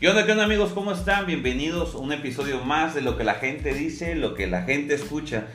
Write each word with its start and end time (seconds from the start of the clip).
¿Qué 0.00 0.08
onda, 0.08 0.24
qué 0.24 0.32
onda 0.32 0.44
amigos? 0.44 0.70
¿Cómo 0.74 0.92
están? 0.92 1.26
Bienvenidos 1.26 1.94
a 1.94 1.98
un 1.98 2.12
episodio 2.12 2.60
más 2.64 2.94
de 2.94 3.00
lo 3.00 3.16
que 3.16 3.24
la 3.24 3.34
gente 3.34 3.74
dice, 3.74 4.14
lo 4.14 4.34
que 4.34 4.46
la 4.46 4.62
gente 4.62 4.94
escucha. 4.94 5.46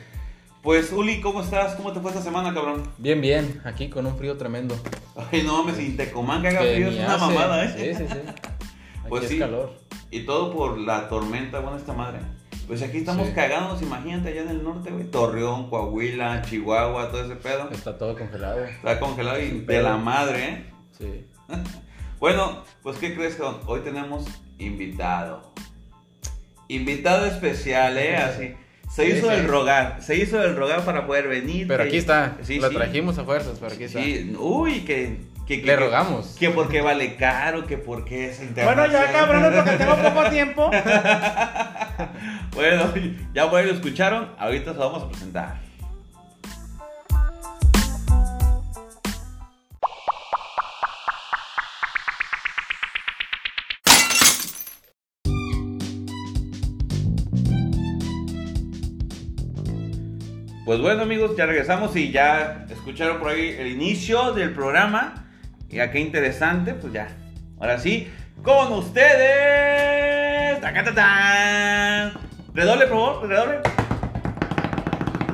Pues 0.62 0.92
Uli, 0.92 1.20
¿cómo 1.20 1.40
estás? 1.42 1.74
¿Cómo 1.76 1.92
te 1.92 2.00
fue 2.00 2.10
esta 2.10 2.22
semana, 2.22 2.52
cabrón? 2.52 2.82
Bien, 2.98 3.20
bien, 3.20 3.62
aquí 3.64 3.88
con 3.88 4.06
un 4.06 4.16
frío 4.18 4.36
tremendo. 4.36 4.76
Ay, 5.32 5.42
no 5.44 5.58
mames, 5.62 5.76
si 5.76 5.96
Tecomán 5.96 6.42
que 6.42 6.48
haga 6.48 6.60
Que 6.60 6.74
frío 6.74 6.88
es 6.88 6.96
una 6.96 7.14
hace. 7.14 7.24
mamada, 7.26 7.64
¿eh? 7.64 7.94
Sí, 7.96 8.04
sí, 8.04 8.12
sí. 8.12 8.18
Aquí 8.28 9.08
Pues 9.08 9.24
es 9.24 9.30
sí. 9.30 9.38
calor. 9.38 9.74
Y 10.10 10.20
todo 10.20 10.52
por 10.54 10.78
la 10.78 11.08
tormenta, 11.08 11.60
bueno, 11.60 11.76
esta 11.76 11.92
madre. 11.92 12.20
Pues 12.66 12.80
aquí 12.80 12.98
estamos 12.98 13.26
Sí. 13.28 13.34
cagándonos, 13.34 13.82
imagínate, 13.82 14.30
allá 14.30 14.42
en 14.42 14.48
el 14.48 14.64
norte, 14.64 14.90
güey. 14.90 15.04
Torreón, 15.10 15.68
Coahuila, 15.68 16.40
Chihuahua, 16.42 17.10
todo 17.10 17.24
ese 17.24 17.36
pedo. 17.36 17.68
Está 17.70 17.98
todo 17.98 18.16
congelado. 18.16 18.64
Está 18.64 18.98
congelado 19.00 19.38
y 19.40 19.60
de 19.60 19.82
la 19.82 19.96
madre, 19.98 20.44
¿eh? 20.48 20.66
Sí. 20.98 21.26
Bueno, 22.24 22.62
pues 22.82 22.96
¿qué 22.96 23.14
crees, 23.14 23.34
cabrón? 23.34 23.60
Hoy 23.66 23.80
tenemos 23.80 24.24
invitado. 24.58 25.52
Invitado 26.68 27.26
especial, 27.26 27.98
¿eh? 27.98 28.16
Así. 28.16 28.54
Se 28.90 29.04
Sí, 29.04 29.18
hizo 29.18 29.28
sí. 29.28 29.34
el 29.34 29.46
rogar, 29.46 29.98
se 30.00 30.16
hizo 30.16 30.42
el 30.42 30.56
rogar 30.56 30.86
para 30.86 31.06
poder 31.06 31.28
venir. 31.28 31.68
Pero 31.68 31.82
que- 31.82 31.88
aquí 31.90 31.98
está. 31.98 32.38
Sí, 32.40 32.60
Lo 32.60 32.70
sí. 32.70 32.76
trajimos 32.76 33.18
a 33.18 33.24
fuerzas, 33.24 33.58
pero 33.60 33.74
aquí 33.74 33.84
está. 33.84 34.02
Sí, 34.02 34.34
uy, 34.38 34.86
que... 34.86 35.18
que, 35.46 35.60
que 35.60 35.66
Le 35.66 35.74
que- 35.74 35.76
rogamos. 35.76 36.34
Que 36.40 36.48
porque 36.48 36.80
vale 36.80 37.16
caro, 37.16 37.66
que 37.66 37.76
porque 37.76 38.30
es 38.30 38.38
Bueno, 38.38 38.86
ya 38.86 38.86
internacional. 38.86 39.12
cabrones, 39.12 39.52
porque 39.62 39.76
tengo 39.76 39.96
poco 40.14 40.30
tiempo. 40.30 40.70
Bueno, 42.54 42.94
ya 43.34 43.50
por 43.50 43.60
ahí 43.60 43.66
lo 43.66 43.74
escucharon, 43.74 44.30
ahorita 44.38 44.72
se 44.72 44.78
lo 44.78 44.90
vamos 44.90 45.02
a 45.02 45.08
presentar. 45.10 45.60
Pues 60.64 60.80
bueno 60.80 61.02
amigos, 61.02 61.36
ya 61.36 61.44
regresamos 61.46 61.94
y 61.96 62.10
ya 62.10 62.64
escucharon 62.70 63.18
por 63.18 63.30
ahí 63.30 63.54
el 63.58 63.66
inicio 63.68 64.32
del 64.32 64.52
programa. 64.54 65.26
Y 65.68 65.80
a 65.80 65.90
qué 65.90 65.98
interesante, 66.00 66.72
pues 66.74 66.92
ya. 66.92 67.08
Ahora 67.60 67.78
sí, 67.78 68.08
con 68.42 68.72
ustedes. 68.72 70.60
¡Tacatatán! 70.60 72.12
Redoble, 72.54 72.86
por 72.86 72.96
favor, 72.98 73.28
redoble. 73.28 73.58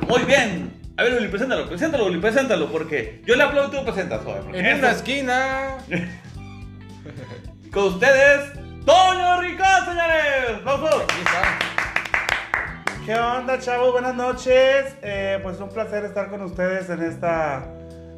Muy 0.07 0.23
bien. 0.23 0.71
A 0.97 1.03
ver, 1.03 1.13
Uli, 1.13 1.27
preséntalo, 1.29 1.67
preséntalo, 1.69 2.05
Uli, 2.07 2.19
preséntalo, 2.19 2.69
porque 2.71 3.21
yo 3.25 3.35
le 3.35 3.43
aplaudo 3.43 3.69
y 3.73 3.77
tú 3.79 3.85
presentas, 3.85 4.21
joder. 4.23 4.43
En 4.55 4.65
esto- 4.65 4.79
una 4.87 4.91
esquina. 4.95 5.77
Con 7.71 7.83
ustedes, 7.85 8.51
Toño 8.85 9.41
Ricón, 9.41 9.85
señores. 9.85 10.57
¡Aplausos! 10.65 11.03
Aquí 11.03 11.21
está. 11.23 11.59
¿Qué 13.05 13.15
onda, 13.15 13.57
chavos? 13.57 13.93
Buenas 13.93 14.15
noches. 14.15 14.95
Eh, 15.01 15.39
pues 15.41 15.59
un 15.59 15.69
placer 15.69 16.05
estar 16.05 16.29
con 16.29 16.41
ustedes 16.43 16.87
en 16.91 17.01
esta 17.01 17.65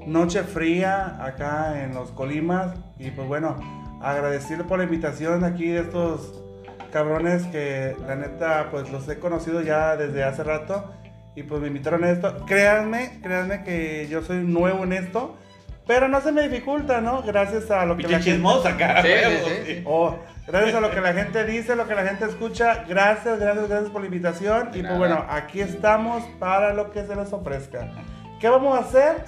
noche 0.06 0.44
fría 0.44 1.24
acá 1.24 1.82
en 1.82 1.94
los 1.94 2.12
Colimas. 2.12 2.76
Y 3.00 3.12
pues 3.12 3.26
bueno, 3.26 3.58
agradecerle 4.02 4.66
por 4.66 4.80
la 4.80 4.84
invitación 4.84 5.46
aquí 5.46 5.70
de 5.70 5.80
estos 5.80 6.44
cabrones 6.92 7.44
que 7.46 7.96
la 8.06 8.16
neta 8.16 8.68
pues 8.72 8.92
los 8.92 9.08
he 9.08 9.20
conocido 9.20 9.62
ya 9.62 9.96
desde 9.96 10.26
hace 10.26 10.44
rato. 10.44 10.94
Y 11.34 11.44
pues 11.44 11.62
me 11.62 11.68
invitaron 11.68 12.04
a 12.04 12.10
esto. 12.10 12.46
Créanme, 12.46 13.22
créanme 13.24 13.64
que 13.64 14.10
yo 14.10 14.22
soy 14.22 14.44
nuevo 14.44 14.84
en 14.84 14.92
esto. 14.92 15.38
Pero 15.86 16.08
no 16.08 16.22
se 16.22 16.32
me 16.32 16.48
dificulta, 16.48 17.02
¿no? 17.02 17.22
Gracias 17.24 17.70
a 17.70 17.86
lo 17.86 17.98
que 17.98 18.04
Pinche 18.04 18.38
la 18.38 18.54
gente... 18.54 18.70
acá. 18.70 19.02
Sí, 19.02 19.10
sí, 19.46 19.54
sí. 19.66 19.84
Oh, 19.86 20.16
gracias 20.48 20.76
a 20.76 20.80
lo 20.80 20.92
que 20.92 21.02
la 21.02 21.14
gente 21.14 21.44
dice, 21.44 21.76
lo 21.76 21.88
que 21.88 21.96
la 21.96 22.06
gente 22.06 22.26
escucha. 22.26 22.86
Gracias, 22.88 23.40
gracias, 23.40 23.68
gracias 23.68 23.90
por 23.92 24.02
la 24.02 24.08
invitación. 24.08 24.72
De 24.72 24.80
y 24.80 24.84
nada. 24.84 24.98
pues 24.98 25.10
bueno, 25.10 25.26
aquí 25.30 25.60
estamos 25.60 26.24
para 26.40 26.74
lo 26.74 26.92
que 26.92 27.06
se 27.06 27.16
les 27.16 27.34
ofrezca. 27.34 27.92
¿Qué 28.40 28.48
vamos 28.48 28.78
a 28.78 28.82
hacer? 28.82 29.24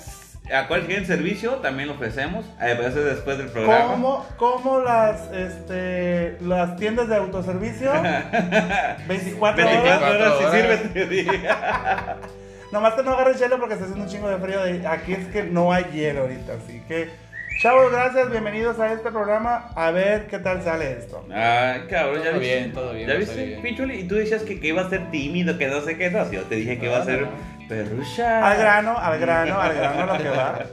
A 0.54 0.68
cualquier 0.68 1.06
servicio 1.06 1.56
también 1.56 1.90
lo 1.90 1.96
ofrecemos. 1.96 2.46
A 2.60 2.66
veces 2.66 3.04
después 3.04 3.38
del 3.38 3.48
programa. 3.48 3.92
Como, 3.92 4.26
como 4.38 4.80
las, 4.80 5.32
este, 5.34 6.38
las 6.42 6.78
tiendas 6.78 7.10
de 7.10 7.16
autoservicio. 7.16 7.92
24 9.08 9.68
horas. 9.68 9.84
24 9.84 10.10
horas 10.10 10.34
si 10.40 11.30
horas. 11.30 12.18
Nomás 12.72 12.94
que 12.96 13.04
no 13.04 13.12
agarres 13.14 13.40
hielo 13.40 13.58
porque 13.60 13.74
está 13.76 13.86
haciendo 13.86 14.06
un 14.06 14.12
chingo 14.12 14.28
de 14.30 14.38
frío. 14.38 14.62
de- 14.64 14.88
Aquí 14.88 15.14
es 15.14 15.28
que 15.28 15.44
no 15.44 15.72
hay 15.72 15.86
hielo 15.94 16.22
ahorita. 16.22 16.54
Así 16.54 16.82
que, 16.88 17.10
chavos, 17.62 17.92
gracias. 17.92 18.30
Bienvenidos 18.32 18.80
a 18.80 18.92
este 18.92 19.12
programa. 19.12 19.70
A 19.76 19.92
ver 19.92 20.28
qué 20.28 20.40
tal 20.40 20.62
sale 20.64 20.92
esto. 20.94 21.26
Ay, 21.34 21.84
cabrón, 21.90 22.22
ya 22.24 22.32
Todo 22.32 22.40
viste. 22.40 22.56
bien, 22.60 22.74
todo 22.74 22.94
bien, 22.94 23.08
¿Ya 23.08 23.14
todo 23.14 23.20
viste, 23.20 23.46
bien. 23.46 23.62
Pichuli? 23.62 24.00
Y 24.00 24.08
tú 24.08 24.16
decías 24.16 24.44
que, 24.44 24.60
que 24.60 24.68
iba 24.68 24.82
a 24.82 24.90
ser 24.90 25.10
tímido, 25.12 25.58
que 25.58 25.68
no 25.68 25.82
sé 25.82 25.98
qué. 25.98 26.10
No, 26.12 26.30
yo 26.32 26.42
te 26.44 26.56
dije 26.56 26.78
que 26.80 26.86
iba 26.88 26.98
a 26.98 27.06
ser 27.06 27.28
perrucha. 27.70 28.46
Al 28.52 28.58
grano, 28.58 28.98
al 28.98 29.20
grano, 29.20 29.60
al 29.62 29.74
grano 29.76 30.06
lo 30.14 30.18
que 30.22 30.30
va. 30.30 30.60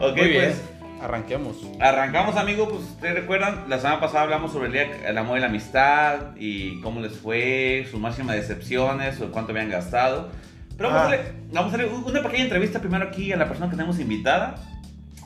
Ok, 0.00 0.16
Muy 0.16 0.28
bien. 0.28 0.44
pues. 0.44 0.62
Arranquemos. 1.02 1.56
Arrancamos, 1.80 2.36
amigos. 2.36 2.68
Pues 2.70 2.82
ustedes 2.82 3.14
recuerdan, 3.14 3.64
la 3.68 3.78
semana 3.78 3.98
pasada 3.98 4.22
hablamos 4.22 4.52
sobre 4.52 4.66
el 4.66 4.72
día 4.72 4.86
el 5.08 5.18
amor 5.18 5.38
y 5.38 5.40
la 5.40 5.46
amistad 5.48 6.36
y 6.36 6.80
cómo 6.82 7.00
les 7.00 7.16
fue, 7.18 7.84
sus 7.90 7.98
máximas 7.98 8.36
decepciones 8.36 9.20
o 9.20 9.32
cuánto 9.32 9.50
habían 9.50 9.70
gastado. 9.70 10.28
Pero 10.78 10.88
vamos, 10.90 11.02
Ah. 11.02 11.04
a 11.04 11.12
hacerle, 11.14 11.32
vamos 11.52 11.72
a 11.72 11.76
hacerle 11.76 11.94
una 11.94 12.22
pequeña 12.22 12.44
entrevista 12.44 12.78
primero 12.78 13.04
aquí 13.04 13.30
a 13.32 13.36
la 13.36 13.46
persona 13.46 13.66
que 13.68 13.76
tenemos 13.76 13.98
invitada. 14.00 14.54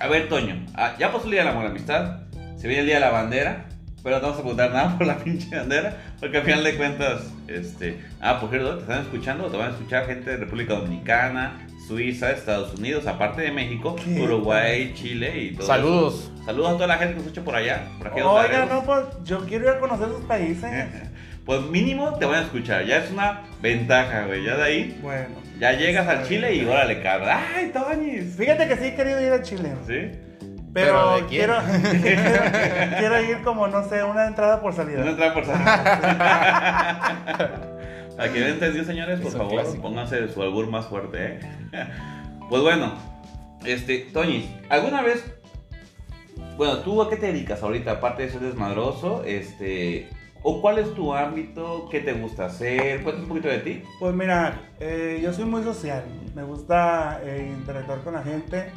A 0.00 0.08
ver, 0.08 0.28
Toño, 0.28 0.66
ah, 0.74 0.94
ya 0.98 1.12
pasó 1.12 1.26
el 1.26 1.32
día 1.32 1.40
del 1.42 1.50
amor 1.50 1.64
la 1.64 1.70
amistad, 1.70 2.22
se 2.56 2.66
viene 2.66 2.80
el 2.80 2.86
día 2.86 2.94
de 2.96 3.00
la 3.02 3.10
bandera, 3.10 3.66
pero 4.02 4.16
no 4.16 4.22
vamos 4.22 4.38
a 4.38 4.40
preguntar 4.40 4.70
nada 4.72 4.98
por 4.98 5.06
la 5.06 5.16
pinche 5.22 5.54
bandera, 5.54 5.96
porque 6.18 6.38
al 6.38 6.42
final 6.42 6.64
de 6.64 6.74
cuentas, 6.76 7.20
este, 7.46 8.00
ah, 8.20 8.40
por 8.40 8.50
cierto, 8.50 8.76
te 8.76 8.80
están 8.82 9.02
escuchando, 9.02 9.46
te 9.48 9.56
van 9.58 9.68
a 9.68 9.72
escuchar 9.72 10.06
gente 10.06 10.30
de 10.30 10.36
República 10.38 10.74
Dominicana, 10.74 11.68
Suiza, 11.86 12.30
Estados 12.32 12.74
Unidos, 12.78 13.06
aparte 13.06 13.42
de 13.42 13.52
México, 13.52 13.94
¿Qué? 14.02 14.20
Uruguay, 14.22 14.92
Chile 14.94 15.36
y 15.38 15.54
todo. 15.54 15.66
Saludos. 15.66 16.14
eso. 16.14 16.44
Saludos 16.46 16.70
a 16.70 16.72
toda 16.74 16.86
la 16.86 16.94
gente 16.96 17.12
que 17.14 17.18
nos 17.18 17.26
escucha 17.26 17.44
por 17.44 17.54
allá, 17.54 17.84
por 17.98 18.06
aquí 18.08 18.20
Oiga, 18.20 18.66
no, 18.66 18.82
pues 18.84 19.04
yo 19.24 19.44
quiero 19.46 19.64
ir 19.66 19.70
a 19.76 19.80
conocer 19.80 20.08
sus 20.08 20.24
países. 20.24 20.70
Pues 21.44 21.60
mínimo 21.62 22.16
te 22.20 22.24
van 22.24 22.36
a 22.36 22.42
escuchar, 22.42 22.86
ya 22.86 22.98
es 22.98 23.10
una 23.10 23.40
ventaja, 23.60 24.26
güey, 24.26 24.44
ya 24.44 24.56
de 24.58 24.62
ahí, 24.62 24.98
Bueno. 25.02 25.41
Ya 25.62 25.72
llegas 25.74 26.08
al 26.08 26.26
Chile 26.26 26.56
y 26.56 26.64
órale, 26.64 27.00
cabrón. 27.00 27.28
¡Ay, 27.54 27.70
Toñis! 27.72 28.34
Fíjate 28.36 28.66
que 28.66 28.76
sí 28.76 28.86
he 28.86 28.96
querido 28.96 29.20
ir 29.24 29.32
a 29.32 29.42
Chile. 29.42 29.72
¿Sí? 29.86 30.10
Pero, 30.74 30.74
¿Pero 30.74 31.14
de 31.14 31.26
quién? 31.26 31.28
quiero, 31.28 31.54
quiero, 32.98 33.22
ir 33.22 33.42
como, 33.44 33.68
no 33.68 33.88
sé, 33.88 34.02
una 34.02 34.26
entrada 34.26 34.60
por 34.60 34.74
salida. 34.74 35.04
No 35.04 35.10
entra 35.12 35.32
por 35.32 35.44
Para 35.46 35.62
que 38.32 38.40
me 38.40 38.48
entendió, 38.48 38.84
señores, 38.84 39.20
por 39.20 39.30
favor, 39.30 39.52
clásico. 39.52 39.82
pónganse 39.82 40.28
su 40.30 40.42
albur 40.42 40.66
más 40.66 40.86
fuerte, 40.86 41.38
¿eh? 41.38 41.38
Pues 42.48 42.60
bueno, 42.60 42.94
este, 43.64 43.98
Toñis, 44.12 44.46
¿alguna 44.68 45.00
vez, 45.02 45.24
bueno, 46.56 46.78
tú 46.78 47.00
a 47.02 47.08
qué 47.08 47.14
te 47.16 47.26
dedicas 47.26 47.62
ahorita, 47.62 47.92
aparte 47.92 48.24
de 48.24 48.30
ser 48.30 48.40
desmadroso, 48.40 49.22
este, 49.24 50.08
o 50.42 50.60
cuál 50.60 50.78
es 50.78 50.92
tu 50.94 51.14
ámbito, 51.14 51.88
qué 51.90 52.00
te 52.00 52.12
gusta 52.12 52.46
hacer, 52.46 53.02
cuéntanos 53.02 53.22
un 53.22 53.28
poquito 53.28 53.48
de 53.48 53.58
ti. 53.58 53.82
Pues 53.98 54.14
mira, 54.14 54.60
eh, 54.80 55.20
yo 55.22 55.32
soy 55.32 55.44
muy 55.44 55.62
social. 55.62 56.04
Me 56.34 56.42
gusta 56.42 57.20
eh, 57.24 57.52
interactuar 57.56 58.00
con 58.00 58.14
la 58.14 58.22
gente, 58.22 58.70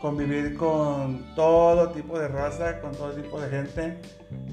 convivir 0.00 0.56
con 0.56 1.34
todo 1.34 1.90
tipo 1.90 2.18
de 2.18 2.28
raza, 2.28 2.80
con 2.80 2.92
todo 2.92 3.12
tipo 3.12 3.40
de 3.40 3.48
gente. 3.50 3.98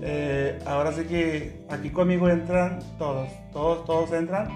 Eh, 0.02 0.60
ahora 0.66 0.92
sí 0.92 1.04
que 1.04 1.66
aquí 1.70 1.90
conmigo 1.90 2.30
entran 2.30 2.80
todos, 2.98 3.30
todos, 3.52 3.86
todos 3.86 4.12
entran. 4.12 4.48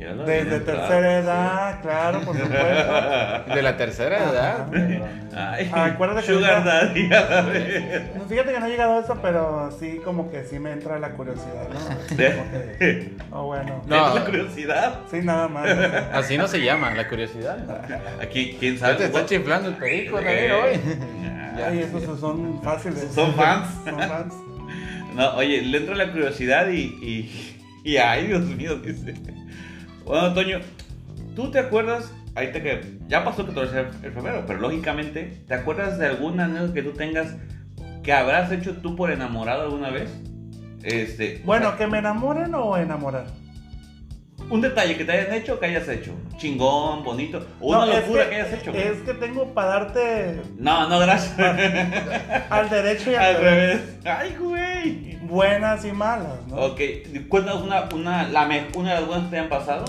Eh, 0.00 0.14
desde 0.26 0.60
tercera 0.60 1.18
edad, 1.18 1.80
claro, 1.82 2.20
por 2.20 2.36
supuesto. 2.36 2.54
De 3.54 3.62
la 3.62 3.76
tercera 3.76 4.30
edad. 4.30 4.66
Ay, 5.34 5.70
Acuérdate 5.72 6.26
que 6.26 6.32
Sugar 6.34 6.64
Daddy. 6.64 7.08
No, 7.08 8.24
Fíjate 8.28 8.52
que 8.52 8.60
no 8.60 8.66
he 8.66 8.70
llegado 8.70 8.98
a 8.98 9.00
eso, 9.00 9.18
pero 9.20 9.70
sí 9.78 10.00
como 10.04 10.30
que 10.30 10.44
sí 10.44 10.58
me 10.58 10.72
entra 10.72 10.98
la 10.98 11.10
curiosidad, 11.10 11.68
¿no? 11.72 11.78
Como 11.80 12.78
que, 12.78 13.12
oh, 13.32 13.46
bueno. 13.46 13.82
No. 13.86 13.96
¿Tienes 13.96 14.14
la 14.14 14.24
curiosidad? 14.24 14.98
Sí, 15.10 15.20
nada 15.22 15.48
más. 15.48 15.68
Así 16.12 16.38
no 16.38 16.46
se 16.46 16.60
llama, 16.60 16.92
la 16.94 17.08
curiosidad. 17.08 17.58
Aquí, 18.22 18.56
quién 18.58 18.74
Ya 18.74 18.80
sabe. 18.80 18.94
te 18.96 19.04
está 19.06 19.26
chiflando 19.26 19.68
el 19.70 19.76
perico, 19.76 20.16
Javier, 20.16 20.52
hoy. 20.52 20.80
Ya. 21.58 21.66
Ay, 21.68 21.80
esos 21.80 22.20
son 22.20 22.62
fáciles. 22.62 23.08
Son 23.14 23.34
fans. 23.34 23.66
Son 23.84 23.98
fans. 23.98 24.34
No, 25.14 25.34
oye, 25.36 25.62
le 25.62 25.78
entra 25.78 25.96
la 25.96 26.12
curiosidad 26.12 26.68
y, 26.68 26.82
y, 27.02 27.58
y 27.82 27.96
ay, 27.96 28.28
Dios 28.28 28.42
mío, 28.42 28.76
dice. 28.76 29.14
Bueno, 30.08 30.32
Toño, 30.32 30.60
¿tú 31.36 31.50
te 31.50 31.58
acuerdas? 31.58 32.10
Ahorita 32.34 32.62
que 32.62 32.98
ya 33.08 33.24
pasó 33.24 33.44
que 33.44 33.50
el 33.60 34.12
febrero, 34.12 34.44
pero 34.46 34.58
lógicamente, 34.58 35.42
¿te 35.46 35.52
acuerdas 35.52 35.98
de 35.98 36.06
alguna 36.06 36.46
anécdota 36.46 36.72
que 36.72 36.82
tú 36.82 36.92
tengas 36.92 37.36
que 38.02 38.14
habrás 38.14 38.50
hecho 38.50 38.78
tú 38.78 38.96
por 38.96 39.10
enamorado 39.10 39.64
alguna 39.64 39.90
vez? 39.90 40.08
Este, 40.82 41.42
Bueno, 41.44 41.76
¿que 41.76 41.86
me 41.86 41.98
enamoren 41.98 42.54
o 42.54 42.78
enamorar? 42.78 43.26
Un 44.50 44.60
detalle 44.62 44.96
que 44.96 45.04
te 45.04 45.12
hayan 45.12 45.34
hecho 45.34 45.60
que 45.60 45.66
hayas 45.66 45.86
hecho. 45.88 46.12
Chingón, 46.38 47.04
bonito. 47.04 47.46
O 47.60 47.68
una 47.70 47.84
No, 47.86 47.92
es 47.92 48.00
locura 48.00 48.28
que, 48.30 48.34
hayas 48.36 48.52
hecho. 48.54 48.72
güey. 48.72 48.82
Es 48.88 48.98
que 49.02 49.12
tengo 49.14 49.52
para 49.52 49.68
darte 49.68 50.40
No, 50.56 50.88
no, 50.88 50.98
gracias. 51.00 51.38
al 52.50 52.70
derecho 52.70 53.10
y 53.10 53.14
al, 53.14 53.36
Al 53.36 53.42
revés. 53.42 53.80
Ay, 54.04 54.36
güey. 54.40 55.18
Buenas 55.26 55.84
y 55.84 55.92
malas, 55.92 56.46
¿no? 56.48 56.56
Ok, 56.56 56.80
cuéntanos 57.28 57.62
una, 57.62 57.88
una, 57.94 58.28
la 58.28 58.46
me- 58.46 58.68
una 58.74 58.94
de 58.94 59.00
las 59.00 59.06
buenas 59.06 59.24
que 59.26 59.30
te 59.32 59.38
han 59.38 59.48
pasado. 59.50 59.84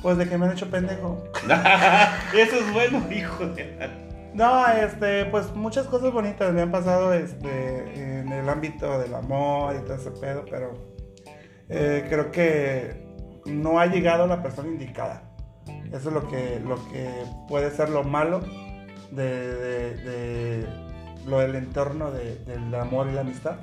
Pues 0.00 0.16
de 0.16 0.26
que 0.28 0.38
me 0.38 0.46
han 0.46 0.52
hecho 0.52 0.70
pendejo. 0.70 1.22
Eso 2.34 2.56
es 2.56 2.72
bueno, 2.72 3.04
hijo 3.12 3.44
de 3.48 3.90
No, 4.32 4.66
este, 4.68 5.26
pues 5.26 5.52
muchas 5.54 5.86
cosas 5.86 6.12
bonitas 6.12 6.52
me 6.54 6.62
han 6.62 6.70
pasado 6.70 7.12
este, 7.12 8.20
en 8.20 8.32
el 8.32 8.48
ámbito 8.48 8.98
del 9.00 9.14
amor 9.14 9.74
y 9.76 9.84
todo 9.84 9.96
ese 9.96 10.10
pedo, 10.12 10.44
pero 10.48 10.72
eh, 11.68 12.06
creo 12.08 12.30
que 12.30 13.07
no 13.48 13.78
ha 13.80 13.86
llegado 13.86 14.26
la 14.26 14.42
persona 14.42 14.68
indicada. 14.68 15.22
Eso 15.92 16.08
es 16.08 16.14
lo 16.14 16.28
que, 16.28 16.60
lo 16.66 16.76
que 16.90 17.08
puede 17.48 17.70
ser 17.70 17.88
lo 17.90 18.04
malo 18.04 18.40
de, 19.10 19.24
de- 19.54 19.94
de 19.96 20.66
lo 21.26 21.38
del 21.40 21.54
entorno 21.56 22.10
de- 22.10 22.36
del 22.44 22.74
amor 22.74 23.08
y 23.10 23.14
la 23.14 23.22
amistad. 23.22 23.56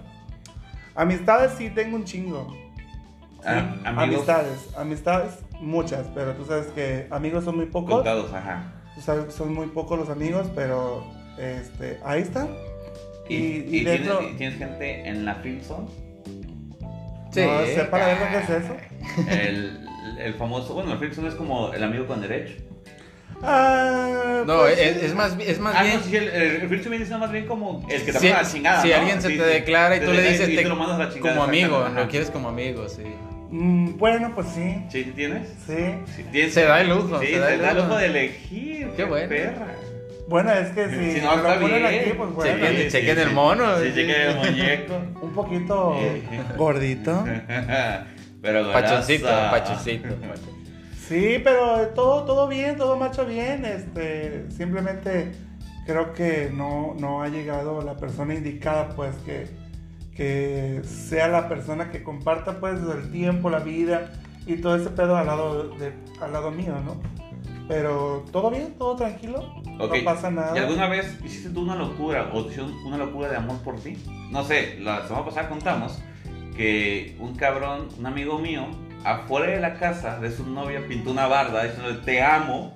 Amistades 0.96 1.54
sí 1.58 1.70
tengo 1.70 1.96
un 1.98 2.04
chingo. 2.06 2.48
Sí, 2.52 3.48
Ah, 3.48 3.76
amistades, 3.86 4.70
amistades 4.76 5.40
muchas, 5.62 6.08
pero 6.16 6.34
tú 6.34 6.46
sabes 6.46 6.68
que 6.68 7.08
amigos 7.12 7.44
son 7.44 7.58
muy 7.58 7.68
pocos. 7.68 7.96
Contados, 7.96 8.34
ajá. 8.34 8.72
Tú 8.96 9.02
sabes 9.02 9.26
que 9.26 9.32
son 9.32 9.54
muy 9.54 9.68
pocos 9.68 10.00
los 10.00 10.10
amigos, 10.10 10.48
pero 10.56 11.04
este, 11.38 12.00
ahí 12.04 12.22
están. 12.24 12.50
¿Y, 13.30 13.36
Y- 13.36 13.68
y 13.70 13.78
y 13.78 13.84
dentro- 13.84 14.18
tienes, 14.20 14.38
tienes 14.38 14.58
gente 14.58 15.08
en 15.08 15.26
la 15.26 15.36
film 15.36 15.62
zone? 15.62 15.88
Sí. 17.36 17.42
No 17.46 17.66
sé 17.66 17.84
para 17.92 18.06
ver 18.08 18.18
lo 18.20 18.28
que 18.30 18.38
es 18.38 18.50
eso. 18.64 18.76
El, 19.30 19.88
el 20.20 20.34
famoso, 20.36 20.74
bueno, 20.74 20.94
el 21.00 21.14
zone 21.14 21.28
es 21.30 21.36
como 21.36 21.74
el 21.74 21.84
amigo 21.84 22.08
con 22.08 22.22
derecho. 22.22 22.56
Ah, 23.44 24.44
No, 24.46 24.60
pues, 24.62 24.80
es, 24.80 25.04
es 25.04 25.14
más, 25.14 25.36
es 25.40 25.60
más 25.60 25.76
Ah, 25.78 25.84
bien. 25.84 25.98
no, 25.98 26.04
sí, 26.04 26.16
el, 26.16 26.30
el, 26.30 26.60
zone 26.70 26.90
viene 26.90 27.06
siendo 27.06 27.20
más 27.20 27.32
bien 27.32 27.46
como 27.46 27.86
el 27.90 28.04
que 28.04 28.12
te 28.14 28.20
Si, 28.20 28.26
manda 28.28 28.40
a 28.40 28.44
la 28.44 28.50
chingada. 28.50 28.82
si 28.82 28.90
¿no? 28.90 28.96
alguien 28.96 29.22
se 29.22 29.28
Sí, 29.28 29.38
te 29.38 29.44
sí. 29.44 29.50
declara 29.50 29.96
y 29.98 30.00
tú 30.00 30.12
le 30.12 30.22
dices 30.22 30.48
te- 30.48 30.56
te 30.56 30.64
lo 30.64 30.76
mandas 30.76 31.00
a 31.00 31.04
la 31.06 31.14
chingada. 31.14 31.36
como 31.36 31.44
amigo, 31.48 31.88
lo 31.94 32.08
quieres 32.08 32.30
como 32.32 32.50
amigo, 32.50 32.88
sí. 32.88 33.04
Mm, 33.52 33.98
bueno, 33.98 34.32
pues 34.34 34.48
sí. 34.56 34.78
¿Sí 34.90 35.04
tienes? 35.16 35.48
Sí. 35.68 35.76
Sí, 36.16 36.26
tienes- 36.32 36.54
Se 36.54 36.64
da 36.64 36.82
el 36.82 36.90
lujo, 36.90 37.20
Sí, 37.20 37.28
se 37.28 37.40
da 37.40 37.54
el 37.54 37.62
el 37.62 37.68
lujo. 37.76 37.88
lujo 37.88 37.98
de 37.98 38.06
elegir. 38.08 38.90
Qué 38.96 39.04
bueno. 39.04 39.30
perra. 39.30 39.68
Bueno, 40.28 40.52
es 40.52 40.70
que 40.70 40.90
si, 40.90 41.20
Si 41.20 41.22
no, 41.26 41.36
lo 41.36 41.44
ponen 41.44 41.68
bien. 41.70 41.86
aquí, 41.86 42.12
pues 42.18 42.32
bueno. 42.34 42.52
Chequen- 42.52 42.78
Sí, 42.86 42.88
chequen 42.90 43.16
sí, 43.16 43.22
el 43.22 43.30
sí. 43.30 43.34
mono. 43.36 43.80
Sí, 43.80 43.92
chequen 43.94 44.22
el 44.22 44.36
muñeco. 44.38 44.94
Un 45.22 45.34
poquito 45.34 45.98
Sí. 46.00 46.24
gordito. 46.58 47.24
Pero 48.42 48.72
Pachoncito, 48.72 49.28
pachoncito. 49.28 50.10
Sí, 51.08 51.40
pero 51.44 51.88
todo, 51.96 52.26
todo 52.26 52.48
bien, 52.48 52.78
todo 52.78 52.96
marcha 52.96 53.24
bien. 53.24 53.66
Este, 53.66 54.46
simplemente 54.52 55.32
creo 55.88 56.14
que 56.14 56.52
no, 56.54 56.96
no 57.00 57.24
ha 57.24 57.28
llegado 57.30 57.82
la 57.82 57.96
persona 57.98 58.36
indicada, 58.36 58.90
pues 58.90 59.16
que, 59.26 59.48
que 60.16 60.82
sea 60.84 61.28
la 61.28 61.48
persona 61.50 61.90
que 61.92 62.04
comparta 62.04 62.60
pues 62.60 62.80
el 62.82 63.12
tiempo, 63.12 63.50
la 63.50 63.60
vida 63.60 64.12
y 64.46 64.58
todo 64.58 64.76
ese 64.76 64.90
pedo 64.92 65.16
al 65.18 65.26
lado, 65.26 65.70
de, 65.78 65.94
al 66.22 66.32
lado 66.34 66.52
mío, 66.52 66.76
¿no? 66.86 67.02
Pero 67.68 68.24
todo 68.32 68.52
bien, 68.52 68.76
todo 68.78 68.96
tranquilo, 68.96 69.40
Ok, 69.80 69.98
no 69.98 70.04
pasa 70.04 70.30
nada. 70.30 70.56
¿Y 70.56 70.60
alguna 70.60 70.88
vez 70.88 71.18
hiciste 71.24 71.50
tú 71.50 71.62
una 71.62 71.76
locura 71.76 72.30
o 72.34 72.42
hicieron 72.42 72.74
una 72.86 72.98
locura 72.98 73.30
de 73.30 73.38
amor 73.38 73.58
por 73.64 73.80
ti? 73.80 73.98
No 74.32 74.44
sé, 74.44 74.78
la 74.80 75.08
semana 75.08 75.26
pasada 75.26 75.50
contamos 75.50 76.00
que 76.56 77.16
un 77.20 77.36
cabrón, 77.36 77.90
un 77.98 78.06
amigo 78.06 78.38
mío, 78.38 78.68
afuera 79.04 79.52
de 79.52 79.60
la 79.60 79.76
casa 79.76 80.20
de 80.20 80.32
su 80.32 80.48
novia 80.48 80.86
pintó 80.88 81.12
una 81.12 81.28
barda 81.28 81.64
diciéndole 81.64 81.98
te 82.06 82.22
amo. 82.22 82.74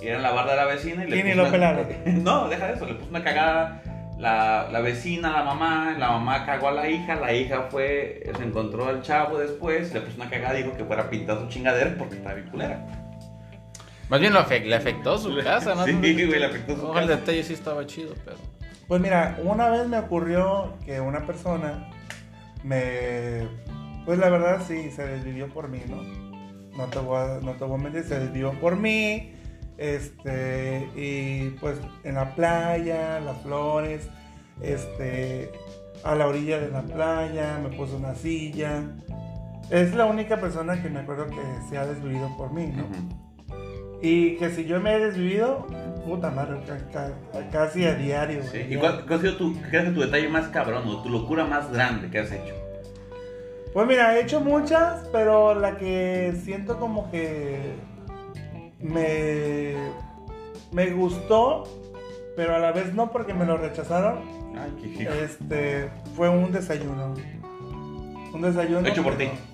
Y 0.00 0.08
era 0.08 0.18
la 0.18 0.32
barda 0.32 0.52
de 0.52 0.56
la 0.56 0.66
vecina 0.66 1.04
y 1.04 1.10
le 1.10 1.18
Y 1.18 1.22
ni 1.22 1.30
puso 1.30 1.44
lo 1.44 1.50
pelaron. 1.50 1.86
No, 2.24 2.48
deja 2.48 2.66
de 2.66 2.74
eso, 2.74 2.86
le 2.86 2.94
puso 2.94 3.10
una 3.10 3.22
cagada 3.22 3.82
la, 4.18 4.68
la 4.70 4.80
vecina, 4.80 5.32
la 5.32 5.44
mamá, 5.44 5.96
la 5.98 6.10
mamá 6.10 6.44
cagó 6.46 6.68
a 6.68 6.72
la 6.72 6.88
hija, 6.88 7.16
la 7.16 7.32
hija 7.32 7.68
fue, 7.70 8.22
se 8.36 8.42
encontró 8.42 8.86
al 8.88 9.02
chavo 9.02 9.38
después, 9.38 9.92
le 9.92 10.00
puso 10.00 10.16
una 10.16 10.30
cagada 10.30 10.54
dijo 10.54 10.76
que 10.76 10.84
fuera 10.84 11.04
a 11.04 11.10
pintar 11.10 11.38
su 11.40 11.48
chingadera 11.48 11.94
porque 11.98 12.16
estaba 12.16 12.34
bien 12.34 12.48
culera. 12.48 13.03
Más 14.08 14.20
bien 14.20 14.32
lo 14.32 14.46
le 14.46 14.74
afectó 14.74 15.18
su 15.18 15.36
casa, 15.42 15.74
¿no? 15.74 15.84
Sí, 15.86 15.92
güey, 15.94 16.38
le 16.38 16.46
afectó 16.46 16.76
su 16.76 16.86
el 16.88 16.92
casa. 16.92 17.06
detalle 17.06 17.42
sí 17.42 17.54
estaba 17.54 17.86
chido, 17.86 18.14
pero. 18.24 18.36
Pues 18.86 19.00
mira, 19.00 19.38
una 19.42 19.70
vez 19.70 19.88
me 19.88 19.98
ocurrió 19.98 20.74
que 20.84 21.00
una 21.00 21.26
persona 21.26 21.90
me... 22.62 23.48
Pues 24.04 24.18
la 24.18 24.28
verdad 24.28 24.62
sí, 24.66 24.90
se 24.90 25.06
desvivió 25.06 25.48
por 25.48 25.68
mí, 25.68 25.80
¿no? 25.88 26.02
No 26.76 26.86
te 26.90 26.98
voy 26.98 27.16
a, 27.16 27.40
no 27.40 27.52
te 27.52 27.64
voy 27.64 27.80
a 27.80 27.82
mentir, 27.82 28.04
se 28.04 28.18
desvivió 28.20 28.52
por 28.60 28.76
mí. 28.76 29.32
Este, 29.78 30.88
y 30.94 31.50
pues 31.60 31.78
en 32.04 32.14
la 32.16 32.34
playa, 32.34 33.20
las 33.20 33.40
flores, 33.42 34.08
este, 34.60 35.50
a 36.04 36.14
la 36.14 36.26
orilla 36.26 36.60
de 36.60 36.68
la 36.70 36.82
playa, 36.82 37.58
me 37.62 37.74
puso 37.74 37.96
una 37.96 38.14
silla. 38.14 38.82
Es 39.70 39.94
la 39.94 40.04
única 40.04 40.38
persona 40.38 40.80
que 40.82 40.90
me 40.90 41.00
acuerdo 41.00 41.26
que 41.26 41.40
se 41.70 41.78
ha 41.78 41.86
desvivido 41.86 42.36
por 42.36 42.52
mí, 42.52 42.66
¿no? 42.66 42.84
Y 44.06 44.36
que 44.36 44.50
si 44.50 44.66
yo 44.66 44.80
me 44.80 44.94
he 44.94 44.98
desvivido, 45.00 45.66
puta 46.04 46.30
madre, 46.30 46.60
ca- 46.66 46.90
ca- 47.32 47.50
casi 47.50 47.86
a 47.86 47.94
diario. 47.94 48.42
Sí. 48.42 48.66
¿Y 48.68 48.76
cuál, 48.76 49.06
cuál 49.06 49.18
ha 49.18 49.22
sido 49.22 49.36
tu, 49.38 49.54
tu 49.54 50.00
detalle 50.02 50.28
más 50.28 50.48
cabrón 50.48 50.86
o 50.86 51.02
tu 51.02 51.08
locura 51.08 51.46
más 51.46 51.72
grande 51.72 52.10
que 52.10 52.18
has 52.18 52.30
hecho? 52.30 52.54
Pues 53.72 53.86
mira, 53.86 54.14
he 54.14 54.20
hecho 54.20 54.42
muchas, 54.42 55.08
pero 55.10 55.58
la 55.58 55.78
que 55.78 56.34
siento 56.44 56.78
como 56.78 57.10
que 57.10 57.72
me, 58.78 59.74
me 60.70 60.90
gustó, 60.90 61.64
pero 62.36 62.56
a 62.56 62.58
la 62.58 62.72
vez 62.72 62.92
no 62.92 63.10
porque 63.10 63.32
me 63.32 63.46
lo 63.46 63.56
rechazaron, 63.56 64.18
Ay, 64.54 64.94
qué 64.96 65.08
este, 65.24 65.88
fue 66.14 66.28
un 66.28 66.52
desayuno. 66.52 67.14
Un 68.34 68.42
desayuno. 68.42 68.86
Hecho 68.86 69.02
por 69.02 69.16
ti. 69.16 69.24
No, 69.26 69.53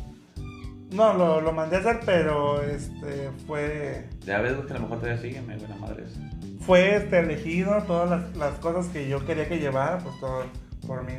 lo, 0.92 1.40
lo 1.40 1.52
mandé 1.52 1.76
a 1.76 1.80
hacer, 1.80 2.00
pero 2.04 2.62
este, 2.62 3.30
fue, 3.46 4.08
Ya 4.24 4.40
ves 4.40 4.54
que 4.66 4.72
a 4.72 4.76
lo 4.76 4.80
mejor 4.82 4.98
todavía 5.00 5.20
sigue, 5.20 5.40
me 5.42 5.56
buena 5.56 5.76
madre 5.76 6.04
eso. 6.04 6.20
fue 6.60 6.96
este, 6.96 7.20
elegido, 7.20 7.82
todas 7.86 8.10
las, 8.10 8.36
las 8.36 8.58
cosas 8.58 8.88
que 8.92 9.08
yo 9.08 9.24
quería 9.24 9.48
que 9.48 9.58
llevara, 9.58 9.98
pues 9.98 10.18
todo 10.20 10.44
por 10.86 11.04
mí. 11.04 11.12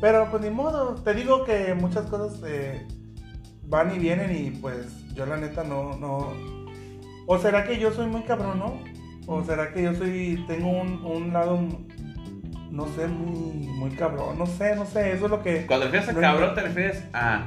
Pero 0.00 0.28
pues 0.30 0.42
ni 0.42 0.50
modo, 0.50 0.94
te 0.96 1.14
digo 1.14 1.44
que 1.44 1.74
muchas 1.74 2.06
cosas 2.06 2.40
eh, 2.46 2.86
van 3.66 3.94
y 3.94 3.98
vienen 3.98 4.34
y 4.34 4.50
pues 4.50 4.86
yo 5.14 5.26
la 5.26 5.36
neta 5.36 5.62
no, 5.62 5.96
no... 5.98 6.32
¿O 7.26 7.38
será 7.38 7.64
que 7.64 7.78
yo 7.78 7.92
soy 7.92 8.06
muy 8.08 8.22
cabrón, 8.22 8.58
no? 8.58 8.80
¿O 9.26 9.44
será 9.44 9.72
que 9.72 9.82
yo 9.84 9.94
soy, 9.94 10.42
tengo 10.48 10.68
un, 10.70 11.04
un 11.04 11.32
lado, 11.32 11.60
no 12.70 12.86
sé, 12.96 13.06
muy, 13.06 13.68
muy 13.68 13.90
cabrón? 13.92 14.36
No 14.38 14.46
sé, 14.46 14.74
no 14.74 14.84
sé, 14.86 15.12
eso 15.12 15.26
es 15.26 15.30
lo 15.30 15.40
que... 15.42 15.66
Cuando 15.66 15.84
refieres 15.86 16.08
a 16.08 16.12
No, 16.12 16.20
cabrón, 16.20 16.48
no. 16.48 16.54
te 16.54 16.60
refieres 16.62 17.04
a 17.12 17.44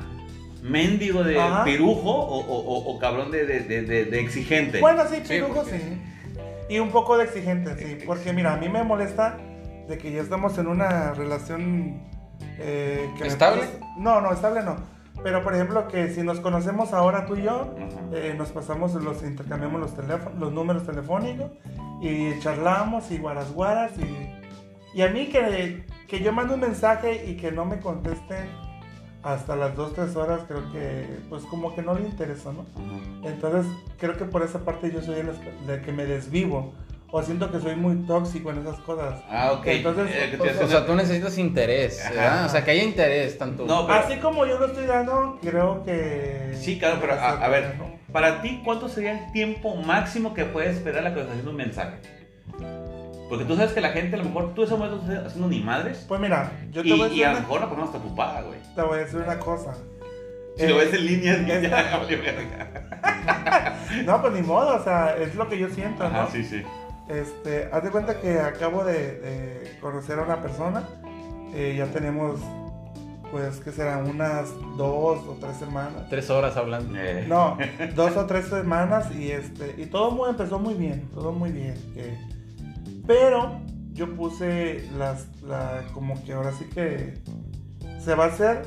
mendigo 0.69 1.23
de 1.23 1.39
Ajá. 1.39 1.63
pirujo 1.63 2.09
o, 2.11 2.39
o- 2.39 2.59
o- 2.59 2.95
o 2.95 2.99
cabrón 2.99 3.31
de, 3.31 3.45
de- 3.45 3.61
de- 3.61 3.81
de- 3.83 4.05
de 4.05 4.19
exigente. 4.19 4.79
Bueno, 4.81 5.03
sí, 5.09 5.17
Sí, 5.23 5.33
pirujo 5.35 5.53
porque- 5.55 5.71
sí. 5.79 6.01
Y 6.69 6.79
un 6.79 6.89
poco 6.89 7.17
de 7.17 7.25
exigente, 7.25 7.75
sí. 7.77 8.03
Porque 8.05 8.33
mira, 8.33 8.53
a 8.53 8.57
mí 8.57 8.67
me 8.69 8.83
molesta 8.83 9.37
de 9.87 9.97
que 9.99 10.11
ya 10.11 10.21
estamos 10.21 10.57
en 10.57 10.67
una 10.67 11.13
relación... 11.13 12.01
eh, 12.57 13.07
que 13.17 13.27
¿Estable? 13.27 13.63
No, 13.97 14.19
no, 14.21 14.31
estable 14.33 14.63
no. 14.63 14.75
Pero 15.23 15.43
por 15.43 15.53
ejemplo, 15.55 15.87
que 15.87 16.09
si 16.09 16.23
nos 16.23 16.39
conocemos 16.39 16.91
ahora 16.93 17.25
tú 17.25 17.35
y 17.35 17.43
yo, 17.43 17.73
eh, 18.13 18.33
nos 18.37 18.49
pasamos, 18.49 18.93
los 18.95 19.23
intercambiamos 19.23 19.79
los, 19.79 19.95
teléfonos, 19.95 20.37
los 20.39 20.51
números 20.51 20.85
telefónicos 20.85 21.51
y 22.01 22.37
charlamos 22.39 23.09
y 23.11 23.17
guaras 23.19 23.51
guaras 23.53 23.91
y, 23.97 24.97
y 24.97 25.01
a 25.03 25.07
mí 25.09 25.27
que, 25.27 25.85
que 26.07 26.19
yo 26.19 26.33
mando 26.33 26.55
un 26.55 26.59
mensaje 26.61 27.25
y 27.27 27.37
que 27.37 27.51
no 27.51 27.65
me 27.65 27.79
contesten 27.79 28.47
hasta 29.25 29.55
las 29.55 29.75
2, 29.75 29.93
3 29.95 30.15
horas, 30.15 30.41
creo 30.47 30.71
que 30.71 31.07
pues 31.29 31.43
como 31.45 31.73
que 31.75 31.81
no 31.81 31.95
le 31.95 32.01
interesó, 32.01 32.53
¿no? 32.53 32.61
Ajá. 32.75 33.27
Entonces 33.33 33.65
creo 33.97 34.15
que 34.17 34.25
por 34.25 34.43
esa 34.43 34.59
parte 34.59 34.91
yo 34.91 35.01
soy 35.01 35.15
el, 35.19 35.29
el 35.69 35.81
que 35.81 35.91
me 35.91 36.05
desvivo 36.05 36.73
o 37.11 37.21
siento 37.23 37.51
que 37.51 37.59
soy 37.59 37.75
muy 37.75 37.95
tóxico 38.05 38.51
en 38.51 38.59
esas 38.59 38.77
cosas. 38.81 39.21
Ah, 39.29 39.53
ok. 39.53 39.65
Entonces, 39.67 40.09
Eh, 40.13 40.37
o 40.63 40.67
sea, 40.67 40.85
tú 40.85 40.95
necesitas 40.95 41.37
interés. 41.37 42.03
O 42.45 42.49
sea, 42.49 42.63
que 42.63 42.71
haya 42.71 42.83
interés 42.83 43.37
tanto. 43.37 43.65
No, 43.65 43.87
pero- 43.87 43.99
Así 43.99 44.17
como 44.17 44.45
yo 44.45 44.59
lo 44.59 44.67
estoy 44.67 44.85
dando, 44.85 45.39
creo 45.41 45.83
que... 45.83 46.51
Sí, 46.59 46.77
claro, 46.77 46.97
pero 47.01 47.13
a, 47.13 47.31
a 47.45 47.47
ver, 47.47 47.75
¿no? 47.77 47.95
para 48.11 48.41
ti, 48.41 48.61
¿cuánto 48.63 48.87
sería 48.89 49.11
el 49.25 49.31
tiempo 49.33 49.75
máximo 49.75 50.33
que 50.33 50.45
puedes 50.45 50.77
esperar 50.77 51.03
la 51.03 51.09
conversación 51.09 51.45
de 51.45 51.51
un 51.51 51.57
mensaje? 51.57 51.95
Porque 53.29 53.45
tú 53.45 53.55
sabes 53.55 53.71
que 53.73 53.81
la 53.81 53.89
gente, 53.89 54.15
a 54.15 54.19
lo 54.19 54.25
mejor 54.25 54.53
tú 54.53 54.63
ese 54.63 54.75
momento 54.75 54.97
no 54.97 55.11
estás 55.11 55.27
haciendo 55.27 55.47
ni 55.47 55.59
madres. 55.61 56.05
Pues 56.07 56.21
mira, 56.21 56.51
yo 56.71 56.81
te 56.83 56.89
Y, 56.89 56.91
voy 56.91 57.01
a 57.01 57.05
y 57.07 57.09
decir 57.09 57.25
a 57.25 57.29
una- 57.31 57.39
lo 57.39 57.47
mejor 57.47 57.59
la 57.61 57.65
persona 57.69 57.85
está 57.87 57.97
ocupada, 57.97 58.41
güey. 58.43 58.59
Te 58.75 58.81
voy 58.81 58.95
a 58.95 59.01
decir 59.01 59.19
una 59.19 59.39
cosa. 59.39 59.73
Si 60.57 60.63
Eh, 60.63 60.69
lo 60.69 60.77
ves 60.77 60.93
en 60.93 61.05
línea, 61.05 61.33
es 61.33 61.39
que 61.61 61.69
ya. 61.69 62.95
No, 64.05 64.21
pues 64.21 64.33
ni 64.33 64.41
modo, 64.41 64.75
o 64.79 64.83
sea, 64.83 65.15
es 65.17 65.35
lo 65.35 65.47
que 65.49 65.57
yo 65.57 65.69
siento, 65.69 66.03
Ajá, 66.03 66.23
¿no? 66.23 66.29
sí, 66.29 66.43
sí. 66.43 66.61
Este, 67.07 67.69
haz 67.71 67.83
de 67.83 67.91
cuenta 67.91 68.19
que 68.19 68.39
acabo 68.39 68.83
de, 68.83 69.19
de 69.19 69.77
conocer 69.79 70.19
a 70.19 70.23
una 70.23 70.41
persona. 70.41 70.83
eh, 71.53 71.75
ya 71.77 71.85
tenemos 71.87 72.39
pues, 73.31 73.57
que 73.57 73.71
serán 73.71 74.09
unas 74.09 74.49
dos 74.77 75.19
o 75.27 75.37
tres 75.39 75.55
semanas. 75.57 76.09
Tres 76.09 76.29
horas 76.29 76.57
hablando. 76.57 76.97
Eh, 76.99 77.25
No, 77.27 77.57
dos 77.95 78.15
o 78.17 78.25
tres 78.25 78.47
semanas 78.47 79.13
y 79.15 79.31
este 79.31 79.75
y 79.77 79.85
todo 79.87 80.11
muy, 80.11 80.29
empezó 80.29 80.59
muy 80.59 80.73
bien, 80.73 81.09
todo 81.13 81.31
muy 81.31 81.51
bien. 81.51 81.75
Pero 83.07 83.61
yo 83.93 84.15
puse 84.15 84.89
las, 84.97 85.27
la, 85.41 85.83
como 85.93 86.21
que 86.23 86.33
ahora 86.33 86.51
sí 86.51 86.65
que 86.73 87.13
se 87.99 88.15
va 88.15 88.25
a 88.25 88.27
hacer, 88.27 88.63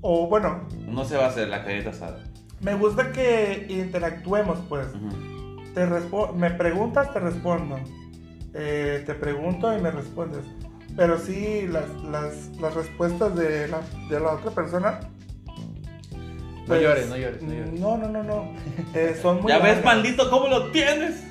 o 0.00 0.26
bueno, 0.28 0.66
No 0.86 1.04
se 1.04 1.16
va 1.16 1.26
a 1.26 1.28
hacer 1.28 1.48
la 1.48 1.64
carita 1.64 1.90
asada. 1.90 2.18
me 2.60 2.74
gusta 2.74 3.12
que 3.12 3.66
interactuemos, 3.68 4.58
pues. 4.68 4.86
Te 5.74 5.86
respo- 5.86 6.32
me 6.34 6.50
preguntas, 6.50 7.12
te 7.12 7.18
respondo. 7.20 7.78
Eh, 8.54 9.02
te 9.04 9.14
pregunto 9.14 9.76
y 9.76 9.80
me 9.82 9.90
respondes. 9.90 10.44
Pero 10.96 11.18
sí, 11.18 11.66
las, 11.68 11.88
las, 12.04 12.56
las 12.60 12.74
respuestas 12.74 13.34
de 13.34 13.66
la, 13.68 13.80
de 14.08 14.20
la 14.20 14.34
otra 14.34 14.52
persona. 14.52 15.00
pues, 16.66 16.80
llores, 16.80 17.08
no 17.08 17.16
llores, 17.16 17.42
no 17.42 17.52
llores. 17.52 17.80
No, 17.80 17.96
no, 17.98 18.08
no, 18.08 18.22
no. 18.22 18.52
Eh, 18.94 19.18
son 19.20 19.36
muy 19.42 19.50
Ya 19.50 19.58
ves, 19.58 19.76
largas. 19.76 19.84
maldito, 19.84 20.30
cómo 20.30 20.46
lo 20.48 20.70
tienes. 20.70 21.22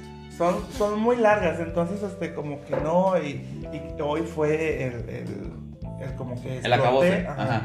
Son, 0.51 0.73
son 0.77 1.00
muy 1.00 1.15
largas, 1.17 1.59
entonces, 1.59 2.01
este, 2.03 2.33
como 2.33 2.62
que 2.65 2.75
no. 2.77 3.17
Y, 3.17 3.45
y 3.71 4.01
hoy 4.01 4.21
fue 4.21 4.83
el, 4.88 4.93
el, 5.09 5.53
el 6.01 6.15
como 6.17 6.41
que 6.41 6.59
El 6.59 6.73
acabose. 6.73 7.25
ajá, 7.27 7.41
Ajá. 7.43 7.62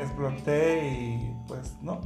Exploté 0.00 0.82
y 0.88 1.30
pues 1.46 1.76
no. 1.82 2.00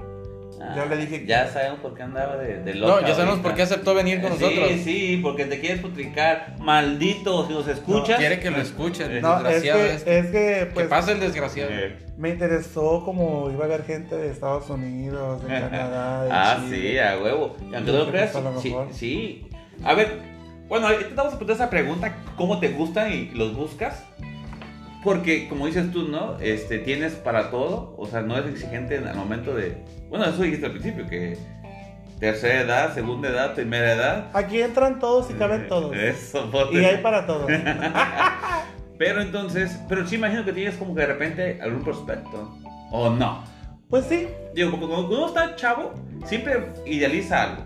Ya 0.75 0.87
le 0.87 0.96
dije 0.96 1.20
que- 1.20 1.26
Ya 1.26 1.46
sabemos 1.46 1.78
por 1.78 1.94
qué 1.94 2.02
andaba 2.02 2.37
de, 2.37 2.58
de 2.64 2.75
No, 2.75 3.00
ya 3.00 3.08
sabemos 3.14 3.18
ahorita. 3.34 3.42
por 3.42 3.54
qué 3.54 3.62
aceptó 3.62 3.94
venir 3.94 4.20
con 4.20 4.32
Sí, 4.37 4.42
nosotros. 4.42 4.70
sí, 4.82 5.20
porque 5.22 5.44
te 5.44 5.60
quieres 5.60 5.80
putricar. 5.80 6.56
Maldito, 6.58 7.46
si 7.46 7.52
nos 7.52 7.68
escuchas. 7.68 8.18
Quiere 8.18 8.40
que 8.40 8.50
lo 8.50 8.56
escuchen. 8.58 9.12
Eh, 9.12 9.20
No, 9.20 9.37
es 9.37 9.42
desgraciado 9.44 9.78
que, 9.78 9.94
es. 9.94 10.06
es 10.06 10.26
que 10.26 10.30
Que 10.32 10.70
pues, 10.75 10.87
pase 10.88 11.12
el 11.12 11.20
desgraciado. 11.20 11.70
Eh. 11.72 11.96
me 12.16 12.30
interesó 12.30 13.04
como 13.04 13.48
iba 13.52 13.62
a 13.62 13.66
haber 13.66 13.84
gente 13.84 14.16
de 14.16 14.30
Estados 14.32 14.68
Unidos, 14.68 15.40
de 15.44 15.48
Canadá, 15.60 16.25
de 16.25 16.30
Ah, 16.32 16.56
Chile. 16.64 16.90
sí, 16.90 16.98
a 16.98 17.18
huevo. 17.22 17.54
Aunque 17.60 17.80
no 17.80 17.98
lo 17.98 18.04
Yo 18.06 18.10
creas, 18.10 18.32
que 18.32 18.60
sí, 18.60 18.75
sí. 18.90 19.48
A 19.85 19.94
ver, 19.94 20.20
bueno, 20.68 20.88
te 20.88 21.14
vamos 21.14 21.35
a 21.35 21.38
poner 21.38 21.54
esa 21.54 21.70
pregunta, 21.70 22.14
¿cómo 22.37 22.58
te 22.61 22.68
gustan 22.70 23.12
y 23.12 23.30
los 23.30 23.54
buscas? 23.54 24.04
Porque, 25.04 25.49
como 25.49 25.66
dices 25.66 25.90
tú, 25.92 26.08
¿no? 26.08 26.38
Este, 26.40 26.78
tienes 26.78 27.14
para 27.14 27.50
todo, 27.50 27.94
o 27.97 28.06
sea, 28.06 28.20
no 28.20 28.37
es 28.37 28.47
exigente 28.47 28.99
al 28.99 29.16
momento 29.16 29.54
de... 29.54 29.78
Bueno, 30.11 30.26
eso 30.26 30.42
dijiste 30.42 30.66
al 30.66 30.73
principio, 30.73 31.06
que 31.06 31.38
tercera 32.18 32.62
edad, 32.62 32.94
segunda 32.94 33.28
edad, 33.28 33.54
primera 33.54 33.92
edad. 33.92 34.30
Aquí 34.35 34.61
entran 34.61 34.99
todos 34.99 35.30
y 35.30 35.35
caben 35.35 35.68
todos. 35.68 35.97
Eso, 35.97 36.50
bote. 36.50 36.80
Y 36.80 36.85
hay 36.85 36.99
para 36.99 37.26
todos. 37.26 37.49
Pero 38.99 39.23
entonces, 39.23 39.78
pero 39.88 40.04
sí 40.06 40.16
imagino 40.16 40.44
que 40.44 40.52
tienes 40.52 40.75
como 40.75 40.92
que 40.92 41.02
de 41.02 41.06
repente 41.06 41.61
algún 41.62 41.85
prospecto, 41.85 42.58
¿o 42.90 43.11
no? 43.11 43.44
Pues 43.88 44.06
sí. 44.06 44.26
Digo, 44.54 44.73
como 44.73 44.88
cuando 44.88 45.16
uno 45.16 45.28
está 45.28 45.54
chavo, 45.54 45.94
siempre 46.25 46.73
idealiza 46.85 47.44
algo. 47.44 47.62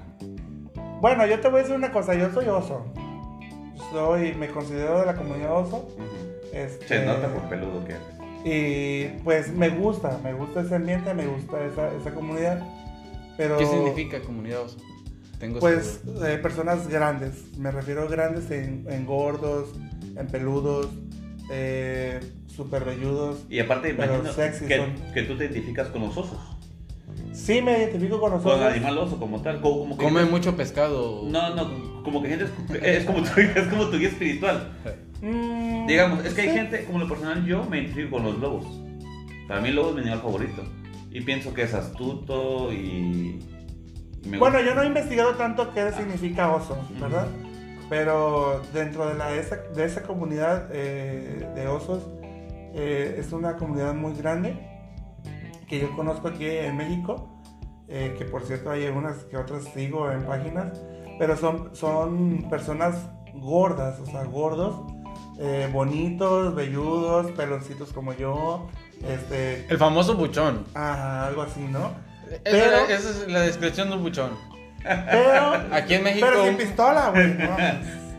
Bueno, 1.02 1.26
yo 1.26 1.40
te 1.40 1.48
voy 1.48 1.58
a 1.58 1.62
decir 1.64 1.74
una 1.74 1.90
cosa, 1.90 2.14
yo 2.14 2.30
soy 2.32 2.46
oso. 2.46 2.86
Soy, 3.90 4.34
me 4.34 4.46
considero 4.46 5.00
de 5.00 5.06
la 5.06 5.16
comunidad 5.16 5.52
oso. 5.56 5.88
Este, 6.52 6.86
Se 6.86 7.04
nota 7.04 7.26
por 7.26 7.42
peludo 7.48 7.84
que 7.84 7.94
eres. 7.94 8.06
Y 8.44 9.20
pues 9.24 9.52
me 9.52 9.68
gusta, 9.70 10.20
me 10.22 10.32
gusta 10.32 10.60
ese 10.60 10.76
ambiente, 10.76 11.12
me 11.12 11.26
gusta 11.26 11.64
esa, 11.64 11.92
esa 11.92 12.12
comunidad. 12.14 12.62
Pero 13.36 13.58
¿Qué 13.58 13.66
significa 13.66 14.20
comunidad 14.22 14.62
oso? 14.62 14.78
Tengo 15.40 15.58
Pues 15.58 16.02
eh, 16.24 16.38
personas 16.40 16.86
grandes, 16.86 17.58
me 17.58 17.72
refiero 17.72 18.02
a 18.02 18.06
grandes 18.06 18.48
en, 18.52 18.86
en 18.88 19.04
gordos, 19.04 19.70
en 20.16 20.28
peludos, 20.28 20.86
eh, 21.50 22.20
super 22.46 22.84
velludos. 22.84 23.44
Y 23.50 23.58
aparte, 23.58 23.92
Pero 23.92 24.14
imagino 24.14 24.32
sexy 24.34 24.66
que, 24.66 24.76
son. 24.76 24.94
que 25.12 25.22
tú 25.24 25.36
te 25.36 25.46
identificas 25.46 25.88
con 25.88 26.02
los 26.02 26.16
osos. 26.16 26.38
Sí, 27.32 27.62
me 27.62 27.78
identifico 27.78 28.20
con 28.20 28.30
Con 28.30 28.38
nosotros. 28.42 28.60
el 28.66 28.72
animal 28.74 28.98
oso 28.98 29.18
como 29.18 29.40
tal. 29.42 29.60
Como, 29.60 29.78
como 29.80 29.96
que 29.96 30.04
Come 30.04 30.20
gente- 30.20 30.30
mucho 30.32 30.56
pescado. 30.56 31.22
No, 31.28 31.54
no, 31.54 32.02
como 32.02 32.22
que 32.22 32.28
gente 32.28 32.44
es, 32.44 32.82
es 32.82 33.04
como 33.04 33.22
tu, 33.22 33.40
es 33.40 33.66
como 33.68 33.86
tu 33.88 33.98
guía 33.98 34.08
espiritual. 34.08 34.70
Mm, 35.22 35.86
Digamos, 35.86 36.24
es 36.24 36.34
que 36.34 36.42
hay 36.42 36.50
gente, 36.50 36.84
como 36.84 36.98
lo 36.98 37.08
personal, 37.08 37.44
yo 37.46 37.64
me 37.64 37.78
identifico 37.78 38.10
con 38.16 38.24
los 38.24 38.38
lobos. 38.38 38.66
Para 39.48 39.60
mí 39.60 39.68
el 39.68 39.76
lobo 39.76 39.88
es 39.90 39.94
mi 39.94 40.00
animal 40.02 40.20
favorito. 40.20 40.62
Y 41.10 41.20
pienso 41.22 41.52
que 41.54 41.62
es 41.62 41.74
astuto 41.74 42.72
y... 42.72 43.38
y 44.24 44.28
me 44.28 44.38
Bueno, 44.38 44.56
gusta. 44.58 44.68
yo 44.70 44.74
no 44.74 44.82
he 44.82 44.86
investigado 44.86 45.34
tanto 45.34 45.72
qué 45.74 45.90
significa 45.92 46.50
oso, 46.52 46.76
¿verdad? 47.00 47.28
Pero 47.88 48.62
dentro 48.72 49.06
de, 49.08 49.14
la, 49.14 49.34
esa, 49.34 49.56
de 49.56 49.84
esa 49.84 50.02
comunidad 50.02 50.68
eh, 50.72 51.46
de 51.54 51.68
osos, 51.68 52.02
eh, 52.74 53.16
es 53.18 53.32
una 53.32 53.56
comunidad 53.56 53.94
muy 53.94 54.14
grande 54.14 54.56
que 55.72 55.80
yo 55.80 55.96
conozco 55.96 56.28
aquí 56.28 56.46
en 56.46 56.76
México, 56.76 57.40
eh, 57.88 58.14
que 58.18 58.26
por 58.26 58.42
cierto 58.44 58.70
hay 58.70 58.88
unas 58.88 59.24
que 59.24 59.38
otras 59.38 59.64
sigo 59.72 60.10
en 60.10 60.22
páginas, 60.26 60.78
pero 61.18 61.34
son, 61.34 61.74
son 61.74 62.46
personas 62.50 63.08
gordas, 63.32 63.98
o 64.00 64.04
sea, 64.04 64.24
gordos, 64.24 64.82
eh, 65.38 65.70
bonitos, 65.72 66.54
velludos, 66.54 67.30
peloncitos 67.32 67.90
como 67.94 68.12
yo, 68.12 68.68
este, 69.08 69.64
El 69.70 69.78
famoso 69.78 70.14
buchón. 70.14 70.66
ajá, 70.74 71.28
algo 71.28 71.40
así, 71.40 71.60
¿no? 71.60 71.90
Esa, 72.28 72.40
Pero- 72.44 72.76
esa 72.90 73.08
es 73.10 73.28
la 73.28 73.40
descripción 73.40 73.88
de 73.88 73.96
un 73.96 74.02
buchón. 74.02 74.32
Pero, 74.82 75.54
Aquí 75.72 75.94
en 75.94 76.04
México. 76.04 76.26
pero 76.30 76.44
sin 76.44 76.56
pistola, 76.58 77.08
güey. 77.12 77.32
¿no? 77.32 77.56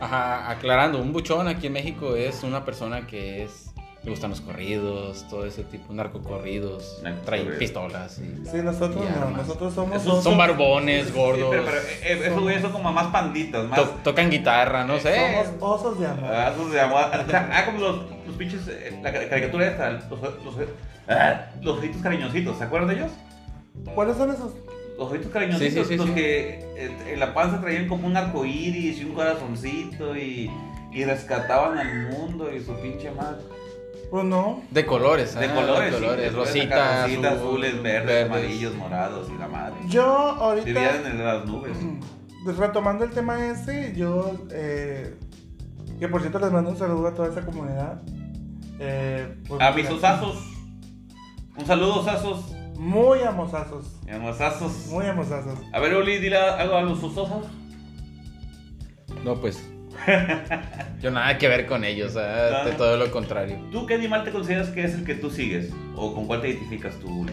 Ajá, 0.00 0.50
aclarando, 0.50 1.00
un 1.00 1.12
buchón 1.12 1.46
aquí 1.46 1.68
en 1.68 1.72
México 1.74 2.16
es 2.16 2.42
una 2.42 2.64
persona 2.64 3.06
que 3.06 3.44
es. 3.44 3.72
Le 4.04 4.10
gustan 4.10 4.28
los 4.30 4.42
corridos, 4.42 5.24
todo 5.30 5.46
ese 5.46 5.64
tipo, 5.64 5.94
narcocorridos, 5.94 7.00
Narcocorridos. 7.02 7.24
traen 7.46 7.58
pistolas 7.58 8.18
y. 8.18 8.46
Sí, 8.46 8.58
nosotros 8.62 9.02
Y 9.02 9.18
no, 9.18 9.30
nosotros 9.30 9.72
somos 9.72 9.96
Esos 9.96 10.08
osos. 10.12 10.24
Son 10.24 10.36
barbones, 10.36 11.06
Sí, 11.06 11.12
gordos. 11.14 11.48
pero, 11.50 11.64
pero 11.64 11.78
eh, 11.78 12.26
esos 12.26 12.40
güeyes 12.42 12.60
son 12.60 12.72
como 12.72 12.92
más 12.92 13.06
panditos, 13.06 13.66
más... 13.68 13.78
to- 13.80 13.96
tocan 14.04 14.28
guitarra, 14.30 14.84
no 14.84 14.98
sé. 14.98 15.14
Somos 15.58 15.80
osos 15.80 16.00
de 16.00 16.06
amor. 16.06 16.30
Ah, 16.30 16.52
esos 16.54 16.70
de 16.70 16.80
amor. 16.80 17.00
Ah, 17.32 17.62
como 17.64 17.78
los, 17.78 17.96
los 18.26 18.36
pinches... 18.36 18.68
eh, 18.68 19.00
La 19.02 19.10
cari- 19.10 19.28
caricatura 19.30 19.66
esta, 19.68 19.90
los... 19.92 20.10
los 20.10 20.54
ah, 21.08 21.46
los 21.62 21.78
ojitos 21.78 22.02
cariñositos, 22.02 22.58
¿se 22.58 22.64
acuerdan 22.64 22.90
de 22.90 22.94
ellos? 22.96 23.10
¿Cuáles 23.94 24.18
son 24.18 24.30
esos? 24.30 24.52
Los 24.98 25.10
ojitos 25.10 25.32
cariñositos, 25.32 25.72
Sí, 25.72 25.82
sí, 25.82 25.88
sí, 25.88 25.96
los 25.96 26.08
sí. 26.08 26.12
que 26.14 26.58
eh, 26.76 26.90
en 27.14 27.20
la 27.20 27.32
panza 27.32 27.58
traían 27.60 27.88
como 27.88 28.06
un 28.06 28.16
arco 28.18 28.44
iris 28.44 29.00
y 29.00 29.04
un 29.06 29.14
corazoncito 29.14 30.14
y, 30.14 30.50
y 30.92 31.04
rescataban 31.04 31.78
al 31.78 32.08
mundo 32.10 32.54
y 32.54 32.60
su 32.62 32.74
pinche 32.74 33.10
madre. 33.10 33.40
Pues 34.10 34.24
no. 34.24 34.62
De 34.70 34.86
colores, 34.86 35.34
De 35.34 35.46
ah, 35.46 35.54
colores, 35.54 35.92
de 35.92 35.98
colores, 35.98 36.30
sí, 36.30 36.36
rositas, 36.36 37.10
rositas, 37.10 37.10
azul, 37.10 37.26
azules, 37.26 37.82
verdes, 37.82 38.26
amarillos, 38.26 38.74
morados 38.74 39.28
y 39.34 39.38
la 39.38 39.48
madre. 39.48 39.74
Yo 39.88 40.54
Vivían 40.64 40.86
ahorita, 40.86 41.10
en 41.10 41.24
las 41.24 41.44
nubes. 41.46 41.76
pues, 42.44 42.56
retomando 42.56 43.04
el 43.04 43.10
tema 43.10 43.44
ese, 43.46 43.92
yo, 43.96 44.32
eh, 44.50 45.16
que 45.98 46.08
por 46.08 46.20
cierto 46.20 46.38
les 46.38 46.52
mando 46.52 46.70
un 46.70 46.76
saludo 46.78 47.08
a 47.08 47.14
toda 47.14 47.28
esa 47.28 47.44
comunidad. 47.44 48.02
Eh, 48.78 49.36
pues, 49.48 49.60
A 49.60 49.70
mis 49.72 49.88
osazos. 49.90 50.36
Un 51.56 51.66
saludo, 51.66 52.00
osazos. 52.00 52.52
Muy 52.76 53.20
amosazos, 53.22 53.86
Y 54.06 54.10
a 54.10 54.18
los 54.18 54.34
osazos. 54.34 54.86
muy 54.88 55.06
amosazos. 55.06 55.58
A 55.72 55.78
ver, 55.80 55.94
Oli, 55.94 56.18
dile 56.18 56.36
algo 56.36 56.74
a 56.76 56.82
los 56.82 57.02
osazos. 57.02 57.46
No, 59.24 59.36
pues. 59.40 59.62
Yo 61.00 61.10
nada 61.10 61.36
que 61.38 61.48
ver 61.48 61.66
con 61.66 61.84
ellos, 61.84 62.16
ah, 62.16 62.62
No. 62.64 62.70
de 62.70 62.76
todo 62.76 62.96
lo 62.96 63.10
contrario. 63.10 63.58
¿Tú 63.72 63.86
qué 63.86 63.94
animal 63.94 64.24
te 64.24 64.30
consideras 64.32 64.68
que 64.70 64.84
es 64.84 64.94
el 64.94 65.04
que 65.04 65.14
tú 65.14 65.30
sigues? 65.30 65.70
¿O 65.96 66.14
con 66.14 66.26
cuál 66.26 66.40
te 66.40 66.48
identificas 66.48 66.94
tú? 67.00 67.26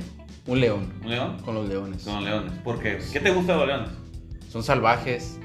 Un 0.48 0.60
león, 0.60 0.92
¿Un 1.04 1.10
león? 1.12 1.38
con 1.46 1.56
los 1.56 1.68
leones. 1.70 2.04
Con 2.04 2.16
los 2.16 2.24
leones. 2.24 2.54
¿Por 2.64 2.80
qué? 2.82 3.00
¿Qué 3.14 3.20
te 3.20 3.32
gusta 3.32 3.54
de 3.54 3.58
los 3.60 3.68
leones? 3.68 3.90
Son 4.50 4.64
salvajes, 4.64 5.40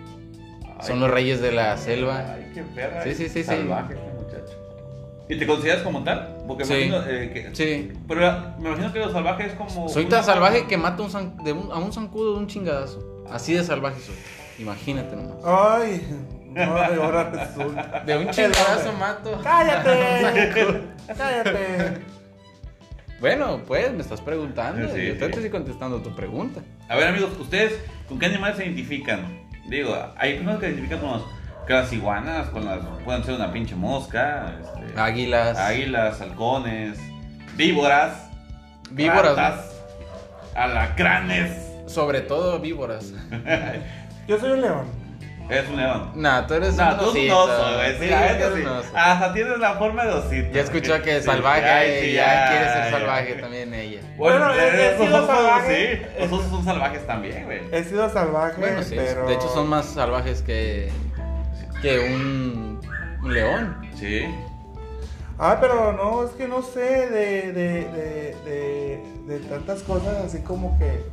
Ay, 0.64 0.86
son 0.86 1.00
los 1.00 1.10
reyes 1.10 1.40
de 1.40 1.52
la 1.52 1.76
selva. 1.76 2.34
Ay, 2.34 2.50
qué 2.54 2.62
perra. 2.62 3.02
Sí, 3.04 3.10
sí, 3.14 3.24
sí, 3.28 3.40
sí. 3.40 3.44
Salvaje 3.44 3.94
este 3.94 4.10
muchacho. 4.12 4.58
¿Y 5.28 5.38
te 5.38 5.46
consideras 5.46 5.82
como 5.82 6.02
tal? 6.04 6.36
Porque 6.46 6.64
me 6.64 6.68
Sí. 6.68 6.82
imagino 6.86 7.04
eh, 7.08 7.30
que... 7.32 7.54
Sí. 7.54 7.92
Pero 8.08 8.20
me 8.58 8.68
imagino 8.68 8.92
que 8.92 8.98
los 9.00 9.12
salvajes 9.12 9.48
es 9.48 9.54
como... 9.54 9.88
Soy 9.88 10.06
tan 10.06 10.22
salvaje 10.24 10.66
que 10.66 10.76
mato 10.76 11.02
un 11.04 11.10
zan- 11.10 11.42
de 11.42 11.52
un- 11.52 11.70
a 11.72 11.76
un 11.78 11.92
zancudo 11.92 12.34
de 12.34 12.38
un 12.40 12.46
chingadazo. 12.46 13.24
Así 13.30 13.52
de 13.54 13.64
salvaje 13.64 14.00
soy. 14.00 14.14
Imagínate 14.58 15.14
nomás. 15.16 15.36
Ay, 15.44 16.00
no, 16.56 16.76
ahora 16.76 17.30
resulta. 17.30 18.02
De 18.06 18.16
un 18.16 18.28
hombre. 18.28 18.48
mato. 18.98 19.40
¡Cállate! 19.42 20.82
¡Cállate! 21.16 21.98
Bueno, 23.20 23.62
pues 23.66 23.92
me 23.92 24.02
estás 24.02 24.20
preguntando. 24.20 24.88
Sí, 24.94 25.06
yo 25.06 25.12
sí. 25.14 25.18
te 25.18 25.26
estoy 25.26 25.50
contestando 25.50 26.00
tu 26.00 26.14
pregunta. 26.14 26.60
A 26.88 26.96
ver, 26.96 27.08
amigos, 27.08 27.30
¿ustedes 27.38 27.78
con 28.08 28.18
qué 28.18 28.26
animales 28.26 28.56
se 28.56 28.64
identifican? 28.66 29.46
Digo, 29.68 29.96
hay 30.16 30.34
personas 30.34 30.60
que 30.60 30.66
se 30.66 30.72
identifican 30.72 31.00
con, 31.00 31.10
los, 31.12 31.22
con 31.66 31.76
las 31.76 31.92
iguanas, 31.92 32.48
con 32.50 32.64
las... 32.64 32.80
Pueden 33.04 33.24
ser 33.24 33.34
una 33.34 33.52
pinche 33.52 33.74
mosca, 33.74 34.54
este, 34.60 35.00
Águilas. 35.00 35.56
águilas, 35.58 36.20
halcones, 36.20 36.98
víboras, 37.56 38.28
Víboras. 38.90 39.36
ratas, 39.36 39.74
alacranes. 40.54 41.64
Sobre 41.86 42.20
todo 42.20 42.58
víboras. 42.60 43.12
Yo 44.28 44.38
soy 44.38 44.52
un 44.52 44.60
león. 44.60 45.05
Es 45.48 45.68
un 45.68 45.76
león. 45.76 46.10
No, 46.16 46.44
tú 46.46 46.54
eres 46.54 46.74
No, 46.74 46.90
un 46.92 46.98
tú 46.98 47.10
un 47.10 47.30
oso, 47.30 47.74
güey. 47.76 47.98
Sí, 47.98 48.04
eres 48.12 48.52
sí. 48.54 48.60
un 48.62 48.66
oso. 48.66 48.88
Hasta 48.94 49.32
tienes 49.32 49.58
la 49.58 49.74
forma 49.74 50.04
de 50.04 50.12
osito. 50.14 50.52
Ya 50.52 50.60
escuchó 50.62 51.00
que 51.02 51.16
es 51.18 51.24
Sí, 51.24 51.30
salvaje 51.30 51.64
ay, 51.70 52.00
sí, 52.02 52.06
y 52.08 52.12
ya 52.14 52.48
quiere 52.48 52.64
ser 52.72 52.84
ya. 52.84 52.90
salvaje 52.90 53.34
también 53.34 53.74
ella. 53.74 54.00
Bueno, 54.16 54.46
Bueno, 54.48 54.60
he- 54.60 54.96
sido 54.96 55.16
osos, 55.16 55.26
salvaje. 55.28 55.96
sí. 56.16 56.20
Los 56.20 56.32
osos 56.32 56.50
son 56.50 56.64
salvajes 56.64 57.06
también, 57.06 57.44
güey. 57.44 57.60
He 57.70 57.84
sido 57.84 58.10
salvaje, 58.10 58.60
Bueno, 58.60 58.82
sí, 58.82 58.94
pero... 58.96 59.26
de 59.28 59.34
hecho 59.34 59.48
son 59.48 59.68
más 59.68 59.86
salvajes 59.86 60.42
que, 60.42 60.90
que 61.80 61.98
un, 62.12 62.80
un 63.22 63.34
león. 63.34 63.88
Sí. 63.94 64.24
Ah, 65.38 65.58
pero 65.60 65.92
no, 65.92 66.24
es 66.24 66.30
que 66.32 66.48
no 66.48 66.62
sé 66.62 66.80
de, 66.80 67.52
de, 67.52 67.84
de, 67.84 68.36
de, 68.46 69.02
de 69.26 69.38
tantas 69.48 69.82
cosas 69.82 70.16
así 70.24 70.40
como 70.40 70.76
que... 70.78 71.04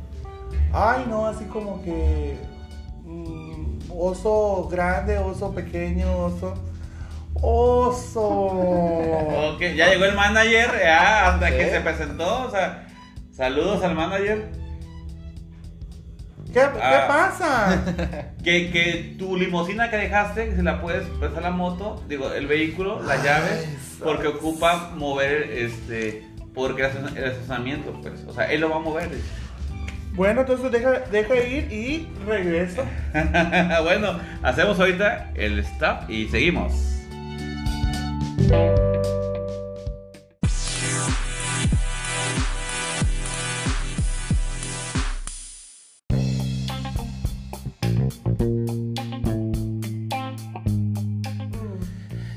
Ay, 0.72 1.04
no, 1.08 1.26
así 1.26 1.44
como 1.44 1.82
que... 1.84 2.36
mm, 3.04 3.43
oso 3.98 4.68
grande, 4.70 5.18
oso 5.18 5.52
pequeño, 5.54 6.10
oso... 6.16 6.54
Oso. 7.46 8.22
Ok, 9.54 9.60
ya 9.76 9.88
llegó 9.90 10.04
el 10.04 10.14
manager, 10.14 10.70
ya, 10.82 11.28
hasta 11.28 11.48
Sí. 11.48 11.54
que 11.56 11.70
se 11.70 11.80
presentó, 11.80 12.46
o 12.46 12.50
sea, 12.50 12.86
saludos 13.32 13.82
al 13.82 13.94
manager. 13.94 14.48
¿Qué, 16.46 16.60
¿Qué 16.60 16.80
Ah. 16.80 17.04
pasa? 17.08 17.84
Que, 18.44 18.70
que 18.70 19.16
tu 19.18 19.36
limusina 19.36 19.90
que 19.90 19.96
dejaste, 19.96 20.50
que 20.50 20.56
se 20.56 20.62
la 20.62 20.80
puedes 20.80 21.06
prestar 21.18 21.42
la 21.42 21.50
moto, 21.50 22.02
digo, 22.08 22.30
el 22.32 22.46
vehículo, 22.46 23.02
las 23.02 23.22
llaves, 23.24 23.66
porque 24.02 24.28
ocupa 24.28 24.90
mover, 24.94 25.50
este, 25.50 26.26
porque 26.54 26.82
el 26.84 27.24
estacionamiento, 27.24 27.98
pues, 28.02 28.22
o 28.28 28.32
sea, 28.34 28.50
él 28.52 28.60
lo 28.60 28.68
va 28.70 28.76
a 28.76 28.80
mover. 28.80 29.10
Bueno, 30.14 30.42
entonces 30.42 30.70
deja, 30.70 31.00
deja 31.10 31.36
ir 31.36 31.72
y 31.72 32.08
regreso. 32.24 32.84
bueno, 33.82 34.20
hacemos 34.42 34.78
ahorita 34.78 35.32
el 35.34 35.58
stop 35.58 36.08
y 36.08 36.28
seguimos. 36.28 36.72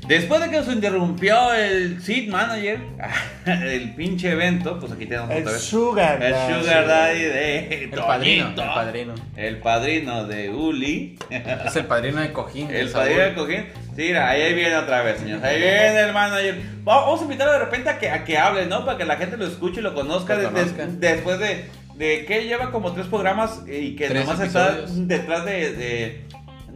Después 0.08 0.40
de 0.40 0.50
que 0.50 0.62
se 0.64 0.72
interrumpió 0.72 1.52
el 1.54 2.02
seat 2.02 2.28
manager, 2.28 2.80
el 3.46 3.94
pinche 3.94 4.30
evento, 4.32 4.80
pues 4.80 4.90
aquí 4.92 5.06
tenemos 5.06 5.30
El 5.30 5.42
otra 5.42 5.52
vez. 5.52 5.62
sugar. 5.62 6.22
El 6.22 6.32
daddy. 6.32 6.60
Sugar 6.60 6.86
Daddy 6.88 7.20
de 7.20 7.84
El 7.84 7.90
padrino, 7.90 8.48
el 8.48 8.54
padrino. 8.54 9.14
El 9.36 9.58
padrino 9.58 10.24
de 10.26 10.50
Uli. 10.50 11.18
Es 11.30 11.76
el 11.76 11.84
padrino 11.84 12.20
de 12.20 12.32
cojín. 12.32 12.70
El 12.70 12.88
padrino 12.90 13.22
de. 13.22 13.34
Cojín. 13.34 13.66
Sí, 13.94 14.04
mira, 14.04 14.28
ahí 14.30 14.54
viene 14.54 14.76
otra 14.76 15.02
vez, 15.02 15.18
señores. 15.18 15.44
Ahí 15.44 15.58
viene 15.60 16.00
el 16.00 16.12
manager. 16.12 16.54
Va- 16.88 17.00
Vamos 17.02 17.20
a 17.20 17.24
invitarlo 17.24 17.52
de 17.52 17.58
repente 17.58 17.90
a 17.90 17.98
que, 17.98 18.10
a 18.10 18.24
que 18.24 18.38
hable, 18.38 18.66
¿no? 18.66 18.84
Para 18.86 18.96
que 18.96 19.04
la 19.04 19.16
gente 19.16 19.36
lo 19.36 19.46
escuche 19.46 19.80
y 19.80 19.82
lo 19.82 19.92
conozca. 19.94 20.36
Lo 20.36 20.50
después 20.52 21.38
de, 21.38 21.64
de 21.96 22.24
que 22.24 22.44
lleva 22.44 22.70
como 22.70 22.92
tres 22.92 23.06
programas 23.06 23.62
y 23.66 23.94
que 23.96 24.08
Tres 24.08 24.24
nomás 24.24 24.40
está 24.40 24.78
detrás 24.88 25.44
de, 25.44 25.72
de- 25.72 26.24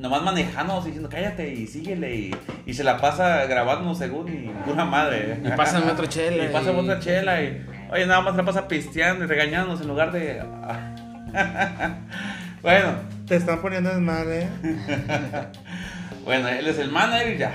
Nomás 0.02 0.23
manejando, 0.23 0.80
diciendo 0.80 1.09
cállate 1.09 1.54
y 1.54 1.68
síguele. 1.68 2.16
Y, 2.16 2.35
y 2.66 2.75
se 2.75 2.82
la 2.82 2.99
pasa 2.99 3.47
grabando 3.47 3.94
según 3.94 4.28
y 4.28 4.49
pura 4.66 4.85
madre. 4.85 5.38
Y 5.44 5.49
pásame 5.50 5.92
otra 5.92 6.09
chela. 6.09 6.44
Y 6.44 6.49
pásame 6.49 6.80
otra 6.80 6.99
chela 6.99 7.40
y. 7.40 7.64
Oye, 7.88 8.04
nada 8.06 8.21
más 8.21 8.35
la 8.35 8.44
pasa 8.44 8.66
pisteando 8.66 9.25
y 9.25 9.28
regañándonos 9.28 9.80
en 9.80 9.87
lugar 9.87 10.11
de. 10.11 10.42
bueno, 12.62 12.94
Te 13.28 13.37
están 13.37 13.62
poniendo 13.62 13.92
en 13.92 14.04
mal, 14.04 14.26
¿eh? 14.28 14.49
bueno, 16.25 16.49
él 16.49 16.66
es 16.66 16.80
el 16.80 16.90
manager 16.90 17.35
y 17.35 17.38
ya. 17.38 17.52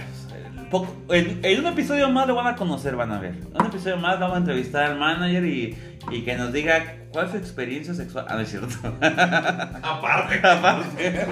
Poco- 0.69 1.13
en, 1.13 1.39
en 1.43 1.59
un 1.59 1.67
episodio 1.67 2.09
más 2.09 2.27
lo 2.27 2.35
van 2.35 2.47
a 2.47 2.55
conocer, 2.55 2.95
van 2.95 3.11
a 3.11 3.19
ver. 3.19 3.35
En 3.35 3.61
un 3.61 3.67
episodio 3.67 3.97
más 3.97 4.19
vamos 4.19 4.35
a 4.35 4.39
entrevistar 4.39 4.83
al 4.91 4.97
manager 4.99 5.45
y, 5.45 5.77
y 6.11 6.21
que 6.23 6.35
nos 6.35 6.51
diga 6.51 6.97
cuál 7.11 7.25
es 7.25 7.31
su 7.31 7.37
experiencia 7.37 7.93
sexual. 7.93 8.25
Ah, 8.29 8.35
no 8.35 8.41
es 8.41 8.49
cierto. 8.49 8.67
Aparte. 9.01 10.39
Aparte. 10.47 11.25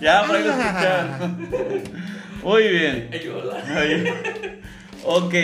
ya, 0.00 0.24
por 0.26 0.36
ahí 0.36 0.44
lo 0.44 0.50
escucharon. 0.50 1.48
Muy 2.42 2.62
bien. 2.68 3.10
Oye. 3.78 4.12
Ok, 5.04 5.34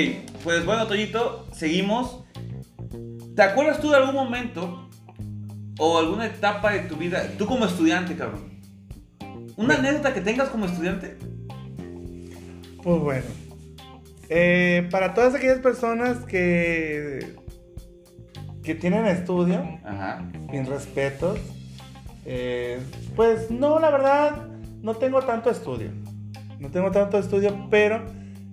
pues 0.43 0.65
bueno, 0.65 0.87
Toñito, 0.87 1.47
seguimos. 1.53 2.25
¿Te 3.37 3.43
acuerdas 3.43 3.81
tú 3.81 3.91
de 3.91 3.97
algún 3.97 4.15
momento 4.15 4.89
o 5.79 5.99
alguna 5.99 6.27
etapa 6.27 6.73
de 6.73 6.81
tu 6.81 6.97
vida, 6.97 7.23
tú 7.39 7.47
como 7.47 7.65
estudiante, 7.65 8.17
cabrón? 8.17 8.51
¿Una 9.57 9.75
anécdota 9.77 10.13
que 10.13 10.21
tengas 10.21 10.49
como 10.49 10.67
estudiante? 10.67 11.17
Pues 12.83 13.01
bueno. 13.01 13.27
Eh, 14.29 14.89
para 14.91 15.13
todas 15.13 15.35
aquellas 15.35 15.59
personas 15.59 16.19
que, 16.25 17.35
que 18.63 18.75
tienen 18.75 19.07
estudio, 19.07 19.65
Ajá. 19.85 20.23
mis 20.51 20.69
respetos, 20.69 21.39
eh, 22.25 22.79
pues 23.17 23.51
no, 23.51 23.81
la 23.81 23.91
verdad, 23.91 24.47
no 24.83 24.95
tengo 24.95 25.23
tanto 25.23 25.51
estudio. 25.51 25.91
No 26.59 26.71
tengo 26.71 26.91
tanto 26.91 27.19
estudio, 27.19 27.67
pero 27.71 28.05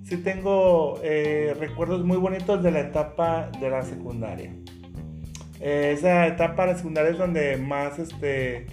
sí 0.03 0.17
tengo 0.17 0.99
eh, 1.03 1.55
recuerdos 1.59 2.03
muy 2.05 2.17
bonitos 2.17 2.63
de 2.63 2.71
la 2.71 2.79
etapa 2.79 3.49
de 3.59 3.69
la 3.69 3.83
secundaria. 3.83 4.53
Eh, 5.59 5.93
esa 5.95 6.25
etapa 6.27 6.65
de 6.65 6.71
la 6.71 6.77
secundaria 6.77 7.11
es 7.11 7.17
donde 7.17 7.57
más, 7.57 7.99
este, 7.99 8.67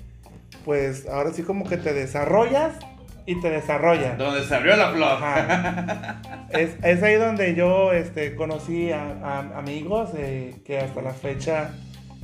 pues 0.65 1.09
ahora 1.09 1.33
sí 1.33 1.43
como 1.43 1.69
que 1.69 1.77
te 1.77 1.93
desarrollas 1.93 2.79
y 3.27 3.41
te 3.41 3.51
desarrollan. 3.51 4.19
Donde 4.19 4.43
se 4.45 4.55
abrió 4.55 4.77
la 4.77 4.91
flor. 4.91 5.19
Es, 6.51 6.77
es 6.83 7.03
ahí 7.03 7.15
donde 7.17 7.55
yo 7.55 7.93
este, 7.93 8.35
conocí 8.37 8.93
a, 8.93 9.13
a- 9.23 9.59
amigos 9.59 10.11
eh, 10.17 10.57
que 10.65 10.79
hasta 10.79 11.01
la 11.03 11.13
fecha 11.13 11.71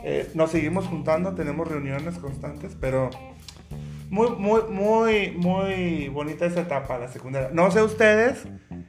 eh, 0.04 0.28
nos 0.34 0.50
seguimos 0.50 0.86
juntando, 0.86 1.34
tenemos 1.34 1.68
reuniones 1.68 2.18
constantes, 2.18 2.76
pero 2.80 3.10
muy, 4.08 4.30
muy, 4.30 4.62
muy, 4.70 5.30
muy 5.32 6.08
bonita 6.08 6.46
esa 6.46 6.60
etapa, 6.60 6.98
la 6.98 7.08
secundaria. 7.08 7.50
No 7.52 7.70
sé 7.70 7.82
ustedes 7.82 8.46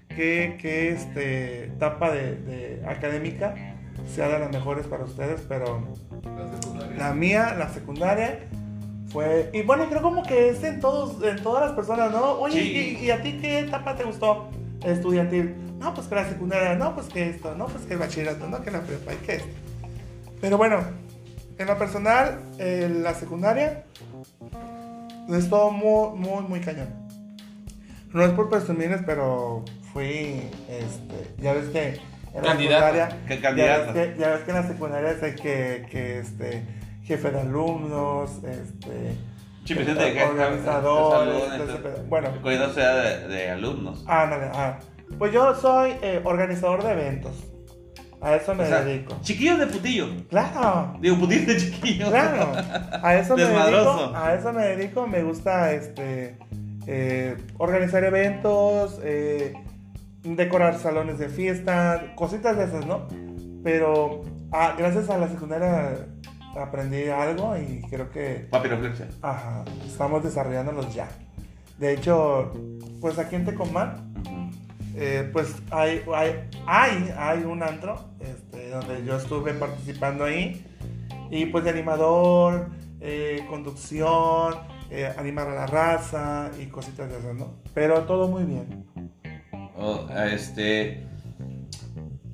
qué, 0.09 0.57
qué 0.59 0.89
este, 0.91 1.65
etapa 1.65 2.11
de, 2.11 2.35
de 2.37 2.83
académica 2.87 3.55
sea 4.07 4.27
de 4.29 4.39
las 4.39 4.51
mejores 4.51 4.87
para 4.87 5.03
ustedes, 5.03 5.41
pero 5.47 5.87
la 6.97 7.13
mía, 7.13 7.55
la 7.57 7.69
secundaria, 7.69 8.39
fue. 9.11 9.49
Y 9.53 9.61
bueno, 9.63 9.87
creo 9.89 10.01
como 10.01 10.23
que 10.23 10.49
es 10.49 10.63
en 10.63 10.79
todos, 10.79 11.23
en 11.23 11.41
todas 11.43 11.65
las 11.65 11.73
personas, 11.75 12.11
¿no? 12.11 12.33
Oye, 12.39 12.59
Sí. 12.61 12.97
¿y, 13.01 13.05
y 13.05 13.11
a 13.11 13.21
ti 13.21 13.37
qué 13.41 13.59
etapa 13.59 13.95
te 13.95 14.03
gustó 14.03 14.49
estudiantil? 14.83 15.55
No, 15.79 15.93
pues 15.93 16.07
que 16.07 16.15
la 16.15 16.25
secundaria, 16.29 16.75
no, 16.75 16.93
pues 16.93 17.07
que 17.07 17.29
esto, 17.29 17.55
no, 17.55 17.65
pues 17.67 17.85
que 17.85 17.93
el 17.93 17.99
bachillerato, 17.99 18.47
no, 18.47 18.61
que 18.61 18.71
la 18.71 18.81
prepa 18.81 19.13
y 19.13 19.17
que 19.17 19.35
esto. 19.37 19.49
Pero 20.39 20.57
bueno, 20.57 20.79
en 21.57 21.67
lo 21.67 21.77
personal, 21.77 22.39
eh, 22.59 22.89
la 23.01 23.13
secundaria 23.13 23.83
es 25.29 25.49
todo 25.49 25.71
muy, 25.71 26.17
muy, 26.17 26.43
muy 26.43 26.59
cañón. 26.61 26.89
No 28.13 28.23
es 28.23 28.31
por 28.31 28.49
presumirles, 28.49 29.01
pero 29.05 29.63
fui, 29.93 30.41
este, 30.69 31.41
ya 31.41 31.53
ves 31.53 31.69
que 31.69 31.87
en 32.33 32.41
la 32.43 32.49
Candidato. 32.49 32.85
secundaria, 32.85 33.17
¿Qué 33.27 33.35
ya 33.35 33.41
candidato? 33.41 33.93
ves 33.93 34.07
que, 34.13 34.19
ya 34.19 34.29
ves 34.29 34.39
que 34.41 34.51
en 34.51 34.57
la 34.57 34.67
secundaria 34.67 35.11
es 35.11 35.23
el 35.23 35.35
que, 35.35 35.85
que 35.89 36.19
este, 36.19 36.63
jefe 37.03 37.31
de 37.31 37.41
alumnos, 37.41 38.31
este, 38.43 39.15
Sí, 39.63 39.75
presidente 39.75 40.05
de 40.05 40.11
pedo. 40.13 42.03
bueno, 42.09 42.29
Coordinador 42.41 42.73
sea 42.73 42.95
de, 42.95 43.27
de 43.27 43.49
alumnos. 43.51 44.03
ándale, 44.07 44.47
ah. 44.53 44.79
Pues 45.17 45.31
yo 45.33 45.53
soy 45.55 45.93
eh, 46.01 46.21
organizador 46.23 46.83
de 46.83 46.91
eventos. 46.91 47.43
A 48.21 48.35
eso 48.35 48.53
me 48.55 48.63
O 48.63 48.67
sea, 48.67 48.81
dedico. 48.83 49.17
Chiquillos 49.21 49.59
de 49.59 49.67
putillo. 49.67 50.07
Claro. 50.29 50.95
Digo, 50.99 51.17
putillos 51.17 51.47
de 51.47 51.57
chiquillos. 51.57 52.09
Claro, 52.09 52.51
a 53.03 53.15
eso 53.15 53.35
me 53.35 53.43
dedico, 53.43 54.11
a 54.15 54.33
eso 54.35 54.53
me 54.53 54.63
dedico, 54.65 55.07
me 55.07 55.23
gusta 55.23 55.73
este 55.73 56.37
eh, 56.87 57.35
organizar 57.57 58.03
eventos, 58.03 58.99
eh, 59.03 59.53
decorar 60.23 60.77
salones 60.77 61.17
de 61.19 61.29
fiesta, 61.29 62.13
cositas 62.15 62.57
de 62.57 62.65
esas, 62.65 62.85
¿no? 62.85 63.07
Pero 63.63 64.21
ah, 64.51 64.75
gracias 64.77 65.09
a 65.09 65.17
la 65.17 65.27
secundaria 65.27 66.07
aprendí 66.55 67.07
algo 67.09 67.55
y 67.57 67.81
creo 67.89 68.09
que 68.11 68.47
Papiroflexia. 68.49 69.07
ajá, 69.21 69.63
estamos 69.85 70.23
desarrollándolos 70.23 70.93
ya. 70.93 71.07
De 71.77 71.93
hecho, 71.93 72.53
pues 72.99 73.17
aquí 73.17 73.35
en 73.35 73.45
Tecomán, 73.45 74.13
eh, 74.95 75.29
pues 75.31 75.55
hay, 75.71 76.03
hay, 76.13 76.49
hay, 76.67 77.13
hay 77.17 77.43
un 77.43 77.63
antro 77.63 78.05
este, 78.19 78.69
donde 78.69 79.03
yo 79.05 79.17
estuve 79.17 79.53
participando 79.53 80.25
ahí. 80.25 80.65
Y 81.31 81.45
pues 81.45 81.63
de 81.63 81.69
animador, 81.69 82.69
eh, 82.99 83.45
conducción, 83.49 84.55
eh, 84.89 85.11
animar 85.17 85.47
a 85.47 85.55
la 85.55 85.65
raza 85.65 86.51
y 86.61 86.65
cositas 86.65 87.09
de 87.09 87.17
esas, 87.17 87.35
¿no? 87.35 87.53
Pero 87.73 88.03
todo 88.03 88.27
muy 88.27 88.43
bien. 88.43 88.85
Oh, 89.77 90.07
este. 90.31 91.07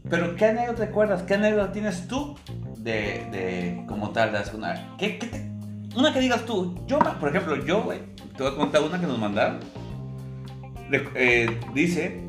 Pero, 0.10 0.36
¿qué 0.36 0.46
anécdota 0.46 0.86
recuerdas? 0.86 1.24
¿Qué 1.24 1.36
anécdota 1.36 1.72
tienes 1.72 2.08
tú 2.08 2.36
de, 2.84 3.26
de 3.32 3.84
como 3.88 4.12
tal, 4.12 4.32
de 4.32 4.44
secundaria? 4.44 4.88
¿Qué, 4.98 5.18
qué 5.18 5.28
te- 5.28 5.50
Una 5.96 6.14
que 6.14 6.20
digas 6.20 6.46
tú. 6.46 6.76
Yo, 6.88 7.00
por 7.00 7.30
ejemplo, 7.30 7.66
yo, 7.66 7.84
güey, 7.84 8.00
te 8.36 8.44
voy 8.44 8.52
a 8.52 8.56
contar 8.56 8.82
una 8.84 9.00
que 9.00 9.08
nos 9.08 9.18
mandaron. 9.20 9.60
Eh, 11.16 11.58
dice 11.74 12.22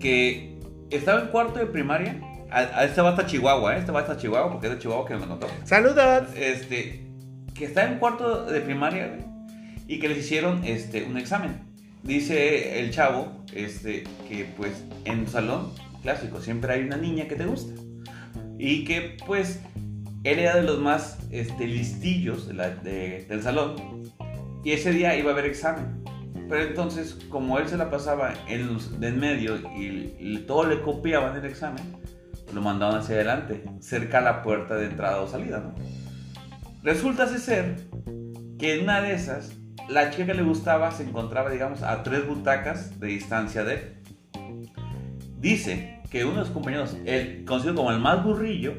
que 0.00 0.58
estaba 0.90 1.22
en 1.22 1.28
cuarto 1.28 1.58
de 1.58 1.66
primaria. 1.66 2.20
A, 2.50 2.58
a 2.60 2.84
este 2.84 3.00
va 3.02 3.10
hasta 3.10 3.26
Chihuahua, 3.26 3.76
¿eh? 3.76 3.80
Este 3.80 3.92
va 3.92 4.00
hasta 4.00 4.16
Chihuahua 4.16 4.50
porque 4.50 4.68
es 4.68 4.72
de 4.74 4.78
Chihuahua 4.78 5.06
que 5.06 5.16
me 5.16 5.26
contó. 5.26 5.46
Saludos. 5.64 6.28
Este, 6.34 7.06
que 7.54 7.64
estaba 7.66 7.88
en 7.88 7.98
cuarto 7.98 8.46
de 8.46 8.60
primaria 8.60 9.08
güey, 9.08 9.20
y 9.86 9.98
que 9.98 10.08
les 10.08 10.18
hicieron 10.18 10.64
este, 10.64 11.04
un 11.04 11.16
examen. 11.18 11.66
Dice 12.02 12.80
el 12.80 12.90
chavo 12.90 13.44
este, 13.52 14.04
que 14.28 14.46
pues 14.56 14.84
en 15.04 15.26
salón 15.28 15.72
clásico 16.02 16.40
siempre 16.40 16.72
hay 16.72 16.84
una 16.84 16.96
niña 16.96 17.26
que 17.28 17.34
te 17.36 17.44
gusta. 17.44 17.74
Y 18.58 18.84
que 18.84 19.16
pues 19.26 19.60
él 20.24 20.38
era 20.38 20.56
de 20.56 20.62
los 20.62 20.78
más 20.80 21.18
este, 21.30 21.66
listillos 21.66 22.48
del 22.48 23.42
salón. 23.42 23.76
Y 24.64 24.72
ese 24.72 24.92
día 24.92 25.16
iba 25.16 25.30
a 25.30 25.32
haber 25.32 25.46
examen. 25.46 26.02
Pero 26.48 26.62
entonces, 26.64 27.18
como 27.28 27.58
él 27.58 27.68
se 27.68 27.76
la 27.76 27.90
pasaba 27.90 28.34
en, 28.48 28.66
los, 28.66 28.90
en 29.00 29.20
medio 29.20 29.56
y, 29.76 30.14
y 30.18 30.44
todo 30.46 30.66
le 30.66 30.80
copiaban 30.80 31.36
el 31.36 31.44
examen, 31.44 31.84
lo 32.52 32.62
mandaban 32.62 32.96
hacia 33.00 33.16
adelante, 33.16 33.64
cerca 33.80 34.18
a 34.18 34.22
la 34.22 34.42
puerta 34.42 34.74
de 34.74 34.86
entrada 34.86 35.20
o 35.20 35.28
salida, 35.28 35.60
¿no? 35.60 35.74
Resulta 36.82 37.26
ser 37.26 37.76
que 38.58 38.74
en 38.74 38.84
una 38.84 39.00
de 39.02 39.12
esas, 39.12 39.52
la 39.88 40.10
chica 40.10 40.26
que 40.26 40.34
le 40.34 40.42
gustaba 40.42 40.90
se 40.90 41.02
encontraba, 41.02 41.50
digamos, 41.50 41.82
a 41.82 42.02
tres 42.02 42.26
butacas 42.26 42.98
de 42.98 43.08
distancia 43.08 43.64
de 43.64 43.74
él. 43.74 43.94
Dice 45.38 45.97
que 46.10 46.24
uno 46.24 46.34
de 46.34 46.40
los 46.40 46.50
compañeros, 46.50 46.96
el 47.04 47.44
conocido 47.44 47.74
como 47.74 47.90
el 47.90 48.00
más 48.00 48.24
burrillo, 48.24 48.74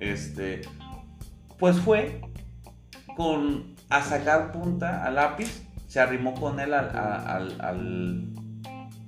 este, 0.00 0.62
pues 1.58 1.78
fue 1.80 2.20
con 3.16 3.74
a 3.88 4.02
sacar 4.02 4.52
punta 4.52 5.04
al 5.04 5.14
lápiz, 5.14 5.62
se 5.86 6.00
arrimó 6.00 6.34
con 6.34 6.58
él 6.60 6.74
al, 6.74 6.90
a- 6.96 7.36
al- 7.36 7.60
al- 7.60 8.24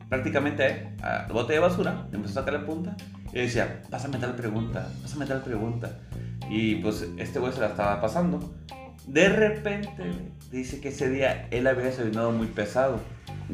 prácticamente 0.08 0.62
a 0.62 0.66
él, 0.68 0.88
al 1.02 1.32
bote 1.32 1.52
de 1.54 1.58
basura, 1.58 2.06
empezó 2.12 2.38
a 2.38 2.42
sacarle 2.44 2.66
punta 2.66 2.96
y 3.32 3.40
decía, 3.40 3.82
pásame 3.90 4.18
tal 4.18 4.34
pregunta, 4.34 4.88
pásame 5.02 5.26
tal 5.26 5.42
pregunta. 5.42 5.90
Y 6.48 6.76
pues 6.76 7.06
este 7.18 7.38
güey 7.40 7.52
se 7.52 7.60
la 7.60 7.66
estaba 7.66 8.00
pasando. 8.00 8.54
De 9.08 9.28
repente 9.28 9.90
dice 10.50 10.80
que 10.80 10.88
ese 10.88 11.08
día 11.10 11.48
él 11.50 11.66
había 11.66 11.84
desayunado 11.84 12.30
muy 12.30 12.46
pesado. 12.46 13.00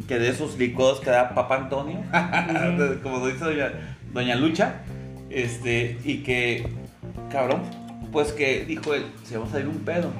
Que 0.08 0.18
de 0.18 0.28
esos 0.28 0.58
licuados 0.58 1.00
que 1.00 1.10
da 1.10 1.34
Papa 1.34 1.56
Antonio, 1.56 2.02
como 3.02 3.24
dice 3.26 3.44
doña, 3.44 3.72
doña 4.12 4.34
Lucha, 4.34 4.82
este, 5.30 5.98
y 6.04 6.24
que, 6.24 6.66
cabrón, 7.30 7.62
pues 8.10 8.32
que 8.32 8.64
dijo 8.64 8.92
él, 8.92 9.04
se 9.22 9.38
va 9.38 9.46
a 9.46 9.48
salir 9.48 9.68
un 9.68 9.78
pedo. 9.84 10.10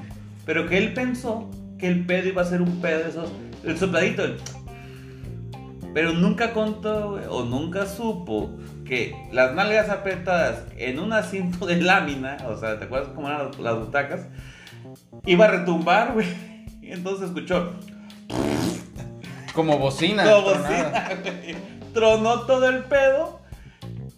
Pero 0.47 0.68
que 0.68 0.79
él 0.79 0.94
pensó 0.94 1.51
que 1.77 1.88
el 1.88 2.07
pedo 2.07 2.29
iba 2.29 2.42
a 2.42 2.44
ser 2.44 2.62
un 2.62 2.81
pedo 2.81 3.03
de 3.03 3.09
esos, 3.11 3.33
el 3.64 3.77
sopladito, 3.77 4.25
el 4.25 4.37
pero 5.94 6.12
nunca 6.12 6.53
contó 6.53 7.20
o 7.31 7.44
nunca 7.44 7.87
supo 7.87 8.51
que 8.85 9.14
las 9.33 9.55
nalgas 9.55 9.88
apretadas 9.88 10.64
en 10.77 10.99
un 10.99 11.12
asiento 11.12 11.66
de 11.66 11.81
lámina, 11.81 12.37
o 12.49 12.59
sea, 12.59 12.79
¿te 12.79 12.87
acuerdas 12.87 13.11
cómo 13.14 13.29
eran 13.29 13.51
las 13.61 13.79
butacas? 13.79 14.27
Iba 15.27 15.45
a 15.47 15.49
retumbar, 15.49 16.13
güey. 16.13 16.27
Y 16.83 16.93
entonces 16.93 17.29
escuchó, 17.29 17.73
Como 19.55 19.79
bocina. 19.79 20.25
como 20.25 20.43
bocina, 20.43 21.09
güey. 21.23 21.57
tronó 21.93 22.41
todo 22.43 22.69
el 22.69 22.85
pedo. 22.85 23.41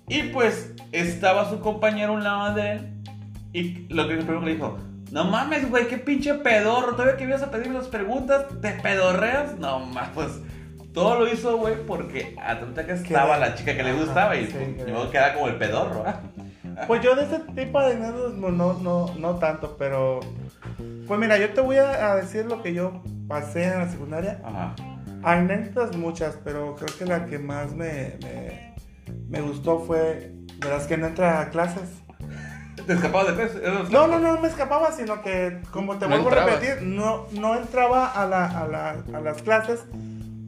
Y 0.09 0.25
pues 0.25 0.73
estaba 0.93 1.49
su 1.51 1.61
compañero 1.61 2.13
a 2.13 2.17
un 2.17 2.25
lado 2.25 2.55
de 2.55 2.73
él. 2.73 2.93
Y 3.53 3.87
lo 3.93 4.07
que 4.07 4.15
el 4.15 4.19
primero 4.21 4.41
que 4.41 4.47
le 4.47 4.55
dijo, 4.55 4.79
no 5.11 5.25
mames, 5.25 5.69
güey, 5.71 5.89
qué 5.89 5.99
pinche 5.99 6.35
pedorro. 6.35 6.93
Todavía 6.93 7.17
que 7.17 7.25
ibas 7.25 7.43
a 7.43 7.51
pedirme 7.51 7.75
las 7.75 7.89
preguntas, 7.89 8.47
¿te 8.61 8.73
pedorreas? 8.73 9.57
No 9.59 9.81
mames, 9.81 10.11
pues 10.15 10.29
todo 10.93 11.19
lo 11.21 11.31
hizo, 11.33 11.57
güey, 11.59 11.75
porque 11.87 12.35
a 12.43 12.59
tanta 12.59 12.87
que 12.87 12.93
estaba 12.93 13.37
la 13.37 13.55
chica 13.55 13.77
que 13.77 13.83
le 13.83 13.93
gustaba 13.93 14.35
y 14.37 14.47
sí, 14.47 14.53
pues, 14.55 14.77
que- 14.77 14.85
ni 14.85 14.93
modo 14.93 15.11
que 15.11 15.19
era 15.19 15.35
como 15.35 15.49
el 15.49 15.57
pedorro. 15.57 16.05
¿ah? 16.07 16.21
Pues 16.87 17.03
yo 17.03 17.15
de 17.15 17.25
ese 17.25 17.41
tipo 17.55 17.81
de 17.81 17.93
anécdotas 17.95 18.35
no, 18.39 18.51
no, 18.51 18.73
no, 18.75 19.15
no 19.19 19.35
tanto, 19.37 19.77
pero. 19.79 20.21
Pues 21.07 21.21
mira, 21.21 21.39
yo 21.39 21.51
te 21.51 21.61
voy 21.61 21.77
a, 21.77 22.13
a 22.13 22.17
decir 22.17 22.47
lo 22.47 22.63
que 22.63 22.75
yo 22.75 23.03
pasé 23.29 23.65
en 23.65 23.79
la 23.79 23.89
secundaria. 23.89 24.41
Ajá. 24.45 24.75
Anécdotas 25.23 25.97
muchas, 25.97 26.39
pero 26.45 26.75
creo 26.77 26.97
que 26.99 27.05
la 27.05 27.27
que 27.27 27.39
más 27.39 27.73
me, 27.75 28.17
me, 28.23 28.75
me 29.29 29.41
gustó 29.41 29.81
fue 29.81 30.33
de 30.59 30.69
las 30.69 30.87
que 30.87 30.97
no 30.97 31.07
entra 31.09 31.41
a 31.41 31.51
clases. 31.51 31.91
¿Te 32.87 32.93
escapabas 32.93 33.37
de 33.37 33.45
peso? 33.45 33.59
No, 33.91 34.07
no, 34.07 34.21
no 34.21 34.41
me 34.41 34.49
escapaba, 34.49 34.93
sino 34.93 35.23
que, 35.23 35.61
como 35.73 35.97
te 35.97 36.07
No 36.07 36.21
vuelvo 36.23 36.31
a 36.41 36.45
repetir, 36.45 36.83
no, 36.83 37.27
no 37.33 37.57
entraba 37.57 38.07
a, 38.07 38.27
la, 38.27 38.47
a, 38.47 38.69
la- 38.69 38.97
a 39.15 39.21
las 39.21 39.43
clases 39.43 39.85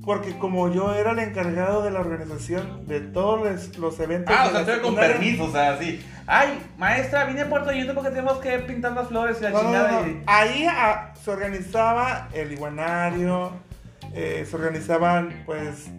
porque 0.08 0.38
como 0.38 0.72
yo 0.72 0.94
era 0.94 1.10
el 1.10 1.18
encargado 1.18 1.82
de 1.82 1.90
la 1.90 2.00
organización 2.00 2.86
de 2.86 3.00
todos 3.00 3.44
los, 3.44 3.76
los 3.76 4.00
eventos 4.00 4.34
Ah, 4.34 4.44
de 4.44 4.48
o 4.48 4.52
sea, 4.52 4.60
estoy 4.62 4.78
con 4.80 4.94
permiso, 4.96 5.44
o 5.44 5.52
sea, 5.52 5.74
así. 5.74 6.02
Ay, 6.26 6.58
maestra, 6.78 7.24
vine 7.26 7.40
por 7.42 7.50
Puerto 7.50 7.66
Vallarta 7.66 7.92
porque 7.92 8.08
tenemos 8.08 8.38
que 8.38 8.58
pintar 8.60 8.92
las 8.92 9.08
flores 9.08 9.36
y 9.38 9.42
la 9.42 9.50
No, 9.50 9.60
chingada. 9.60 9.92
no, 9.92 10.00
no. 10.00 10.08
y- 10.08 10.22
Ahí 10.26 10.66
ah, 10.66 11.12
se 11.22 11.30
organizaba 11.30 12.30
el 12.32 12.50
iguanario, 12.52 13.52
eh, 14.14 14.46
se 14.48 14.56
organizaban 14.56 15.42
pues 15.44 15.90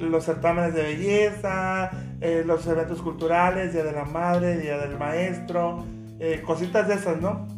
los 0.00 0.22
certámenes 0.26 0.74
de 0.74 0.82
belleza, 0.82 1.90
eh, 2.20 2.42
los 2.44 2.66
eventos 2.66 3.00
culturales, 3.00 3.72
Día 3.72 3.84
de 3.84 3.92
la 3.92 4.04
Madre, 4.04 4.58
Día 4.58 4.76
del 4.76 4.98
Maestro, 4.98 5.82
eh, 6.20 6.42
cositas 6.44 6.88
de 6.88 6.94
esas, 6.96 7.22
¿no? 7.22 7.48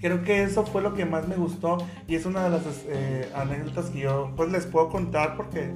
Creo 0.00 0.22
que 0.22 0.42
eso 0.42 0.64
fue 0.64 0.82
lo 0.82 0.94
que 0.94 1.04
más 1.04 1.28
me 1.28 1.36
gustó 1.36 1.78
y 2.08 2.14
es 2.14 2.24
una 2.26 2.44
de 2.44 2.50
las 2.50 2.62
eh, 2.88 3.30
anécdotas 3.34 3.86
que 3.90 4.00
yo 4.00 4.32
pues 4.36 4.50
les 4.50 4.66
puedo 4.66 4.88
contar 4.88 5.36
porque 5.36 5.70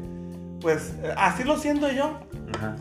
pues 0.60 0.94
eh, 1.02 1.12
así 1.16 1.44
lo 1.44 1.58
siento 1.58 1.90
yo. 1.90 2.20
Ajá. 2.56 2.76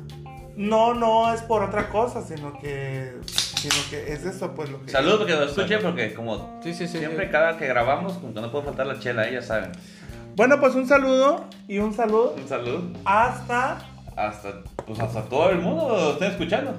No, 0.56 0.94
no 0.94 1.34
es 1.34 1.42
por 1.42 1.64
otra 1.64 1.90
cosa, 1.90 2.22
sino 2.22 2.58
que, 2.60 3.12
sino 3.26 3.76
que 3.90 4.14
es 4.14 4.24
eso 4.24 4.54
pues 4.54 4.70
lo 4.70 4.82
que... 4.86 4.92
Saludos 4.92 5.18
porque 5.20 5.34
lo 5.34 5.46
escuché 5.46 5.80
porque 5.80 6.14
como 6.14 6.60
Sí, 6.64 6.74
sí, 6.74 6.88
sí. 6.88 7.00
siempre 7.00 7.30
cada 7.32 7.58
que 7.58 7.68
grabamos 7.68 8.14
como 8.14 8.34
que 8.34 8.40
no 8.42 8.52
puede 8.52 8.66
faltar 8.66 8.86
la 8.86 9.00
chela, 9.00 9.28
¿eh? 9.28 9.34
ya 9.34 9.42
saben. 9.42 9.72
Bueno, 10.36 10.60
pues 10.60 10.76
un 10.76 10.88
saludo 10.88 11.46
y 11.68 11.80
un 11.80 11.94
saludo 11.94 12.36
Un 12.38 12.48
saludo 12.48 12.84
hasta. 13.06 13.80
hasta 14.16 14.64
pues 14.86 15.00
hasta 15.00 15.24
todo 15.24 15.50
el 15.50 15.60
mundo 15.60 15.90
lo 15.90 16.12
estén 16.14 16.32
escuchando. 16.32 16.74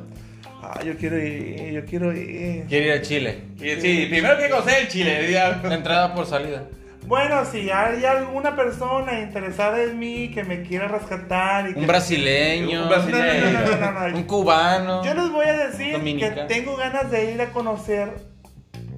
Ah, 0.67 0.81
yo 0.83 0.97
quiero 0.97 1.19
ir, 1.19 1.73
yo 1.73 1.85
quiero 1.85 2.13
ir. 2.13 2.65
Quiere 2.65 2.87
ir 2.87 2.93
a 2.93 3.03
Chile. 3.03 3.43
Sí, 3.59 4.07
primero 4.09 4.39
que 4.39 4.49
conocer 4.49 4.83
el 4.83 4.89
chile, 4.89 5.31
ya. 5.31 5.61
Entrada 5.71 6.15
por 6.15 6.27
salida. 6.27 6.65
Bueno, 7.07 7.45
si 7.45 7.71
hay 7.71 8.03
alguna 8.07 8.57
persona 8.57 9.21
interesada 9.21 9.83
en 9.83 9.99
mí 9.99 10.31
que 10.33 10.43
me 10.43 10.63
quiera 10.63 10.89
rescatar 10.89 11.69
y 11.69 11.75
que... 11.75 11.81
Un 11.81 11.87
brasileño. 11.87 12.85
Un 12.85 12.89
brasileño. 12.89 13.51
no, 13.53 13.61
no, 13.61 13.77
no, 13.77 13.93
no, 13.93 14.09
no. 14.09 14.17
Un 14.17 14.23
cubano. 14.25 15.05
Yo 15.05 15.13
les 15.13 15.31
voy 15.31 15.47
a 15.47 15.69
decir 15.69 15.93
Dominica. 15.93 16.35
que 16.35 16.55
tengo 16.55 16.77
ganas 16.77 17.11
de 17.11 17.33
ir 17.33 17.43
a 17.43 17.51
conocer 17.51 18.11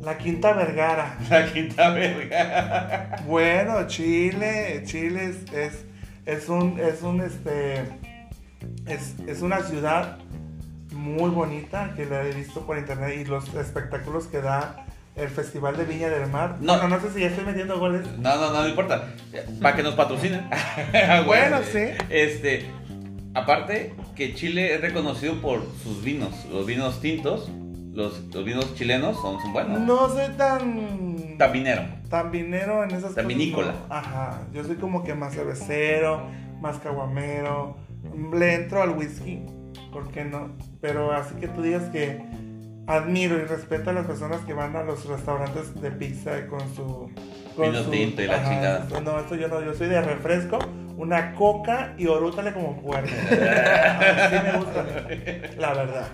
la 0.02 0.16
Quinta 0.18 0.52
Vergara. 0.52 1.18
La 1.28 1.52
quinta 1.52 1.90
verga. 1.90 3.16
Bueno, 3.26 3.88
Chile, 3.88 4.84
Chile 4.84 5.24
es, 5.24 5.52
es, 5.52 5.84
es 6.26 6.48
un, 6.48 6.78
es 6.78 7.02
un, 7.02 7.20
este, 7.20 7.80
es, 8.86 9.16
es 9.26 9.42
una 9.42 9.62
ciudad 9.62 10.18
muy 11.06 11.30
bonita 11.30 11.92
que 11.96 12.04
la 12.06 12.22
he 12.24 12.32
visto 12.32 12.60
por 12.66 12.76
internet 12.78 13.16
y 13.20 13.24
los 13.24 13.52
espectáculos 13.54 14.26
que 14.26 14.40
da 14.40 14.84
el 15.14 15.28
Festival 15.28 15.76
de 15.76 15.84
Viña 15.84 16.08
del 16.10 16.28
Mar. 16.30 16.56
No. 16.60 16.76
No, 16.76 16.88
no, 16.88 17.00
sé 17.00 17.10
si 17.12 17.20
ya 17.20 17.28
estoy 17.28 17.44
metiendo 17.46 17.78
goles. 17.78 18.06
No, 18.18 18.36
no, 18.36 18.52
no, 18.52 18.62
no 18.62 18.68
importa. 18.68 19.08
Para 19.62 19.74
que 19.76 19.82
nos 19.82 19.94
patrocinen. 19.94 20.42
Bueno, 21.26 21.58
sí. 21.72 21.84
Este, 22.10 22.66
aparte 23.34 23.94
que 24.14 24.34
Chile 24.34 24.74
es 24.74 24.80
reconocido 24.80 25.40
por 25.40 25.62
sus 25.82 26.02
vinos, 26.02 26.44
los 26.52 26.66
vinos 26.66 27.00
tintos, 27.00 27.50
los, 27.94 28.20
los 28.34 28.44
vinos 28.44 28.74
chilenos 28.74 29.16
son, 29.20 29.40
son 29.40 29.52
buenos. 29.54 29.80
No 29.80 30.08
soy 30.10 30.28
tan, 30.36 31.36
Tan 31.38 31.52
vinero. 31.52 31.82
tan 32.10 32.30
vinero 32.30 32.84
en 32.84 32.90
esas 32.90 33.14
Tan 33.14 33.26
vinícola. 33.26 33.72
no. 33.88 33.94
Ajá, 33.94 34.42
yo 34.52 34.64
soy 34.64 34.76
como 34.76 35.02
que 35.02 35.14
más 35.14 35.34
cervecero, 35.34 36.26
más 36.60 36.78
caguamero. 36.78 37.78
Le 38.34 38.54
entro 38.54 38.82
al 38.82 38.90
whisky, 38.90 39.40
¿por 39.92 40.10
qué 40.10 40.24
no? 40.24 40.50
Pero 40.86 41.12
así 41.12 41.34
que 41.36 41.48
tú 41.48 41.62
digas 41.62 41.84
que 41.90 42.22
admiro 42.86 43.36
y 43.38 43.42
respeto 43.42 43.90
a 43.90 43.92
las 43.92 44.06
personas 44.06 44.40
que 44.42 44.52
van 44.54 44.76
a 44.76 44.84
los 44.84 45.04
restaurantes 45.06 45.74
de 45.80 45.90
pizza 45.90 46.46
con 46.46 46.60
su... 46.74 47.10
con 47.56 47.70
Vino 47.72 47.82
su- 47.82 47.90
tinto 47.90 48.22
y 48.22 48.26
la 48.28 48.44
chingada. 48.44 48.78
esto- 48.84 49.00
No, 49.00 49.18
esto 49.18 49.34
yo 49.34 49.48
no, 49.48 49.60
yo 49.64 49.74
soy 49.74 49.88
de 49.88 50.00
refresco, 50.00 50.58
una 50.96 51.34
coca 51.34 51.94
y 51.98 52.06
orútale 52.06 52.52
como 52.52 52.80
puerco. 52.80 53.08
Así 53.30 54.36
me 54.44 54.52
gusta, 54.58 54.84
la 55.58 55.74
verdad. 55.74 56.06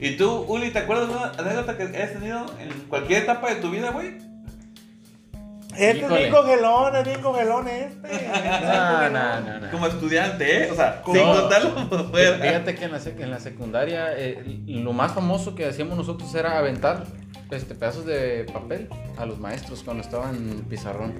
¿Y 0.00 0.16
tú, 0.16 0.44
Uli, 0.48 0.70
te 0.70 0.78
acuerdas 0.80 1.08
de 1.08 1.14
una 1.14 1.32
anécdota 1.38 1.76
que 1.76 1.82
has 2.02 2.12
tenido 2.12 2.46
en 2.60 2.70
cualquier 2.88 3.22
etapa 3.24 3.50
de 3.50 3.56
tu 3.56 3.70
vida, 3.70 3.90
güey? 3.90 4.16
Este 5.78 6.04
es 6.04 6.08
bien 6.12 6.30
cogelón, 6.30 6.96
es 6.96 7.04
bien 7.04 7.20
cogelón 7.20 7.68
este. 7.68 8.28
No, 8.62 9.08
no, 9.10 9.40
no, 9.40 9.60
no. 9.60 9.70
Como 9.70 9.86
estudiante, 9.86 10.64
¿eh? 10.64 10.70
O 10.70 10.74
sea, 10.74 11.02
¿Cómo? 11.02 11.14
sin 11.16 11.24
contarlo 11.26 11.70
fuera. 12.10 12.38
Fíjate 12.38 12.74
que 12.74 12.84
en 12.84 12.92
la, 12.92 12.98
sec- 12.98 13.20
en 13.20 13.30
la 13.30 13.40
secundaria 13.40 14.08
eh, 14.16 14.42
lo 14.66 14.92
más 14.92 15.12
famoso 15.12 15.54
que 15.54 15.66
hacíamos 15.66 15.96
nosotros 15.96 16.34
era 16.34 16.58
aventar 16.58 17.04
este, 17.50 17.74
pedazos 17.74 18.04
de 18.06 18.44
papel 18.52 18.88
a 19.18 19.26
los 19.26 19.38
maestros 19.38 19.82
cuando 19.82 20.02
estaban 20.02 20.34
en 20.36 20.50
el 20.50 20.62
pizarrón. 20.64 21.14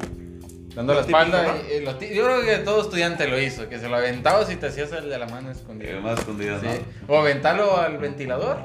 Dando 0.75 0.93
la 0.93 1.01
espalda. 1.01 1.43
¿no? 1.43 1.53
y- 1.73 1.77
y 1.77 1.85
lo 1.85 1.95
ti- 1.97 2.09
yo 2.15 2.25
creo 2.25 2.43
que 2.43 2.57
todo 2.59 2.83
estudiante 2.83 3.27
lo 3.29 3.41
hizo, 3.41 3.69
que 3.69 3.79
se 3.79 3.89
lo 3.89 3.97
aventabas 3.97 4.51
y 4.51 4.57
te 4.57 4.67
hacías 4.67 4.93
el 4.93 5.09
de 5.09 5.19
la 5.19 5.27
mano 5.27 5.49
Eh, 5.49 5.53
escondido. 5.53 6.01
más 6.03 6.19
escondido, 6.19 6.61
Sí. 6.61 6.67
¿no? 7.09 7.15
O 7.15 7.19
aventarlo 7.19 7.79
al 7.81 7.97
ventilador. 7.99 8.59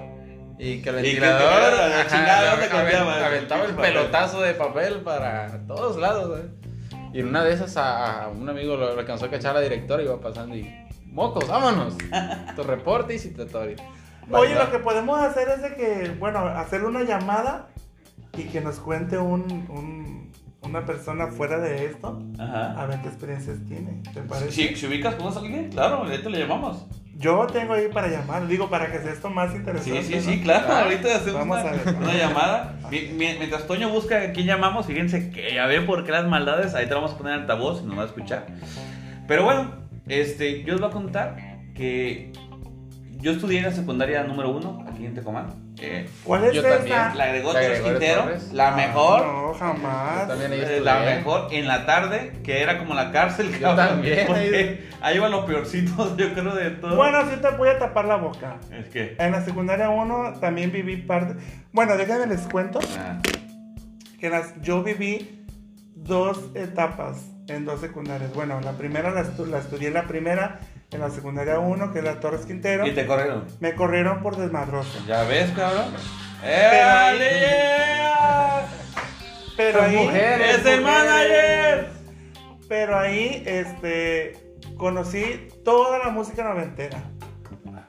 Y 0.64 0.80
que 0.82 0.90
el 0.90 0.96
ventilador 0.96 1.50
viera 1.60 1.88
la 1.90 2.00
ajá, 2.02 2.08
chingada, 2.08 2.52
¿dónde 2.52 2.66
aven- 2.68 2.70
cambiaba? 2.70 3.26
aventaba 3.26 3.62
el 3.62 3.68
Pinche 3.70 3.82
papel. 3.82 3.94
pelotazo 3.94 4.42
de 4.42 4.54
papel 4.54 4.96
para 5.02 5.66
todos 5.66 5.98
lados. 5.98 6.40
¿eh? 6.40 6.50
Y 7.14 7.20
en 7.22 7.30
una 7.30 7.44
de 7.44 7.54
esas 7.54 7.76
a, 7.78 8.26
a 8.26 8.28
un 8.30 8.48
amigo 8.48 8.76
lo, 8.78 8.94
lo 8.94 9.00
alcanzó 9.00 9.26
a 9.26 9.30
cachar 9.32 9.56
la 9.56 9.62
directora 9.62 10.04
y 10.04 10.06
iba 10.06 10.22
pasando 10.22 10.56
y 10.56 10.72
mocos, 11.08 11.48
vámonos. 11.48 11.96
tu 12.56 12.62
reporte 12.64 13.16
y 13.16 13.20
citatorio. 13.20 13.76
Oye, 14.30 14.54
lo 14.54 14.70
que 14.72 14.78
podemos 14.78 15.20
hacer 15.20 15.50
es 15.50 15.62
de 15.64 15.74
que, 15.76 16.16
bueno, 16.20 16.40
hacer 16.46 16.84
una 16.86 17.02
llamada 17.04 17.70
y 18.38 18.44
que 18.44 18.62
nos 18.62 18.80
cuente 18.80 19.18
un, 19.18 19.42
un- 19.70 20.32
una 20.62 20.86
persona 20.86 21.26
fuera 21.28 21.58
de 21.58 21.86
esto, 21.88 22.22
Ajá. 22.38 22.80
a 22.80 22.86
ver 22.86 23.02
qué 23.02 23.08
experiencias 23.08 23.58
tiene, 23.68 24.04
¿te 24.14 24.22
parece? 24.22 24.52
Si, 24.52 24.76
si 24.76 24.86
ubicas 24.86 25.16
con 25.16 25.36
alguien, 25.36 25.70
claro, 25.70 25.96
ahorita 26.04 26.30
le 26.30 26.38
llamamos. 26.38 26.86
Yo 27.22 27.46
tengo 27.48 27.74
ahí 27.74 27.88
para 27.94 28.08
llamar, 28.08 28.48
digo, 28.48 28.70
para 28.70 28.92
que 28.92 28.98
sea 29.00 29.12
esto 29.14 29.30
más 29.30 29.54
interesante. 29.56 30.02
Sí, 30.04 30.14
sí, 30.16 30.22
sí, 30.22 30.38
¿no? 30.38 30.44
claro. 30.44 30.68
Ah, 30.70 30.82
ahorita 30.84 31.16
hacemos 31.16 31.34
vamos 31.48 31.60
una, 31.62 31.70
a 31.70 31.74
ver. 31.74 31.96
una 31.96 32.14
llamada. 32.16 32.76
Mi- 32.90 33.10
mi- 33.10 33.38
Mientras 33.38 33.68
Toño 33.68 33.90
busca 33.90 34.22
a 34.22 34.32
quién 34.32 34.48
llamamos, 34.48 34.88
fíjense 34.88 35.30
que 35.30 35.54
ya 35.54 35.68
ve 35.68 35.82
por 35.82 36.04
qué 36.04 36.12
las 36.12 36.28
maldades. 36.28 36.74
Ahí 36.74 36.88
te 36.88 36.94
vamos 36.96 37.12
a 37.12 37.18
poner 37.18 37.34
altavoz 37.34 37.82
y 37.84 37.86
nos 37.86 37.98
va 37.98 38.04
a 38.04 38.06
escuchar. 38.08 38.48
Pero 39.28 39.44
bueno, 39.44 39.72
este, 40.08 40.64
yo 40.64 40.74
os 40.76 40.82
voy 40.82 40.90
a 40.90 40.94
contar 40.94 41.36
que 41.76 42.34
yo 43.20 43.32
estudié 43.32 43.60
en 43.60 43.66
la 43.66 43.72
secundaria 43.72 44.24
número 44.24 44.50
uno 44.50 44.84
aquí 44.92 45.06
en 45.06 45.14
Tecomán. 45.14 45.61
Eh, 45.84 46.08
¿Cuál 46.24 46.44
es 46.46 46.54
Yo 46.54 46.62
esa? 46.62 46.78
también. 46.78 46.98
la 47.16 47.24
agregó 47.24 47.54
La 47.54 47.62
Torres 47.62 47.82
Quintero, 47.82 48.22
Torres. 48.24 48.54
la 48.54 48.68
Ah, 48.68 48.76
mejor. 48.76 49.26
No, 49.26 49.54
jamás. 49.56 50.22
Yo 50.22 50.28
también 50.28 50.54
eh. 50.54 50.80
La 50.84 51.00
mejor 51.00 51.48
en 51.52 51.68
la 51.68 51.86
tarde, 51.86 52.34
que 52.44 52.62
era 52.62 52.78
como 52.78 52.94
la 52.94 53.12
cárcel. 53.12 53.52
Yo 53.52 53.60
cabrón, 53.62 53.88
también. 53.88 54.24
Porque 54.28 54.90
ahí 55.02 55.18
va 55.20 55.30
lo 55.30 55.46
peorcito, 55.46 56.16
yo 56.18 56.34
creo, 56.34 56.54
de 56.56 56.70
todo. 56.72 56.96
Bueno, 56.96 57.20
sí 57.30 57.38
te 57.42 57.50
voy 57.58 57.70
a 57.70 57.80
tapar 57.80 58.06
la 58.06 58.16
boca. 58.18 58.58
Es 58.72 58.88
que. 58.90 59.16
En 59.18 59.32
la 59.32 59.44
secundaria 59.44 59.90
1 59.90 60.40
también 60.40 60.72
viví 60.72 60.98
parte. 60.98 61.36
Bueno, 61.74 61.98
déjenme 61.98 62.28
les 62.28 62.42
cuento 62.42 62.80
ah, 63.00 63.20
que 64.20 64.30
las, 64.30 64.54
yo 64.62 64.84
viví 64.84 65.46
dos 65.96 66.40
etapas 66.56 67.26
en 67.48 67.66
dos 67.66 67.82
secundarias. 67.82 68.34
Bueno, 68.34 68.60
la 68.62 68.74
primera 68.74 69.10
la, 69.12 69.24
estu- 69.24 69.48
la 69.48 69.58
estudié 69.58 69.88
en 69.90 69.96
la 69.96 70.04
primera, 70.08 70.60
en 70.92 71.00
la 71.00 71.10
secundaria 71.10 71.60
1, 71.60 71.92
que 71.94 72.00
es 72.00 72.06
la 72.06 72.20
Torres 72.20 72.46
Quintero. 72.46 72.86
y 72.86 72.92
te 72.92 73.06
corrieron. 73.06 73.46
Me 73.60 73.74
corrieron 73.76 74.22
por 74.22 74.36
desmadroso. 74.38 75.00
Ya 75.08 75.24
ves, 75.24 75.50
cabrón. 75.52 75.86
ahí- 76.44 77.18
¡Eh, 77.22 77.40
yeah! 77.40 78.66
Pero 79.58 79.80
Las 79.80 79.90
ahí. 79.90 79.96
mujeres, 79.96 80.58
¡Es 80.60 80.66
el 80.66 80.82
manager! 80.82 81.88
Pero 82.68 83.00
ahí, 83.00 83.44
este. 83.46 84.34
Conocí 84.78 85.50
toda 85.64 86.00
la 86.00 86.10
música 86.10 86.44
noventera. 86.44 86.98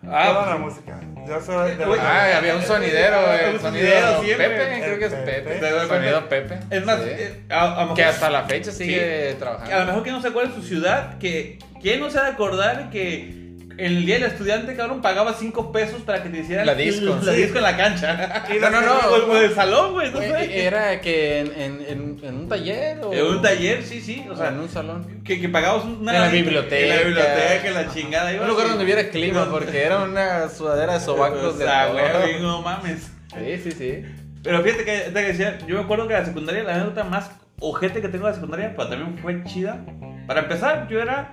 toda 0.03 0.47
la 0.47 0.53
Ah, 0.53 0.59
música. 0.59 0.99
Yo 1.27 1.41
soy 1.41 1.77
de 1.77 1.87
Uy, 1.87 1.97
la- 1.97 2.03
Ah, 2.35 2.37
había 2.39 2.57
un 2.57 2.63
sonidero, 2.63 3.19
Un 3.25 3.55
el 3.55 3.61
sonidero 3.61 4.17
sonido 4.17 4.23
siempre. 4.25 4.49
Pepe, 4.49 4.81
creo 4.83 4.99
que 4.99 5.05
es 5.07 5.13
El 5.13 5.25
Pepe. 5.25 5.43
Pepe. 5.55 5.69
El 5.69 5.89
sonido 5.89 6.29
Pepe. 6.29 6.59
es 6.71 6.85
más, 6.85 6.97
Sí. 7.01 7.09
eh, 7.09 7.45
a, 7.49 7.63
a 7.63 7.69
lo 7.71 7.81
mejor- 7.83 7.95
Que 7.97 8.05
hasta 8.05 8.29
la 8.31 8.43
fecha 8.43 8.73
sigue 8.73 9.23
Sí. 9.23 9.29
a 9.29 9.33
lo 9.33 9.39
trabajando. 9.39 9.87
mejor 9.87 10.03
que 10.03 10.11
no 10.11 10.21
se 10.21 10.29
acuerda 10.29 10.51
de 10.51 10.57
su 10.57 10.63
ciudad, 10.67 11.19
que 11.19 11.59
¿quién 11.83 12.01
no 12.01 12.11
se 12.11 12.19
ha 12.19 12.23
de 12.25 12.31
acordar 12.31 12.91
que 12.91 13.43
el 13.79 14.05
día 14.05 14.17
del 14.17 14.25
estudiante, 14.25 14.77
cabrón, 14.77 15.01
pagaba 15.01 15.35
5 15.35 15.73
pesos 15.73 16.03
para 16.03 16.23
que 16.23 16.29
te 16.29 16.41
hicieran 16.41 16.67
La 16.67 16.75
disco. 16.75 17.19
La 17.23 17.33
Sí. 17.33 17.43
disco 17.43 17.57
en 17.59 17.65
la 17.65 17.77
cancha. 17.77 18.45
No, 18.61 18.71
no, 18.71 18.81
no. 18.83 18.99
O- 18.99 19.31
o 19.31 19.35
del 19.35 19.55
salón, 19.55 19.93
güey, 19.93 20.11
no. 20.13 20.21
Era 20.21 21.01
que 21.01 21.41
en, 21.41 21.53
en, 21.57 22.19
en, 22.23 22.35
un 22.35 22.49
taller 22.49 22.99
o 23.03 23.13
En 23.13 23.25
un 23.27 23.43
taller, 23.43 23.83
sí, 23.83 24.01
sí. 24.01 24.25
O 24.29 24.33
o 24.33 24.37
sea, 24.37 24.49
en 24.49 24.61
un 24.61 24.69
salón. 24.69 25.23
que, 25.25 25.41
que 25.41 25.49
pagabas 25.49 25.85
una 25.85 26.15
En 26.15 26.21
la 26.21 26.29
biblioteca. 26.29 26.77
En 26.83 26.89
la 26.91 26.97
biblioteca, 27.03 27.63
en 27.69 27.75
la 27.75 27.93
chingada. 27.93 28.43
Un 28.43 28.49
lugar 28.49 28.69
donde 28.69 28.85
hubiera 28.85 29.09
clima, 29.09 29.49
porque 29.51 29.83
era 29.83 30.03
una 30.05 30.49
sudadera 30.49 30.95
de 30.95 31.01
sobacos 31.05 31.59
de 31.59 31.65
güey, 31.65 32.41
no 32.41 32.63
mames. 32.63 33.11
Sí, 33.39 33.59
sí, 33.63 33.71
sí. 33.73 34.05
Pero 34.43 34.63
fíjate 34.63 34.85
que, 34.85 34.99
te 35.13 35.23
decía, 35.23 35.59
yo 35.67 35.77
me 35.77 35.83
acuerdo 35.83 36.09
que 36.09 36.15
la 36.15 36.25
secundaria, 36.25 36.63
la 36.65 36.75
anécdota 36.75 37.05
más 37.05 37.31
ojete 37.61 38.03
que 38.03 38.09
tengo 38.09 38.27
de 38.27 38.33
la 38.33 38.35
secundaria, 38.35 38.75
pero 38.77 38.89
también 38.89 39.17
fue 39.19 39.43
chida. 39.45 39.85
Para 40.27 40.41
empezar, 40.41 40.89
yo 40.89 41.01
era, 41.01 41.31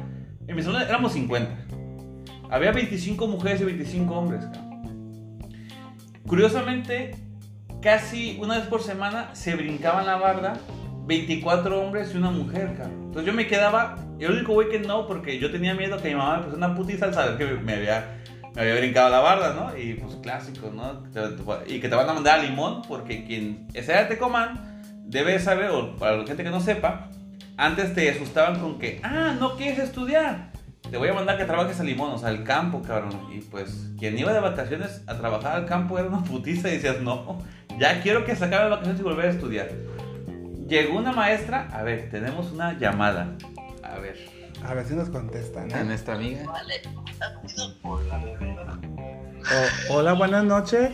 en 0.50 0.56
mi 0.56 0.62
zona 0.64 0.84
éramos 0.84 1.14
50. 1.14 1.50
Había 2.50 2.72
25 2.72 3.28
mujeres 3.28 3.62
y 3.62 3.66
25 3.66 4.14
hombres. 4.14 4.46
Curiosamente, 6.28 7.12
casi 7.82 8.38
una 8.42 8.58
vez 8.58 8.68
por 8.68 8.82
semana 8.84 9.30
se 9.34 9.56
brincaban 9.56 10.06
la 10.06 10.18
barda 10.18 10.54
24 11.06 11.82
hombres 11.82 12.12
y 12.14 12.18
una 12.18 12.30
mujer, 12.32 12.76
cabrón. 12.78 13.00
Entonces 13.06 13.26
yo 13.26 13.34
me 13.34 13.48
quedaba, 13.48 13.96
el 14.20 14.32
único 14.32 14.54
güey 14.54 14.70
que 14.70 14.80
no, 14.80 15.08
porque 15.08 15.40
yo 15.40 15.50
tenía 15.52 15.74
miedo 15.74 15.98
que 15.98 16.10
mi 16.10 16.16
mamá 16.16 16.38
me 16.38 16.44
pusiera 16.44 16.66
una 16.68 16.76
putiza 16.76 17.06
al 17.06 17.14
saber 17.14 17.38
que 17.38 17.46
me 17.62 17.74
había, 17.74 18.22
me 18.56 18.62
había 18.62 18.76
brincado 18.76 19.10
la 19.10 19.20
barda, 19.20 19.54
¿no? 19.54 19.78
Y 19.78 19.94
pues 19.96 20.16
clásico, 20.18 20.72
¿no? 20.72 21.00
Te- 21.12 21.30
te- 21.30 21.74
Y 21.74 21.80
que 21.80 21.90
te 21.90 21.96
van 21.96 22.10
a 22.10 22.14
mandar 22.14 22.40
a 22.40 22.44
limón, 22.44 22.84
porque 22.88 23.24
quien 23.26 23.68
sea 23.84 24.02
de 24.04 24.06
Tecomán 24.06 24.82
debe 25.06 25.40
saber, 25.40 25.72
o 25.72 25.96
para 25.96 26.18
la 26.18 26.28
gente 26.28 26.44
que 26.44 26.52
no 26.52 26.60
sepa, 26.60 27.10
antes 27.60 27.94
te 27.94 28.10
asustaban 28.10 28.60
con 28.62 28.80
que, 28.80 29.02
ah, 29.04 29.36
no 29.38 29.58
quieres 29.58 29.80
estudiar. 29.80 30.52
Te 30.90 30.98
voy 30.98 31.10
a 31.10 31.14
mandar 31.14 31.38
que 31.38 31.44
trabajes 31.44 31.78
a 31.80 31.84
limón, 31.84 32.12
o 32.14 32.18
sea, 32.18 32.30
al 32.30 32.46
campo, 32.46 32.82
cabrón. 32.82 33.12
Y 33.34 33.42
pues, 33.42 33.92
quien 34.00 34.18
iba 34.18 34.32
de 34.32 34.40
vacaciones 34.40 35.04
a 35.08 35.18
trabajar 35.18 35.58
al 35.58 35.66
campo 35.66 36.00
era 36.00 36.08
una 36.08 36.24
putiza 36.24 36.70
y 36.70 36.78
decías, 36.78 37.02
no, 37.02 37.40
ya 37.78 38.02
quiero 38.02 38.24
que 38.26 38.36
se 38.36 38.46
acabe 38.46 38.64
las 38.64 38.72
vacaciones 38.72 39.02
y 39.02 39.04
volver 39.04 39.26
a 39.26 39.30
estudiar. 39.30 39.70
Llegó 40.70 40.98
una 40.98 41.12
maestra, 41.12 41.68
a 41.74 41.84
ver, 41.84 42.10
tenemos 42.10 42.50
una 42.52 42.78
llamada. 42.80 43.36
A 43.84 44.00
ver. 44.00 44.18
A 44.66 44.74
ver 44.74 44.86
si 44.86 44.94
nos 44.94 45.10
contestan. 45.10 45.72
A 45.74 45.82
¿eh? 45.82 45.84
nuestra 45.84 46.16
amiga. 46.16 46.44
O- 49.90 49.94
hola, 49.96 50.14
buenas 50.14 50.46
noches. 50.46 50.92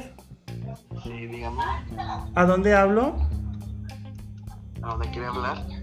Sí, 1.03 1.27
dígame. 1.27 1.61
¿A 2.33 2.45
dónde 2.45 2.73
hablo? 2.73 3.15
¿A 4.81 4.89
dónde 4.89 5.09
quiere 5.11 5.27
hablar? 5.27 5.74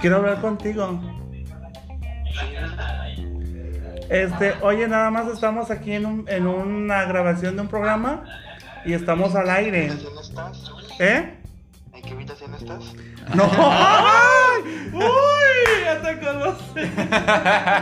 Quiero 0.00 0.16
hablar 0.16 0.40
contigo. 0.40 1.00
Este, 4.08 4.54
oye, 4.60 4.88
nada 4.88 5.10
más 5.10 5.26
estamos 5.28 5.70
aquí 5.70 5.92
en, 5.92 6.04
un- 6.06 6.24
en 6.28 6.46
una 6.46 7.04
grabación 7.04 7.56
de 7.56 7.62
un 7.62 7.68
programa 7.68 8.24
y 8.84 8.92
estamos 8.92 9.34
al 9.34 9.48
¿En 9.48 9.54
aire. 9.54 9.86
qué 9.86 9.92
habitación 9.92 10.18
estás? 10.20 10.70
¿Eh? 10.98 11.34
¿En 11.94 12.02
qué 12.02 12.10
habitación 12.12 12.54
estás? 12.54 12.84
No, 13.34 13.44
¡Uy! 14.92 15.02
Ya 15.84 16.02
te 16.02 16.18
conoce. 16.18 16.90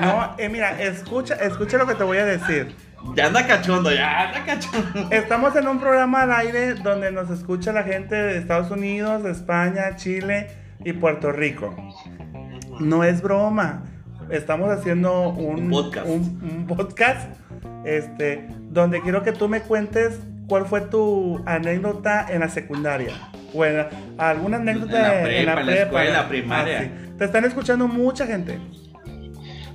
no, 0.03 0.35
eh, 0.39 0.49
mira, 0.49 0.81
escucha, 0.83 1.35
escucha 1.35 1.79
lo 1.79 1.87
que 1.87 1.95
te 1.95 2.05
voy 2.05 2.19
a 2.19 2.25
decir. 2.27 2.77
Ya 3.17 3.27
anda 3.27 3.47
cachondo, 3.47 3.91
ya 3.91 4.29
anda 4.29 4.45
cachondo. 4.45 5.09
Estamos 5.11 5.57
en 5.57 5.67
un 5.67 5.81
programa 5.81 6.23
al 6.23 6.33
aire 6.33 6.75
donde 6.75 7.11
nos 7.11 7.31
escucha 7.31 7.73
la 7.73 7.83
gente 7.83 8.15
de 8.15 8.37
Estados 8.39 8.71
Unidos, 8.71 9.25
de 9.25 9.31
España, 9.33 9.97
Chile 9.97 10.49
y 10.85 10.93
Puerto 10.93 11.33
Rico. 11.33 11.75
No 12.79 13.05
es 13.05 13.23
broma. 13.23 13.85
Estamos 14.31 14.71
haciendo 14.71 15.31
un, 15.31 15.65
Un 15.65 15.71
podcast. 15.71 16.07
un- 16.09 16.39
un 16.43 16.67
podcast, 16.67 17.31
este, 17.85 18.47
donde 18.71 19.01
quiero 19.03 19.23
que 19.23 19.33
tú 19.33 19.49
me 19.49 19.61
cuentes 19.63 20.21
cuál 20.49 20.67
fue 20.67 20.83
tu 20.83 21.43
anécdota 21.47 22.27
en 22.31 22.41
la 22.41 22.49
secundaria. 22.49 23.13
O 23.53 23.65
en 23.65 23.77
la- 23.79 23.91
alguna 24.19 24.59
anécdota 24.59 25.21
En 25.29 25.47
la 25.47 25.55
prepa, 25.55 25.61
en 25.61 25.67
la 25.67 25.75
escuela 25.83 26.29
primaria. 26.29 26.79
Ah, 26.79 26.83
sí. 26.85 27.15
Te 27.19 27.25
están 27.25 27.45
escuchando 27.45 27.89
mucha 27.89 28.27
gente. 28.27 28.59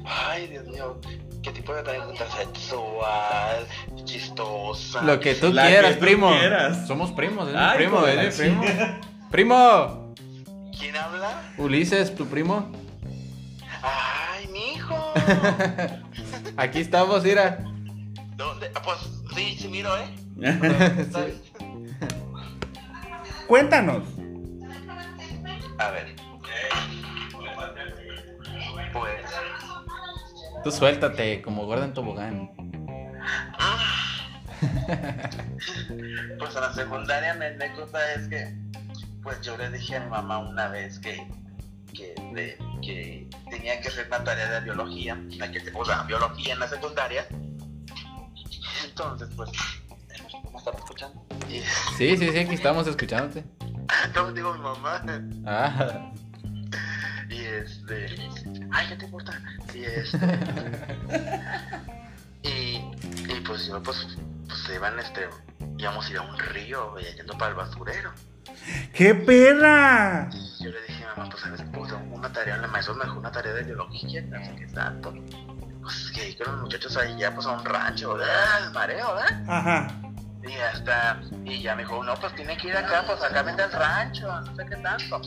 Ay, 0.06 0.48
Dios 0.48 0.66
mío. 0.68 1.00
¿Qué 1.44 1.52
tipo 1.52 1.74
de 1.74 1.82
anécdota 1.82 2.26
sexual? 2.32 3.66
Chistosa. 4.04 5.02
Lo 5.04 5.20
que 5.20 5.36
tú 5.36 5.52
La 5.54 5.64
que 5.64 5.70
quieras, 5.70 5.94
tú 5.96 6.00
primo. 6.00 6.30
quieras. 6.32 6.88
Somos 6.88 7.12
primos, 7.12 7.48
es 7.50 7.54
mi 7.54 7.60
Ay, 7.60 7.78
primo, 7.78 8.06
es 8.08 8.40
mi 8.40 8.46
primo. 8.46 8.64
chinga. 8.64 9.00
Primo, 9.30 10.05
¿Quién 10.78 10.96
habla? 10.96 11.54
Ulises, 11.58 12.14
tu 12.16 12.26
primo. 12.28 12.72
Ay, 13.82 14.48
mi 14.48 14.74
hijo. 14.74 15.14
Aquí 16.58 16.80
estamos, 16.80 17.24
mira. 17.24 17.60
¿Dónde? 18.36 18.72
Ah, 18.76 18.82
pues 18.84 18.98
sí, 19.36 19.58
sí 19.60 19.68
miro, 19.68 19.96
¿eh? 19.98 20.08
Cuéntanos. 23.48 24.04
A 25.78 25.92
ver. 25.92 26.16
Pues. 28.92 29.26
Tú 30.64 30.72
suéltate, 30.72 31.42
como 31.42 31.66
gorda 31.66 31.86
en 31.86 31.94
tobogán. 31.94 32.52
Pues 36.40 36.56
en 36.56 36.62
la 36.62 36.74
secundaria 36.74 37.34
mi 37.36 37.46
anécdota 37.46 38.14
es 38.14 38.28
que, 38.28 38.56
pues 39.26 39.42
yo 39.42 39.58
le 39.58 39.70
dije 39.72 39.98
a 39.98 40.00
mi 40.02 40.10
mamá 40.10 40.38
una 40.38 40.70
vez 40.70 41.00
que, 41.00 41.28
que, 41.94 42.14
de- 42.34 42.58
que 42.82 43.28
tenía 43.50 43.82
que 43.82 43.90
hacer 43.90 44.08
una 44.08 44.24
tarea 44.24 44.50
de 44.52 44.62
biología, 44.62 45.16
la 45.32 45.52
que, 45.52 45.62
o 45.74 45.84
sea, 45.84 46.04
biología 46.04 46.54
en 46.54 46.60
la 46.60 46.68
secundaria. 46.70 47.28
Entonces, 48.86 49.28
pues, 49.36 49.50
¿me 50.52 50.58
están 50.58 50.76
escuchando? 50.76 51.26
Y, 51.50 51.60
Sí, 51.98 52.16
sí, 52.18 52.30
sí, 52.32 52.40
aquí 52.40 52.56
estamos 52.56 52.88
escuchándote. 52.88 53.44
no 54.16 54.32
digo 54.32 54.54
mi 54.54 54.62
mamá. 54.62 55.02
Ah, 55.46 56.12
Y 57.30 57.40
este, 57.42 58.16
ay, 58.72 58.88
¿qué 58.90 58.96
te 58.96 59.06
importa? 59.06 59.42
Y 59.74 59.84
este, 59.84 60.18
y, 62.44 62.76
y 63.28 63.42
pues 63.46 63.66
yo, 63.68 63.82
pues, 63.82 64.06
pues 64.48 64.60
se 64.60 64.76
iban, 64.76 65.00
este, 65.00 65.28
íbamos 65.80 66.06
a 66.06 66.10
ir 66.12 66.18
a 66.18 66.22
un 66.22 66.38
río, 66.38 66.92
güey, 66.92 67.06
yendo 67.16 67.34
para 67.38 67.50
el 67.50 67.56
basurero. 67.58 68.14
¡Qué 68.94 69.14
perra! 69.16 70.30
Y 70.32 70.64
yo 70.64 70.70
le 70.72 70.82
dije 70.84 71.04
a 71.04 71.10
mi 71.12 71.18
mamá, 71.18 71.30
pues, 71.30 71.44
¿sabes? 71.44 71.62
Pues, 71.74 71.92
una 72.12 72.32
tarea, 72.32 72.58
la 72.58 72.68
maestra 72.68 72.94
me 72.96 73.04
dejó 73.06 73.20
una 73.20 73.32
tarea 73.32 73.54
de 73.54 73.64
biología, 73.64 74.22
no 74.24 74.44
sé 74.44 74.56
qué 74.58 74.68
tanto. 74.68 75.14
Pues, 75.82 76.12
que 76.14 76.22
ahí 76.22 76.36
con 76.36 76.52
los 76.52 76.62
muchachos 76.64 76.98
ahí 76.98 77.16
ya, 77.18 77.34
pues, 77.34 77.46
a 77.48 77.52
un 77.52 77.66
rancho, 77.66 78.16
¿verdad? 78.16 78.66
El 78.68 78.72
mareo, 78.74 79.16
¿verdad? 79.16 79.44
Ajá. 79.48 79.88
Y 80.48 80.54
hasta, 80.58 81.20
y 81.44 81.62
ya 81.64 81.76
me 81.76 81.82
dijo, 81.84 82.04
no, 82.04 82.14
pues 82.16 82.36
tiene 82.36 82.56
que 82.58 82.68
ir 82.68 82.78
acá, 82.78 83.04
pues 83.08 83.20
acá 83.24 83.42
vende 83.42 83.64
el 83.64 83.72
rancho, 83.72 84.28
no 84.42 84.56
sé 84.56 84.66
qué 84.70 84.76
tanto. 84.76 85.22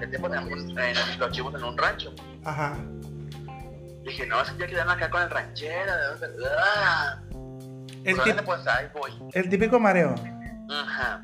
Que 0.00 0.06
tiempo 0.08 0.28
tenemos 0.28 0.50
en 0.52 1.18
los 1.20 1.30
chivos 1.30 1.54
en 1.54 1.62
un 1.62 1.78
rancho. 1.78 2.12
Ajá. 2.44 2.76
Dije, 4.04 4.26
no, 4.26 4.40
es 4.42 4.50
que 4.50 4.58
ya 4.58 4.66
quedan 4.66 4.90
acá 4.90 5.08
con 5.10 5.22
el 5.22 5.30
ranchero, 5.30 5.96
¿de 5.96 6.26
dónde? 6.28 6.48
Ah. 6.76 7.20
El, 8.02 8.16
Pues, 8.16 8.42
pues 8.42 8.66
ahí 8.66 8.86
voy. 8.92 9.12
el 9.32 9.48
típico 9.48 9.78
mareo. 9.78 10.14
Ajá. 10.68 11.22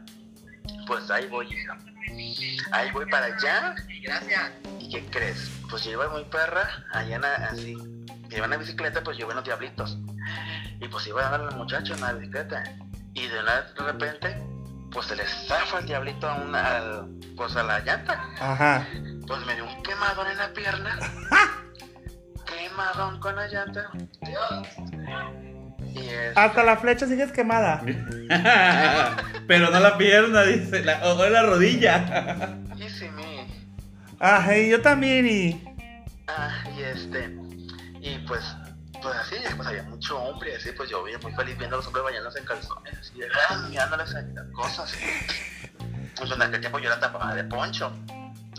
Pues 0.90 1.08
ahí 1.08 1.28
voy, 1.28 1.46
hija. 1.46 1.78
Ahí 2.72 2.90
voy 2.90 3.08
para 3.08 3.26
allá. 3.26 3.76
Gracias. 4.02 4.50
¿Y 4.80 4.90
qué 4.90 5.06
crees? 5.06 5.48
Pues 5.70 5.84
yo 5.84 5.92
iba 5.92 6.08
muy 6.08 6.24
perra, 6.24 6.68
allá 6.92 7.14
en 7.14 7.22
la- 7.22 7.34
así. 7.36 7.76
Iba 8.28 8.44
en 8.46 8.50
la 8.50 8.56
bicicleta, 8.56 9.00
pues 9.00 9.16
yo 9.16 9.22
iba 9.26 9.30
en 9.32 9.36
los 9.36 9.44
diablitos. 9.44 9.98
Y 10.80 10.88
pues 10.88 11.06
iba 11.06 11.24
a 11.24 11.30
darle 11.30 11.46
al 11.46 11.56
muchacho 11.56 11.94
en 11.94 12.00
la 12.00 12.12
bicicleta. 12.14 12.64
Y 13.14 13.28
de 13.28 13.38
una 13.38 13.62
de 13.62 13.82
repente, 13.84 14.42
pues 14.90 15.06
se 15.06 15.14
le 15.14 15.24
zafa 15.28 15.78
el 15.78 15.86
diablito 15.86 16.28
a 16.28 16.34
una, 16.42 16.76
al- 16.78 17.08
pues 17.36 17.54
a 17.54 17.62
la 17.62 17.78
llanta. 17.78 18.28
Ajá. 18.40 18.84
Pues 19.28 19.46
me 19.46 19.54
dio 19.54 19.66
un 19.66 19.82
quemadón 19.84 20.26
en 20.26 20.38
la 20.38 20.52
pierna. 20.52 20.98
quemadón 22.46 23.20
con 23.20 23.36
la 23.36 23.46
llanta. 23.46 23.90
Dios. 24.22 24.66
Hasta 26.34 26.62
la 26.62 26.76
flecha 26.76 27.06
sigues 27.06 27.32
quemada. 27.32 27.82
Pero 29.46 29.70
no 29.70 29.80
la 29.80 29.98
pierna, 29.98 30.42
dice. 30.42 30.84
La, 30.84 31.00
o 31.06 31.28
la 31.28 31.42
rodilla. 31.42 32.56
Y 32.76 32.88
sí, 32.88 33.08
mi. 33.10 33.30
Ajá, 34.20 34.56
y 34.56 34.68
yo 34.68 34.82
también 34.82 35.26
y... 35.26 35.64
Ah, 36.28 36.62
y 36.76 36.82
este, 36.82 37.34
y 38.00 38.18
pues, 38.26 38.44
pues 39.00 39.16
así, 39.16 39.36
pues 39.56 39.66
había 39.66 39.82
mucho 39.84 40.22
hombre, 40.22 40.54
así, 40.56 40.70
pues 40.76 40.90
yo 40.90 41.02
veía 41.02 41.18
muy 41.18 41.32
feliz 41.32 41.56
viendo 41.56 41.76
a 41.76 41.78
los 41.78 41.86
hombres 41.86 42.04
bañándose 42.04 42.38
en 42.38 42.44
calzones, 42.44 42.98
así, 42.98 43.18
de, 43.18 43.26
ah, 43.48 43.66
mirándoles 43.68 44.14
a 44.14 44.20
las 44.20 44.46
cosas. 44.52 44.92
Pues 46.16 46.30
en 46.30 46.42
aquel 46.42 46.60
tiempo 46.60 46.78
yo 46.78 46.88
era 46.88 47.00
tapada 47.00 47.34
de 47.34 47.44
poncho, 47.44 47.90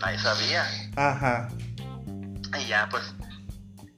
nadie 0.00 0.18
sabía. 0.18 0.64
Ajá. 0.96 1.48
Y 2.58 2.66
ya, 2.66 2.88
pues, 2.90 3.14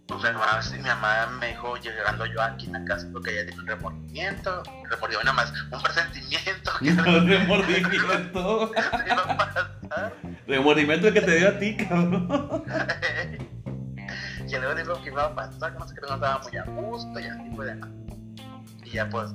mi 0.08 0.16
mamá, 0.16 0.62
sí, 0.62 0.76
mi 0.76 0.82
mamá 0.82 1.26
me 1.40 1.48
dijo, 1.48 1.76
llegando 1.76 2.26
yo 2.26 2.42
aquí 2.42 2.66
en 2.66 2.72
la 2.72 2.84
casa, 2.84 3.08
porque 3.12 3.32
ella 3.32 3.46
tiene 3.46 3.62
un 3.62 3.66
remordimiento, 3.66 4.62
un 4.82 4.90
remordimiento, 4.90 5.24
nada 5.24 5.32
más, 5.32 5.52
un 5.72 5.82
presentimiento 5.82 6.72
que 6.78 6.90
No, 6.92 7.20
remordimiento. 7.20 8.72
iba 9.06 9.22
a 9.22 9.36
pasar. 9.36 9.78
Remordimiento 10.46 11.12
que 11.12 11.20
te 11.20 11.36
dio 11.36 11.48
a 11.48 11.58
ti, 11.58 11.76
cabrón. 11.76 12.64
y 14.46 14.50
luego 14.50 14.74
dijo 14.74 15.02
que 15.02 15.08
iba 15.08 15.24
a 15.24 15.34
pasar, 15.34 15.72
que 15.72 15.78
no 15.78 15.88
sé 15.88 15.94
qué, 15.94 16.00
no 16.02 16.14
estaba 16.14 16.38
muy 16.38 16.56
a 16.56 16.64
gusto 16.64 17.20
y 17.20 17.24
así 17.24 17.50
fue 17.56 17.66
demás. 17.66 17.90
Y 18.84 18.90
ya 18.90 19.08
pues, 19.08 19.30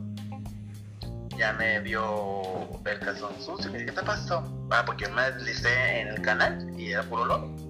ya 1.36 1.54
me 1.54 1.80
vio 1.80 2.80
el 2.86 3.00
calzón 3.00 3.34
sucio, 3.42 3.72
que 3.72 3.80
dije, 3.80 3.86
¿qué 3.88 3.92
te 4.00 4.04
pasó? 4.04 4.44
Ah, 4.72 4.84
porque 4.86 5.06
yo 5.06 5.12
me 5.12 5.32
deslicé 5.32 6.02
en 6.02 6.10
el 6.10 6.22
canal 6.22 6.74
y 6.78 6.92
era 6.92 7.04
puro 7.04 7.26
lodo. 7.26 7.69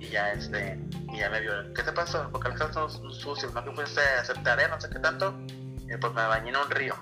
Y 0.00 0.08
ya 0.08 0.32
este, 0.32 0.80
y 1.12 1.18
ya 1.18 1.28
me 1.30 1.40
vio, 1.40 1.52
¿qué 1.74 1.82
te 1.82 1.92
pasó? 1.92 2.28
Porque 2.32 2.48
el 2.48 2.54
calzón 2.54 2.90
sucio, 3.12 3.50
no 3.54 3.62
que 3.62 3.70
fuiste 3.72 4.00
a 4.00 4.22
hacer 4.22 4.42
tarea, 4.42 4.68
no 4.68 4.80
sé 4.80 4.88
qué 4.90 4.98
tanto. 4.98 5.38
Y 5.46 5.96
pues 6.00 6.12
me 6.14 6.26
bañé 6.26 6.48
en 6.50 6.56
un 6.56 6.70
río. 6.70 6.94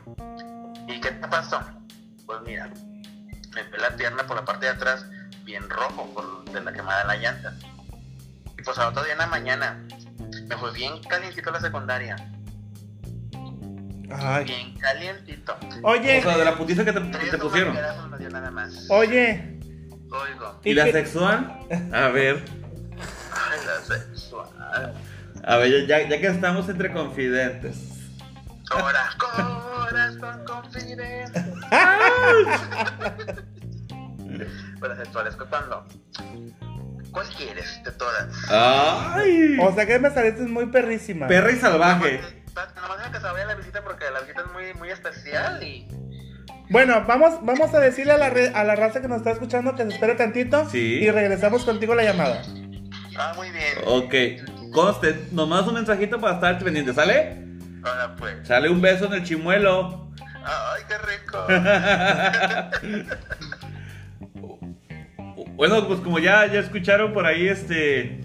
¿Y 0.89 1.01
qué 1.01 1.13
te 1.13 1.29
pasó? 1.29 1.61
Pues 2.27 2.41
mira, 2.45 2.69
me 3.55 3.63
ve 3.63 3.79
la 3.79 3.97
pierna 3.97 4.27
por 4.27 4.37
la 4.37 4.45
parte 4.45 4.67
de 4.67 4.73
atrás 4.73 5.07
bien 5.45 5.69
rojo 5.71 6.13
por 6.13 6.45
de 6.53 6.61
la 6.61 6.73
quemada 6.73 7.03
de 7.03 7.07
la 7.07 7.17
llanta. 7.17 7.55
Y 8.59 8.63
pues 8.63 8.77
al 8.79 8.89
otro 8.89 9.05
día 9.05 9.13
en 9.13 9.19
la 9.19 9.27
mañana 9.29 9.83
me 10.49 10.57
fue 10.57 10.73
bien 10.73 11.01
calientito 11.05 11.51
la 11.51 11.61
secundaria. 11.61 12.17
Ay. 14.11 14.45
Bien 14.45 14.75
calientito. 14.79 15.57
Oye, 15.83 16.19
O 16.19 16.23
sea, 16.23 16.39
de 16.39 16.45
la 16.45 16.57
putiza 16.57 16.85
que 16.85 16.93
te, 16.93 17.01
que 17.01 17.09
Tres 17.11 17.31
te 17.31 17.39
pusieron. 17.39 17.75
nada 17.75 18.51
más. 18.51 18.87
oye. 18.91 19.59
Oigo. 20.11 20.61
¿Y 20.65 20.73
la 20.75 20.87
sexual? 20.91 21.61
A 21.93 22.09
ver. 22.09 22.43
Ay, 23.51 23.59
la 23.67 23.81
sexual. 23.97 24.49
A 25.45 25.57
ver, 25.57 25.87
ya, 25.87 26.09
ya 26.09 26.21
que 26.21 26.27
estamos 26.27 26.69
entre 26.69 26.93
confidentes. 26.93 27.77
Ahora, 28.71 29.09
corazón 29.19 30.45
confidente. 30.45 31.45
Pero 34.81 34.95
la 34.95 35.05
sexual 35.05 35.27
es 35.27 35.37
que 35.37 35.45
cuando. 35.45 35.87
¿Cuál 37.11 37.27
quieres 37.37 37.83
de 37.85 37.91
todas? 37.93 38.29
¡Ay! 38.51 39.57
O 39.61 39.73
sea 39.75 39.87
que 39.87 39.99
me 39.99 40.11
saliste 40.11 40.43
muy 40.43 40.67
perrísima. 40.67 41.27
Perra 41.27 41.51
y 41.53 41.57
salvaje. 41.57 42.21
Nomás 42.77 42.99
deja 42.99 43.13
que 43.13 43.19
se 43.19 43.25
vaya 43.25 43.47
la 43.47 43.55
visita 43.55 43.83
porque 43.83 44.05
la 44.13 44.21
visita 44.21 44.43
es 44.43 44.53
muy, 44.53 44.75
muy 44.75 44.91
especial 44.91 45.63
y. 45.63 45.89
Bueno, 46.71 47.03
vamos, 47.07 47.39
vamos 47.47 47.73
a 47.73 47.81
decirle 47.81 48.13
a 48.13 48.19
la, 48.19 48.29
re- 48.29 48.53
a 48.55 48.63
la 48.63 48.77
raza 48.77 49.01
que 49.01 49.09
nos 49.09 49.19
está 49.19 49.31
escuchando 49.31 49.75
que 49.75 49.85
se 49.85 49.89
espere 49.89 50.17
tantito. 50.17 50.69
Sí. 50.69 50.99
Y 51.03 51.11
regresamos 51.11 51.65
contigo 51.65 51.95
la 51.95 52.03
llamada. 52.05 52.43
Ah, 53.19 53.33
muy 53.37 53.51
bien. 53.51 53.75
Ok. 53.87 54.15
Conste, 54.73 55.27
nomás 55.33 55.67
un 55.67 55.75
mensajito 55.75 56.21
para 56.21 56.35
estar 56.35 56.59
pendiente, 56.59 56.93
¿sale? 56.95 57.37
Ahora 57.83 58.15
pues. 58.17 58.47
Sale 58.47 58.69
un 58.71 58.81
beso 58.81 59.07
en 59.07 59.15
el 59.15 59.25
chimuelo. 59.25 60.09
Ay, 60.45 60.83
qué 60.89 60.99
rico. 60.99 61.47
Bueno, 65.55 65.87
pues 65.89 66.01
como 66.01 66.19
ya, 66.21 66.47
ya 66.47 66.61
escucharon 66.61 67.13
por 67.13 67.27
ahí, 67.27 67.49
este. 67.49 68.21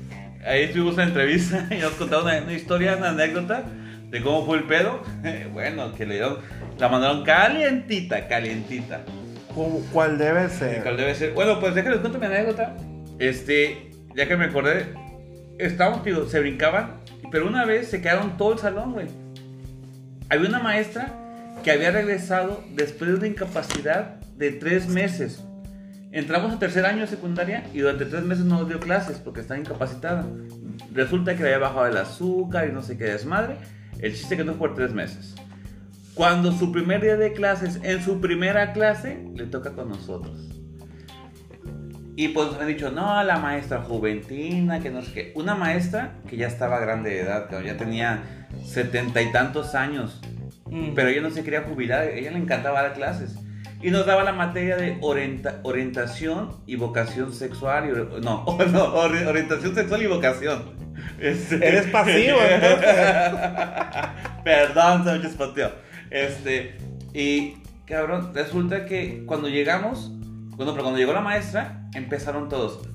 Ahí 0.45 0.67
tuvimos 0.71 0.95
una 0.95 1.03
entrevista 1.05 1.65
y 1.71 1.75
nos 1.79 1.93
contaron 1.93 2.25
una, 2.25 2.41
una 2.41 2.53
historia, 2.53 2.95
una 2.97 3.09
anécdota 3.09 3.63
de 4.09 4.21
cómo 4.21 4.45
fue 4.45 4.57
el 4.59 4.65
pedo. 4.65 5.01
Bueno, 5.51 5.93
que 5.95 6.05
le 6.05 6.15
dieron. 6.15 6.37
La 6.77 6.89
mandaron 6.89 7.23
calientita, 7.23 8.27
calientita. 8.27 9.01
Cu- 9.53 9.83
¿Cuál 9.91 10.17
debe 10.17 10.49
ser? 10.49 10.83
¿Cuál 10.83 10.97
debe 10.97 11.15
ser? 11.15 11.33
Bueno, 11.33 11.59
pues 11.59 11.73
déjenles 11.75 12.01
cuento 12.01 12.19
mi 12.19 12.25
anécdota. 12.25 12.75
Este, 13.19 13.89
ya 14.15 14.27
que 14.27 14.37
me 14.37 14.45
acordé, 14.45 14.93
estábamos, 15.57 16.03
tío, 16.03 16.27
se 16.27 16.39
brincaban, 16.39 17.01
pero 17.31 17.47
una 17.47 17.65
vez 17.65 17.87
se 17.87 18.01
quedaron 18.01 18.37
todo 18.37 18.53
el 18.53 18.59
salón, 18.59 18.93
güey. 18.93 19.07
Había 20.29 20.49
una 20.49 20.59
maestra 20.59 21.13
que 21.63 21.71
había 21.71 21.91
regresado 21.91 22.63
después 22.75 23.11
de 23.11 23.17
una 23.17 23.27
incapacidad 23.27 24.19
de 24.37 24.51
tres 24.51 24.87
meses. 24.87 25.43
Entramos 26.11 26.53
a 26.53 26.59
tercer 26.59 26.85
año 26.85 27.01
de 27.01 27.07
secundaria 27.07 27.63
y 27.73 27.79
durante 27.79 28.05
tres 28.05 28.23
meses 28.23 28.45
no 28.45 28.59
nos 28.59 28.67
dio 28.67 28.79
clases 28.79 29.17
porque 29.17 29.41
estaba 29.41 29.59
incapacitada. 29.59 30.25
Resulta 30.93 31.35
que 31.35 31.43
le 31.43 31.53
había 31.53 31.67
bajado 31.67 31.87
el 31.87 31.97
azúcar 31.97 32.67
y 32.67 32.71
no 32.71 32.83
sé 32.83 32.97
qué 32.97 33.05
desmadre. 33.05 33.57
El 33.99 34.13
chiste 34.13 34.37
que 34.37 34.43
no 34.43 34.53
fue 34.53 34.67
por 34.67 34.75
tres 34.75 34.93
meses. 34.93 35.35
Cuando 36.13 36.51
su 36.51 36.71
primer 36.71 37.01
día 37.01 37.17
de 37.17 37.33
clases, 37.33 37.79
en 37.81 38.03
su 38.03 38.21
primera 38.21 38.73
clase, 38.73 39.25
le 39.33 39.45
toca 39.45 39.71
con 39.71 39.89
nosotros. 39.89 40.62
Y 42.15 42.27
pues 42.29 42.51
nos 42.51 42.61
han 42.61 42.67
dicho, 42.67 42.91
no, 42.91 43.23
la 43.23 43.37
maestra 43.37 43.81
juventina, 43.81 44.79
que 44.79 44.91
no 44.91 45.01
sé 45.01 45.13
qué. 45.13 45.31
Una 45.35 45.55
maestra 45.55 46.11
que 46.29 46.37
ya 46.37 46.47
estaba 46.47 46.79
grande 46.79 47.09
de 47.09 47.21
edad, 47.21 47.49
ya 47.63 47.75
tenía 47.77 48.23
setenta 48.63 49.21
y 49.21 49.31
tantos 49.31 49.73
años. 49.73 50.21
Mm. 50.69 50.93
Pero 50.93 51.09
ella 51.09 51.21
no 51.21 51.31
se 51.31 51.43
quería 51.43 51.63
jubilar, 51.63 52.07
ella 52.09 52.31
le 52.31 52.37
encantaba 52.37 52.83
dar 52.83 52.93
clases. 52.93 53.35
Y 53.81 53.89
nos 53.91 54.05
daba 54.05 54.23
la 54.23 54.31
materia 54.31 54.77
de 54.77 54.97
orienta- 55.01 55.59
orientación 55.63 56.51
y 56.67 56.75
vocación 56.75 57.33
sexual. 57.33 57.87
y 57.87 57.91
or- 57.91 58.21
no, 58.23 58.45
no, 58.71 58.95
ori- 58.95 59.25
orientación 59.27 59.73
sexual 59.75 60.03
y 60.03 60.07
vocación. 60.07 60.63
Este- 61.19 61.55
Eres 61.67 61.87
pasivo. 61.87 62.37
Perdón, 64.43 65.03
se 65.03 65.11
me 65.13 65.21
chispoteó. 65.21 65.71
Este, 66.09 66.77
y 67.13 67.55
cabrón, 67.85 68.31
resulta 68.33 68.85
que 68.85 69.23
cuando 69.25 69.47
llegamos, 69.49 70.11
bueno, 70.55 70.73
pero 70.73 70.83
cuando 70.83 70.99
llegó 70.99 71.13
la 71.13 71.21
maestra, 71.21 71.79
empezaron 71.95 72.49
todos. 72.49 72.87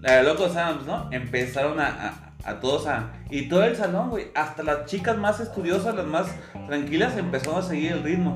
La 0.00 0.12
de 0.16 0.22
Locos 0.22 0.56
Adams, 0.56 0.86
¿no? 0.86 1.08
Empezaron 1.12 1.78
a, 1.80 1.86
a- 1.86 2.50
a 2.50 2.60
todos 2.60 2.86
a. 2.86 3.12
Y 3.30 3.48
todo 3.48 3.64
el 3.64 3.76
salón, 3.76 4.10
güey. 4.10 4.28
Hasta 4.34 4.62
las 4.62 4.86
chicas 4.86 5.16
más 5.18 5.40
estudiosas, 5.40 5.94
las 5.94 6.06
más 6.06 6.26
tranquilas, 6.66 7.16
empezaron 7.18 7.58
a 7.58 7.62
seguir 7.62 7.92
el 7.92 8.02
ritmo. 8.02 8.32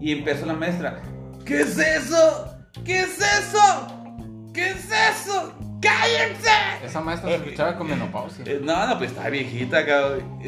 Y 0.00 0.12
empezó 0.12 0.44
la 0.46 0.54
maestra. 0.54 1.00
¿Qué 1.46 1.60
es 1.62 1.78
eso? 1.78 2.54
¿Qué 2.84 3.00
es 3.00 3.18
eso? 3.18 4.50
¿Qué 4.52 4.70
es 4.70 4.86
eso? 4.90 5.54
¡Cállense! 5.82 6.48
Esa 6.84 7.00
maestra 7.00 7.30
se 7.30 7.36
escuchaba 7.36 7.76
con 7.76 7.88
menopausia. 7.88 8.44
Eh, 8.46 8.60
No, 8.62 8.86
no, 8.86 8.98
pues 8.98 9.10
está 9.10 9.28
viejita, 9.28 9.84
cabrón. 9.84 10.38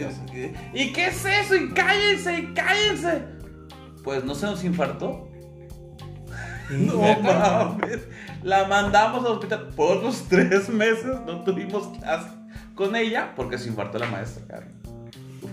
¿Y 0.73 0.93
qué 0.93 1.07
es 1.09 1.25
eso? 1.25 1.57
¡Y 1.57 1.71
cállense! 1.75 2.39
¡Y 2.39 2.55
cállense! 2.55 3.23
Pues 4.03 4.25
no 4.25 4.35
se 4.35 4.47
nos 4.47 4.63
infartó. 4.65 5.29
No 6.71 7.19
mames. 7.21 8.01
La 8.43 8.67
mandamos 8.67 9.25
al 9.27 9.33
hospital 9.33 9.69
por 9.77 9.99
otros 9.99 10.25
tres 10.31 10.69
meses. 10.71 11.17
No 11.27 11.45
tuvimos 11.45 11.89
clase 11.99 12.29
con 12.75 12.97
ella 12.97 13.33
porque 13.37 13.59
se 13.59 13.69
infartó 13.69 13.99
la 13.99 14.07
maestra. 14.07 14.67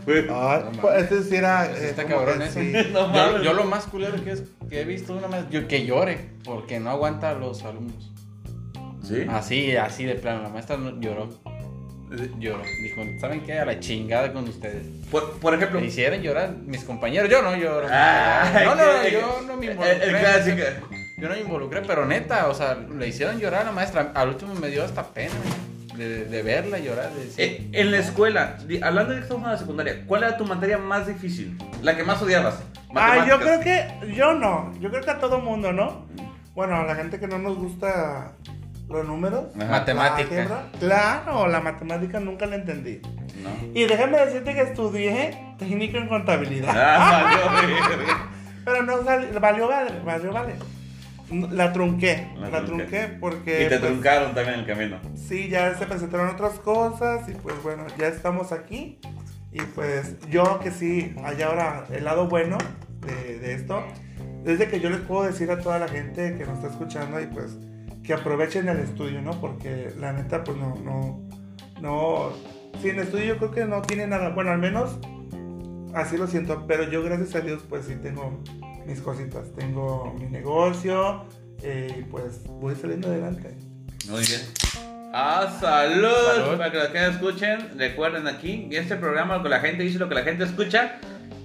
Fue. 0.06 0.20
Ay, 0.32 0.64
No 0.64 0.72
pues, 0.82 0.94
mames. 0.94 1.02
este 1.12 1.24
sí 1.24 1.36
era. 1.36 1.68
Pues 1.70 1.82
eh, 1.82 1.90
está 1.90 2.06
cabrón 2.06 2.42
sí. 2.52 2.74
No 2.94 3.14
Yo, 3.14 3.44
yo 3.44 3.54
lo 3.54 3.66
más 3.66 3.86
culero 3.88 4.24
que, 4.24 4.32
es, 4.32 4.44
que 4.70 4.82
he 4.82 4.86
visto 4.86 5.14
una 5.14 5.28
vez, 5.28 5.50
yo, 5.50 5.68
que 5.68 5.86
llore, 5.86 6.30
porque 6.46 6.80
no 6.80 6.90
aguanta 6.92 7.32
a 7.32 7.34
los 7.34 7.64
alumnos. 7.64 8.11
¿Sí? 9.04 9.26
Así, 9.30 9.76
así 9.76 10.06
de 10.06 10.16
plano, 10.16 10.44
la 10.44 10.50
maestra 10.50 10.78
lloró. 11.00 11.30
Lloró. 12.40 12.62
Dijo, 12.84 13.02
¿saben 13.22 13.42
qué? 13.46 13.58
A 13.60 13.66
la 13.66 13.80
chingada 13.80 14.34
con 14.34 14.44
ustedes. 14.48 14.86
Por, 15.10 15.40
por 15.40 15.54
ejemplo. 15.54 15.80
Me 15.80 15.88
hicieron 15.88 16.22
llorar 16.22 16.52
mis 16.66 16.84
compañeros. 16.84 17.30
Yo 17.30 17.42
no 17.42 17.56
lloro. 17.56 17.88
Ay, 17.90 18.66
no, 18.66 18.76
no, 18.76 18.84
qué- 19.02 19.12
yo 19.14 19.42
no 19.48 19.56
me 19.58 19.68
involucré. 19.68 20.04
el 20.04 20.18
clásico. 20.20 20.58
Yo 21.18 21.30
no 21.30 21.36
me 21.36 21.42
involucré, 21.42 21.82
pero 21.88 22.06
neta, 22.06 22.48
o 22.50 22.54
sea, 22.54 22.76
le 22.76 23.08
hicieron 23.08 23.40
llorar 23.40 23.62
a 23.62 23.66
la 23.66 23.72
maestra. 23.72 24.12
Al 24.14 24.30
último 24.30 24.54
me 24.56 24.68
dio 24.70 24.84
hasta 24.84 25.04
pena 25.08 25.34
de, 25.96 26.26
de 26.26 26.42
verla 26.42 26.80
llorar. 26.80 27.12
de 27.14 27.26
decir, 27.26 27.36
Eh, 27.46 27.70
en 27.72 27.92
la 27.92 28.00
escuela, 28.00 28.58
hablando 28.82 29.12
de 29.14 29.18
que 29.20 29.24
estamos 29.24 29.46
en 29.46 29.52
la 29.52 29.58
secundaria, 29.58 30.04
¿cuál 30.06 30.24
era 30.24 30.36
tu 30.36 30.46
materia 30.46 30.78
más 30.78 31.08
difícil? 31.08 31.58
La 31.82 31.96
que 31.96 32.04
más 32.04 32.22
odiabas. 32.22 32.62
Ah, 32.94 33.26
yo 33.26 33.40
creo 33.40 33.62
que. 33.62 33.88
Yo 34.14 34.34
no. 34.34 34.74
Yo 34.82 34.90
creo 34.90 35.02
que 35.02 35.12
a 35.12 35.20
todo 35.20 35.40
mundo, 35.40 35.72
¿no? 35.72 36.08
Bueno, 36.56 36.76
a 36.76 36.84
la 36.84 36.96
gente 36.96 37.20
que 37.20 37.28
no 37.28 37.38
nos 37.38 37.56
gusta 37.58 38.34
los 38.92 39.06
números. 39.08 39.56
Matemática. 39.56 40.46
la 40.46 40.80
Claro, 40.80 41.48
la 41.48 41.60
matemática 41.62 42.20
nunca 42.20 42.46
la 42.46 42.56
entendí. 42.56 43.02
No. 43.42 43.50
Y 43.74 43.86
déjame 43.86 44.18
decirte 44.20 44.54
que 44.54 44.62
estudié 44.62 45.56
técnico 45.58 45.98
en 45.98 46.08
contabilidad. 46.08 46.74
Ah, 46.76 47.50
valió. 47.62 47.78
Pero 48.66 48.84
no 48.84 49.04
salió, 49.04 49.40
valió 49.40 49.68
vale, 49.68 49.92
valió 50.06 50.32
vale. 50.34 50.54
La 51.52 51.72
trunqué, 51.72 52.28
La 52.38 52.50
la, 52.50 52.66
trunqué. 52.66 52.86
trunqué 52.86 53.18
porque 53.20 53.66
Y 53.66 53.70
te 53.70 53.80
pues, 53.80 53.90
truncaron 53.92 54.34
también 54.36 54.60
el 54.60 54.66
camino. 54.66 54.98
sí, 55.16 55.48
ya 55.48 55.74
se 55.78 55.86
presentaron 55.86 56.28
otras 56.30 56.60
cosas 56.60 57.28
y 57.30 57.34
pues 57.34 57.56
bueno, 57.64 57.86
ya 57.98 58.08
estamos 58.08 58.52
aquí. 58.52 59.00
Y 59.54 59.62
pues 59.62 60.16
yo 60.30 60.60
que 60.60 60.72
sí, 60.72 61.16
hay 61.24 61.42
ahora 61.42 61.86
el 61.92 62.04
lado 62.04 62.28
bueno 62.28 62.58
de, 63.06 63.40
de 63.40 63.54
esto, 63.54 63.82
desde 64.44 64.68
que 64.68 64.80
yo 64.82 64.90
les 64.90 65.00
puedo 65.00 65.24
decir 65.24 65.50
a 65.52 65.60
toda 65.60 65.80
la 65.80 65.88
gente 65.88 66.36
que 66.38 66.46
nos 66.46 66.58
está 66.58 66.68
escuchando 66.70 67.20
y 67.22 67.28
pues 67.28 67.58
que 68.04 68.14
aprovechen 68.14 68.68
el 68.68 68.80
estudio, 68.80 69.22
¿no? 69.22 69.40
Porque 69.40 69.94
la 70.00 70.14
neta 70.14 70.44
pues 70.44 70.58
no, 70.58 70.76
no, 70.84 71.22
no, 71.82 72.32
sin 72.82 73.00
estudio 73.00 73.26
yo 73.26 73.38
creo 73.38 73.52
que 73.52 73.66
no 73.66 73.82
tiene 73.82 74.08
nada, 74.08 74.30
bueno, 74.30 74.52
al 74.52 74.60
menos 74.60 74.98
así 75.94 76.18
lo 76.18 76.28
siento, 76.28 76.66
pero 76.68 76.90
yo 76.90 77.04
gracias 77.04 77.36
a 77.36 77.42
Dios 77.42 77.64
pues 77.68 77.86
sí 77.86 77.96
tengo 77.96 78.42
mis 78.86 79.02
cositas, 79.02 79.52
tengo 79.56 80.14
mi 80.20 80.26
negocio 80.26 81.26
eh, 81.62 81.96
y 82.00 82.04
pues 82.04 82.44
voy 82.48 82.76
saliendo 82.76 83.08
adelante. 83.08 83.56
Muy 84.10 84.26
bien. 84.26 84.42
Ah, 85.14 85.58
salud. 85.60 86.10
Salud. 86.36 86.58
Para 86.58 86.72
que 86.72 86.78
los 86.78 86.88
que 86.88 87.08
escuchen, 87.08 87.78
recuerden 87.78 88.28
aquí, 88.28 88.68
este 88.72 88.96
programa, 88.96 89.38
lo 89.38 89.44
que 89.44 89.50
la 89.50 89.60
gente 89.60 89.84
dice, 89.84 90.00
lo 90.00 90.10
que 90.10 90.16
la 90.16 90.24
gente 90.24 90.44
escucha. 90.46 91.00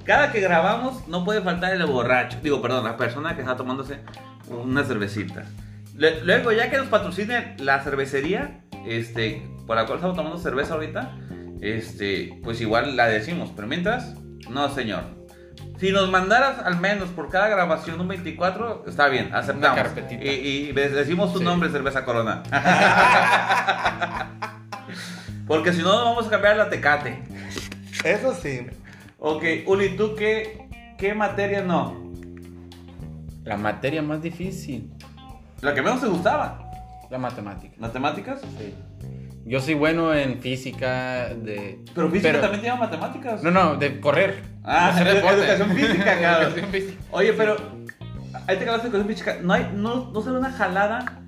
Cada 0.04 0.30
que 0.30 0.40
grabamos, 0.40 1.06
no 1.08 1.24
puede 1.24 1.42
faltar 1.42 1.74
el 1.74 1.84
borracho. 1.84 2.38
Digo, 2.40 2.62
perdón, 2.62 2.84
la 2.84 2.96
persona 2.96 3.34
que 3.34 3.40
está 3.40 3.56
tomándose 3.56 3.98
una 4.48 4.84
cervecita. 4.84 5.44
Le- 5.96 6.22
luego, 6.24 6.52
ya 6.52 6.70
que 6.70 6.76
nos 6.78 6.88
patrocine 6.88 7.56
la 7.58 7.80
cervecería, 7.82 8.60
este, 8.86 9.48
por 9.66 9.76
la 9.76 9.86
cual 9.86 9.96
estamos 9.98 10.16
tomando 10.16 10.38
cerveza 10.38 10.74
ahorita, 10.74 11.16
este, 11.60 12.38
pues 12.44 12.60
igual 12.60 12.96
la 12.96 13.06
decimos. 13.08 13.50
Pero 13.56 13.66
mientras, 13.68 14.14
no, 14.50 14.68
señor. 14.74 15.04
Si 15.78 15.92
nos 15.92 16.10
mandaras 16.10 16.58
al 16.60 16.80
menos 16.80 17.10
por 17.10 17.28
cada 17.28 17.48
grabación 17.48 18.00
un 18.00 18.08
24, 18.08 18.84
está 18.86 19.08
bien, 19.08 19.34
aceptamos. 19.34 19.76
carpetita. 19.76 20.24
Y, 20.24 20.28
y 20.68 20.72
decimos 20.72 21.32
tu 21.34 21.40
Sí. 21.40 21.44
nombre, 21.44 21.68
cerveza 21.70 22.04
corona. 22.04 22.42
Porque 25.46 25.72
si 25.72 25.82
no, 25.82 25.90
vamos 26.04 26.26
a 26.26 26.30
cambiar 26.30 26.56
la 26.56 26.68
tecate. 26.70 27.22
Eso 28.04 28.34
sí, 28.34 28.66
Ok, 29.18 29.44
Uli, 29.66 29.96
¿tú 29.96 30.14
qué, 30.14 30.68
qué 30.98 31.14
materia 31.14 31.62
no? 31.62 32.12
La 33.44 33.56
materia 33.56 34.02
más 34.02 34.20
difícil, 34.22 34.92
La 35.62 35.74
que 35.74 35.82
menos 35.82 36.00
te 36.00 36.06
gustaba. 36.08 36.58
la 37.10 37.18
matemática. 37.18 37.74
¿Matemáticas? 37.78 38.40
Sí. 38.58 38.74
Yo 39.44 39.60
soy 39.60 39.74
bueno 39.74 40.12
en 40.12 40.40
física, 40.40 41.28
de... 41.28 41.78
Pero 41.94 42.10
física 42.10 42.40
también 42.40 42.62
tiene 42.62 42.76
matemáticas. 42.78 43.42
No, 43.44 43.50
no, 43.52 43.76
de 43.76 44.00
correr. 44.00 44.42
Ah, 44.64 44.86
de 44.86 44.90
hacer 45.02 45.06
edu- 45.06 45.14
deporte. 45.14 45.36
educación 45.38 45.70
física, 45.70 46.04
cabrón. 46.20 46.42
Educación 46.52 46.70
física. 46.72 47.02
Oye, 47.12 47.32
pero 47.32 47.56
ahí 48.48 48.56
te 48.56 48.62
acabaste 48.64 48.88
de 48.90 48.96
educación 48.96 49.06
física. 49.08 49.36
No 49.42 49.52
hay, 49.52 49.70
no, 49.72 50.10
no 50.10 50.20
sale 50.22 50.38
una 50.38 50.50
jalada 50.50 51.20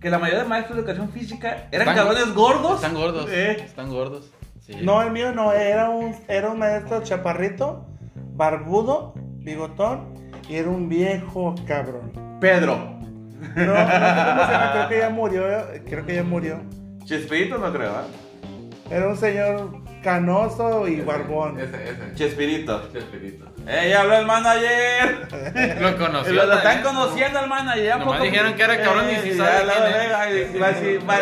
que 0.00 0.10
la 0.10 0.18
mayoría 0.18 0.42
de 0.42 0.48
maestros 0.48 0.74
de 0.76 0.80
educación 0.82 1.10
física 1.10 1.68
eran 1.70 1.88
Están- 1.88 1.94
cabrones 2.06 2.34
gordos. 2.34 2.74
Están 2.76 2.94
gordos. 2.94 3.26
Eh. 3.30 3.56
Están 3.64 3.90
gordos. 3.90 4.30
Sí. 4.60 4.74
No, 4.82 5.00
el 5.02 5.12
mío 5.12 5.30
no, 5.32 5.52
era 5.52 5.88
un, 5.90 6.16
era 6.26 6.50
un 6.50 6.58
maestro 6.58 7.00
chaparrito, 7.04 7.86
barbudo, 8.34 9.14
bigotón, 9.38 10.14
y 10.48 10.56
era 10.56 10.68
un 10.68 10.88
viejo 10.88 11.54
cabrón. 11.68 12.10
Pedro. 12.40 12.95
No, 13.40 13.64
no 13.66 13.74
llama, 13.74 14.70
creo 14.72 14.88
que 14.88 14.98
ya 14.98 15.10
murió, 15.10 15.42
creo 15.88 16.06
que 16.06 16.14
ya 16.14 16.22
murió. 16.22 16.60
Chespirito 17.04 17.58
no 17.58 17.72
creo, 17.72 17.90
¿eh? 17.90 18.90
Era 18.90 19.08
un 19.08 19.16
señor 19.16 19.82
canoso 20.02 20.86
y 20.86 21.00
barbón. 21.00 21.58
Ese, 21.58 21.90
ese. 21.90 22.14
Chespirito. 22.14 22.88
Chespirito. 22.92 23.46
¡Eh, 23.66 23.88
ya 23.90 24.02
habló 24.02 24.18
el 24.18 24.26
manager! 24.26 25.28
Lo 25.80 25.96
conoció. 25.98 26.32
Lo, 26.32 26.46
lo 26.46 26.54
están 26.54 26.82
conociendo 26.82 27.38
al 27.40 27.48
manager. 27.48 27.98
Nomás 27.98 28.14
poco- 28.14 28.24
dijeron 28.24 28.54
que 28.54 28.62
era 28.62 28.80
cabrón 28.80 29.06
y 29.10 29.14
Eh, 29.28 29.34
sabe 29.36 29.66
va 29.66 30.22
a 30.22 30.26
decir- 30.28 31.02
va- 31.10 31.18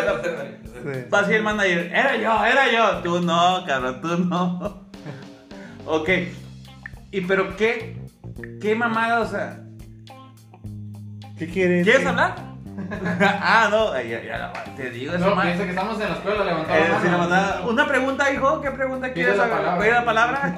Sí. 0.85 1.05
Va 1.11 1.17
a 1.17 1.21
decir 1.21 1.35
el 1.37 1.43
manager, 1.43 1.91
era 1.91 2.15
yo, 2.17 2.45
era 2.45 2.71
yo. 2.71 2.97
Tú 3.01 3.19
no, 3.21 3.63
cabrón, 3.65 4.01
tú 4.01 4.17
no. 4.19 4.85
ok. 5.87 6.09
¿Y 7.11 7.21
pero 7.21 7.55
qué? 7.55 7.97
¿Qué 8.61 8.75
mamada? 8.75 9.21
O 9.21 9.25
sea, 9.27 9.61
¿Qué 11.37 11.47
quieres? 11.49 11.83
¿quieres 11.83 12.05
hablar? 12.05 12.35
ah, 13.21 13.67
no, 13.71 13.93
ya, 14.01 14.23
ya, 14.23 14.53
te 14.75 14.89
digo 14.89 15.13
eso, 15.13 15.29
No, 15.29 15.41
piensa 15.41 15.63
que 15.63 15.69
estamos 15.69 15.99
en 16.01 16.09
la 16.09 16.15
escuela, 16.15 16.43
levantó 16.43 16.73
Eh, 16.73 16.89
la 16.89 17.17
mano. 17.17 17.69
Una 17.69 17.87
pregunta, 17.87 18.31
hijo, 18.31 18.61
¿qué 18.61 18.71
pregunta 18.71 19.13
quieres 19.13 19.37
la 19.37 19.49
palabra. 19.49 19.79
Pide 19.79 19.91
la 19.91 20.05
palabra. 20.05 20.57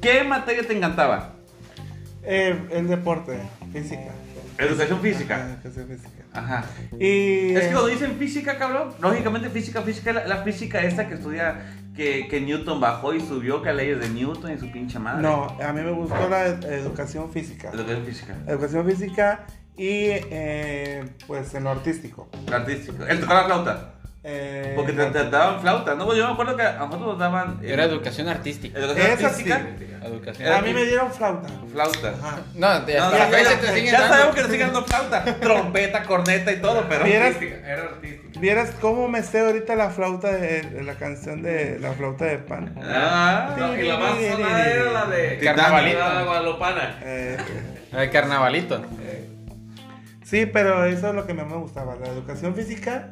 ¿Qué 0.00 0.24
materia 0.24 0.66
te 0.66 0.76
encantaba? 0.76 1.34
Eh, 2.22 2.58
el 2.72 2.88
deporte, 2.88 3.38
física. 3.72 4.12
Educación 4.58 5.00
física. 5.00 5.46
Educación 5.62 5.88
física. 5.88 6.24
Ajá. 6.32 6.64
Y. 6.98 7.54
Es 7.54 7.66
que 7.66 7.72
cuando 7.72 7.88
dicen 7.88 8.16
física, 8.18 8.58
cabrón, 8.58 8.94
lógicamente 9.00 9.50
física, 9.50 9.82
física, 9.82 10.12
la 10.12 10.38
física 10.38 10.82
esta 10.82 11.06
que 11.06 11.14
estudia 11.14 11.56
que, 11.94 12.26
que 12.28 12.40
Newton 12.40 12.80
bajó 12.80 13.12
y 13.14 13.20
subió, 13.20 13.62
que 13.62 13.72
leyes 13.72 14.00
de 14.00 14.08
Newton 14.08 14.52
y 14.52 14.58
su 14.58 14.70
pinche 14.72 14.98
madre. 14.98 15.22
No, 15.22 15.44
a 15.62 15.72
mí 15.72 15.80
me 15.82 15.92
gustó 15.92 16.28
la 16.28 16.46
ed- 16.46 16.64
educación 16.64 17.30
física. 17.30 17.70
Educación 17.70 18.04
física. 18.06 18.36
Educación 18.46 18.86
física 18.86 19.46
y 19.76 20.06
eh, 20.08 21.04
pues 21.26 21.54
en 21.54 21.64
lo 21.64 21.70
artístico. 21.70 22.28
Artístico. 22.52 23.04
Él 23.06 23.20
tocaba 23.20 23.40
la 23.40 23.46
flauta. 23.46 23.94
Eh, 24.24 24.74
Porque 24.76 24.92
te, 24.92 25.04
te 25.06 25.30
daban 25.30 25.60
flauta, 25.60 25.96
¿no? 25.96 26.14
Yo 26.14 26.26
me 26.28 26.32
acuerdo 26.34 26.56
que 26.56 26.62
a 26.62 26.74
nosotros 26.74 27.00
nos 27.08 27.18
daban. 27.18 27.58
eh, 27.60 27.72
Era 27.72 27.84
educación 27.84 28.28
artística. 28.28 28.78
educación 28.78 29.06
Esa 29.10 29.26
artística. 29.26 29.66
Educación 30.04 30.52
A 30.52 30.60
mí 30.62 30.72
me 30.72 30.84
dieron 30.84 31.12
flauta. 31.12 31.48
Flauta. 31.72 32.08
Ajá. 32.10 32.38
No, 32.54 32.86
ya, 32.86 32.86
te 32.86 32.98
sabemos 33.90 34.34
que 34.34 34.42
nos 34.42 34.50
siguen 34.50 34.66
dando 34.72 34.84
flauta. 34.84 35.24
Trompeta, 35.40 36.02
corneta 36.04 36.52
y 36.52 36.60
todo, 36.60 36.84
pero. 36.88 37.04
¿Vieras, 37.04 37.34
Era 37.42 37.82
artística. 37.82 38.38
vieras 38.40 38.70
cómo 38.80 39.08
me 39.08 39.24
sé 39.24 39.40
ahorita 39.40 39.74
la 39.74 39.90
flauta 39.90 40.30
de, 40.30 40.62
de 40.62 40.82
la 40.84 40.94
canción 40.94 41.42
de 41.42 41.80
la 41.80 41.92
flauta 41.92 42.24
de 42.26 42.38
pan? 42.38 42.76
Ah, 42.80 43.56
No, 43.58 43.76
y 43.76 43.82
la 43.82 43.96
más 43.98 44.18
sonada 44.20 44.66
era 44.70 44.92
la 44.92 45.06
de 45.06 45.38
Carnavalito. 45.38 45.98
la 45.98 46.22
guadalupana. 46.22 46.98
Eh, 47.02 47.36
El 47.92 48.10
carnavalito. 48.10 48.84
sí, 50.24 50.46
pero 50.46 50.84
eso 50.84 51.08
es 51.08 51.14
lo 51.14 51.26
que 51.26 51.34
más 51.34 51.46
me 51.48 51.56
gustaba, 51.56 51.96
la 51.96 52.06
educación 52.08 52.54
física 52.54 53.10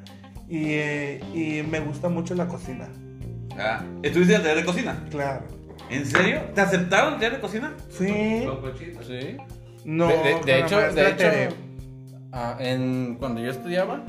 y, 0.51 0.73
eh, 0.75 1.21
y 1.33 1.63
me 1.63 1.81
gusta 1.81 2.09
mucho 2.09 2.35
la 2.35 2.47
cocina. 2.49 2.89
ah. 3.59 3.83
¿Estuviste 4.03 4.35
en 4.35 4.43
taller 4.43 4.57
de 4.59 4.65
cocina? 4.65 5.03
Claro. 5.11 5.45
¿En 5.89 6.05
serio? 6.07 6.43
¿Te 6.55 6.61
aceptaron 6.61 7.15
en 7.15 7.21
taller 7.21 7.35
de 7.37 7.41
cocina? 7.41 7.75
Sí. 7.89 8.45
Con. 8.47 8.73
Sí. 9.07 9.37
No, 9.85 10.09
de, 10.09 10.15
de- 10.19 10.33
con 10.33 10.47
de 10.47 10.53
la 10.53 10.67
hecho, 10.67 10.77
maestra 10.77 11.03
de 11.05 11.09
hecho 11.11 11.17
Tere. 11.19 11.49
ah, 12.33 12.57
en, 12.61 13.17
cuando 13.19 13.41
yo 13.41 13.51
estudiaba, 13.51 14.05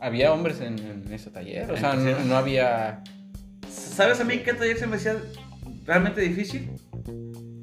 había 0.00 0.32
hombres 0.32 0.60
en, 0.60 0.78
en 0.78 1.12
ese 1.12 1.30
taller. 1.30 1.70
O 1.70 1.76
sea, 1.76 1.94
no, 1.94 2.18
no 2.24 2.36
había. 2.36 3.02
¿Sabes 3.70 4.20
a 4.20 4.24
mí 4.24 4.38
qué 4.38 4.54
taller 4.54 4.76
se 4.78 4.86
me 4.86 4.96
hacía 4.96 5.16
realmente 5.86 6.20
difícil? 6.20 6.70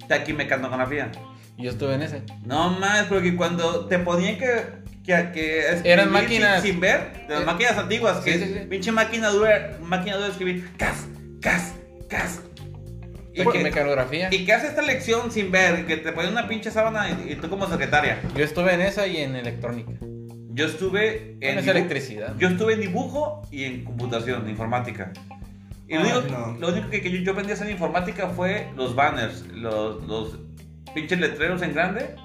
Taquimecanografía. 0.08 1.12
Yo 1.58 1.72
estuve 1.72 1.96
en 1.96 2.04
ese. 2.04 2.22
No 2.46 2.70
más, 2.80 3.04
porque 3.06 3.36
cuando 3.36 3.86
te 3.88 4.00
ponían 4.00 4.38
que. 4.38 4.87
Que, 5.08 5.32
que 5.34 5.60
escribir 5.62 5.88
Eran 5.92 6.06
sin- 6.06 6.14
máquinas. 6.14 6.62
Sin, 6.62 6.80
ver, 6.80 7.26
de 7.28 7.34
las 7.34 7.42
Eh, 7.42 7.46
máquinas 7.46 7.78
antiguas, 7.78 8.18
que 8.20 8.34
sí, 8.34 8.44
es 8.44 8.48
sí, 8.50 8.54
sí. 8.60 8.66
pinche 8.70 8.92
máquina 8.92 9.30
dura, 9.30 9.78
máquina 9.82 10.16
dura 10.18 10.28
de 10.28 10.32
escribir, 10.34 10.70
cas, 10.78 11.06
cas, 11.42 11.74
cas. 12.10 12.42
¿Y 13.34 13.46
qué- 13.46 13.64
mecanografía. 13.64 14.30
¿Y 14.32 14.46
qué 14.46 14.54
hace 14.54 14.68
esta 14.68 14.82
lección 14.82 15.32
sin 15.32 15.52
ver? 15.52 15.86
Que 15.86 15.98
te 15.98 16.12
ponen 16.12 16.32
una 16.32 16.48
pinche 16.48 16.70
sábana 16.72 17.08
y, 17.10 17.32
y 17.32 17.36
tú 17.36 17.50
como 17.50 17.68
secretaria. 17.68 18.20
Yo 18.36 18.44
estuve 18.44 18.74
en 18.74 18.82
esa 18.82 19.08
y 19.08 19.18
en 19.18 19.36
electrónica. 19.36 19.92
Yo 20.54 20.66
estuve 20.66 21.38
en 21.40 21.60
electricidad. 21.60 22.36
Yo 22.40 22.48
estuve 22.50 22.74
en 22.74 22.82
dibujo 22.82 23.48
y 23.52 23.64
en 23.66 23.84
computación, 23.86 24.42
en 24.44 24.50
informática. 24.50 25.14
Y 25.88 25.94
lo 25.94 26.02
Ay, 26.02 26.12
único, 26.18 26.38
no. 26.38 26.58
lo 26.60 26.68
único 26.70 26.90
que, 26.90 27.00
que 27.02 27.12
yo, 27.12 27.20
yo 27.20 27.32
aprendí 27.32 27.52
a 27.52 27.54
hacer 27.56 27.68
en 27.68 27.74
informática 27.74 28.28
fue 28.30 28.68
los 28.76 28.94
banners, 28.96 29.46
los, 29.54 30.04
los 30.06 30.40
pinches 30.96 31.20
letreros 31.20 31.62
en 31.62 31.74
grande. 31.76 32.16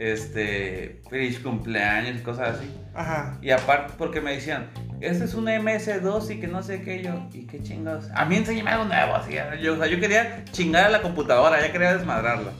Este, 0.00 1.02
feliz 1.10 1.40
cumpleaños 1.40 2.16
y 2.18 2.22
cosas 2.22 2.56
así. 2.56 2.74
Ajá. 2.94 3.36
Y 3.42 3.50
aparte, 3.50 3.92
porque 3.98 4.22
me 4.22 4.32
decían, 4.32 4.70
este 5.02 5.24
es 5.24 5.34
un 5.34 5.44
MS2 5.44 6.30
y 6.30 6.40
que 6.40 6.46
no 6.46 6.62
sé 6.62 6.80
qué 6.80 7.02
yo. 7.02 7.28
¿Y 7.34 7.46
qué 7.46 7.62
chingados? 7.62 8.08
A 8.14 8.24
mí 8.24 8.36
enséñame 8.36 8.70
algo 8.70 8.86
nuevo. 8.86 9.14
Así, 9.14 9.34
yo, 9.60 9.74
o 9.74 9.76
sea, 9.76 9.88
yo 9.88 10.00
quería 10.00 10.42
chingar 10.52 10.86
a 10.86 10.88
la 10.88 11.02
computadora, 11.02 11.60
ya 11.60 11.70
quería 11.70 11.98
desmadrarla. 11.98 12.50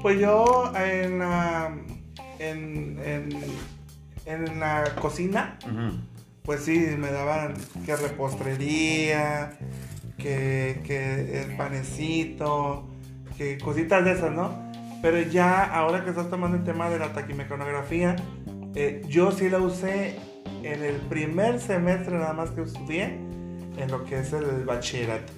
Pues 0.00 0.18
yo 0.18 0.72
en 0.74 1.18
la, 1.18 1.76
en, 2.38 2.98
en, 3.04 3.28
en 4.24 4.58
la 4.58 4.84
cocina, 4.98 5.58
pues 6.44 6.64
sí, 6.64 6.78
me 6.96 7.12
daban 7.12 7.52
que 7.84 7.94
repostería, 7.94 9.52
que, 10.16 10.80
que 10.82 11.42
el 11.42 11.56
panecito, 11.58 12.88
que 13.36 13.58
cositas 13.58 14.02
de 14.02 14.12
esas, 14.12 14.32
¿no? 14.32 14.69
Pero 15.02 15.20
ya 15.22 15.64
ahora 15.64 16.04
que 16.04 16.10
estás 16.10 16.28
tomando 16.28 16.56
el 16.56 16.64
tema 16.64 16.90
de 16.90 16.98
la 16.98 17.12
taquimecanografía, 17.12 18.16
eh, 18.74 19.02
yo 19.08 19.32
sí 19.32 19.48
la 19.48 19.58
usé 19.58 20.16
en 20.62 20.84
el 20.84 20.96
primer 20.96 21.58
semestre 21.58 22.16
nada 22.16 22.32
más 22.34 22.50
que 22.50 22.62
estudié, 22.62 23.04
en 23.76 23.90
lo 23.90 24.04
que 24.04 24.18
es 24.20 24.32
el 24.32 24.64
bachillerato, 24.64 25.32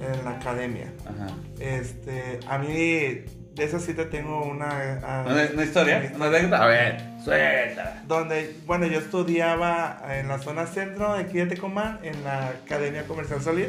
en 0.00 0.24
la 0.24 0.30
academia. 0.32 0.92
Ajá. 1.04 1.26
Este, 1.60 2.40
a 2.48 2.58
mí 2.58 2.72
de 2.72 3.64
esa 3.64 3.78
sí 3.80 3.94
te 3.94 4.04
tengo 4.06 4.44
una... 4.44 5.00
ah, 5.02 5.24
¿Una, 5.26 5.48
una 5.52 5.64
historia? 5.64 6.12
¿Una 6.14 6.26
anécdota? 6.26 6.62
A 6.62 6.66
ver, 6.66 7.02
suelta. 7.22 8.02
donde, 8.06 8.56
bueno, 8.66 8.86
yo 8.86 8.98
estudiaba 8.98 10.02
en 10.10 10.28
la 10.28 10.38
zona 10.38 10.66
centro 10.66 11.14
de 11.14 11.20
aquí 11.20 11.38
de 11.38 11.46
Tecomán, 11.46 11.98
en 12.02 12.22
la 12.24 12.48
Academia 12.48 13.04
Comercial 13.06 13.40
Solid, 13.40 13.68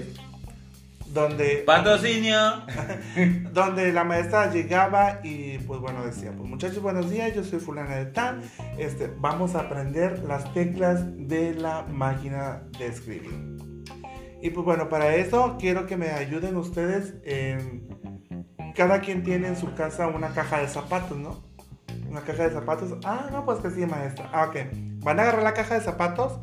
donde, 1.18 1.63
Patrocinio. 1.65 2.38
donde 3.51 3.91
la 3.91 4.03
maestra 4.03 4.51
llegaba 4.51 5.20
y 5.24 5.57
pues 5.59 5.80
bueno 5.80 6.05
decía, 6.05 6.32
pues 6.38 6.47
muchachos 6.47 6.80
buenos 6.84 7.09
días, 7.09 7.34
yo 7.34 7.43
soy 7.43 7.59
fulana 7.59 7.95
de 7.95 8.05
tal, 8.05 8.43
este, 8.78 9.11
vamos 9.18 9.55
a 9.55 9.61
aprender 9.61 10.20
las 10.20 10.53
teclas 10.53 11.01
de 11.28 11.55
la 11.55 11.82
máquina 11.89 12.61
de 12.78 12.86
escribir. 12.86 13.32
Y 14.43 14.51
pues 14.51 14.63
bueno, 14.63 14.89
para 14.89 15.15
eso 15.15 15.57
quiero 15.59 15.88
que 15.88 15.97
me 15.97 16.11
ayuden 16.11 16.55
ustedes 16.55 17.15
en... 17.24 17.88
Cada 18.76 19.01
quien 19.01 19.24
tiene 19.24 19.47
en 19.47 19.55
su 19.55 19.74
casa 19.74 20.07
una 20.07 20.30
caja 20.36 20.59
de 20.59 20.68
zapatos, 20.68 21.18
¿no? 21.18 21.43
Una 22.07 22.22
caja 22.22 22.47
de 22.47 22.53
zapatos. 22.53 22.93
Ah, 23.03 23.28
no, 23.32 23.43
pues 23.43 23.57
que 23.57 23.72
sí, 23.72 23.88
maestra. 23.88 24.30
Ah, 24.32 24.45
ok. 24.49 24.57
Van 25.03 25.20
a 25.20 25.24
agarrar 25.24 25.41
la 25.41 25.55
caja 25.55 25.74
de 25.74 25.82
zapatos 25.82 26.39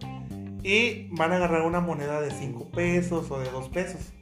y 0.65 1.15
van 1.15 1.31
a 1.31 1.37
agarrar 1.37 1.63
una 1.63 1.79
moneda 1.79 2.21
de 2.21 2.33
5 2.33 2.73
pesos 2.73 3.31
o 3.31 3.39
de 3.39 3.49
2 3.53 3.69
pesos. 3.69 4.13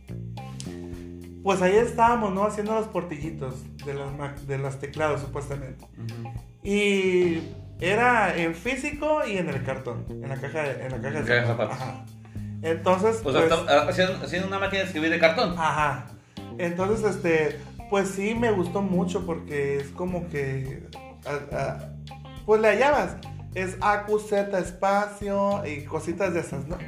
Pues 1.43 1.61
ahí 1.62 1.74
estábamos, 1.76 2.32
¿no? 2.32 2.45
Haciendo 2.45 2.74
los 2.74 2.86
portillitos 2.88 3.55
de 3.84 3.95
las, 3.95 4.47
de 4.47 4.59
las 4.59 4.78
teclados, 4.78 5.20
supuestamente. 5.20 5.84
Y 6.62 7.43
era 7.80 8.36
en 8.36 8.55
físico 8.55 9.26
y 9.26 9.38
en 9.38 9.49
el 9.49 9.62
cartón, 9.64 10.05
en 10.09 10.28
la 10.28 10.36
caja 10.36 10.62
de, 10.62 10.86
en 10.86 10.93
la 10.93 11.01
caja 11.01 11.20
de 11.22 11.43
zapatos. 11.47 11.47
zapatos. 11.49 11.76
Ajá. 11.80 12.05
Entonces, 12.62 13.20
O 13.24 13.32
sea, 13.32 13.40
pues, 13.49 13.53
está- 13.61 13.88
haciendo, 13.88 14.24
haciendo 14.24 14.47
una 14.49 14.59
máquina 14.61 14.80
de 14.82 14.86
escribir 14.86 15.11
de 15.11 15.18
cartón. 15.18 15.55
Ajá. 15.59 16.07
Entonces, 16.59 17.16
este, 17.16 17.59
pues 17.90 18.09
sí 18.11 18.34
me 18.36 18.53
gustó 18.53 18.82
mucho 18.82 19.26
porque 19.26 19.78
es 19.78 19.88
como 19.88 20.28
que, 20.28 20.86
a- 21.26 21.57
a- 21.57 21.88
pues 22.47 22.61
le 22.61 22.68
hallabas. 22.68 23.16
Es 23.55 23.76
AQZ 23.80 24.32
espacio 24.59 25.62
y 25.66 25.84
cositas 25.84 26.32
de 26.32 26.40
esas, 26.40 26.66
¿no? 26.68 26.78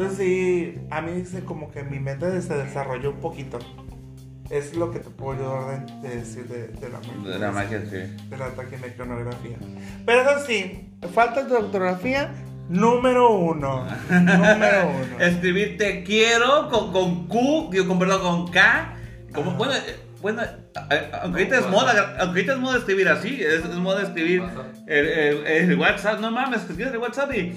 Entonces 0.00 0.18
sí, 0.26 0.78
a 0.90 1.02
mí 1.02 1.12
dice 1.12 1.40
como 1.44 1.70
que 1.70 1.82
mi 1.82 1.98
mente 2.00 2.40
se 2.40 2.54
desarrolló 2.54 3.10
un 3.10 3.20
poquito. 3.20 3.58
Es 4.48 4.74
lo 4.74 4.90
que 4.90 4.98
te 4.98 5.10
puedo 5.10 5.38
yo 5.38 5.70
de, 6.02 6.08
de 6.08 6.16
decir 6.16 6.44
de, 6.48 6.68
de 6.68 6.88
la 6.88 7.00
De 7.00 7.38
la 7.38 7.52
de 7.66 7.76
escribir. 7.76 8.16
de 8.30 8.36
la 8.38 8.48
taquimecanografía. 8.48 9.56
Pero 10.06 10.22
eso 10.22 10.46
sí, 10.46 10.88
falta 11.12 11.44
de 11.44 11.54
ortografía 11.54 12.32
número 12.70 13.30
uno. 13.30 13.86
número 14.10 14.90
uno. 15.04 15.20
Escribir 15.20 15.76
te 15.76 16.02
quiero 16.02 16.68
con, 16.70 16.92
con 16.92 17.28
Q, 17.28 17.68
digo, 17.70 17.86
con, 17.86 17.98
perdón, 17.98 18.22
con 18.22 18.50
K. 18.52 18.96
Como, 19.34 19.50
Ajá. 19.50 19.58
bueno, 19.58 19.74
eh, 19.74 19.96
bueno, 20.22 20.42
eh, 20.42 21.10
aunque 21.22 21.40
ahorita 21.42 21.58
es 21.58 21.68
moda, 21.68 22.16
aunque 22.20 22.40
ahorita 22.40 22.52
es 22.54 22.58
moda 22.58 22.78
escribir 22.78 23.08
así, 23.10 23.34
es, 23.40 23.64
es 23.64 23.76
moda 23.76 24.02
escribir 24.02 24.42
el, 24.86 25.06
el- 25.06 25.46
el 25.46 25.78
WhatsApp, 25.78 26.20
no 26.20 26.30
mames, 26.30 26.62
escribes 26.62 26.92
el 26.94 26.98
WhatsApp 26.98 27.32
y... 27.34 27.56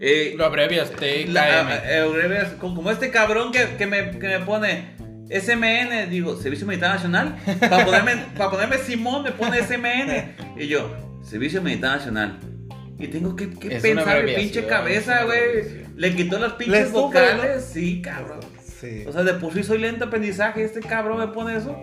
eh, 0.00 0.34
Lo 0.36 0.44
abrevias 0.44 0.90
la- 0.90 0.96
TKM. 0.96 1.88
eh, 1.90 1.98
abrevias, 2.00 2.48
como, 2.60 2.76
como 2.76 2.90
este 2.90 3.10
cabrón 3.10 3.52
que, 3.52 3.76
que, 3.76 3.86
me, 3.86 4.10
que 4.18 4.28
me 4.28 4.40
pone 4.40 4.96
SMN, 5.30 6.08
digo, 6.10 6.36
Servicio 6.36 6.66
Militar 6.66 6.94
Nacional, 6.94 7.36
para 7.60 7.84
ponerme, 7.84 8.16
para 8.36 8.50
ponerme 8.50 8.78
Simón 8.78 9.22
me 9.24 9.32
pone 9.32 9.58
SMN, 9.62 10.34
y 10.56 10.66
yo, 10.68 10.94
Servicio 11.22 11.60
Militar 11.62 11.98
Nacional. 11.98 12.38
Y 12.98 13.08
tengo 13.08 13.36
que, 13.36 13.50
que 13.50 13.68
pensar 13.68 13.90
en 13.90 13.98
abreviación, 14.00 14.40
pinche 14.50 14.66
cabeza, 14.66 15.24
güey. 15.24 15.86
Le 15.96 16.14
quitó 16.16 16.38
las 16.38 16.54
pinches 16.54 16.90
vocales, 16.90 17.64
sí, 17.72 18.02
cabrón. 18.02 18.40
Sí. 18.80 19.04
O 19.06 19.12
sea, 19.12 19.22
de 19.22 19.34
por 19.34 19.52
sí 19.52 19.62
soy 19.62 19.78
lento 19.78 20.06
aprendizaje, 20.06 20.64
este 20.64 20.80
cabrón 20.80 21.18
me 21.18 21.28
pone 21.28 21.56
eso. 21.56 21.76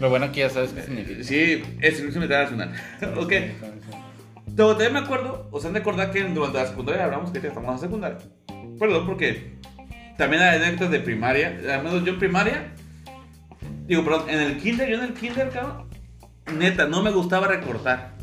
Lo 0.00 0.08
bueno 0.10 0.30
que 0.32 0.40
ya 0.40 0.50
sabes 0.50 0.70
qué 0.70 0.82
significa. 0.82 1.22
Sí, 1.24 1.62
es 1.80 1.96
Servicio 1.96 2.20
Militar 2.20 2.44
Nacional. 2.44 2.72
ok. 3.18 3.32
También 4.58 4.92
me 4.92 4.98
acuerdo, 4.98 5.48
o 5.52 5.60
sea, 5.60 5.70
de 5.70 5.78
acordar 5.78 6.10
que 6.10 6.24
durante 6.24 6.58
la 6.58 6.66
secundaria 6.66 7.04
hablamos 7.04 7.30
que 7.30 7.38
estamos 7.38 7.74
en 7.74 7.78
secundaria. 7.78 8.18
Perdón, 8.76 9.06
porque 9.06 9.56
también 10.16 10.42
hay 10.42 10.56
anécdotas 10.56 10.90
de 10.90 10.98
primaria. 10.98 11.60
Al 11.72 11.84
menos 11.84 12.04
yo 12.04 12.14
en 12.14 12.18
primaria, 12.18 12.74
digo, 13.86 14.02
perdón, 14.02 14.28
en 14.28 14.40
el 14.40 14.58
kinder, 14.58 14.88
yo 14.88 14.96
en 14.96 15.04
el 15.04 15.14
kinder, 15.14 15.50
cabrón, 15.50 15.86
neta, 16.58 16.88
no 16.88 17.04
me 17.04 17.12
gustaba 17.12 17.46
recortar. 17.46 18.14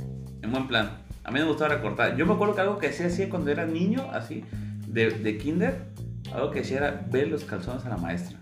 En 0.42 0.52
buen 0.52 0.68
plan. 0.68 0.98
A 1.24 1.32
mí 1.32 1.40
no 1.40 1.46
me 1.46 1.52
gustaba 1.52 1.74
recortar. 1.74 2.18
Yo 2.18 2.26
me 2.26 2.34
acuerdo 2.34 2.54
que 2.54 2.62
algo 2.62 2.80
que 2.80 2.88
hacía 2.88 3.08
así 3.08 3.28
cuando 3.28 3.50
era 3.50 3.66
niño, 3.66 4.06
así, 4.12 4.44
de, 4.88 5.12
de 5.12 5.38
kinder, 5.38 5.86
algo 6.34 6.52
que 6.52 6.60
hacía 6.60 6.80
era 6.80 7.06
ver 7.08 7.30
los 7.30 7.46
calzones 7.46 7.86
a 7.86 7.90
la 7.90 7.98
maestra. 7.98 8.38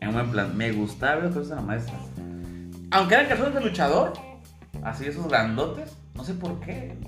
En 0.00 0.12
buen 0.12 0.30
plan, 0.30 0.54
me 0.58 0.72
gustaba 0.72 1.14
ver 1.14 1.24
los 1.24 1.34
calzones 1.36 1.52
a 1.52 1.56
la 1.62 1.66
maestra. 1.66 1.94
Aunque 2.90 3.14
eran 3.14 3.28
calzones 3.28 3.54
de 3.54 3.60
luchador, 3.62 4.12
así 4.84 5.06
esos 5.06 5.26
grandotes, 5.26 5.96
no 6.14 6.22
sé 6.22 6.34
por 6.34 6.60
qué. 6.60 6.98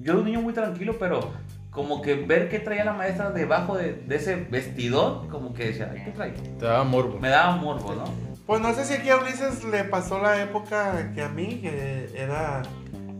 Yo 0.00 0.12
era 0.12 0.20
un 0.20 0.24
niño 0.26 0.40
muy 0.40 0.52
tranquilo, 0.52 0.96
pero 0.98 1.32
como 1.70 2.02
que 2.02 2.14
ver 2.14 2.48
qué 2.48 2.58
traía 2.58 2.84
la 2.84 2.92
maestra 2.92 3.30
debajo 3.30 3.76
de, 3.76 3.92
de 3.92 4.16
ese 4.16 4.36
vestidor, 4.36 5.28
como 5.28 5.54
que 5.54 5.66
decía, 5.66 5.90
ay, 5.92 6.02
¿qué 6.04 6.10
trae? 6.12 6.30
Te 6.32 6.64
daba 6.64 6.84
morbo. 6.84 7.18
Me 7.18 7.28
daba 7.28 7.56
morbo, 7.56 7.94
¿no? 7.94 8.04
Pues 8.46 8.60
no 8.62 8.72
sé 8.74 8.84
si 8.84 8.94
aquí 8.94 9.10
a 9.10 9.18
Ulises 9.18 9.62
le 9.64 9.84
pasó 9.84 10.20
la 10.22 10.42
época 10.42 11.12
que 11.14 11.22
a 11.22 11.28
mí, 11.28 11.60
que 11.60 12.10
era. 12.16 12.62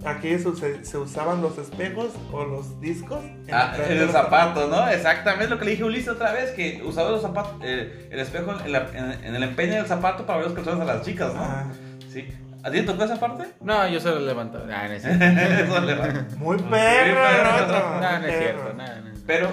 Aquí 0.04 0.38
se, 0.38 0.84
se 0.84 0.96
usaban 0.96 1.42
los 1.42 1.58
espejos 1.58 2.12
o 2.32 2.44
los 2.44 2.80
discos. 2.80 3.18
Ah, 3.52 3.72
en 3.76 3.82
de 3.82 3.92
el 3.94 4.02
los 4.04 4.12
zapato, 4.12 4.68
¿no? 4.68 4.88
Exactamente 4.88 5.48
lo 5.50 5.58
que 5.58 5.64
le 5.64 5.70
dije 5.72 5.82
a 5.82 5.86
Ulises 5.86 6.08
otra 6.10 6.32
vez, 6.32 6.52
que 6.52 6.82
usaba 6.84 7.10
los 7.10 7.20
zapatos, 7.20 7.54
eh, 7.64 8.08
el 8.10 8.20
espejo 8.20 8.52
en, 8.64 8.72
la- 8.72 8.88
en- 8.94 9.24
en 9.24 9.34
el 9.34 9.42
empeine 9.42 9.74
del 9.76 9.86
zapato 9.86 10.24
para 10.24 10.38
ver 10.38 10.46
los 10.46 10.54
calzones 10.54 10.80
a 10.80 10.84
las 10.94 11.02
chicas, 11.04 11.34
¿no? 11.34 11.40
Ah, 11.42 11.64
Sí. 12.12 12.26
¿A 12.64 12.70
ti 12.70 12.78
te 12.80 12.82
tocó 12.84 13.04
esa 13.04 13.16
parte? 13.20 13.44
No, 13.60 13.86
yo 13.88 14.00
se 14.00 14.08
lo 14.10 14.20
levantaba. 14.20 14.64
Ah, 14.72 14.88
no 14.88 14.94
es 14.94 15.02
cierto. 15.02 15.24
Muy 16.38 16.56
perro 16.58 16.66
el 17.06 17.14
perro. 17.14 17.64
otro. 17.64 18.00
No, 18.00 18.10
muy 18.10 18.20
no 18.20 18.26
es 18.26 18.38
cierto. 18.38 18.72
No, 18.74 18.86
no. 18.86 19.10
Pero, 19.26 19.48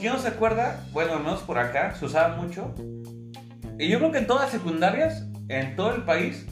¿quién 0.00 0.12
no 0.12 0.18
se 0.18 0.28
acuerda? 0.28 0.80
Bueno, 0.92 1.12
al 1.14 1.18
menos 1.20 1.40
por 1.42 1.58
acá, 1.58 1.94
se 1.94 2.04
usaba 2.06 2.36
mucho. 2.36 2.74
Y 3.78 3.88
yo 3.88 3.98
creo 3.98 4.12
que 4.12 4.18
en 4.18 4.26
todas 4.26 4.42
las 4.44 4.50
secundarias, 4.52 5.26
en 5.48 5.76
todo 5.76 5.94
el 5.94 6.02
país, 6.02 6.46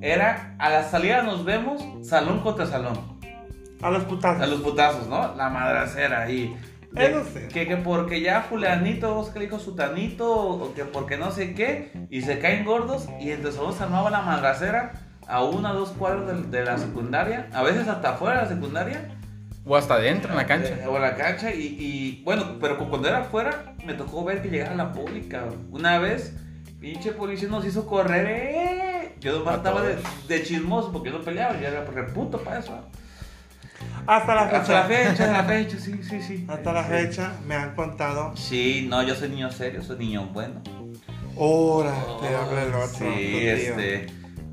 era 0.00 0.54
a 0.58 0.68
la 0.70 0.82
salida 0.84 1.22
nos 1.22 1.44
vemos, 1.44 1.82
salón 2.06 2.40
contra 2.40 2.66
salón. 2.66 3.18
A 3.80 3.90
los 3.90 4.04
putazos. 4.04 4.42
A 4.42 4.46
los 4.46 4.60
putazos, 4.60 5.06
¿no? 5.08 5.34
La 5.36 5.48
madracera 5.48 6.22
ahí. 6.22 6.56
De- 6.92 7.06
Eso 7.06 7.24
sí. 7.32 7.40
que, 7.52 7.66
que 7.66 7.76
porque 7.78 8.20
ya 8.20 8.42
fulanito, 8.42 9.14
vos 9.14 9.30
que 9.30 9.38
le 9.38 9.44
dijo 9.46 9.58
sutanito, 9.58 10.30
o 10.30 10.74
que 10.74 10.84
porque 10.84 11.16
no 11.16 11.30
sé 11.30 11.54
qué, 11.54 11.90
y 12.10 12.20
se 12.20 12.38
caen 12.38 12.64
gordos, 12.66 13.08
y 13.18 13.30
entonces 13.30 13.54
solo 13.58 13.72
se 13.72 13.82
armaba 13.84 14.10
la 14.10 14.20
madracera 14.20 14.92
a 15.28 15.44
una 15.44 15.72
o 15.72 15.78
dos 15.78 15.90
cuadros 15.90 16.26
de, 16.50 16.58
de 16.58 16.64
la 16.64 16.78
secundaria, 16.78 17.48
a 17.52 17.62
veces 17.62 17.88
hasta 17.88 18.10
afuera 18.10 18.36
de 18.38 18.42
la 18.42 18.48
secundaria, 18.48 19.08
O 19.64 19.76
hasta 19.76 19.94
adentro 19.94 20.30
en 20.32 20.36
la 20.36 20.46
cancha. 20.46 20.70
eh, 20.74 20.86
o 20.88 20.96
en 20.96 21.02
la 21.02 21.14
cancha, 21.16 21.54
y, 21.54 21.60
y, 21.78 22.22
bueno, 22.24 22.58
pero 22.60 22.76
cu- 22.78 22.88
cuando 22.88 23.08
era 23.08 23.18
afuera, 23.18 23.74
me 23.86 23.94
tocó 23.94 24.24
ver 24.24 24.42
que 24.42 24.48
llegara 24.50 24.74
la 24.74 24.92
pública. 24.92 25.44
Una 25.70 25.98
vez, 26.00 26.34
pinche 26.80 27.12
policía 27.12 27.48
nos 27.48 27.64
hizo 27.64 27.86
correr, 27.86 28.26
¡eh! 28.28 29.14
Yo 29.20 29.38
nomás 29.38 29.56
estaba 29.58 29.82
de, 29.82 29.96
de 30.26 30.42
chismoso 30.42 30.90
porque 30.90 31.10
yo 31.10 31.18
no 31.18 31.24
peleaba, 31.24 31.54
yo 31.60 31.68
era 31.68 31.84
reputo 31.84 32.38
para 32.42 32.58
eso. 32.58 32.76
Hasta 34.06 34.34
la 34.34 34.44
fecha. 34.46 34.60
Hasta 34.60 34.72
la 34.74 34.82
fecha, 34.84 35.10
hasta 35.10 35.32
la 35.32 35.44
fecha, 35.44 35.78
sí, 35.78 36.00
sí, 36.02 36.20
sí. 36.22 36.44
Hasta 36.48 36.72
la 36.72 36.82
Sí. 36.84 36.90
fecha 36.90 37.32
me 37.46 37.54
han 37.54 37.74
contado. 37.76 38.36
Sí, 38.36 38.86
no, 38.90 39.02
yo 39.04 39.14
soy 39.14 39.28
niño 39.28 39.50
serio, 39.52 39.80
soy 39.82 39.98
niño 39.98 40.26
bueno. 40.32 40.60
Ahora 41.38 41.94
te 42.20 42.34
habla 42.34 42.62
el 42.64 42.74
otro. 42.74 42.88
Sí, 42.90 43.04
tío. 43.30 43.52
este. 43.54 44.06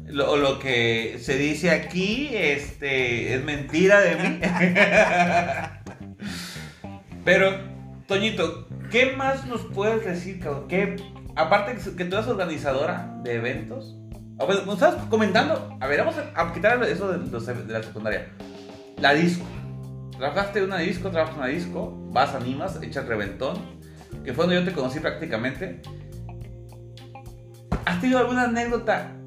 Lo, 0.10 0.38
lo 0.38 0.58
que 0.58 1.20
se 1.22 1.38
dice 1.38 1.70
aquí, 1.70 2.30
este, 2.34 3.36
es 3.36 3.44
mentira 3.44 4.02
de 4.02 4.16
mí. 4.16 4.40
Pero, 7.26 7.60
Toñito, 8.08 8.68
¿qué 8.90 9.16
más 9.16 9.46
nos 9.46 9.62
puedes 9.62 10.04
decir, 10.04 10.40
cabrón? 10.40 10.68
¿Qué, 10.68 10.96
aparte 11.36 11.78
que, 11.96 12.06
tú 12.06 12.16
eres 12.16 12.28
organizadora 12.28 13.20
de 13.24 13.36
eventos, 13.36 13.98
nos 14.38 14.74
estabas 14.74 15.06
comentando, 15.06 15.78
a 15.80 15.88
ver, 15.88 16.00
vamos 16.00 16.16
a, 16.18 16.54
quitar 16.54 16.82
eso 16.84 17.12
de, 17.12 17.68
la 17.68 17.84
secundaria. 17.84 18.30
La 18.98 19.14
disco. 19.14 19.46
Trabajaste 20.18 20.64
una 20.64 20.80
disco, 20.80 21.12
trabajas 21.12 21.36
en 21.36 21.42
una 21.42 21.50
disco, 21.50 21.94
vas, 22.12 22.34
animas, 22.34 22.80
echas 22.82 23.06
reventón, 23.06 23.58
que 24.24 24.34
fue 24.34 24.46
donde 24.46 24.60
yo 24.60 24.66
te 24.66 24.74
conocí 24.74 25.00
prácticamente. 25.00 25.82
¿Has 27.86 28.02
tenido 28.02 28.20
alguna 28.20 28.44
anécdota 28.44 29.19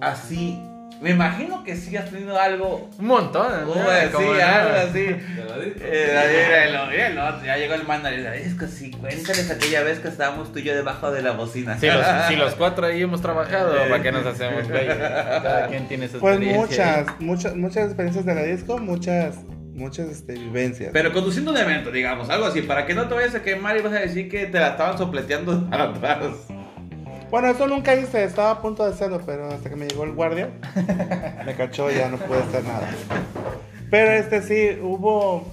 así? 0.00 0.60
Me 1.00 1.10
imagino 1.10 1.62
que 1.62 1.76
sí 1.76 1.94
has 1.94 2.10
tenido 2.10 2.40
algo. 2.40 2.88
Un 2.98 3.06
montón. 3.06 3.52
¿no? 3.66 3.74
Sí, 3.74 3.80
Como 4.12 4.32
no. 4.32 4.40
algo 4.42 4.74
así. 4.88 5.02
De 5.02 5.44
la 5.46 5.58
disco. 5.58 5.80
Eh, 5.82 7.14
ya 7.44 7.56
llegó 7.58 7.74
el 7.74 7.84
manager. 7.86 8.32
Es 8.34 8.54
que 8.54 8.66
sí, 8.66 8.90
cuéntales 8.92 9.50
aquella 9.50 9.82
vez 9.82 9.98
que 9.98 10.08
estábamos 10.08 10.52
tú 10.52 10.58
y 10.58 10.62
yo 10.62 10.74
debajo 10.74 11.10
de 11.10 11.20
la 11.20 11.32
bocina. 11.32 11.78
Si 11.78 11.86
los, 11.86 12.06
si 12.28 12.36
los 12.36 12.54
cuatro 12.58 12.86
ahí 12.86 13.02
hemos 13.02 13.20
trabajado, 13.20 13.76
Eh. 13.76 13.90
¿para 13.90 14.02
qué 14.02 14.10
nos 14.10 14.24
hacemos, 14.24 14.66
güey? 14.70 14.86
Cada 14.86 15.68
quien 15.68 15.86
tiene 15.86 16.08
su 16.08 16.18
Pues 16.18 16.40
muchas, 16.40 17.06
muchas, 17.20 17.54
muchas 17.56 17.84
experiencias 17.86 18.24
de 18.24 18.34
la 18.34 18.42
disco, 18.44 18.78
muchas, 18.78 19.36
muchas 19.74 20.08
este, 20.08 20.32
vivencias. 20.32 20.90
Pero 20.94 21.12
conduciendo 21.12 21.50
un 21.50 21.58
evento, 21.58 21.90
digamos, 21.90 22.30
algo 22.30 22.46
así, 22.46 22.62
para 22.62 22.86
que 22.86 22.94
no 22.94 23.06
te 23.06 23.14
vayas 23.14 23.34
a 23.34 23.42
quemar 23.42 23.76
y 23.76 23.82
vas 23.82 23.92
a 23.92 23.98
decir 23.98 24.30
que 24.30 24.46
te 24.46 24.58
la 24.58 24.68
estaban 24.68 24.96
sopleteando 24.96 25.68
atrás. 25.72 26.22
Bueno, 27.30 27.48
eso 27.48 27.66
nunca 27.66 27.94
hice, 27.94 28.24
estaba 28.24 28.52
a 28.52 28.62
punto 28.62 28.84
de 28.84 28.92
hacerlo, 28.92 29.20
pero 29.26 29.48
hasta 29.48 29.68
que 29.68 29.76
me 29.76 29.86
llegó 29.86 30.04
el 30.04 30.12
guardia, 30.12 30.50
me 31.44 31.54
cachó 31.54 31.90
y 31.90 31.96
ya 31.96 32.08
no 32.08 32.18
pude 32.18 32.38
hacer 32.38 32.64
nada. 32.64 32.88
Pero 33.90 34.12
este 34.12 34.42
sí, 34.42 34.80
hubo... 34.80 35.44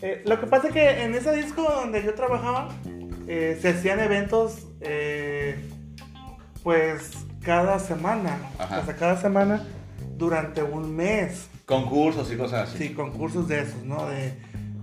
eh, 0.00 0.22
lo 0.26 0.40
que 0.40 0.46
pasa 0.46 0.68
es 0.68 0.72
que 0.72 1.02
en 1.02 1.14
ese 1.14 1.34
disco 1.34 1.62
donde 1.62 2.02
yo 2.04 2.14
trabajaba, 2.14 2.68
eh, 3.26 3.58
se 3.60 3.70
hacían 3.70 4.00
eventos, 4.00 4.68
eh, 4.80 5.56
pues, 6.62 7.10
cada 7.42 7.78
semana. 7.78 8.38
Ajá. 8.58 8.80
O 8.80 8.84
sea, 8.84 8.96
cada 8.96 9.20
semana 9.20 9.64
durante 10.16 10.62
un 10.62 10.94
mes. 10.94 11.48
Concursos 11.66 12.32
y 12.32 12.36
cosas 12.36 12.68
así. 12.68 12.78
Sí, 12.78 12.94
concursos 12.94 13.48
de 13.48 13.60
esos, 13.60 13.82
¿no? 13.84 14.08
De, 14.08 14.34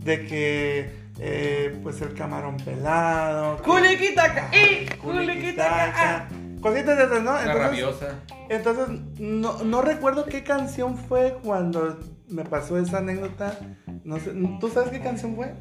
de 0.04 0.26
que, 0.26 0.90
eh, 1.20 1.78
pues, 1.84 2.01
el 2.01 2.13
camarón 2.13 2.57
pelado. 2.57 3.57
Culiquitaca 3.63 4.49
y 4.55 4.86
Culiquitaca. 4.97 6.28
Cositas 6.61 6.97
de 6.97 7.03
esas, 7.03 7.22
¿no? 7.24 7.38
Entonces, 7.39 7.61
rabiosa. 7.61 8.07
entonces 8.49 8.88
no, 9.20 9.63
no 9.63 9.82
recuerdo 9.84 10.26
qué 10.26 10.43
canción 10.43 10.97
fue 10.97 11.38
cuando 11.43 11.99
me 12.28 12.43
pasó 12.43 12.78
esa 12.80 12.97
anécdota. 12.99 13.59
No 14.03 14.20
sé, 14.20 14.32
¿Tú 14.59 14.70
sabes 14.70 14.89
qué 14.89 14.99
canción 14.99 15.36
fue? 15.36 15.53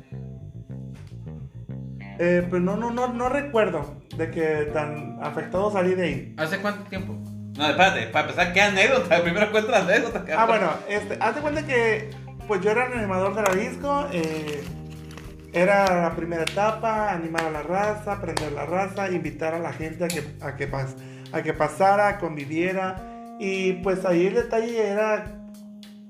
Eh, 2.19 2.47
pero 2.49 2.61
no, 2.63 2.77
no, 2.77 2.91
no, 2.91 3.09
no 3.09 3.29
recuerdo 3.29 4.01
de 4.17 4.31
que 4.31 4.71
tan 4.73 5.19
afectado 5.23 5.71
salí 5.73 5.95
de 5.95 6.05
ahí. 6.05 6.35
¿Hace 6.39 6.59
cuánto 6.59 6.89
tiempo? 6.89 7.15
No, 7.57 7.69
espérate, 7.69 8.07
para 8.09 8.29
empezar, 8.29 8.53
¿qué 8.53 8.63
anécdota? 8.63 9.23
Primero 9.23 9.51
cuenta 9.51 9.73
la 9.73 9.79
anécdota. 9.79 10.25
Ah, 10.37 10.47
bueno, 10.47 10.71
este, 10.89 11.19
haz 11.21 11.35
de 11.35 11.41
cuenta 11.41 11.67
que 11.67 12.11
pues 12.47 12.61
yo 12.63 12.71
era 12.71 12.87
el 12.87 12.99
animador 12.99 13.35
de 13.35 13.43
la 13.43 13.55
disco. 13.55 14.07
eh, 14.13 14.63
era 15.55 16.03
la 16.03 16.15
primera 16.17 16.43
etapa, 16.43 17.13
animar 17.13 17.45
a 17.45 17.51
la 17.51 17.63
raza, 17.63 18.13
aprender 18.13 18.53
la 18.53 18.67
raza, 18.67 19.11
invitar 19.11 19.55
a 19.55 19.59
la 19.61 19.73
gente 19.73 20.05
a 20.05 20.09
que, 20.09 20.23
a 20.41 20.57
que, 20.57 20.71
pas- 20.71 20.97
a 21.33 21.43
que 21.43 21.55
pasara, 21.55 22.19
conviviera. 22.19 23.37
Y 23.39 23.75
pues 23.75 24.05
ahí 24.05 24.27
el 24.27 24.35
detalle 24.35 24.87
era, 24.89 25.27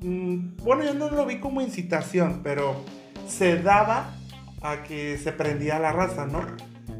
mm, 0.01 0.57
bueno, 0.63 0.85
yo 0.85 0.95
no 0.95 1.11
lo 1.11 1.27
vi 1.27 1.41
como 1.41 1.61
incitación, 1.61 2.41
pero 2.43 2.85
se 3.29 3.57
daba 3.63 4.15
a 4.63 4.83
que 4.83 5.19
se 5.19 5.33
prendía 5.33 5.79
la 5.79 5.93
raza, 5.93 6.27
¿no? 6.27 6.41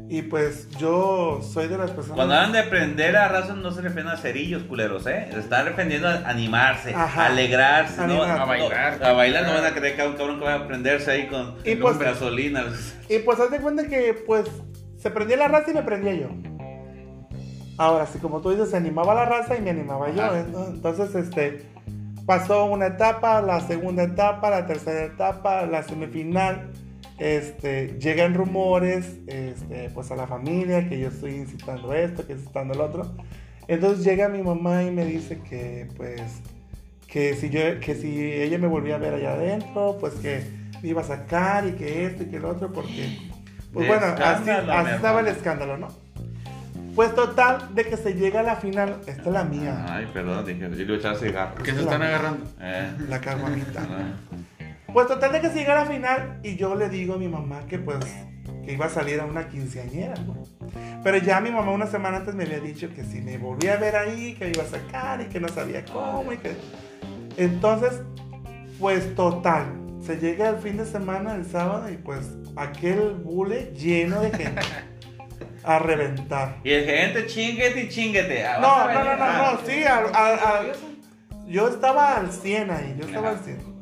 Y 0.07 0.21
pues 0.21 0.69
yo 0.77 1.41
soy 1.41 1.67
de 1.67 1.77
las 1.79 1.89
personas... 1.89 2.15
Cuando 2.15 2.35
hablan 2.35 2.51
de 2.51 2.63
prender 2.63 3.17
a 3.17 3.27
raza 3.27 3.55
no 3.55 3.71
se 3.71 3.81
refieren 3.81 4.07
a 4.11 4.17
cerillos, 4.17 4.61
culeros, 4.63 5.07
¿eh? 5.07 5.29
Se 5.31 5.39
están 5.39 5.65
refiriendo 5.65 6.07
a 6.07 6.17
animarse, 6.29 6.93
Ajá. 6.93 7.23
a 7.23 7.25
alegrarse, 7.27 7.97
¿no? 8.05 8.21
Animar. 8.23 8.37
No, 8.37 8.43
A 8.43 8.45
bailar. 8.45 9.03
A 9.03 9.11
bailar, 9.13 9.45
no 9.47 9.53
van 9.55 9.65
a 9.65 9.73
creer 9.73 9.95
que 9.95 10.01
hay 10.03 10.07
un 10.07 10.15
cabrón 10.15 10.39
que 10.39 10.45
va 10.45 10.53
a 10.53 10.67
prenderse 10.67 11.09
ahí 11.09 11.27
con 11.27 11.55
Y 11.65 11.75
pues- 11.75 11.97
gasolina. 11.97 12.65
Y 13.09 13.19
pues 13.19 13.39
haz 13.39 13.49
de 13.49 13.59
cuenta 13.59 13.87
que 13.87 14.13
pues 14.27 14.45
se 14.97 15.09
prendía 15.09 15.37
la 15.37 15.47
raza 15.47 15.71
y 15.71 15.73
me 15.73 15.81
prendía 15.81 16.13
yo. 16.13 16.27
Ahora, 17.77 18.05
sí, 18.05 18.19
como 18.19 18.41
tú 18.41 18.51
dices, 18.51 18.69
se 18.69 18.77
animaba 18.77 19.15
la 19.15 19.25
raza 19.25 19.57
y 19.57 19.61
me 19.61 19.71
animaba 19.71 20.09
yo. 20.11 20.23
¿eh? 20.35 20.45
¿no? 20.51 20.65
Entonces, 20.67 21.13
este, 21.15 21.65
pasó 22.27 22.65
una 22.65 22.87
etapa, 22.87 23.41
la 23.41 23.59
segunda 23.61 24.03
etapa, 24.03 24.49
la 24.51 24.65
tercera 24.67 25.03
etapa, 25.03 25.65
la 25.65 25.81
semifinal. 25.83 26.69
Este, 27.17 27.97
llegan 27.99 28.33
rumores, 28.33 29.19
este, 29.27 29.89
pues 29.93 30.11
a 30.11 30.15
la 30.15 30.27
familia, 30.27 30.89
que 30.89 30.99
yo 30.99 31.07
estoy 31.07 31.35
incitando 31.35 31.93
esto, 31.93 32.27
que 32.27 32.33
incitando 32.33 32.73
el 32.73 32.81
otro. 32.81 33.15
Entonces 33.67 34.03
llega 34.05 34.27
mi 34.27 34.43
mamá 34.43 34.83
y 34.83 34.91
me 34.91 35.05
dice 35.05 35.39
que, 35.39 35.87
pues, 35.95 36.21
que 37.07 37.33
si 37.35 37.49
yo, 37.49 37.79
que 37.79 37.95
si 37.95 38.31
ella 38.31 38.57
me 38.57 38.67
volvía 38.67 38.95
a 38.95 38.97
ver 38.99 39.13
allá 39.13 39.33
adentro, 39.33 39.97
pues 39.99 40.13
que 40.15 40.43
me 40.81 40.89
iba 40.89 41.01
a 41.01 41.05
sacar 41.05 41.65
y 41.67 41.71
que 41.71 42.05
esto 42.05 42.23
y 42.23 42.25
que 42.27 42.37
el 42.37 42.45
otro, 42.45 42.71
porque, 42.71 43.17
pues 43.73 43.87
bueno, 43.87 44.05
así, 44.05 44.49
estaba 44.49 45.21
el 45.21 45.27
escándalo, 45.27 45.77
¿no? 45.77 45.87
Pues 46.95 47.13
total, 47.13 47.73
de 47.75 47.85
que 47.85 47.97
se 47.97 48.13
llega 48.13 48.41
a 48.41 48.43
la 48.43 48.55
final, 48.55 49.01
esta 49.05 49.23
es 49.23 49.27
la 49.27 49.43
mía, 49.43 49.85
Ay, 49.89 50.07
perdón, 50.13 50.45
dije, 50.45 50.61
yo 50.61 50.69
le 50.69 50.85
voy 50.85 50.95
a 50.95 50.97
echar 50.97 51.15
cigarro. 51.17 51.63
¿Qué 51.63 51.73
se 51.73 51.81
están 51.81 52.01
agarrando? 52.01 52.45
Eh, 52.61 52.91
la 53.09 53.19
caguamita. 53.19 53.87
Pues 54.95 55.07
total 55.07 55.33
de 55.33 55.41
que 55.41 55.49
se 55.49 55.55
llega 55.55 55.73
a 55.73 55.83
la 55.83 55.91
final 55.91 56.39
y 56.41 56.55
yo 56.55 56.73
le 56.73 56.87
digo 56.87 57.15
a 57.15 57.17
mi 57.17 57.27
mamá 57.27 57.67
que 57.67 57.77
pues 57.77 57.97
que 58.63 58.71
iba 58.71 58.85
a 58.85 58.89
salir 58.89 59.19
a 59.19 59.25
una 59.25 59.49
quinceañera, 59.49 60.13
¿no? 60.25 60.41
Pero 61.03 61.17
ya 61.17 61.41
mi 61.41 61.51
mamá 61.51 61.73
una 61.73 61.85
semana 61.85 62.15
antes 62.15 62.33
me 62.33 62.45
había 62.45 62.61
dicho 62.61 62.87
que 62.95 63.03
si 63.03 63.19
me 63.19 63.37
volvía 63.37 63.73
a 63.73 63.75
ver 63.75 63.97
ahí, 63.97 64.35
que 64.35 64.45
me 64.45 64.51
iba 64.51 64.63
a 64.63 64.67
sacar 64.67 65.19
y 65.19 65.25
que 65.25 65.41
no 65.41 65.49
sabía 65.49 65.83
cómo 65.83 66.31
y 66.31 66.37
que... 66.37 66.55
Entonces, 67.35 68.03
pues 68.79 69.13
total, 69.15 69.65
se 69.99 70.15
llega 70.15 70.47
el 70.47 70.59
fin 70.59 70.77
de 70.77 70.85
semana, 70.85 71.35
el 71.35 71.43
sábado, 71.43 71.91
y 71.91 71.97
pues 71.97 72.29
aquel 72.55 73.15
bule 73.21 73.73
lleno 73.75 74.21
de 74.21 74.31
gente 74.31 74.61
a 75.65 75.77
reventar. 75.77 76.59
Y 76.63 76.71
el 76.71 76.85
gerente 76.85 77.27
chinguete 77.27 77.81
y 77.81 77.89
chinguete. 77.89 78.45
Ah, 78.45 78.59
No, 78.61 78.93
no, 78.93 79.03
no, 79.03 79.17
no, 79.17 79.51
no, 79.51 79.59
sí, 79.65 79.83
yo 81.47 81.67
estaba 81.67 82.15
al 82.15 82.31
100 82.31 82.71
ahí, 82.71 82.95
yo 82.97 83.07
estaba 83.07 83.31
al 83.31 83.39
100. 83.39 83.74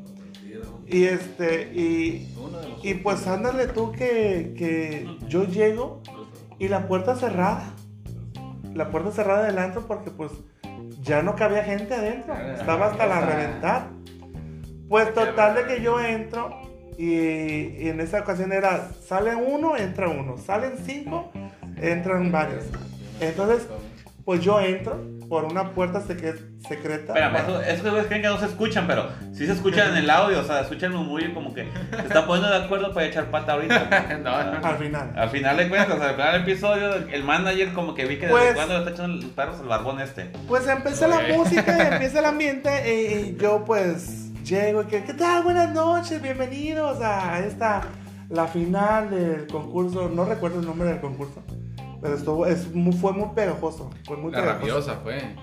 Y 0.88 1.06
este, 1.06 1.72
y, 1.74 2.34
y 2.84 2.94
pues 2.96 3.26
ándale 3.28 3.68
tú 3.68 3.92
que, 3.92 4.54
que 4.58 5.08
yo 5.28 5.46
llego 5.46 6.02
y 6.60 6.68
la 6.68 6.88
puerta 6.88 7.16
cerrada. 7.16 7.74
La 8.74 8.90
puerta 8.90 9.12
cerrada 9.12 9.46
del 9.46 9.58
antro 9.58 9.88
porque 9.88 10.12
pues 10.12 10.32
ya 11.02 11.22
no 11.22 11.36
cabía 11.36 11.64
gente 11.64 11.94
adentro. 11.94 12.34
Estaba 12.36 12.88
hasta 12.88 13.06
la 13.06 13.22
reventar. 13.22 13.88
Pues 14.90 15.14
total 15.14 15.56
de 15.56 15.66
que 15.66 15.82
yo 15.82 16.00
entro 16.00 16.62
y, 16.98 17.14
y 17.14 17.90
en 17.90 18.00
esa 18.00 18.20
ocasión 18.22 18.52
era, 18.52 18.92
sale 19.06 19.36
uno, 19.36 19.78
entra 19.78 20.10
uno. 20.10 20.38
Salen 20.38 20.74
cinco, 20.86 21.32
entran 21.78 22.32
varios. 22.32 22.66
Entonces, 23.20 23.68
pues 24.26 24.42
yo 24.42 24.60
entro 24.60 25.02
por 25.34 25.46
una 25.46 25.72
puerta 25.72 26.00
secre- 26.00 26.38
secreta. 26.68 27.14
Espérame, 27.14 27.38
eso, 27.38 27.62
esos 27.64 27.82
güeyes 27.90 28.06
creen 28.06 28.22
que 28.22 28.28
no 28.28 28.38
se 28.38 28.46
escuchan, 28.46 28.86
pero 28.86 29.10
sí 29.32 29.48
se 29.48 29.54
escuchan 29.54 29.90
en 29.90 29.98
el 30.04 30.10
audio, 30.12 30.40
o 30.40 30.44
sea, 30.44 30.62
escuchan 30.62 30.92
el 30.92 31.00
murmullo 31.00 31.34
como 31.34 31.56
que 31.56 31.68
se 31.90 32.02
están 32.06 32.28
poniendo 32.28 32.52
de 32.52 32.64
acuerdo 32.64 32.94
para 32.94 33.08
echar 33.08 33.32
pata 33.32 33.54
ahorita. 33.54 34.20
No, 34.24 34.30
Al 34.30 34.78
final. 34.78 35.12
Al 35.16 35.30
final 35.32 35.58
de 35.58 35.70
cuentas, 35.70 36.00
al 36.00 36.14
final 36.14 36.32
del 36.34 36.42
episodio, 36.44 36.94
el 37.12 37.24
manager 37.24 37.74
como 37.74 37.96
que 37.96 38.06
vi 38.06 38.18
que 38.20 38.28
desde 38.28 38.32
Pues- 38.38 38.54
cuando 38.54 38.74
le 38.76 38.80
está 38.82 38.92
echando 38.92 39.16
los 39.24 39.26
perros 39.32 39.60
al 39.60 39.68
barbón 39.68 40.00
este. 40.02 40.26
Pues 40.48 40.68
empieza 40.68 41.08
la 41.08 41.20
música, 41.36 41.88
empieza 41.94 42.20
el 42.20 42.26
ambiente 42.26 42.70
y, 42.94 43.30
y 43.32 43.38
yo 43.42 43.64
pues 43.66 44.32
llego 44.44 44.84
y 44.84 44.86
que, 44.86 45.04
¿qué 45.04 45.16
tal? 45.16 45.42
Buenas 45.42 45.74
noches, 45.74 46.22
bienvenidos 46.22 47.02
a 47.02 47.40
esta, 47.40 47.82
la 48.30 48.46
final 48.46 49.10
del 49.10 49.48
concurso, 49.48 50.12
no 50.14 50.26
recuerdo 50.26 50.60
el 50.60 50.68
nombre 50.68 50.90
del 50.90 51.02
concurso, 51.02 51.42
pero 52.04 52.16
estuvo, 52.16 52.46
es, 52.46 52.68
fue 53.02 53.14
muy 53.14 53.30
pegajoso, 53.34 53.90
fue 54.06 54.18
muy 54.18 54.32
La 54.32 54.42
pegajoso. 54.42 54.60
rabiosa 54.68 55.00
fue. 55.02 55.36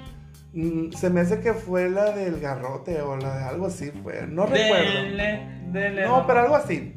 Mm, 0.52 0.92
Se 0.92 1.10
me 1.10 1.20
hace 1.20 1.40
que 1.40 1.54
fue 1.54 1.88
la 1.90 2.12
del 2.12 2.38
garrote 2.40 3.00
o 3.02 3.16
la 3.16 3.36
de 3.38 3.44
algo 3.44 3.66
así, 3.66 3.90
fue, 4.02 4.26
no 4.28 4.46
recuerdo. 4.46 5.02
Dele, 5.02 5.62
dele, 5.72 6.06
No, 6.06 6.26
pero 6.26 6.40
algo 6.40 6.54
así. 6.56 6.94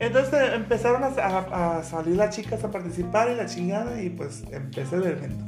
Entonces 0.00 0.32
eh, 0.34 0.54
empezaron 0.54 1.02
a, 1.02 1.08
a- 1.08 1.78
a 1.78 1.82
salir 1.82 2.16
las 2.16 2.34
chicas 2.34 2.62
a 2.62 2.70
participar 2.70 3.30
y 3.30 3.34
la 3.34 3.46
chingada 3.46 4.00
y 4.02 4.10
pues 4.10 4.44
empecé 4.52 4.96
el 4.96 5.06
evento. 5.06 5.44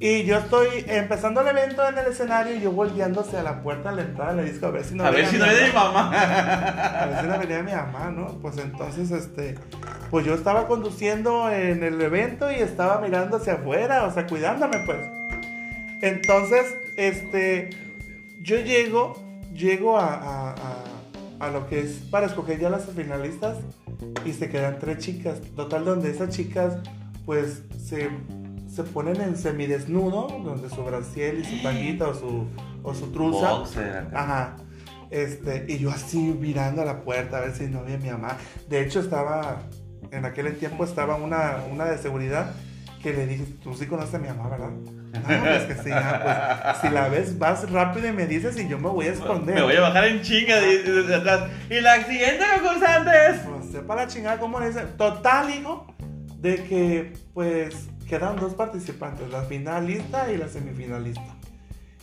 Y 0.00 0.24
yo 0.24 0.38
estoy 0.38 0.84
empezando 0.88 1.40
el 1.40 1.48
evento 1.48 1.88
en 1.88 1.96
el 1.96 2.06
escenario 2.08 2.56
y 2.56 2.60
yo 2.60 2.72
volteando 2.72 3.20
hacia 3.20 3.42
la 3.42 3.62
puerta 3.62 3.90
de 3.90 3.96
la 3.96 4.02
entrada 4.02 4.34
de 4.34 4.42
la 4.42 4.50
disco 4.50 4.66
a 4.66 4.70
ver 4.70 4.84
si 4.84 4.94
no 4.96 5.04
A 5.04 5.10
ver 5.10 5.26
si 5.26 5.36
no 5.38 5.44
viene 5.46 5.68
mi 5.68 5.72
mamá. 5.72 5.92
mamá. 5.92 7.00
A 7.02 7.06
ver 7.06 7.20
si 7.20 7.26
no 7.28 7.38
venía 7.38 7.62
mi 7.62 7.72
mamá, 7.72 8.10
¿no? 8.10 8.26
Pues 8.42 8.58
entonces, 8.58 9.10
este, 9.12 9.54
pues 10.10 10.26
yo 10.26 10.34
estaba 10.34 10.66
conduciendo 10.66 11.48
en 11.50 11.82
el 11.84 12.00
evento 12.00 12.50
y 12.50 12.56
estaba 12.56 13.00
mirando 13.00 13.36
hacia 13.36 13.54
afuera, 13.54 14.04
o 14.04 14.12
sea, 14.12 14.26
cuidándome 14.26 14.78
pues. 14.84 14.98
Entonces, 16.02 16.74
este, 16.96 17.70
yo 18.42 18.58
llego, 18.58 19.14
llego 19.54 19.96
a, 19.98 20.12
a- 20.14 20.50
a- 20.50 20.84
a 21.46 21.50
lo 21.50 21.66
que 21.68 21.80
es 21.80 21.92
para 22.10 22.26
escoger 22.26 22.58
ya 22.58 22.68
las 22.70 22.84
finalistas 22.86 23.58
y 24.24 24.32
se 24.32 24.48
quedan 24.48 24.78
tres 24.78 24.98
chicas. 24.98 25.40
Total, 25.56 25.84
donde 25.84 26.10
esas 26.10 26.30
chicas 26.30 26.74
pues 27.26 27.62
se, 27.82 28.10
se 28.74 28.82
ponen 28.82 29.20
en 29.20 29.36
semidesnudo, 29.36 30.26
donde 30.44 30.68
su 30.68 30.82
brasiel 30.82 31.40
y 31.40 31.44
su 31.44 31.62
tanguita 31.62 32.08
o 32.08 32.14
su, 32.14 32.46
o 32.82 32.94
su 32.94 33.12
truza. 33.12 33.52
Boxer. 33.52 34.08
Ajá. 34.12 34.56
Este, 35.10 35.64
y 35.68 35.78
yo 35.78 35.90
así 35.90 36.18
mirando 36.18 36.82
a 36.82 36.84
la 36.84 37.02
puerta 37.02 37.38
a 37.38 37.40
ver 37.40 37.54
si 37.54 37.68
no 37.68 37.80
había 37.80 37.98
mi 37.98 38.10
mamá. 38.10 38.36
De 38.68 38.82
hecho, 38.82 38.98
estaba, 38.98 39.62
en 40.10 40.24
aquel 40.24 40.56
tiempo 40.56 40.82
estaba 40.84 41.14
una, 41.14 41.58
una 41.70 41.84
de 41.84 41.98
seguridad 41.98 42.52
que 43.00 43.12
le 43.12 43.26
dije, 43.26 43.44
tú 43.62 43.74
sí 43.74 43.86
conoces 43.86 44.14
a 44.16 44.18
mi 44.18 44.26
mamá, 44.28 44.48
¿verdad? 44.48 44.70
No, 44.70 45.44
pues 45.44 45.62
que 45.64 45.74
sí, 45.74 45.90
ah, 45.92 46.60
pues 46.64 46.78
si 46.78 46.88
la 46.88 47.08
ves, 47.08 47.38
vas 47.38 47.70
rápido 47.70 48.08
y 48.08 48.12
me 48.12 48.26
dices 48.26 48.58
y 48.58 48.66
yo 48.66 48.78
me 48.78 48.88
voy 48.88 49.06
a 49.06 49.12
esconder. 49.12 49.54
Me 49.54 49.62
voy 49.62 49.76
a 49.76 49.82
bajar 49.82 50.06
en 50.06 50.22
chinga 50.22 50.56
atrás. 51.16 51.50
Y 51.70 51.80
la 51.80 52.02
siguiente 52.02 52.44
concursante 52.56 53.10
es. 53.30 53.40
Pues 53.42 53.70
sepa 53.70 53.94
la 53.94 54.08
chingada 54.08 54.38
cómo 54.38 54.58
le 54.58 54.68
dicen. 54.68 54.88
Total, 54.96 55.48
hijo, 55.50 55.86
de 56.40 56.64
que 56.64 57.12
pues 57.32 57.88
quedan 58.08 58.36
dos 58.36 58.54
participantes, 58.54 59.30
la 59.30 59.42
finalista 59.42 60.30
y 60.32 60.36
la 60.36 60.48
semifinalista. 60.48 61.22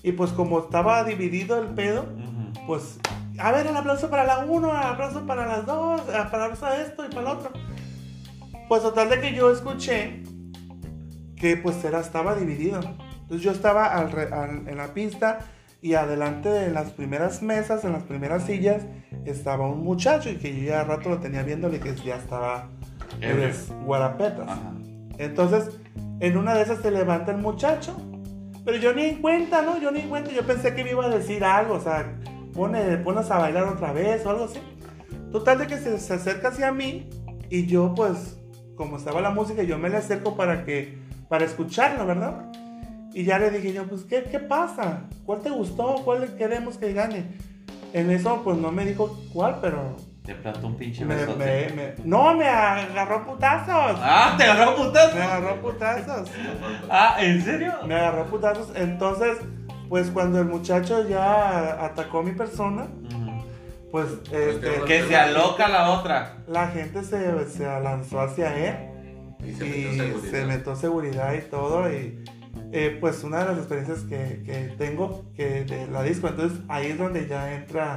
Y 0.04 0.14
pues 0.14 0.32
como 0.32 0.60
estaba 0.60 1.04
dividido 1.04 1.62
el 1.62 1.68
pedo, 1.70 2.02
Ujú. 2.04 2.66
pues, 2.68 3.00
a 3.38 3.52
ver, 3.52 3.68
el 3.68 3.78
aplauso 3.78 4.10
para 4.10 4.24
la 4.24 4.40
uno, 4.40 4.72
el 4.72 4.78
aplauso 4.78 5.26
para 5.26 5.46
las 5.46 5.66
dos, 5.66 6.02
el 6.10 6.16
aplauso 6.16 6.66
a 6.66 6.78
esto 6.82 7.06
y 7.06 7.10
para 7.10 7.22
el 7.22 7.28
otro. 7.38 7.52
Pues 8.68 8.82
total 8.82 9.10
de 9.10 9.20
que 9.22 9.34
yo 9.36 9.52
escuché 9.52 10.24
que 11.36 11.58
pues 11.58 11.84
era, 11.84 12.00
estaba 12.00 12.36
dividido. 12.36 12.80
Entonces 13.22 13.42
yo 13.42 13.52
estaba 13.52 13.88
al 13.94 14.34
al- 14.34 14.68
en 14.68 14.78
la 14.78 14.94
pista 14.94 15.40
y 15.82 15.96
adelante 15.96 16.50
de 16.50 16.70
las 16.72 16.92
primeras 16.92 17.42
mesas, 17.42 17.84
en 17.84 17.94
las 17.94 18.04
primeras 18.04 18.46
sillas, 18.46 18.84
estaba 19.26 19.68
un 19.68 19.84
muchacho 19.84 20.30
y 20.30 20.36
que 20.38 20.56
yo 20.56 20.68
ya 20.70 20.84
rato 20.84 21.10
lo 21.10 21.20
tenía 21.20 21.42
viéndole 21.44 21.80
que 21.80 21.96
ya 21.96 22.16
estaba 22.18 22.70
pues, 23.20 23.72
guarapetas. 23.86 24.48
Entonces, 25.18 25.70
en 26.22 26.38
una 26.38 26.54
de 26.54 26.62
esas 26.62 26.80
se 26.80 26.92
levanta 26.92 27.32
el 27.32 27.40
muchacho. 27.40 27.98
Pero 28.64 28.78
yo 28.78 28.94
ni 28.94 29.06
en 29.06 29.22
cuenta, 29.22 29.64
¿no? 29.64 29.80
Yo 29.82 29.92
ni 29.92 30.02
en 30.02 30.10
cuenta. 30.10 30.32
Yo 30.32 30.44
pensé 30.44 30.76
que 30.76 30.84
me 30.84 30.92
iba 30.92 31.04
a 31.04 31.10
decir 31.10 31.44
algo, 31.44 31.74
o 31.74 31.82
sea, 31.82 32.16
pone, 32.54 32.98
pones 32.98 33.30
a 33.32 33.40
bailar 33.40 33.64
otra 33.64 33.92
vez 33.92 34.24
o 34.26 34.30
algo 34.30 34.46
así. 34.46 34.60
Total 35.32 35.58
de 35.58 35.68
que 35.68 35.78
se, 35.78 35.98
se 36.00 36.14
acerca 36.14 36.50
hacia 36.50 36.72
mí 36.72 37.10
y 37.50 37.66
yo, 37.66 37.94
pues, 37.96 38.38
como 38.76 38.98
estaba 38.98 39.20
la 39.20 39.32
música, 39.32 39.64
yo 39.64 39.80
me 39.80 39.90
le 39.90 39.98
acerco 39.98 40.36
para 40.36 40.64
que, 40.64 41.00
para 41.28 41.44
escucharlo, 41.44 42.06
¿verdad? 42.06 42.52
Y 43.14 43.24
ya 43.24 43.40
le 43.40 43.50
dije 43.50 43.74
yo, 43.74 43.88
pues, 43.88 44.04
¿qué, 44.04 44.24
qué 44.24 44.40
pasa? 44.40 45.10
¿Cuál 45.26 45.42
te 45.42 45.50
gustó? 45.50 45.96
¿Cuál 46.06 46.36
queremos 46.36 46.78
que 46.78 46.94
gane? 46.94 47.26
En 47.94 48.12
eso, 48.12 48.42
pues, 48.44 48.58
no 48.58 48.72
me 48.72 48.86
dijo 48.86 49.20
cuál, 49.34 49.58
pero... 49.60 49.96
Te 50.26 50.36
plantó 50.36 50.68
un 50.68 50.76
pinche 50.76 51.04
me- 51.04 51.16
besote. 51.16 51.72
me- 51.76 51.82
me- 51.82 51.94
no, 52.06 52.36
me 52.36 52.48
agarró 52.48 53.26
putazos. 53.26 53.98
Ah, 54.02 54.36
te 54.38 54.44
agarró 54.44 54.76
putas. 54.76 55.16
Me 55.16 55.22
agarró 55.22 55.62
putazos. 55.62 56.30
Ah, 56.90 57.16
¿en 57.20 57.42
serio? 57.44 57.74
Me 57.88 57.96
agarró 57.96 58.26
putazos. 58.28 58.72
Entonces, 58.76 59.38
pues 59.90 60.12
cuando 60.12 60.40
el 60.40 60.46
muchacho 60.46 61.08
ya 61.10 61.84
atacó 61.86 62.20
a 62.20 62.24
mi 62.24 62.32
persona, 62.34 62.84
Ujú. 62.84 63.44
pues 63.92 64.06
este, 64.32 64.82
Que 64.86 65.04
se 65.08 65.16
aloca 65.18 65.68
la 65.68 65.90
otra. 65.90 66.38
la 66.48 66.68
gente 66.68 67.04
se, 67.04 67.50
se 67.50 67.64
lanzó 67.66 68.22
hacia 68.22 68.56
él 68.56 68.76
Y 69.44 69.54
se 69.54 69.66
y 69.66 69.70
metió 69.86 70.04
seguridad. 70.06 70.32
se 70.32 70.46
metió 70.46 70.76
seguridad 70.76 71.34
y 71.34 71.42
todo. 71.50 71.92
Y 71.92 72.24
eh, 72.72 72.96
pues 73.02 73.24
una 73.24 73.40
de 73.40 73.46
las 73.46 73.58
experiencias 73.58 74.00
que, 74.02 74.44
que 74.46 74.76
tengo 74.78 75.26
que 75.36 75.64
de 75.66 75.88
la 75.88 76.04
disco, 76.04 76.28
entonces 76.28 76.60
ahí 76.70 76.88
es 76.92 76.98
donde 77.00 77.28
ya 77.28 77.52
entra. 77.54 77.96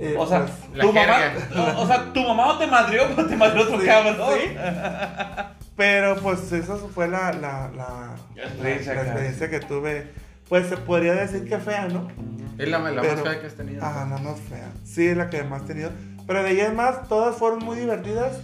Eh, 0.00 0.14
O 0.18 0.26
sea, 0.26 0.40
pues, 0.46 0.80
tu 0.80 0.92
mamá, 0.92 1.16
o, 1.56 1.82
o 1.82 1.86
sea, 1.86 2.12
tu 2.12 2.20
mamá 2.22 2.46
no 2.46 2.58
te 2.58 2.66
madrió, 2.66 3.02
pero 3.14 3.28
te 3.28 3.36
madrió 3.36 3.62
otro 3.64 3.80
Sí, 3.80 3.86
cabrón. 3.86 4.16
sí. 4.34 4.56
pero 5.76 6.16
pues 6.16 6.50
esa 6.52 6.76
fue 6.76 7.08
la, 7.08 7.32
la, 7.32 7.70
la, 7.74 8.14
La 8.36 8.44
la- 8.62 8.70
experiencia 8.70 9.50
que 9.50 9.60
tuve. 9.60 10.10
Pues 10.48 10.68
se 10.68 10.76
podría 10.76 11.14
decir 11.14 11.48
que 11.48 11.58
fea, 11.58 11.88
¿no? 11.88 12.08
Es 12.56 12.68
la, 12.68 12.78
la 12.78 13.02
Pero- 13.02 13.14
más 13.16 13.22
fea 13.24 13.40
que 13.40 13.46
has 13.48 13.54
tenido. 13.54 13.84
Ajá, 13.84 14.06
la 14.08 14.18
más 14.18 14.40
fea. 14.40 14.70
Sí, 14.84 15.06
es 15.08 15.16
la 15.16 15.28
que 15.28 15.42
más 15.42 15.62
he 15.62 15.66
tenido. 15.66 15.90
Pero 16.26 16.42
de 16.42 16.48
ahí 16.50 16.60
en 16.60 16.76
más, 16.76 17.08
todas 17.08 17.36
fueron 17.36 17.58
muy 17.64 17.76
divertidas. 17.78 18.38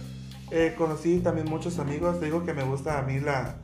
Eh, 0.51 0.75
conocí 0.77 1.19
también 1.19 1.49
muchos 1.49 1.79
amigos. 1.79 2.19
Te 2.19 2.25
digo 2.25 2.45
que 2.45 2.53
me 2.53 2.63
gusta 2.63 2.99
a 2.99 3.01
mí 3.03 3.19
la, 3.19 3.55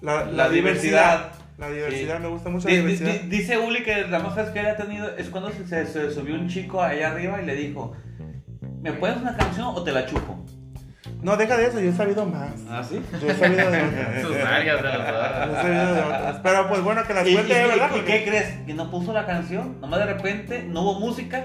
la, 0.00 0.24
La 0.24 0.48
diversidad. 0.48 1.32
La 1.60 1.68
diversidad, 1.70 2.16
Sí. 2.16 2.22
me 2.22 2.28
gusta 2.28 2.48
mucho 2.48 2.66
la 2.68 2.74
Di- 2.74 2.80
di- 2.80 2.86
diversidad. 2.86 3.12
di- 3.22 3.28
Dice 3.36 3.58
Uli 3.58 3.82
que 3.84 4.06
la 4.08 4.18
más 4.18 4.34
fea 4.34 4.52
que 4.52 4.60
ha 4.60 4.76
tenido 4.76 5.14
es 5.16 5.28
cuando 5.28 5.50
se, 5.52 5.66
se- 5.66 5.86
se 5.86 6.10
subió 6.10 6.34
un 6.34 6.48
chico 6.48 6.82
allá 6.82 7.10
arriba 7.12 7.40
y 7.42 7.46
le 7.46 7.54
dijo: 7.54 7.92
¿Me 8.82 8.92
puedes 8.94 9.18
una 9.18 9.36
canción 9.36 9.66
o 9.68 9.82
te 9.84 9.92
la 9.92 10.06
chupo? 10.06 10.42
No, 11.22 11.36
deja 11.36 11.58
de 11.58 11.66
eso, 11.66 11.78
yo 11.80 11.90
he 11.90 11.92
sabido 11.92 12.24
más. 12.24 12.52
¿Ah, 12.70 12.82
sí? 12.82 13.02
Yo 13.20 13.28
he 13.30 13.34
sabido 13.34 13.70
de 13.70 13.78
otras. 13.84 14.22
Sus 14.22 14.36
nalgas 14.36 14.82
de 14.82 14.88
Yo 14.90 14.98
las 14.98 15.50
he 15.50 15.54
sabido 15.62 15.94
de 15.94 16.00
otras. 16.00 16.36
Pero 16.42 16.68
pues 16.70 16.80
bueno, 16.82 17.02
que 17.06 17.12
las 17.14 17.26
¿Y, 17.26 17.30
y- 17.30 17.34
cuente, 17.34 17.52
¿verdad? 17.66 17.88
y 17.90 17.92
Porque- 17.96 18.04
qué 18.06 18.24
crees? 18.30 18.46
¿Que 18.66 18.72
no 18.74 18.90
puso 18.90 19.12
la 19.12 19.26
canción? 19.26 19.78
Nomás 19.82 20.00
de 20.00 20.06
repente 20.06 20.62
no 20.66 20.80
hubo 20.80 20.98
música. 21.00 21.44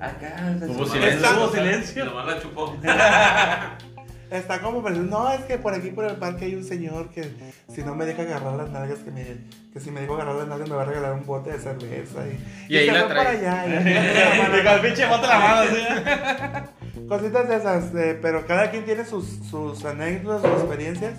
Acá 0.00 0.54
se 0.60 0.66
Hubo 0.66 0.86
silencio. 0.86 1.28
Hubo 1.36 1.48
silencio. 1.52 2.04
Nomás 2.04 2.26
la 2.26 2.40
chupó. 2.40 2.76
Está 4.30 4.60
como 4.60 4.82
pensando, 4.82 5.18
no, 5.18 5.32
es 5.32 5.40
que 5.40 5.58
por 5.58 5.74
aquí 5.74 5.90
por 5.90 6.04
el 6.04 6.16
parque 6.16 6.44
hay 6.44 6.54
un 6.54 6.62
señor 6.62 7.10
que 7.10 7.34
si 7.68 7.82
no 7.82 7.96
me 7.96 8.06
deja 8.06 8.22
agarrar 8.22 8.54
las 8.54 8.70
nalgas, 8.70 9.00
que, 9.00 9.10
me, 9.10 9.24
que 9.72 9.80
si 9.80 9.90
me 9.90 10.00
dejo 10.02 10.14
agarrar 10.14 10.36
las 10.36 10.48
nalgas 10.48 10.68
me 10.68 10.76
va 10.76 10.82
a 10.82 10.84
regalar 10.84 11.12
un 11.14 11.26
bote 11.26 11.50
de 11.50 11.58
cerveza. 11.58 12.26
Y, 12.28 12.72
Y 12.72 12.76
ahí 12.78 12.86
se 12.86 12.92
la 12.92 13.08
trae. 13.08 13.16
para 13.16 13.30
allá. 13.30 13.66
y 13.66 13.72
ahí 13.88 14.38
la 14.38 14.42
mano. 14.42 14.58
Y 14.58 14.64
con 14.64 14.72
el 14.72 14.80
pinche 14.80 15.06
bote 15.06 15.26
la 15.26 15.38
mano, 15.38 15.60
así. 15.62 17.06
Cositas 17.08 17.48
de 17.48 17.56
esas, 17.56 17.94
eh, 17.94 18.18
pero 18.22 18.46
cada 18.46 18.70
quien 18.70 18.84
tiene 18.84 19.04
sus, 19.04 19.26
sus 19.50 19.84
anécdotas, 19.84 20.42
sus 20.42 20.60
experiencias. 20.60 21.14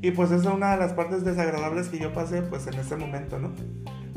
Y 0.00 0.10
pues 0.10 0.30
esa 0.30 0.48
es 0.48 0.54
una 0.54 0.72
de 0.72 0.78
las 0.78 0.94
partes 0.94 1.24
desagradables 1.24 1.88
que 1.88 1.98
yo 1.98 2.12
pasé 2.12 2.42
pues 2.42 2.66
en 2.66 2.74
ese 2.74 2.96
momento, 2.96 3.38
¿no? 3.38 3.52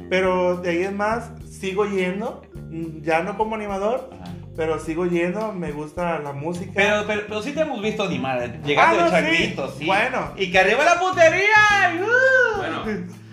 Pero 0.09 0.57
de 0.57 0.69
ahí 0.69 0.83
en 0.83 0.95
más, 0.95 1.31
sigo 1.49 1.85
yendo, 1.85 2.41
mm, 2.69 3.01
ya 3.01 3.23
no 3.23 3.37
como 3.37 3.55
animador, 3.55 4.09
pero 4.57 4.79
sigo 4.79 5.05
yendo, 5.05 5.53
me 5.53 5.71
gusta 5.71 6.19
la 6.19 6.33
música. 6.33 6.71
Pero, 6.73 7.03
pero, 7.07 7.21
pero 7.27 7.41
sí 7.43 7.53
te 7.53 7.61
hemos 7.61 7.81
visto 7.81 8.03
animar, 8.03 8.59
llegando 8.63 9.03
Ah, 9.05 9.21
de 9.21 9.53
no, 9.55 9.69
sí. 9.69 9.85
Bueno. 9.85 10.33
Y 10.35 10.51
que 10.51 10.59
arriba 10.59 10.83
la 10.83 10.99
putería. 10.99 12.01
uh. 12.01 12.57
Bueno, 12.57 12.83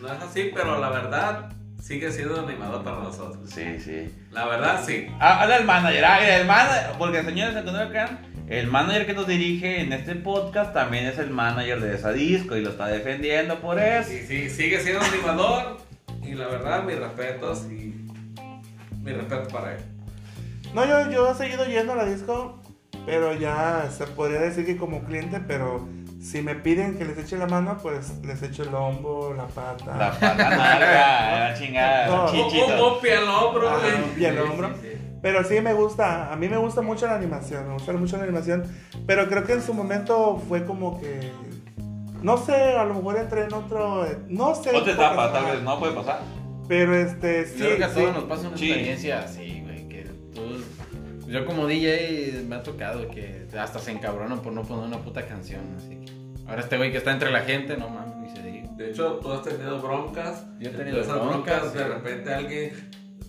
no 0.03 0.12
es 0.12 0.22
así, 0.22 0.51
pero 0.55 0.79
la 0.79 0.91
verdad 0.91 1.51
sigue 1.83 2.12
siendo 2.12 2.41
animador 2.41 2.85
para 2.85 2.99
nosotros. 2.99 3.51
Sí, 3.51 3.64
sí. 3.83 4.14
La 4.31 4.45
verdad, 4.47 4.83
sí. 4.87 5.07
Ah, 5.18 5.41
Habla 5.43 5.57
el 5.57 5.64
manager, 5.64 6.05
ah, 6.05 6.37
el 6.41 6.47
manager, 6.47 6.91
porque 6.99 7.22
señores, 7.22 7.55
cuando 7.62 7.81
acá, 7.81 8.18
el 8.49 8.66
manager 8.66 9.07
que 9.07 9.14
nos 9.14 9.27
dirige 9.27 9.81
en 9.81 9.95
este 9.95 10.14
podcast 10.16 10.75
también 10.75 11.07
es 11.07 11.18
el 11.18 11.31
manager 11.31 11.81
de 11.81 11.95
esa 11.95 12.12
disco 12.12 12.55
y 12.55 12.61
lo 12.62 12.68
está 12.70 12.87
defendiendo 12.89 13.61
por 13.61 13.79
eso. 13.81 14.11
Sí, 14.11 14.20
sí, 14.29 14.51
sigue 14.51 14.79
siendo 14.81 15.01
animador. 15.03 15.79
Y 16.22 16.35
la 16.35 16.49
verdad, 16.49 16.83
mis 16.85 16.99
respetos 16.99 17.64
y 17.70 17.95
mi 19.03 19.12
respeto 19.12 19.49
para 19.49 19.72
él. 19.75 19.81
No, 20.75 20.85
yo, 20.85 21.11
yo 21.11 21.31
he 21.31 21.35
seguido 21.35 21.64
yendo 21.66 21.93
a 21.93 21.97
la 21.97 22.05
disco, 22.05 22.59
pero 23.07 23.35
ya 23.35 23.89
se 23.97 24.07
podría 24.09 24.41
decir 24.41 24.66
que 24.66 24.77
como 24.77 25.05
cliente, 25.05 25.41
pero 25.41 25.87
si 26.20 26.43
me 26.43 26.55
piden 26.55 26.97
que 26.99 27.05
les 27.05 27.16
eche 27.18 27.37
la 27.39 27.47
mano, 27.47 27.79
pues 27.83 28.14
les 28.25 28.43
echo 28.43 28.62
el 28.64 28.75
hombro, 28.75 29.35
la 29.35 29.47
pata. 29.47 29.97
La 29.97 30.11
pata 30.12 30.35
nalga, 30.51 31.39
la 31.51 31.55
chingada, 31.59 32.07
No. 32.09 32.25
Un, 32.25 32.31
chichito. 32.51 32.66
al 32.75 32.81
hombro, 33.29 33.68
Ah, 33.70 33.79
pie 34.16 34.29
al 34.29 34.39
hombro. 34.41 34.68
Sí, 34.68 34.75
sí, 34.83 34.89
sí. 34.95 35.01
Pero 35.22 35.43
sí 35.45 35.61
me 35.61 35.72
gusta, 35.72 36.33
a 36.33 36.37
mí 36.37 36.49
me 36.49 36.57
gusta 36.59 36.83
mucho 36.83 37.07
la 37.07 37.14
animación, 37.14 37.66
me 37.68 37.75
gusta 37.75 37.93
mucho 37.93 38.16
la 38.18 38.25
animación, 38.25 38.64
pero 39.07 39.27
creo 39.29 39.45
que 39.45 39.55
en 39.55 39.62
su 39.62 39.72
momento 39.72 40.43
fue 40.49 40.64
como 40.66 41.01
que, 41.01 41.31
no 42.20 42.37
sé, 42.37 42.55
a 42.77 42.85
lo 42.85 42.95
mejor 42.95 43.16
entré 43.18 43.45
en 43.45 43.55
otro, 43.55 44.07
no 44.29 44.55
sé. 44.55 44.77
Otra 44.77 44.93
etapa, 44.93 45.31
porque- 45.31 45.39
tal 45.47 45.55
vez, 45.57 45.62
no 45.62 45.79
puede 45.79 45.93
pasar. 45.95 46.20
Pero 46.68 46.95
este, 46.97 47.47
sí, 47.47 47.59
Yo 47.59 47.64
creo 47.66 47.77
que 47.79 47.85
a 47.85 47.89
sí. 47.91 48.01
todos 48.01 48.14
nos 48.14 48.25
pasa 48.25 48.49
una 48.49 48.57
Sí. 48.57 48.70
experiencia 48.70 49.20
así. 49.20 49.43
Yo 51.35 51.45
como 51.45 51.66
DJ 51.66 52.45
me 52.47 52.55
ha 52.55 52.62
tocado 52.62 53.09
que 53.09 53.49
hasta 53.59 53.80
se 53.80 53.91
encabronan 53.91 54.41
por 54.41 54.53
no 54.53 54.62
poner 54.62 54.85
una 54.85 54.99
puta 54.99 55.26
canción, 55.26 55.62
así 55.76 55.97
que... 55.97 56.12
Ahora 56.47 56.61
este 56.61 56.76
güey 56.76 56.93
que 56.93 56.99
está 56.99 57.11
entre 57.11 57.32
la 57.32 57.41
gente, 57.41 57.76
no 57.76 57.89
mames, 57.89 58.16
ni 58.18 58.37
se 58.37 58.41
diga. 58.41 58.68
De 58.76 58.91
hecho, 58.91 59.14
tú 59.14 59.32
has 59.32 59.43
tenido 59.43 59.82
broncas. 59.82 60.45
Yo 60.61 60.70
he 60.70 60.72
tenido 60.72 61.01
esas 61.01 61.16
broncas, 61.16 61.74
De 61.74 61.89
repente 61.89 62.32
alguien 62.32 62.70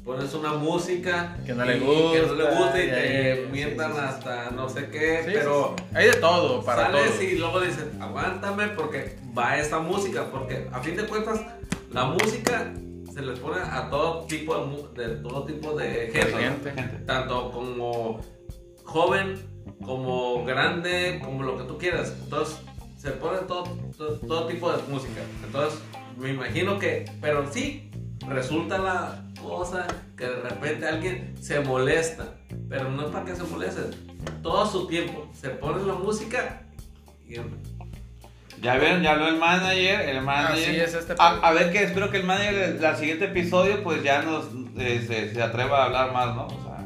pones 0.04 0.32
una 0.36 0.54
música 0.54 1.36
Que 1.48 1.56
no 1.56 1.66
le 1.66 1.78
y 1.78 1.80
Que 1.80 1.86
no 2.28 2.36
le 2.36 2.44
gusta, 2.44 2.60
gusta 2.60 2.80
y 2.80 2.86
y 2.86 2.90
te 2.92 3.48
mientan 3.52 3.92
sí, 3.94 3.98
sí, 3.98 4.06
hasta 4.06 4.52
no 4.52 4.70
sé 4.70 4.88
qué. 4.92 5.24
Pero. 5.26 5.76
Hay 5.96 6.06
de 6.06 6.14
todo, 6.18 6.64
para 6.64 6.84
sales 6.84 7.10
todos. 7.10 7.24
y 7.24 7.38
luego 7.40 7.60
dices, 7.60 7.86
aguántame 8.00 8.68
porque 8.68 9.18
va 9.36 9.58
esta 9.58 9.80
música. 9.80 10.30
Porque 10.30 10.68
a 10.72 10.80
fin 10.80 10.96
de 10.96 11.08
cuentas, 11.08 11.42
la 11.92 12.06
música 12.06 12.72
se 13.16 13.22
le 13.22 13.32
pone 13.38 13.62
a 13.62 13.90
todo 13.90 14.26
tipo 14.26 14.54
de, 14.94 15.08
de 15.08 15.16
todo 15.22 15.46
tipo 15.46 15.74
de 15.78 16.12
gente. 16.12 16.34
Gente. 16.34 16.72
Gente. 16.74 16.98
Tanto 17.06 17.50
como 17.50 18.20
joven 18.84 19.40
como 19.86 20.44
grande, 20.44 21.22
como 21.24 21.44
lo 21.44 21.58
que 21.58 21.64
tú 21.64 21.78
quieras. 21.78 22.14
Entonces, 22.22 22.60
se 22.98 23.12
pone 23.12 23.38
todo, 23.48 23.64
todo, 23.98 24.18
todo 24.18 24.48
tipo 24.48 24.70
de 24.70 24.84
música. 24.90 25.22
Entonces, 25.46 25.80
me 26.18 26.32
imagino 26.32 26.78
que, 26.78 27.10
pero 27.22 27.50
sí, 27.50 27.90
resulta 28.28 28.80
la 28.80 29.26
cosa 29.42 29.88
que 30.18 30.26
de 30.26 30.42
repente 30.42 30.86
alguien 30.86 31.36
se 31.40 31.62
molesta, 31.62 32.36
pero 32.68 32.92
no 32.92 33.06
es 33.06 33.12
para 33.12 33.24
que 33.24 33.36
se 33.38 33.44
moleste. 33.44 33.82
Todo 34.44 34.66
su 34.66 34.88
tiempo 34.88 35.30
se 35.34 35.52
pone 35.52 35.86
la 35.86 35.94
música 35.94 36.64
y 37.26 37.36
Ya 38.62 38.78
vieron, 38.78 39.02
ya 39.04 39.12
habló 39.12 39.28
el 39.28 39.38
manager, 39.38 40.02
el 40.10 40.22
manager. 40.22 40.70
Así 40.70 40.80
es 40.80 40.94
este 40.96 41.14
a, 41.20 41.28
a 41.48 41.52
ver 41.54 41.72
que 41.72 41.84
espero 41.84 42.10
que 42.10 42.18
el 42.18 42.24
manager 42.24 42.80
del 42.80 42.96
siguiente 42.96 43.26
episodio 43.26 43.84
pues 43.84 44.02
ya 44.04 44.22
nos 44.22 44.46
eh, 44.78 45.04
se, 45.08 45.34
se 45.34 45.42
atreva 45.44 45.84
a 45.84 45.86
hablar 45.86 46.12
más, 46.14 46.36
¿no? 46.36 46.48
O 46.48 46.50
sea, 46.50 46.78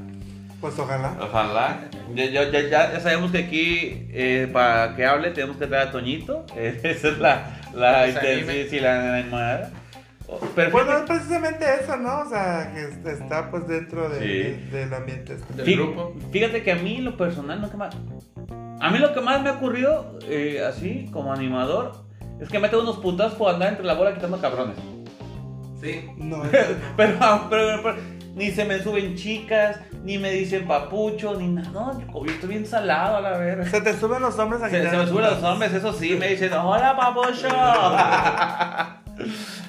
Pues 0.60 0.78
ojalá. 0.80 1.16
ojalá. 1.22 1.80
Ya, 2.16 2.26
ya, 2.26 2.50
ya, 2.50 3.00
sabemos 3.00 3.32
que 3.32 3.38
aquí 3.38 4.08
eh, 4.12 4.50
para 4.52 4.96
que 4.96 5.06
hable 5.06 5.30
tenemos 5.32 5.58
que 5.58 5.68
traer 5.68 5.88
a 5.90 5.92
Toñito. 5.92 6.46
Eh, 6.56 6.80
esa 6.84 7.10
es 7.10 7.18
la, 7.20 7.60
la 7.74 8.08
intención, 8.10 8.68
sí, 8.70 8.80
la 8.80 9.16
animada. 9.20 9.72
Oh, 10.28 10.40
Pero 10.56 10.72
Pues 10.72 10.86
no 10.86 10.98
es 10.98 11.04
precisamente 11.04 11.66
eso, 11.82 11.96
¿no? 11.98 12.20
O 12.22 12.30
sea, 12.30 12.72
que 12.74 12.82
est- 12.84 13.06
está 13.22 13.50
pues 13.50 13.68
dentro 13.68 14.10
de- 14.10 14.20
Sí. 14.20 14.26
de- 14.72 14.80
del 14.80 14.94
ambiente. 14.94 15.34
este. 15.36 15.54
Del 15.54 15.66
Fí- 15.66 15.76
grupo. 15.76 16.16
Fíjate 16.32 16.62
que 16.64 16.72
a 16.72 16.76
mí 16.76 16.98
lo 16.98 17.16
personal, 17.18 17.62
lo 17.62 17.70
que 17.72 17.78
más, 17.78 17.96
a 18.80 18.90
mí 18.90 18.98
lo 19.00 19.14
que 19.14 19.22
más 19.22 19.42
me 19.42 19.50
ha 19.50 19.54
ocurrido, 19.54 20.18
eh, 20.28 20.64
así 20.68 21.10
como 21.12 21.34
animador, 21.34 21.92
es 22.40 22.50
que 22.50 22.60
mete 22.60 22.78
unos 22.78 22.98
putas 22.98 23.34
por 23.34 23.54
andar 23.54 23.70
entre 23.70 23.86
la 23.86 23.94
bola 23.96 24.14
quitando 24.14 24.40
cabrones. 24.40 24.78
sí. 25.82 26.10
No, 26.18 26.44
eso 26.52 26.72
no. 26.72 26.94
Pero, 26.98 27.14
pero- 27.50 27.84
pero 27.84 27.96
ni 28.36 28.52
se 28.52 28.64
me 28.64 28.80
suben 28.82 29.16
chicas, 29.16 29.80
ni 30.04 30.18
me 30.18 30.32
dicen 30.32 30.66
papucho, 30.68 31.36
ni 31.36 31.48
nada. 31.48 31.70
No, 31.72 32.00
yo 32.00 32.26
yo 32.26 32.32
estoy 32.32 32.50
bien 32.50 32.66
salado 32.66 33.18
a 33.18 33.22
la 33.22 33.38
verga. 33.38 33.66
Se 33.66 33.82
te 33.82 33.94
suben 33.98 34.22
los 34.22 34.38
hombres 34.40 34.62
a 34.62 34.70
Se, 34.70 34.90
se 34.90 34.96
me 34.98 35.08
suben 35.08 35.26
los 35.26 35.44
hombres, 35.44 35.74
eso 35.74 35.92
sí, 35.92 36.16
me 36.16 36.30
dicen, 36.30 36.54
hola 36.54 36.96
papucho. 36.96 37.48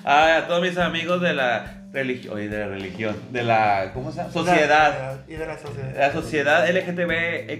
Ay, 0.04 0.32
a 0.32 0.46
todos 0.46 0.62
mis 0.62 0.76
amigos 0.78 1.20
de 1.20 1.34
la 1.34 1.84
religión, 1.92 2.36
de 2.36 2.58
la 2.58 2.68
religión, 2.68 3.16
de 3.30 3.42
la, 3.42 3.90
¿cómo 3.92 4.10
se 4.10 4.18
llama? 4.18 4.32
Sociedad. 4.32 5.20
Y 5.28 5.34
de 5.34 5.46
la 5.46 5.58
sociedad. 5.58 5.94
La 5.96 6.12
sociedad 6.12 6.68
LGTB 6.68 7.50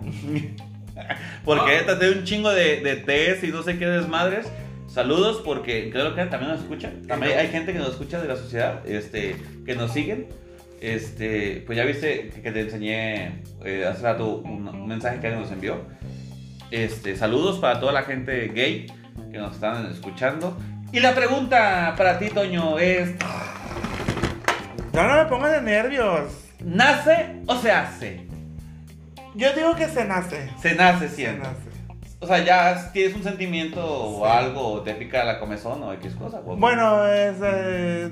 Porque 1.44 1.78
esta 1.78 1.98
tiene 1.98 2.18
un 2.18 2.24
chingo 2.24 2.50
de, 2.50 2.80
de 2.80 2.96
Ts 2.96 3.44
y 3.44 3.48
no 3.48 3.62
sé 3.62 3.78
qué 3.78 3.86
desmadres. 3.86 4.46
Saludos 4.86 5.40
porque 5.44 5.88
creo 5.90 6.14
que 6.14 6.24
también 6.26 6.52
nos 6.52 6.60
escuchan. 6.60 7.02
También 7.06 7.38
hay 7.38 7.48
gente 7.48 7.72
que 7.72 7.78
nos 7.78 7.90
escucha 7.90 8.20
de 8.20 8.26
la 8.26 8.36
sociedad, 8.36 8.86
este, 8.86 9.36
que 9.64 9.74
nos 9.76 9.92
siguen. 9.92 10.26
Este, 10.80 11.62
pues 11.66 11.76
ya 11.76 11.84
viste 11.84 12.30
que, 12.30 12.42
que 12.42 12.52
te 12.52 12.60
enseñé 12.62 13.42
eh, 13.64 13.86
hace 13.86 14.02
rato 14.02 14.38
un, 14.38 14.66
un 14.66 14.88
mensaje 14.88 15.20
que 15.20 15.28
alguien 15.28 15.42
nos 15.42 15.52
envió. 15.52 15.80
Este, 16.70 17.16
saludos 17.16 17.58
para 17.58 17.80
toda 17.80 17.92
la 17.92 18.02
gente 18.02 18.48
gay 18.48 18.86
que 19.30 19.38
nos 19.38 19.54
están 19.54 19.90
escuchando. 19.90 20.56
Y 20.92 21.00
la 21.00 21.14
pregunta 21.14 21.94
para 21.96 22.18
ti, 22.18 22.28
Toño, 22.30 22.78
es: 22.78 23.12
Ya 24.92 25.06
no 25.06 25.14
me 25.16 25.24
pongan 25.26 25.52
de 25.52 25.62
nervios. 25.62 26.32
¿nace 26.62 27.36
o 27.46 27.56
se 27.56 27.70
hace? 27.72 28.26
Yo 29.34 29.52
digo 29.54 29.74
que 29.76 29.88
se 29.88 30.04
nace. 30.04 30.50
Se 30.60 30.74
nace 30.74 31.08
Se 31.08 31.14
siendo. 31.16 31.44
nace. 31.44 31.70
O 32.22 32.26
sea, 32.26 32.44
ya 32.44 32.90
tienes 32.92 33.16
un 33.16 33.22
sentimiento 33.22 33.82
o 33.82 34.26
algo, 34.26 34.82
te 34.82 34.92
pica 34.94 35.24
la 35.24 35.38
comezón 35.40 35.82
o 35.82 35.92
X 35.94 36.14
cosa. 36.16 36.40
Bueno, 36.40 37.06
es, 37.06 37.34
eh, 37.42 38.10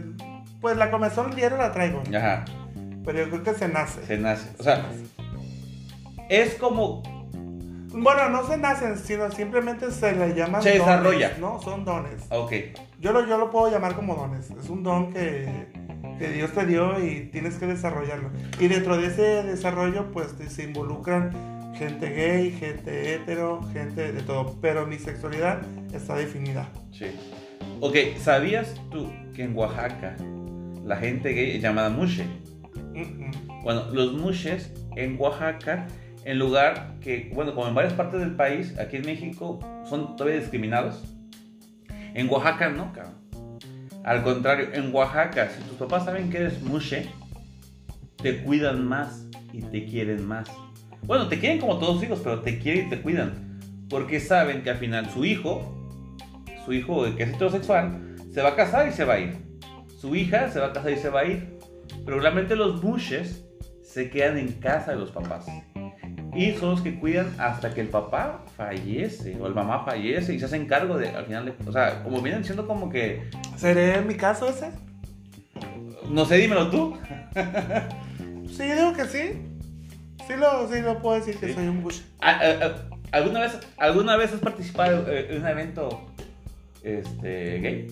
pues 0.63 0.79
la 0.79 0.91
comezón 0.91 1.35
diario 1.37 1.59
la 1.59 1.73
traigo. 1.73 2.03
Ajá, 2.17 2.45
Pero 3.05 3.19
yo 3.19 3.29
creo 3.31 3.43
que 3.43 3.55
se 3.55 3.69
nace. 3.69 4.07
se 4.07 4.17
nace. 4.17 4.49
O 4.59 4.63
sea, 4.63 4.83
es 6.31 6.55
como. 6.55 7.03
Bueno, 7.93 8.29
no 8.29 8.47
se 8.47 8.57
nacen, 8.57 8.99
sino 8.99 9.31
simplemente 9.31 9.91
se 9.91 10.13
le 10.15 10.35
llaman 10.35 10.63
Se 10.63 10.73
desarrolla. 10.73 11.29
dones, 11.31 11.39
¿no? 11.41 11.61
Son 11.63 11.85
dones. 11.85 12.25
Ok, 12.31 12.53
Yo 13.01 13.13
lo, 13.13 13.27
yo 13.27 13.39
lo 13.39 13.51
puedo 13.51 13.71
llamar 13.71 13.95
como 13.95 14.15
dones. 14.15 14.51
Es 14.51 14.69
un 14.69 14.83
don 14.83 15.13
que, 15.13 15.67
que 16.19 16.29
Dios 16.29 16.53
te 16.53 16.67
dio 16.67 17.03
y 17.05 17.29
tienes 17.33 17.57
que 17.57 17.67
desarrollarlo. 17.67 18.31
Y 18.61 18.69
dentro 18.69 18.97
de 18.97 19.07
ese 19.07 19.43
desarrollo, 19.43 20.11
pues 20.13 20.35
se 20.49 20.65
involucran 20.65 21.31
gente 21.77 22.11
gay, 22.11 22.51
gente 22.53 23.15
hetero, 23.15 23.61
gente 23.73 24.13
de 24.13 24.23
todo. 24.23 24.57
Pero 24.61 24.87
mi 24.87 24.99
sexualidad 24.99 25.61
está 25.93 26.15
definida. 26.17 26.69
sí. 26.93 27.07
Ok, 27.81 27.95
¿sabías 28.21 28.75
tú 28.91 29.09
que 29.37 29.45
en 29.45 29.57
Oaxaca 29.57 30.17
la 30.85 30.97
gente 30.97 31.33
gay 31.33 31.57
es 31.57 31.63
llamada 31.63 31.91
mushe? 31.91 32.25
Mm, 32.93 33.01
mm. 33.03 33.63
Bueno, 33.63 33.85
los 33.93 34.15
mushes 34.15 34.73
en 34.97 35.17
Oaxaca, 35.21 35.87
en 36.29 36.39
lugar 36.39 36.97
que, 37.01 37.31
bueno, 37.33 37.55
como 37.55 37.69
en 37.69 37.75
varias 37.75 37.95
partes 37.95 38.21
del 38.21 38.37
país, 38.37 38.79
aquí 38.79 38.99
en 38.99 39.07
México 39.07 39.61
son 39.89 40.15
todavía 40.15 40.39
discriminados. 40.39 41.03
En 42.13 42.29
Oaxaca 42.29 42.69
no, 42.69 42.93
cabrón. 42.93 43.15
Al 44.05 44.23
contrario, 44.23 44.69
en 44.75 44.95
Oaxaca, 44.95 45.49
si 45.49 45.63
tus 45.63 45.79
papás 45.79 46.05
saben 46.05 46.29
que 46.29 46.37
eres 46.37 46.61
mushe, 46.61 47.09
te 48.23 48.43
cuidan 48.43 48.87
más 48.87 49.27
y 49.55 49.63
te 49.63 49.87
quieren 49.87 50.27
más. 50.27 50.51
Bueno, 51.01 51.29
te 51.29 51.39
quieren 51.39 51.61
como 51.61 51.79
todos 51.79 51.95
los 51.95 52.05
hijos, 52.05 52.21
pero 52.23 52.41
te 52.41 52.59
quieren 52.59 52.89
y 52.89 52.91
te 52.91 53.01
cuidan. 53.01 53.59
Porque 53.89 54.21
saben 54.21 54.63
que 54.63 54.69
al 54.69 54.77
final 54.77 55.09
su 55.09 55.25
hijo, 55.25 55.91
su 56.67 56.75
hijo 56.75 57.05
que 57.17 57.23
es 57.23 57.31
heterosexual, 57.31 58.17
se 58.35 58.43
va 58.43 58.51
a 58.51 58.55
casar 58.55 58.87
y 58.87 58.93
se 58.93 59.07
va 59.07 59.15
a 59.15 59.21
ir. 59.21 59.35
Su 59.99 60.15
hija 60.15 60.51
se 60.51 60.61
va 60.61 60.67
a 60.67 60.73
casar 60.75 60.93
y 60.93 60.99
se 60.99 61.09
va 61.09 61.21
a 61.21 61.25
ir. 61.25 61.59
Pero 62.05 62.21
realmente 62.21 62.55
los 62.55 62.83
bushes 62.83 63.47
se 63.83 64.11
quedan 64.11 64.37
en 64.37 64.53
casa 64.53 64.91
de 64.91 64.99
los 64.99 65.11
papás. 65.11 65.47
Y 66.35 66.53
son 66.53 66.71
los 66.71 66.83
que 66.83 66.99
cuidan 66.99 67.35
hasta 67.39 67.73
que 67.75 67.81
el 67.81 67.89
papá 67.89 68.45
fallece 68.57 69.37
o 69.41 69.47
el 69.47 69.55
mamá 69.55 69.85
fallece 69.85 70.35
y 70.35 70.39
se 70.39 70.45
hacen 70.45 70.67
cargo 70.67 70.97
de, 70.99 71.09
al 71.09 71.25
final, 71.25 71.47
de- 71.47 71.55
o 71.67 71.73
sea, 71.73 72.03
como 72.03 72.21
vienen 72.21 72.45
siendo 72.45 72.67
como 72.67 72.91
que, 72.91 73.31
¿Seré 73.57 74.01
mi 74.03 74.15
caso 74.15 74.49
ese? 74.49 74.71
no 76.11 76.25
sé, 76.25 76.37
dímelo 76.37 76.71
tú. 76.71 76.97
Sí, 78.51 78.67
yo 78.69 78.75
digo 78.75 78.93
que 78.95 79.05
sí. 79.07 79.43
Sí 80.27 80.35
lo, 80.37 80.69
sí 80.73 80.81
lo 80.83 81.01
puedo 81.01 81.17
decir 81.17 81.37
que 81.39 81.49
Sí. 81.49 81.55
soy 81.55 81.69
un 81.69 81.83
bush. 81.83 82.01
¿A- 82.21 82.31
a- 82.31 82.67
a- 82.67 82.89
¿Alguna 83.13 83.41
vez, 83.41 83.59
¿Alguna 83.79 84.17
vez 84.17 84.33
has 84.35 84.41
participado 84.41 85.07
eh, 85.11 85.29
en 85.31 85.41
un 85.43 85.49
evento 85.49 86.07
este, 86.83 87.59
gay? 87.61 87.87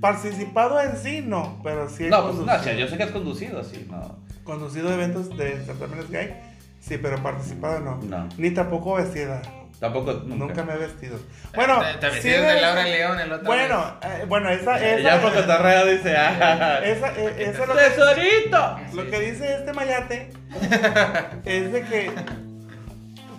Participado 0.00 0.80
en 0.80 0.96
sí, 0.96 1.22
no, 1.26 1.58
pero 1.64 1.88
sí 1.88 2.04
he 2.04 2.08
No, 2.10 2.24
pues 2.30 2.36
no, 2.46 2.72
yo 2.78 2.86
sé 2.88 2.96
que 2.96 3.02
has 3.02 3.10
conducido, 3.10 3.64
sí, 3.64 3.86
no. 3.90 4.18
conducido 4.44 4.92
eventos 4.92 5.36
de 5.36 5.56
certámenes 5.64 6.08
gay. 6.10 6.34
Sí, 6.86 6.98
pero 6.98 7.20
participado 7.20 7.80
no. 7.80 7.96
No. 7.96 8.28
Ni 8.36 8.50
tampoco 8.50 8.94
vestida. 8.94 9.42
Tampoco, 9.80 10.12
nunca. 10.24 10.46
Nunca, 10.46 10.64
me 10.64 10.74
he 10.74 10.78
vestido. 10.78 11.18
Bueno, 11.54 11.82
Te, 12.00 12.10
te 12.10 12.22
sí 12.22 12.28
de 12.28 12.60
Laura 12.60 12.84
León 12.84 13.20
el 13.20 13.32
otro 13.32 13.46
Bueno, 13.46 13.98
eh, 14.02 14.24
bueno, 14.26 14.48
esa, 14.48 14.78
esa, 14.78 15.00
ya 15.00 15.20
por 15.20 15.34
cotorreo 15.34 15.84
dice, 15.86 16.16
ah, 16.16 16.80
esa, 16.84 17.08
eh, 17.08 17.34
esa 17.38 17.62
es 17.62 17.68
lo 17.68 17.74
que, 17.74 17.82
¡Tesorito! 17.82 18.78
lo 18.94 19.10
que 19.10 19.20
dice 19.20 19.54
este 19.54 19.72
mayate 19.74 20.30
es 21.44 21.72
de 21.72 21.82
que 21.82 22.10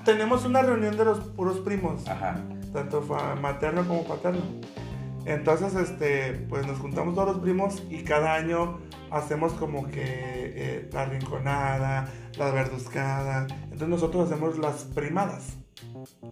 tenemos 0.06 0.46
una 0.46 0.62
reunión 0.62 0.96
de 0.96 1.06
los 1.06 1.20
puros 1.20 1.60
primos. 1.60 2.08
Ajá. 2.08 2.36
tanto 2.74 3.02
materno 3.42 3.88
como 3.88 4.04
paterno. 4.04 4.42
Entonces, 5.28 5.76
este, 5.76 6.32
pues 6.48 6.66
nos 6.66 6.80
juntamos 6.80 7.14
todos 7.14 7.28
los 7.36 7.40
primos 7.40 7.84
y 7.90 8.04
cada 8.04 8.34
año 8.36 8.80
hacemos 9.12 9.52
como 9.54 9.86
que 9.88 10.02
eh, 10.06 10.90
la 10.94 11.04
rinconada, 11.06 12.08
la 12.38 12.52
verduzcada. 12.52 13.46
Entonces 13.64 13.90
nosotros 13.90 14.32
hacemos 14.32 14.58
las 14.58 14.86
primadas. 14.86 15.58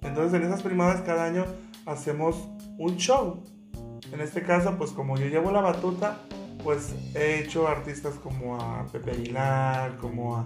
Entonces 0.02 0.34
en 0.40 0.48
esas 0.48 0.62
primadas 0.64 1.02
cada 1.02 1.26
año 1.26 1.46
hacemos 1.86 2.48
un 2.78 2.96
show. 2.96 3.44
En 4.14 4.22
este 4.22 4.44
caso, 4.44 4.78
pues 4.78 4.92
como 4.92 5.18
yo 5.18 5.26
llevo 5.28 5.52
la 5.52 5.60
batuta, 5.60 6.22
pues 6.64 6.96
he 7.16 7.40
hecho 7.42 7.68
artistas 7.68 8.14
como 8.16 8.56
a 8.62 8.86
Pepe 8.94 9.12
Aguilar, 9.12 9.98
como 9.98 10.38
a, 10.38 10.44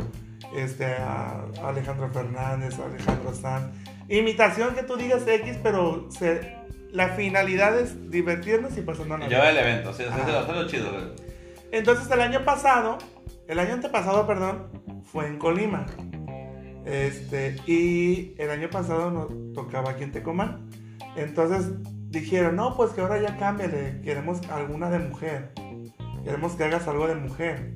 este, 0.56 0.86
a 0.96 1.46
Alejandro 1.64 2.10
Fernández, 2.10 2.80
Alejandro 2.80 3.34
Sanz. 3.36 3.72
Imitación 4.08 4.74
que 4.74 4.82
tú 4.82 4.98
digas 4.98 5.22
X, 5.28 5.60
pero 5.62 6.10
se- 6.10 6.58
la 6.92 7.10
finalidad 7.10 7.78
es 7.80 8.10
divertirnos 8.10 8.78
y 8.78 8.82
pasarnos 8.82 9.20
la 9.20 9.28
Yo 9.28 9.44
el 9.44 9.58
evento, 9.58 9.94
sí, 9.94 10.04
lo 10.04 10.68
chido, 10.68 10.92
güey. 10.92 11.04
entonces 11.72 12.10
el 12.12 12.22
año 12.22 12.44
pasado, 12.44 12.98
el 13.48 13.60
año 13.60 13.74
antepasado, 13.74 14.26
perdón, 14.26 15.04
fue 15.06 15.28
en 15.28 15.38
Colima. 15.38 15.86
Este, 16.86 17.56
y 17.68 18.34
el 18.38 18.50
año 18.50 18.70
pasado 18.70 19.12
nos 19.12 19.54
tocaba 19.54 19.92
aquí 19.92 20.04
en 20.04 20.12
Tecomán. 20.12 20.70
Entonces 21.16 21.72
dijeron, 22.10 22.56
no, 22.56 22.76
pues 22.76 22.92
que 22.92 23.02
ahora 23.02 23.20
ya 23.20 23.38
cámbiale, 23.38 24.02
queremos 24.02 24.42
alguna 24.50 24.90
de 24.90 25.00
mujer. 25.00 25.52
Queremos 26.24 26.54
que 26.54 26.64
hagas 26.64 26.88
algo 26.88 27.08
de 27.08 27.16
mujer. 27.16 27.74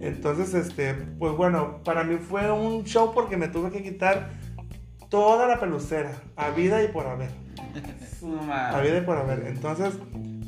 Entonces, 0.00 0.54
este, 0.54 0.94
pues 0.94 1.34
bueno, 1.34 1.82
para 1.84 2.04
mí 2.04 2.16
fue 2.16 2.50
un 2.50 2.84
show 2.84 3.12
porque 3.14 3.36
me 3.36 3.48
tuve 3.48 3.70
que 3.70 3.82
quitar 3.82 4.30
toda 5.08 5.46
la 5.46 5.58
pelucera, 5.58 6.12
a 6.36 6.50
vida 6.50 6.82
y 6.82 6.88
por 6.88 7.06
haber. 7.06 7.30
A 8.50 8.82
y 8.84 9.00
por 9.00 9.16
haber. 9.16 9.46
Entonces, 9.46 9.94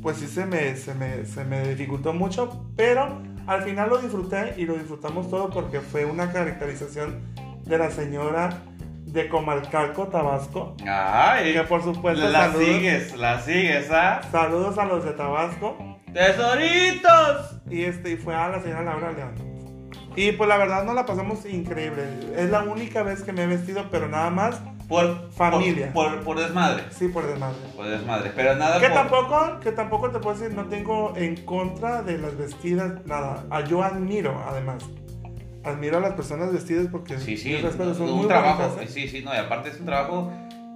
pues 0.03 0.18
sí 0.18 0.26
se 0.26 0.44
me, 0.44 0.76
se, 0.76 0.94
me, 0.94 1.24
se 1.24 1.44
me 1.44 1.68
dificultó 1.68 2.12
mucho, 2.12 2.66
pero 2.76 3.22
al 3.46 3.62
final 3.62 3.88
lo 3.88 3.98
disfruté 3.98 4.55
y 4.57 4.66
lo 4.66 4.74
disfrutamos 4.74 5.30
todo 5.30 5.50
porque 5.50 5.80
fue 5.80 6.05
una 6.05 6.32
caracterización 6.32 7.20
de 7.64 7.78
la 7.78 7.90
señora 7.90 8.62
de 9.07 9.28
Comalcalco, 9.28 10.09
Tabasco. 10.09 10.76
Ay, 10.86 11.53
Que 11.53 11.62
por 11.62 11.82
supuesto 11.82 12.28
la 12.28 12.46
saludos, 12.46 12.64
sigues, 12.64 13.16
la 13.16 13.40
sigues, 13.40 13.90
¿ah? 13.90 14.20
saludos 14.30 14.78
a 14.78 14.84
los 14.84 15.05
de 15.05 15.12
Tabasco. 15.12 15.76
¡Tesoritos! 16.12 17.61
Y 17.70 17.84
este 17.84 18.12
y 18.12 18.16
fue 18.16 18.34
a 18.34 18.48
la 18.48 18.61
señora 18.61 18.82
Laura 18.82 19.12
León. 19.12 19.34
Y 20.14 20.32
pues 20.32 20.48
la 20.48 20.59
verdad 20.59 20.84
nos 20.84 20.94
la 20.94 21.07
pasamos 21.07 21.46
increíble. 21.46 22.03
Es 22.36 22.50
la 22.50 22.62
única 22.62 23.03
vez 23.03 23.22
que 23.22 23.32
me 23.32 23.44
he 23.44 23.46
vestido, 23.46 23.86
pero 23.90 24.09
nada 24.09 24.30
más, 24.30 24.61
Por 24.93 25.32
Familia. 25.32 25.93
Por, 25.93 26.16
por, 26.16 26.24
por 26.24 26.40
desmadre. 26.40 26.84
sí, 26.90 27.09
por 27.09 27.26
desmadre. 27.26 27.57
Por 27.74 27.86
desmadre. 27.88 28.30
Pero 28.36 28.57
nada 28.57 28.78
Que 28.78 28.88
por- 28.88 28.95
tampoco, 28.95 29.61
que 29.61 29.72
tampoco 29.72 30.11
te 30.11 30.18
puedo 30.18 30.38
decir, 30.38 30.55
no 30.55 30.66
tengo 30.66 31.14
en 31.16 31.36
contra 31.45 32.03
de 32.03 32.18
las 32.18 32.36
vestidas, 32.36 33.05
nada. 33.07 33.45
Ah, 33.51 33.62
Yo 33.62 33.82
admiro, 33.82 34.38
además. 34.47 34.84
Admiro 35.64 35.99
a 35.99 36.01
las 36.01 36.12
personas 36.12 36.53
vestidas 36.53 36.88
porque 36.90 37.18
Sí, 37.18 37.36
sí, 37.36 37.57
respetos, 37.57 37.97
son 37.97 38.11
un 38.11 38.18
muy 38.18 38.26
trabajo, 38.28 38.62
bonitas, 38.68 38.84
¿eh? 38.84 38.88
sí, 38.93 39.09
sí, 39.09 39.22
no, 39.24 39.32
y 39.32 39.36
aparte 39.38 39.70
es 39.70 39.78
un 39.80 39.86
trabajo, 39.86 40.30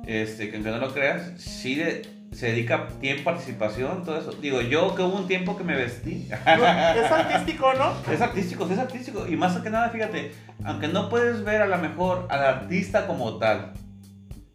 este, 0.07 0.49
que 0.49 0.57
aunque 0.57 0.71
no 0.71 0.79
lo 0.79 0.93
creas, 0.95 1.33
sí 1.37 1.75
de- 1.75 2.03
se 2.33 2.47
dedica 2.53 2.89
tiempo, 3.01 3.25
participación, 3.25 4.05
todo 4.05 4.19
eso. 4.19 4.31
Digo, 4.33 4.61
yo 4.61 4.95
que 4.95 5.03
hubo 5.03 5.17
un 5.17 5.27
tiempo 5.27 5.57
que 5.57 5.65
me 5.65 5.75
vestí. 5.77 6.29
No, 6.31 6.65
es 6.67 7.11
artístico, 7.11 7.73
¿no? 7.75 7.93
Es 8.13 8.21
artístico, 8.21 8.67
es 8.71 8.79
artístico. 8.79 9.27
Y 9.27 9.37
más 9.37 9.57
que 9.59 9.71
nada, 9.71 9.89
fíjate, 9.91 10.33
aunque 10.65 10.89
no 10.89 11.09
puedes 11.09 11.43
ver 11.45 11.63
a 11.63 11.67
lo 11.67 11.79
mejor 11.79 12.27
al 12.31 12.45
artista 12.45 13.07
como 13.07 13.39
tal, 13.39 13.73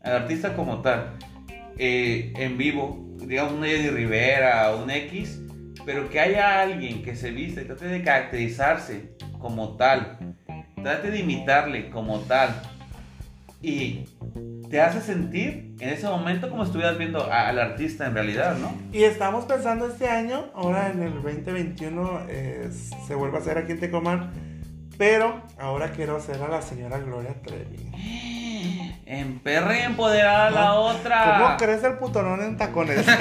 al 0.03 0.13
artista 0.13 0.55
como 0.55 0.81
tal, 0.81 1.17
eh, 1.77 2.33
en 2.37 2.57
vivo, 2.57 3.15
digamos 3.19 3.53
un 3.53 3.65
Eddie 3.65 3.91
Rivera 3.91 4.75
un 4.75 4.89
X, 4.89 5.41
pero 5.85 6.09
que 6.09 6.19
haya 6.19 6.61
alguien 6.61 7.03
que 7.03 7.15
se 7.15 7.31
viste, 7.31 7.63
trate 7.65 7.85
de 7.85 8.03
caracterizarse 8.03 9.15
como 9.39 9.77
tal, 9.77 10.35
trate 10.81 11.11
de 11.11 11.19
imitarle 11.19 11.89
como 11.89 12.19
tal, 12.19 12.61
y 13.61 14.05
te 14.69 14.81
hace 14.81 15.01
sentir 15.01 15.75
en 15.79 15.89
ese 15.89 16.07
momento 16.07 16.49
como 16.49 16.63
si 16.63 16.69
estuvieras 16.69 16.97
viendo 16.97 17.31
al 17.31 17.59
artista 17.59 18.07
en 18.07 18.13
realidad, 18.13 18.57
¿no? 18.57 18.73
Y 18.91 19.03
estamos 19.03 19.45
pensando 19.45 19.87
este 19.87 20.07
año, 20.07 20.51
ahora 20.55 20.89
en 20.89 21.03
el 21.03 21.13
2021, 21.13 22.21
eh, 22.27 22.69
se 22.71 23.15
vuelve 23.15 23.37
a 23.37 23.41
hacer 23.41 23.57
aquí 23.57 23.73
en 23.73 23.79
Tecomán, 23.79 24.31
pero 24.97 25.43
ahora 25.59 25.91
quiero 25.91 26.15
hacer 26.15 26.41
a 26.41 26.47
la 26.47 26.61
señora 26.61 26.99
Gloria 26.99 27.35
Trevi. 27.43 28.37
En 29.05 29.39
perra 29.39 29.77
y 29.77 29.81
empoderada 29.81 30.47
a 30.47 30.51
la 30.51 30.73
otra. 30.75 31.37
¿Cómo 31.39 31.57
crece 31.57 31.87
el 31.87 31.93
putonón 31.95 32.41
en 32.41 32.57
tacones? 32.57 33.05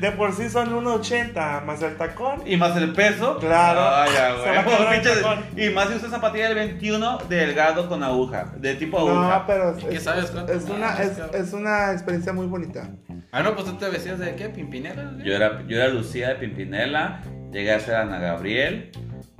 De 0.00 0.12
por 0.12 0.32
sí 0.32 0.48
son 0.50 0.70
1.80 0.72 1.64
más 1.64 1.82
el 1.82 1.96
tacón. 1.96 2.42
Y 2.46 2.56
más 2.56 2.76
el 2.76 2.92
peso. 2.92 3.38
Claro. 3.38 3.80
Ay, 3.82 4.10
ya, 4.14 5.64
y 5.64 5.70
más 5.70 5.88
si 5.88 5.96
usas 5.96 6.10
zapatilla 6.10 6.48
del 6.48 6.54
21 6.54 7.18
delgado 7.28 7.88
con 7.88 8.02
aguja. 8.02 8.52
De 8.56 8.74
tipo 8.74 8.98
aguja. 8.98 9.38
No, 9.38 9.44
pero 9.46 9.76
¿Y 9.78 9.84
qué 9.84 9.96
es, 9.96 10.02
sabes 10.02 10.30
cuánto 10.30 10.52
es 10.52 10.64
una, 10.64 10.78
más, 10.78 11.00
es, 11.00 11.52
una 11.52 11.92
experiencia 11.92 12.32
muy 12.32 12.46
bonita. 12.46 12.88
Ah, 13.32 13.42
no, 13.42 13.54
pues 13.54 13.66
tú 13.66 13.74
te 13.74 13.88
vestías 13.88 14.18
de 14.18 14.36
qué, 14.36 14.48
Pimpinela. 14.48 15.12
Yo 15.24 15.34
era, 15.34 15.62
yo 15.66 15.76
era 15.76 15.88
Lucía 15.88 16.28
de 16.28 16.34
Pimpinela. 16.36 17.20
Llegué 17.50 17.72
a 17.72 17.80
ser 17.80 17.96
Ana 17.96 18.18
Gabriel. 18.18 18.92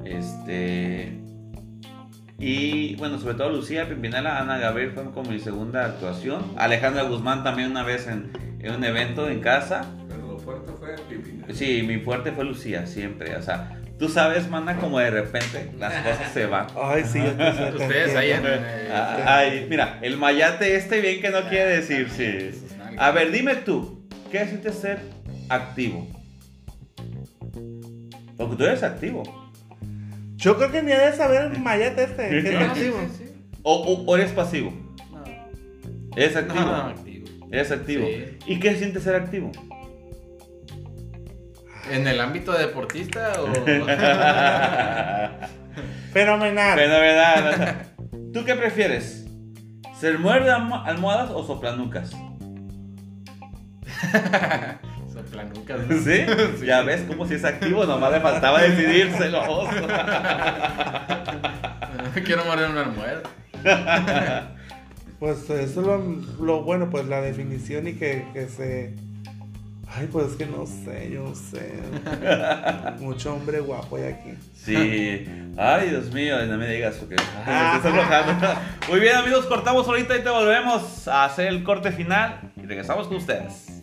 Este. 0.05 1.24
Y 2.39 2.97
bueno, 2.97 3.19
sobre 3.19 3.35
todo 3.35 3.51
Lucía 3.51 3.89
Pimpinela, 3.89 4.39
Ana 4.41 4.59
Gabriel 4.59 4.91
fue 4.93 5.05
como 5.13 5.31
mi 5.31 5.39
segunda 5.39 5.85
actuación. 5.87 6.43
Alejandra 6.57 7.05
Guzmán 7.05 7.45
también 7.45 7.71
una 7.71 7.83
vez 7.85 8.07
en, 8.09 8.31
en 8.61 8.75
un 8.75 8.85
evento 8.85 9.29
en 9.29 9.41
casa. 9.41 9.87
Pero 10.09 10.27
lo 10.27 10.39
fuerte 10.39 10.73
fue 10.79 10.95
Pipi. 11.09 11.55
Sí, 11.55 11.83
mi 11.87 11.99
fuerte 11.99 12.33
fue 12.33 12.45
Lucía, 12.45 12.87
siempre. 12.87 13.37
O 13.37 13.43
sea, 13.43 13.81
tú 13.99 14.09
sabes, 14.09 14.49
mana, 14.51 14.77
como 14.79 14.99
de 14.99 15.11
repente 15.11 15.71
las 15.79 15.95
cosas 16.03 16.33
se 16.33 16.47
van. 16.47 16.67
Ay, 16.77 17.05
sí, 17.05 17.21
Ustedes 17.21 18.17
ahí 18.17 18.33
en. 18.33 18.43
eh, 18.45 18.89
Ah, 18.93 19.39
Ay, 19.39 19.67
mira, 19.71 19.99
el 20.03 20.17
mayate 20.17 20.75
este 20.77 21.01
bien 21.01 21.21
que 21.21 21.31
no 21.31 21.43
quiere 21.49 21.77
decir, 21.77 22.09
sí. 22.11 22.53
sus 22.59 22.77
nalgas. 22.77 23.01
A 23.03 23.11
ver, 23.13 23.31
dime 23.31 23.55
tú, 23.57 24.07
¿qué 24.33 24.45
sientes 24.47 24.75
ser 24.75 24.99
activo? 25.49 26.09
Porque 28.37 28.57
tú 28.57 28.65
eres 28.65 28.83
activo. 28.83 29.23
Yo 30.45 30.57
creo 30.59 30.71
que 30.71 30.83
ni 30.83 30.91
debe 30.93 31.17
saber 31.17 31.53
el 31.53 31.59
mayate 31.59 32.05
este. 32.05 32.29
que 32.29 32.39
es 32.39 32.49
sí, 32.49 32.55
activo. 32.57 32.97
sí, 33.17 33.25
sí. 33.27 33.33
O, 33.63 33.73
o- 33.75 34.05
o 34.05 34.17
eres 34.17 34.31
pasivo. 34.33 34.73
No. 35.11 35.25
Eres 36.17 36.37
activo. 36.37 36.61
No, 36.61 36.67
no, 36.67 36.89
activo. 36.91 37.27
Eres 37.51 37.71
activo. 37.71 38.07
Sí. 38.07 38.37
¿Y 38.47 38.61
qué 38.61 38.77
sientes 38.77 39.03
ser 39.05 39.15
activo? 39.17 39.51
¿En 41.91 42.07
el 42.07 42.21
ámbito 42.21 42.53
deportista 42.53 43.33
o.? 43.41 43.47
Fenomenal. 46.13 46.79
Fenomenal. 46.79 47.87
¿Tú 48.33 48.45
qué 48.45 48.55
prefieres? 48.55 49.25
¿Ser 49.99 50.19
muerde 50.19 50.51
almo- 50.51 50.83
almohadas 50.85 51.31
o 51.31 51.43
soplanucas? 51.47 52.13
Soplanucas. 55.35 55.89
¿no? 55.89 55.99
¿Sí? 56.05 56.27
Ya 56.65 56.83
ves 56.83 57.03
como 57.03 57.27
si 57.27 57.35
es 57.35 57.45
activo, 57.45 57.85
nomás 57.85 58.13
le 58.13 58.21
faltaba 58.21 58.63
decírselo. 58.63 59.43
Quiero 62.25 62.45
morder 62.45 62.71
una 62.71 62.83
almohada. 62.83 63.23
Pues 65.21 65.49
eso 65.49 65.55
es 65.59 65.77
lo, 65.77 65.99
lo 66.45 66.63
bueno, 66.65 66.91
pues 66.91 67.07
la 67.07 67.23
definición 67.23 67.89
y 67.89 67.95
que, 67.95 68.27
que 68.35 68.47
se... 68.47 68.95
Ay, 69.89 70.07
pues 70.13 70.33
es 70.33 70.37
que 70.37 70.45
no 70.45 70.67
sé, 70.67 71.09
yo 71.11 71.23
no 71.23 71.35
sé. 71.35 71.73
Mucho 72.99 73.33
hombre 73.33 73.61
guapo 73.61 73.97
hay 73.97 74.03
aquí. 74.13 74.35
Sí. 74.55 75.25
Ay, 75.57 75.89
Dios 75.89 76.13
mío, 76.13 76.45
no 76.45 76.59
me 76.59 76.69
digas 76.69 76.97
porque 76.97 77.15
me 77.15 77.23
estás 77.23 77.85
enojando. 77.87 78.61
Muy 78.91 79.01
bien, 79.01 79.17
amigos, 79.17 79.47
cortamos 79.47 79.89
ahorita 79.89 80.19
y 80.19 80.23
te 80.23 80.29
volvemos 80.29 81.09
a 81.09 81.25
hacer 81.25 81.47
el 81.47 81.65
corte 81.65 81.91
final 81.91 82.53
y 82.57 82.67
regresamos 82.67 83.07
con 83.07 83.17
ustedes. 83.17 83.74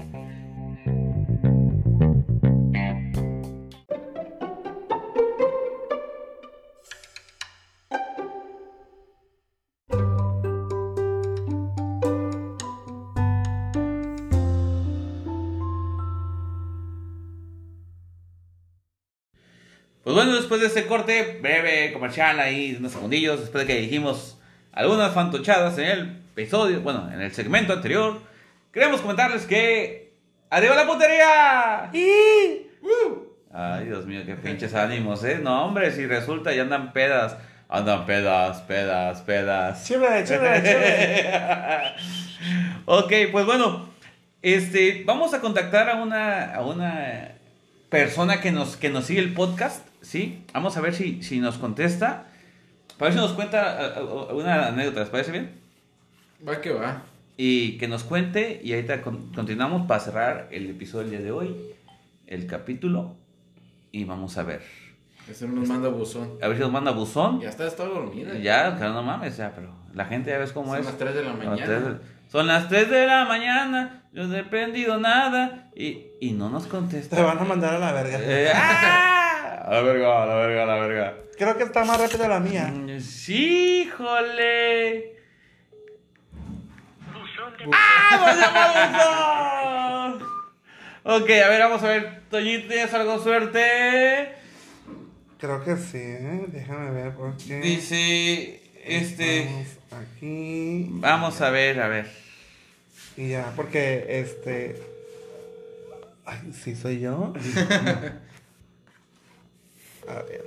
De 20.62 20.68
ese 20.68 20.88
corte 20.88 21.40
breve, 21.42 21.92
comercial 21.94 22.40
ahí, 22.40 22.76
unos 22.80 22.92
segundillos, 22.92 23.42
después 23.42 23.68
de 23.68 23.74
que 23.74 23.82
dijimos 23.82 24.40
algunas 24.72 25.14
fantochadas 25.14 25.78
en 25.78 25.86
el 25.86 26.02
episodio, 26.36 26.82
bueno, 26.82 27.10
en 27.14 27.22
el 27.22 27.34
segmento 27.34 27.74
anterior, 27.74 28.22
queremos 28.72 29.02
comentarles 29.02 29.46
que 29.46 30.02
¡Arriba 30.52 30.76
la 30.76 30.86
putería! 30.86 31.90
¡Uh! 31.94 33.20
Ay, 33.54 33.86
Dios 33.86 34.06
mío, 34.06 34.24
qué 34.26 34.36
pinches 34.36 34.74
ánimos, 34.74 35.24
¿eh? 35.24 35.40
No, 35.42 35.64
hombre, 35.64 35.92
si 35.92 36.06
resulta 36.06 36.54
y 36.54 36.60
andan 36.60 36.92
pedas, 36.92 37.38
andan 37.70 38.06
pedas, 38.06 38.60
pedas, 38.64 39.22
pedas. 39.22 39.88
Chévere, 39.88 40.26
chévere, 40.26 40.62
chévere. 40.64 41.94
ok, 42.84 43.14
pues 43.32 43.46
bueno, 43.46 43.88
este, 44.42 45.04
vamos 45.06 45.34
a 45.34 45.40
contactar 45.40 45.90
a 45.90 45.96
una, 45.96 46.54
a 46.54 46.66
una 46.66 47.32
persona 47.88 48.42
que 48.42 48.52
nos, 48.52 48.76
que 48.76 48.90
nos 48.90 49.06
sigue 49.06 49.22
el 49.22 49.34
podcast, 49.34 49.88
¿sí? 50.02 50.44
Vamos 50.54 50.76
a 50.78 50.82
ver 50.82 50.94
si, 50.94 51.22
si 51.24 51.40
nos 51.40 51.58
contesta. 51.58 52.26
Para 52.98 53.10
ver 53.12 53.14
si 53.14 53.20
nos 53.26 53.34
cuenta 53.34 53.62
a- 53.64 53.86
a- 53.86 53.98
a- 54.00 54.34
una 54.34 54.68
anécdota, 54.68 55.00
¿les 55.02 55.10
parece 55.10 55.32
bien? 55.32 55.52
Va 56.48 56.60
que 56.62 56.72
va. 56.72 57.04
Y 57.38 57.78
que 57.78 57.88
nos 57.88 58.04
cuente 58.04 58.60
y 58.64 58.74
ahorita 58.74 59.02
con- 59.02 59.32
continuamos 59.34 59.88
para 59.88 60.00
cerrar 60.00 60.48
el 60.52 60.70
episodio 60.70 61.04
del 61.08 61.12
día 61.12 61.22
de 61.22 61.32
hoy, 61.32 61.56
el 62.28 62.46
capítulo, 62.48 63.16
y 63.92 64.04
vamos 64.04 64.38
a 64.38 64.44
ver. 64.44 64.62
Ese 65.30 65.48
nos 65.48 65.68
manda 65.68 65.90
buzón. 65.90 66.32
A 66.42 66.48
ver 66.48 66.58
si 66.58 66.64
nos 66.64 66.72
manda 66.72 66.92
buzón. 66.92 67.40
Ya 67.42 67.50
está, 67.50 67.66
está 67.68 67.86
dormida. 67.86 68.34
Ya, 68.40 68.76
claro, 68.76 68.94
no 68.94 69.04
mames, 69.04 69.38
ya, 69.38 69.54
pero 69.56 69.74
la 69.94 70.06
gente 70.06 70.30
ya 70.32 70.38
ves 70.38 70.52
cómo 70.52 70.72
Son 70.72 70.80
es. 70.80 70.86
las 70.86 70.98
3 70.98 71.14
de 71.16 71.24
la 71.24 71.30
Son 71.32 71.40
las 71.40 71.48
mañana. 71.50 71.66
tres 71.66 71.84
de- 71.86 71.98
Son 72.32 72.48
las 72.48 72.70
3 72.70 72.90
de 72.90 73.08
la 73.08 73.26
mañana, 73.26 74.04
yo 74.14 74.26
no 74.26 74.36
he 74.36 74.44
prendido 74.44 74.98
nada 75.00 75.70
y, 75.76 76.04
y 76.22 76.32
no 76.32 76.50
nos 76.50 76.64
Te 76.64 76.70
contesta. 76.70 77.22
van 77.24 77.40
a 77.40 77.44
mandar 77.44 77.76
a 77.76 77.80
la 77.80 77.92
verga. 77.92 78.18
Eh, 78.22 78.50
¡ah! 78.56 79.21
A 79.52 79.70
la 79.70 79.82
verga, 79.82 80.24
a 80.24 80.26
la 80.26 80.36
verga, 80.36 80.64
a 80.64 80.66
la 80.66 80.76
verga. 80.76 81.18
Creo 81.38 81.58
que 81.58 81.64
está 81.64 81.84
más 81.84 82.00
rápida 82.00 82.30
la 82.30 82.40
mía. 82.40 82.74
Sí, 83.02 83.84
híjole. 83.84 85.18
¡Ah, 87.74 88.18
buzón! 90.14 90.24
Ok, 91.04 91.30
a 91.32 91.50
ver, 91.50 91.60
vamos 91.60 91.84
a 91.84 91.90
ver. 91.90 92.22
Toñito, 92.30 92.70
¿tienes 92.70 92.94
algo 92.94 93.20
suerte? 93.20 94.36
Creo 95.38 95.62
que 95.66 95.76
sí, 95.76 95.98
¿eh? 95.98 96.46
Déjame 96.48 96.92
ver 96.92 97.14
por 97.14 97.36
qué. 97.36 97.60
Dice, 97.60 98.62
este... 98.86 99.50
Vamos 99.90 100.08
aquí. 100.16 100.88
Vamos 100.92 101.42
a 101.42 101.50
ver, 101.50 101.82
a 101.82 101.90
ver. 101.90 102.10
Y 103.18 103.28
ya, 103.30 103.52
porque 103.58 104.06
este. 104.08 104.82
Ay, 106.26 106.54
sí, 106.54 106.74
soy 106.76 107.02
yo. 107.02 107.34
A 110.12 110.24
ver. 110.24 110.44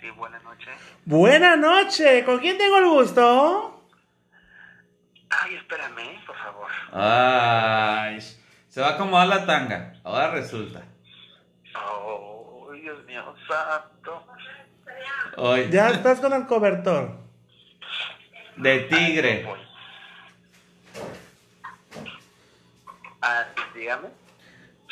Sí, 0.00 0.10
buenas 0.16 0.42
noches. 0.42 0.74
Buenas 1.04 1.58
noches. 1.58 2.24
¿Con 2.24 2.40
quién 2.40 2.58
tengo 2.58 2.78
el 2.78 2.88
gusto? 2.88 3.84
Ay, 5.30 5.54
espérame, 5.54 6.24
por 6.26 6.36
favor. 6.36 6.68
Ay, 6.92 8.20
se 8.68 8.80
va 8.80 8.88
a 8.88 8.90
acomodar 8.94 9.28
la 9.28 9.46
tanga. 9.46 9.92
Ahora 10.02 10.32
resulta. 10.32 10.82
Oh, 11.76 12.70
Dios 12.72 13.04
mío, 13.04 13.32
santo. 13.46 14.26
Hoy. 15.36 15.68
Ya 15.70 15.90
estás 15.90 16.18
con 16.18 16.32
el 16.32 16.46
cobertor. 16.46 17.16
De 18.56 18.80
tigre. 18.80 19.46
Ah, 23.22 23.44
dígame. 23.74 24.08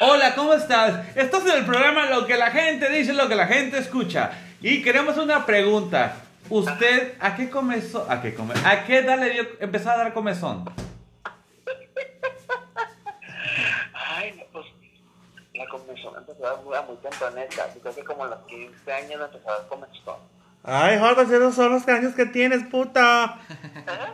Hola, 0.00 0.34
¿cómo 0.34 0.52
estás? 0.54 1.16
Estás 1.16 1.44
en 1.46 1.58
el 1.58 1.64
programa 1.64 2.06
Lo 2.06 2.26
que 2.26 2.36
la 2.36 2.50
gente 2.50 2.88
dice, 2.90 3.14
lo 3.14 3.28
que 3.28 3.34
la 3.34 3.46
gente 3.46 3.78
escucha. 3.78 4.30
Y 4.60 4.82
queremos 4.82 5.16
una 5.16 5.46
pregunta. 5.46 6.16
¿Usted 6.50 7.14
a 7.20 7.36
qué 7.36 7.48
comenzó? 7.50 8.06
¿A 8.08 8.20
qué 8.20 8.34
come? 8.34 8.54
¿A 8.64 8.84
qué 8.84 8.98
edad 8.98 9.18
le 9.18 9.30
dio, 9.30 9.46
empezó 9.60 9.90
a 9.90 9.96
dar 9.96 10.12
comezón? 10.12 10.64
Ay, 13.92 14.34
no, 14.36 14.44
pues 14.52 14.66
la 15.54 15.66
comenzó 15.68 16.16
empezó 16.16 16.48
a 16.48 16.56
muy, 16.62 16.76
a 16.76 16.82
muy 16.82 16.96
temprana 16.96 17.42
edad. 17.42 17.74
Yo 17.74 17.80
creo 17.80 17.94
que 17.94 18.04
como 18.04 18.24
a 18.24 18.28
los 18.28 18.38
15 18.46 18.92
años 18.92 19.20
empezó 19.20 19.50
a 19.50 19.68
comenzó. 19.68 20.18
Ay, 20.62 20.98
Jorge, 20.98 21.22
esos 21.22 21.54
son 21.54 21.72
los 21.72 21.88
años 21.88 22.14
que 22.14 22.26
tienes, 22.26 22.64
puta. 22.64 23.40
¿Eh? 23.48 24.12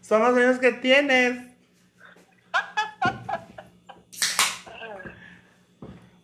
Son 0.00 0.22
los 0.22 0.36
años 0.36 0.58
que 0.58 0.72
tienes. 0.72 1.49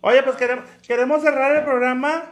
Oye, 0.07 0.23
pues 0.23 0.37
queremos, 0.37 0.65
queremos 0.87 1.21
cerrar 1.21 1.57
el 1.57 1.65
programa 1.65 2.27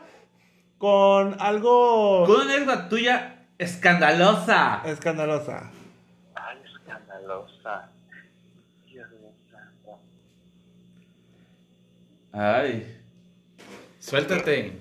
con 0.79 1.37
algo 1.41 2.25
Con 2.25 2.37
una 2.43 2.55
anécdota 2.55 2.89
tuya 2.89 3.47
escandalosa. 3.59 4.83
escandalosa. 4.85 5.73
Ay, 6.37 6.59
escandalosa. 6.73 7.89
Dios 8.87 9.11
mío, 9.11 9.31
santo. 9.51 9.99
Ay, 12.33 13.03
Suéltate. 13.99 14.81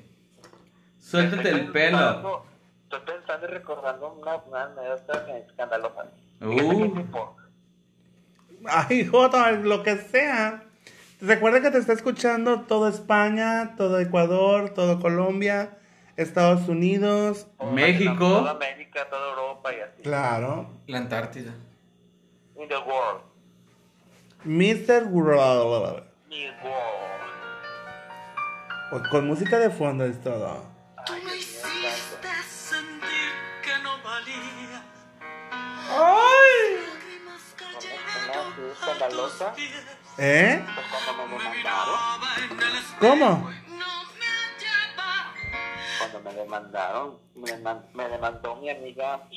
suéltate 0.99 1.49
el 1.49 1.71
pelo. 1.71 1.97
pensando- 1.97 2.45
Estoy 2.83 2.99
pensando 3.15 3.47
y 3.47 3.49
recordando 3.49 4.13
una, 4.13 4.35
una 4.35 4.63
anécdota 4.65 5.37
escandalosa. 5.39 6.05
Uh. 6.41 6.93
Ay, 8.67 9.07
Jota, 9.07 9.49
lo 9.51 9.81
que 9.81 9.97
sea. 9.97 10.63
Recuerda 11.25 11.61
que 11.61 11.71
te 11.71 11.77
está 11.77 11.93
escuchando 11.93 12.63
todo 12.63 12.89
España, 12.89 13.75
todo 13.77 13.97
Ecuador, 14.01 14.73
todo 14.73 14.99
Colombia, 14.99 15.77
Estados 16.17 16.67
Unidos. 16.67 17.47
Toda 17.57 17.71
México. 17.71 18.17
Toda 18.17 18.51
América, 18.51 19.07
toda 19.09 19.29
Europa 19.29 19.71
y 19.71 19.79
así. 19.79 20.01
Claro. 20.01 20.69
La 20.85 20.97
Antártida. 20.97 21.53
In 22.57 22.67
the 22.67 22.75
world. 22.75 23.21
Mr. 24.43 25.05
World. 25.05 26.03
Mi 26.27 26.47
world. 26.61 27.23
Pues 28.91 29.07
Con 29.07 29.25
música 29.25 29.57
de 29.59 29.69
fondo 29.69 30.03
es 30.03 30.19
todo. 30.19 30.61
Ay, 31.07 31.21
Dios 31.21 31.63
mío, 31.63 31.89
santo. 31.89 32.27
sentir 32.49 33.31
que 33.63 33.81
no 33.81 33.91
valía. 34.03 34.83
Una 38.27 38.41
así 38.41 38.61
escandalosa. 38.73 39.53
¿Eh? 40.17 40.63
Cuando 41.05 41.27
me 41.27 41.43
demandaron. 41.43 41.99
¿Cómo? 42.99 43.49
Cuando 45.99 46.19
me 46.21 46.33
demandaron. 46.35 47.17
Me, 47.35 47.47
deman- 47.51 47.85
me 47.93 48.07
demandó 48.09 48.55
mi 48.57 48.69
amiga 48.69 49.27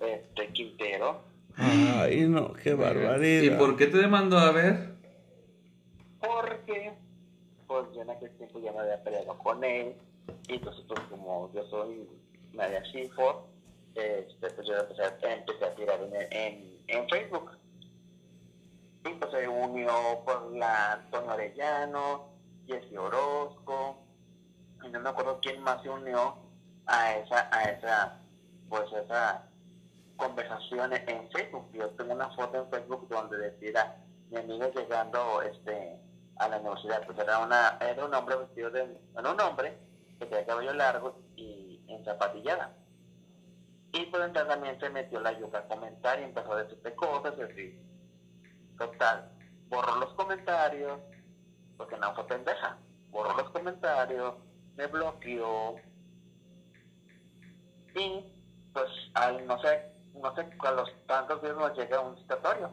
este, 0.00 0.48
Quintero. 0.52 1.22
Ay, 1.56 2.26
no, 2.28 2.52
qué 2.54 2.74
barbaridad. 2.74 3.42
¿Y 3.42 3.50
por 3.58 3.76
qué 3.76 3.86
te 3.86 3.98
demandó 3.98 4.38
a 4.38 4.52
ver? 4.52 4.92
Porque. 6.20 6.92
Pues 7.66 7.86
yo 7.94 8.02
en 8.02 8.10
aquel 8.10 8.30
tiempo 8.36 8.60
ya 8.60 8.72
me 8.72 8.80
había 8.80 9.02
peleado 9.02 9.36
con 9.38 9.62
él. 9.64 9.94
Y 10.46 10.54
entonces, 10.54 10.84
pues 10.86 11.00
como 11.10 11.50
yo 11.54 11.64
soy 11.68 12.06
media 12.52 12.82
chifo. 12.84 13.48
Este, 13.94 14.50
pues 14.50 14.66
yo 14.66 14.74
empecé 14.78 15.02
a, 15.02 15.32
empecé 15.34 15.64
a 15.64 15.74
tirar 15.74 15.98
en, 16.02 16.14
en, 16.32 16.78
en 16.86 17.08
Facebook. 17.08 17.50
Y 19.04 19.08
pues 19.14 19.30
se 19.30 19.48
unió 19.48 19.92
por 20.24 20.52
la 20.56 20.92
Antonio 20.92 21.30
Arellano, 21.32 22.28
Jesse 22.66 22.96
Orozco, 22.96 23.98
y 24.84 24.88
no 24.88 25.00
me 25.00 25.08
acuerdo 25.08 25.40
quién 25.40 25.60
más 25.62 25.82
se 25.82 25.90
unió 25.90 26.36
a 26.86 27.14
esa, 27.14 27.48
a 27.52 27.62
esa, 27.64 28.20
pues 28.68 28.92
esa 28.92 29.48
conversación 30.16 30.92
en 30.92 31.30
Facebook. 31.30 31.66
Yo 31.72 31.90
tengo 31.90 32.14
una 32.14 32.30
foto 32.30 32.58
en 32.58 32.70
Facebook 32.70 33.08
donde 33.08 33.38
decía 33.38 33.96
mi 34.30 34.38
amigo 34.38 34.70
llegando 34.72 35.42
este 35.42 36.00
a 36.36 36.48
la 36.48 36.58
universidad, 36.58 37.04
pues 37.06 37.18
era 37.18 37.38
una, 37.38 37.78
era 37.80 38.04
un 38.04 38.14
hombre 38.14 38.36
vestido 38.36 38.70
de, 38.70 38.96
era 39.16 39.30
un 39.30 39.40
hombre 39.40 39.76
que 40.18 40.26
tenía 40.26 40.46
cabello 40.46 40.72
largo 40.72 41.18
y 41.36 41.80
en 41.88 42.04
zapatillada. 42.04 42.74
Y 43.92 44.06
pues 44.06 44.24
entonces 44.24 44.48
también 44.48 44.80
se 44.80 44.88
metió 44.88 45.20
la 45.20 45.38
yuca 45.38 45.58
a 45.58 45.68
comentar 45.68 46.18
y 46.18 46.24
empezó 46.24 46.52
a 46.52 46.62
decirte 46.62 46.94
cosas 46.94 47.34
y 47.38 47.42
así. 47.42 47.78
Total, 48.78 49.30
borró 49.68 49.96
los 49.96 50.12
comentarios, 50.14 50.98
porque 51.76 51.96
no 51.96 52.14
fue 52.14 52.26
pendeja. 52.26 52.76
Borró 53.10 53.36
los 53.36 53.50
comentarios, 53.50 54.34
me 54.76 54.86
bloqueó. 54.86 55.76
Y 57.94 58.24
pues 58.72 58.88
al 59.14 59.46
no 59.46 59.60
sé, 59.60 59.92
no 60.14 60.34
sé, 60.34 60.46
a 60.58 60.70
los 60.70 60.90
tantos 61.06 61.42
días 61.42 61.56
nos 61.56 61.76
llega 61.76 62.00
un 62.00 62.16
citatorio. 62.16 62.70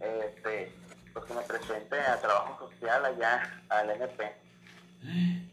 Este, 0.00 0.72
pues 1.12 1.24
que 1.26 1.34
me 1.34 1.42
presente 1.42 2.00
a 2.00 2.20
trabajo 2.20 2.70
social 2.70 3.04
allá 3.04 3.62
al 3.68 3.90
NP. 3.90 4.32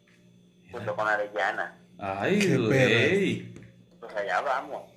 Junto 0.71 0.95
con 0.95 1.07
Arellana. 1.07 1.77
Ay, 1.99 2.39
Qué 2.39 2.57
güey. 2.57 3.53
Pues 3.99 4.15
allá 4.15 4.41
vamos. 4.41 4.96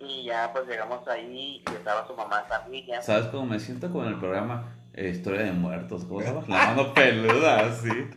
Y 0.00 0.24
ya 0.24 0.50
pues 0.52 0.66
llegamos 0.66 1.06
ahí 1.08 1.62
y 1.64 1.72
estaba 1.72 2.06
su 2.06 2.14
mamá 2.14 2.44
Samilla. 2.48 3.02
¿Sabes 3.02 3.26
cómo 3.26 3.46
me 3.46 3.60
siento 3.60 3.92
con 3.92 4.08
el 4.08 4.18
programa 4.18 4.76
eh, 4.94 5.10
Historia 5.10 5.42
de 5.42 5.52
Muertos? 5.52 6.04
¿Cómo 6.06 6.20
se 6.20 6.28
llama? 6.28 6.44
La 6.48 6.66
mano 6.68 6.94
peluda, 6.94 7.66
así. 7.66 8.08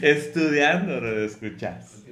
Estudiando, 0.00 1.00
¿no 1.00 1.08
escuchas? 1.24 2.04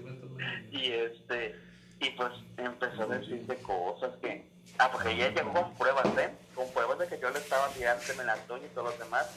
Y 0.72 0.90
este, 0.92 1.54
y 2.00 2.10
pues 2.10 2.32
empezó 2.56 3.04
a 3.04 3.06
decirte 3.06 3.56
cosas 3.62 4.10
que. 4.20 4.48
Ah, 4.78 4.90
porque 4.92 5.12
ella 5.12 5.30
llegó 5.30 5.52
con 5.52 5.74
pruebas, 5.74 6.06
¿eh? 6.18 6.30
Con 6.54 6.68
pruebas 6.72 6.98
de 6.98 7.06
que 7.06 7.18
yo 7.20 7.30
le 7.30 7.38
estaba 7.38 7.68
tirando 7.68 8.02
melatonin 8.16 8.66
y 8.66 8.68
todos 8.74 8.88
los 8.88 8.98
demás. 8.98 9.36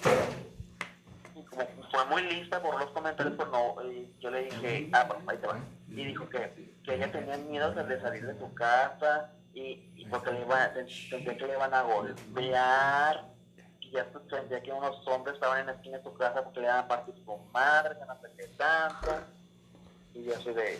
Y 1.53 1.83
fue 1.91 2.05
muy 2.05 2.21
lista 2.23 2.61
por 2.61 2.79
los 2.79 2.89
comentarios, 2.91 3.35
pues 3.35 3.49
no, 3.49 3.75
y 3.91 4.13
yo 4.19 4.31
le 4.31 4.45
dije, 4.45 4.89
ah, 4.93 5.03
bueno, 5.03 5.23
ahí 5.27 5.37
te 5.37 5.47
va. 5.47 5.59
Y 5.89 6.05
dijo 6.05 6.29
que, 6.29 6.73
que 6.83 6.95
ella 6.95 7.11
tenía 7.11 7.37
miedo 7.37 7.73
de 7.73 8.01
salir 8.01 8.25
de 8.25 8.39
su 8.39 8.53
casa 8.53 9.31
y, 9.53 9.91
y 9.95 10.05
porque 10.09 10.31
le 10.31 10.41
iba, 10.41 10.73
sentía 10.73 11.37
que 11.37 11.47
le 11.47 11.53
iban 11.53 11.73
a 11.73 11.81
golpear. 11.81 13.25
Y 13.81 13.91
ya 13.91 14.05
pues, 14.05 14.23
sentía 14.29 14.61
que 14.61 14.71
unos 14.71 15.05
hombres 15.07 15.35
estaban 15.35 15.59
en 15.59 15.65
la 15.67 15.71
esquina 15.73 15.97
de 15.97 16.03
su 16.03 16.13
casa 16.13 16.41
porque 16.43 16.61
le 16.61 16.67
iban 16.67 16.79
a 16.79 16.87
partir 16.87 17.15
su 17.25 17.37
madre, 17.51 17.95
que 17.99 18.05
no 18.05 18.15
sé 18.21 18.29
qué 18.37 18.47
tanto. 18.57 19.11
Y 20.13 20.23
yo 20.23 20.35
así 20.35 20.51
de, 20.53 20.79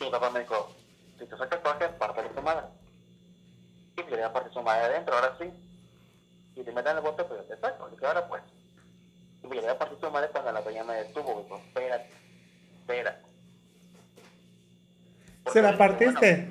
mi 0.00 0.10
papá 0.10 0.30
me 0.30 0.40
dijo, 0.40 0.74
si 1.18 1.26
te 1.26 1.36
sacas 1.36 1.60
coraje, 1.60 1.88
pártale 1.90 2.28
tu 2.30 2.42
madre. 2.42 2.66
Y 3.96 4.10
le 4.10 4.16
iba 4.16 4.26
a 4.26 4.32
partir 4.32 4.52
su 4.52 4.62
madre 4.62 4.86
adentro, 4.86 5.14
ahora 5.14 5.36
sí. 5.38 5.50
Y 6.56 6.64
te 6.64 6.72
meten 6.72 6.96
el 6.96 7.02
bote, 7.02 7.22
pues 7.22 7.40
yo 7.40 7.54
te 7.54 7.60
saco. 7.60 7.86
Le 7.86 7.92
dije, 7.92 8.06
ahora 8.06 8.26
pues. 8.26 8.42
Y 9.48 9.56
me 9.56 9.62
iba 9.62 9.72
a 9.72 9.78
partir 9.78 9.98
su 9.98 10.10
madre 10.10 10.28
cuando 10.30 10.52
la 10.52 10.60
doña 10.60 10.84
me 10.84 10.94
detuvo. 10.94 11.36
Me 11.36 11.42
dijo, 11.42 11.56
espérate, 11.56 12.10
espérate. 12.80 13.28
¿Se 15.52 15.62
la 15.62 15.78
partiste? 15.78 16.48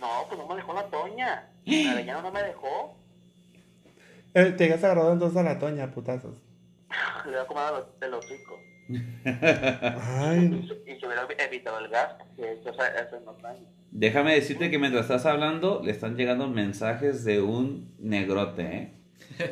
bueno, 0.00 0.22
no, 0.22 0.28
pues 0.28 0.38
no 0.38 0.48
me 0.48 0.56
dejó 0.56 0.72
la 0.74 0.82
doña. 0.84 1.48
La 1.64 1.94
doña 1.94 2.22
no 2.22 2.32
me 2.32 2.42
dejó. 2.42 2.96
Eh, 4.34 4.52
te 4.56 4.64
habías 4.64 4.82
agarrado 4.84 5.12
entonces 5.12 5.38
a 5.38 5.42
la 5.42 5.58
toña, 5.58 5.90
putazos. 5.90 6.38
Le 7.24 7.32
iba 7.32 7.42
a 7.42 7.46
comer 7.46 7.64
de 8.00 8.08
los 8.08 8.24
hocico. 8.24 8.58
Ay, 9.24 10.66
Y 10.86 10.98
se 10.98 11.06
hubiera 11.06 11.26
evitado 11.38 11.78
el 11.78 11.88
gasto, 11.88 12.24
que 12.36 12.52
eso 12.52 12.70
hace 12.70 13.16
unos 13.16 13.44
años. 13.44 13.68
Déjame 13.90 14.34
decirte 14.34 14.70
que 14.70 14.78
mientras 14.78 15.04
estás 15.04 15.26
hablando, 15.26 15.80
le 15.82 15.92
están 15.92 16.16
llegando 16.16 16.48
mensajes 16.48 17.24
de 17.24 17.40
un 17.40 17.94
negrote, 17.98 18.62
¿eh? 18.62 18.94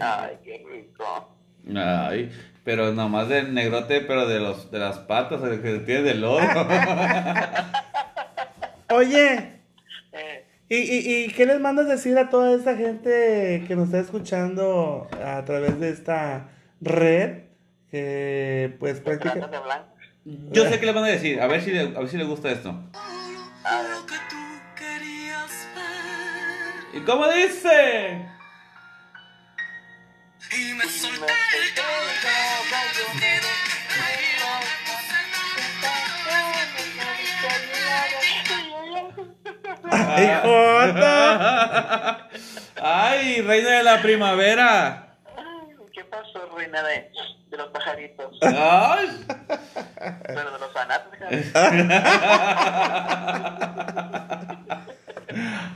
Ay, 0.01 0.39
qué 0.45 0.65
rico. 0.69 1.37
Ay, 1.75 2.31
pero 2.67 2.93
nomás 2.93 3.29
del 3.29 3.55
negrote, 3.55 4.01
pero 4.01 4.27
de 4.27 4.41
los 4.41 4.73
de 4.73 4.81
las 4.81 4.99
patas, 4.99 5.41
el 5.45 5.63
que 5.63 5.79
tiene 5.79 6.03
del 6.03 6.21
lodo. 6.21 6.41
oye, 8.91 9.61
¿y, 10.69 10.77
y, 10.77 11.25
y 11.25 11.29
qué 11.29 11.47
les 11.47 11.61
mandas 11.61 11.87
decir 11.87 12.19
a 12.19 12.29
toda 12.29 12.57
esa 12.57 12.77
gente 12.77 13.65
que 13.69 13.77
nos 13.77 13.87
está 13.87 14.01
escuchando 14.01 15.09
a 15.25 15.45
través 15.45 15.79
de 15.79 15.91
esta 15.91 16.49
red? 16.81 17.45
Que 17.89 18.75
pues 18.81 19.05
de 19.05 19.15
blanco. 19.15 19.49
Yo 20.25 20.69
sé 20.69 20.81
qué 20.81 20.87
le 20.87 20.93
van 20.93 21.05
a 21.05 21.07
decir. 21.07 21.41
A 21.41 21.47
ver 21.47 21.63
si 21.63 21.71
le, 21.71 21.97
a 21.97 22.01
ver 22.01 22.09
si 22.09 22.17
le 22.17 22.25
gusta 22.25 22.51
esto. 22.51 22.75
¿Y 26.93 27.01
cómo 27.03 27.29
dice? 27.29 28.27
Y 30.53 30.75
me 30.75 30.85
solté 30.85 31.33
¡Ay, 39.91 40.31
Jota! 40.43 42.29
Ay, 42.83 43.43
reina 43.43 43.71
de 43.71 43.83
la 43.83 44.03
primavera. 44.03 45.17
¿Qué 45.93 46.05
pasó, 46.05 46.49
reina 46.57 46.83
de, 46.83 47.11
de 47.49 47.57
los 47.57 47.69
pajaritos? 47.69 48.39
Ay. 48.43 49.27
Pero 50.27 50.51
de 50.53 50.59
los 50.59 50.73
fanatos. 50.73 51.13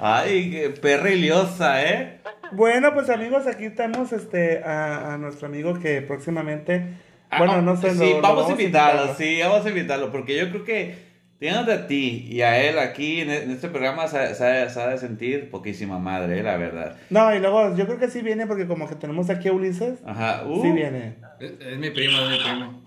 Ay, 0.01 0.51
qué 0.51 0.70
perra 0.80 1.10
iliosa, 1.10 1.82
¿eh? 1.82 2.19
Bueno, 2.52 2.93
pues 2.94 3.09
amigos, 3.10 3.47
aquí 3.47 3.64
estamos 3.64 4.12
este, 4.12 4.62
a, 4.64 5.14
a 5.14 5.18
nuestro 5.18 5.47
amigo 5.47 5.78
que 5.78 6.02
próximamente. 6.02 6.97
Bueno, 7.39 7.55
Ah, 7.55 7.62
no 7.62 7.77
sé. 7.77 7.93
Sí, 7.93 7.98
lo- 8.10 8.16
lo 8.16 8.22
vamos, 8.22 8.48
a 8.48 8.51
invitarlo, 8.52 9.02
invitarlo. 9.02 9.14
sí, 9.16 9.40
vamos 9.43 9.64
a 9.64 9.68
invitarlo, 9.68 10.10
porque 10.10 10.36
yo 10.36 10.51
creo 10.51 10.64
que 10.64 11.10
teniéndote 11.39 11.72
a 11.72 11.86
ti 11.86 12.27
y 12.28 12.43
a 12.43 12.59
él 12.60 12.78
aquí 12.78 13.20
en, 13.20 13.31
en 13.31 13.51
este 13.52 13.68
programa 13.68 14.09
se, 14.09 14.18
ha 14.18 14.89
de 14.89 14.98
sentir 14.98 15.48
poquísima 15.51 15.98
madre, 15.98 16.40
eh, 16.40 16.43
la 16.43 16.56
verdad. 16.56 16.97
No, 17.09 17.32
y 17.35 17.39
luego 17.39 17.77
yo 17.77 17.86
creo 17.86 17.98
que 17.98 18.09
sí 18.10 18.20
viene 18.20 18.47
porque 18.47 18.66
como 18.66 18.89
que 18.89 18.97
tenemos 18.97 19.31
aquí 19.31 19.48
a 19.48 19.52
Ulises. 19.52 20.01
Ajá, 20.05 20.44
uh, 20.44 20.60
Sí 20.62 20.72
viene. 20.72 21.16
Es, 21.39 21.52
es 21.60 21.78
mi 21.78 21.90
primo, 21.90 22.18
es 22.20 22.31
mi 22.31 22.39
primo. 22.39 22.82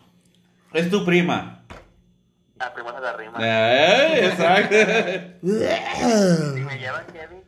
es 0.73 0.89
tu 0.89 1.05
prima. 1.05 1.63
Ah, 2.59 2.71
primo 2.73 2.91
de 2.91 3.01
la 3.01 3.17
rima. 3.17 3.37
Ay, 3.37 4.19
exacto. 4.25 4.75
Si 5.41 6.61
me 6.61 6.77
llevan 6.79 7.05
Kevin. 7.11 7.42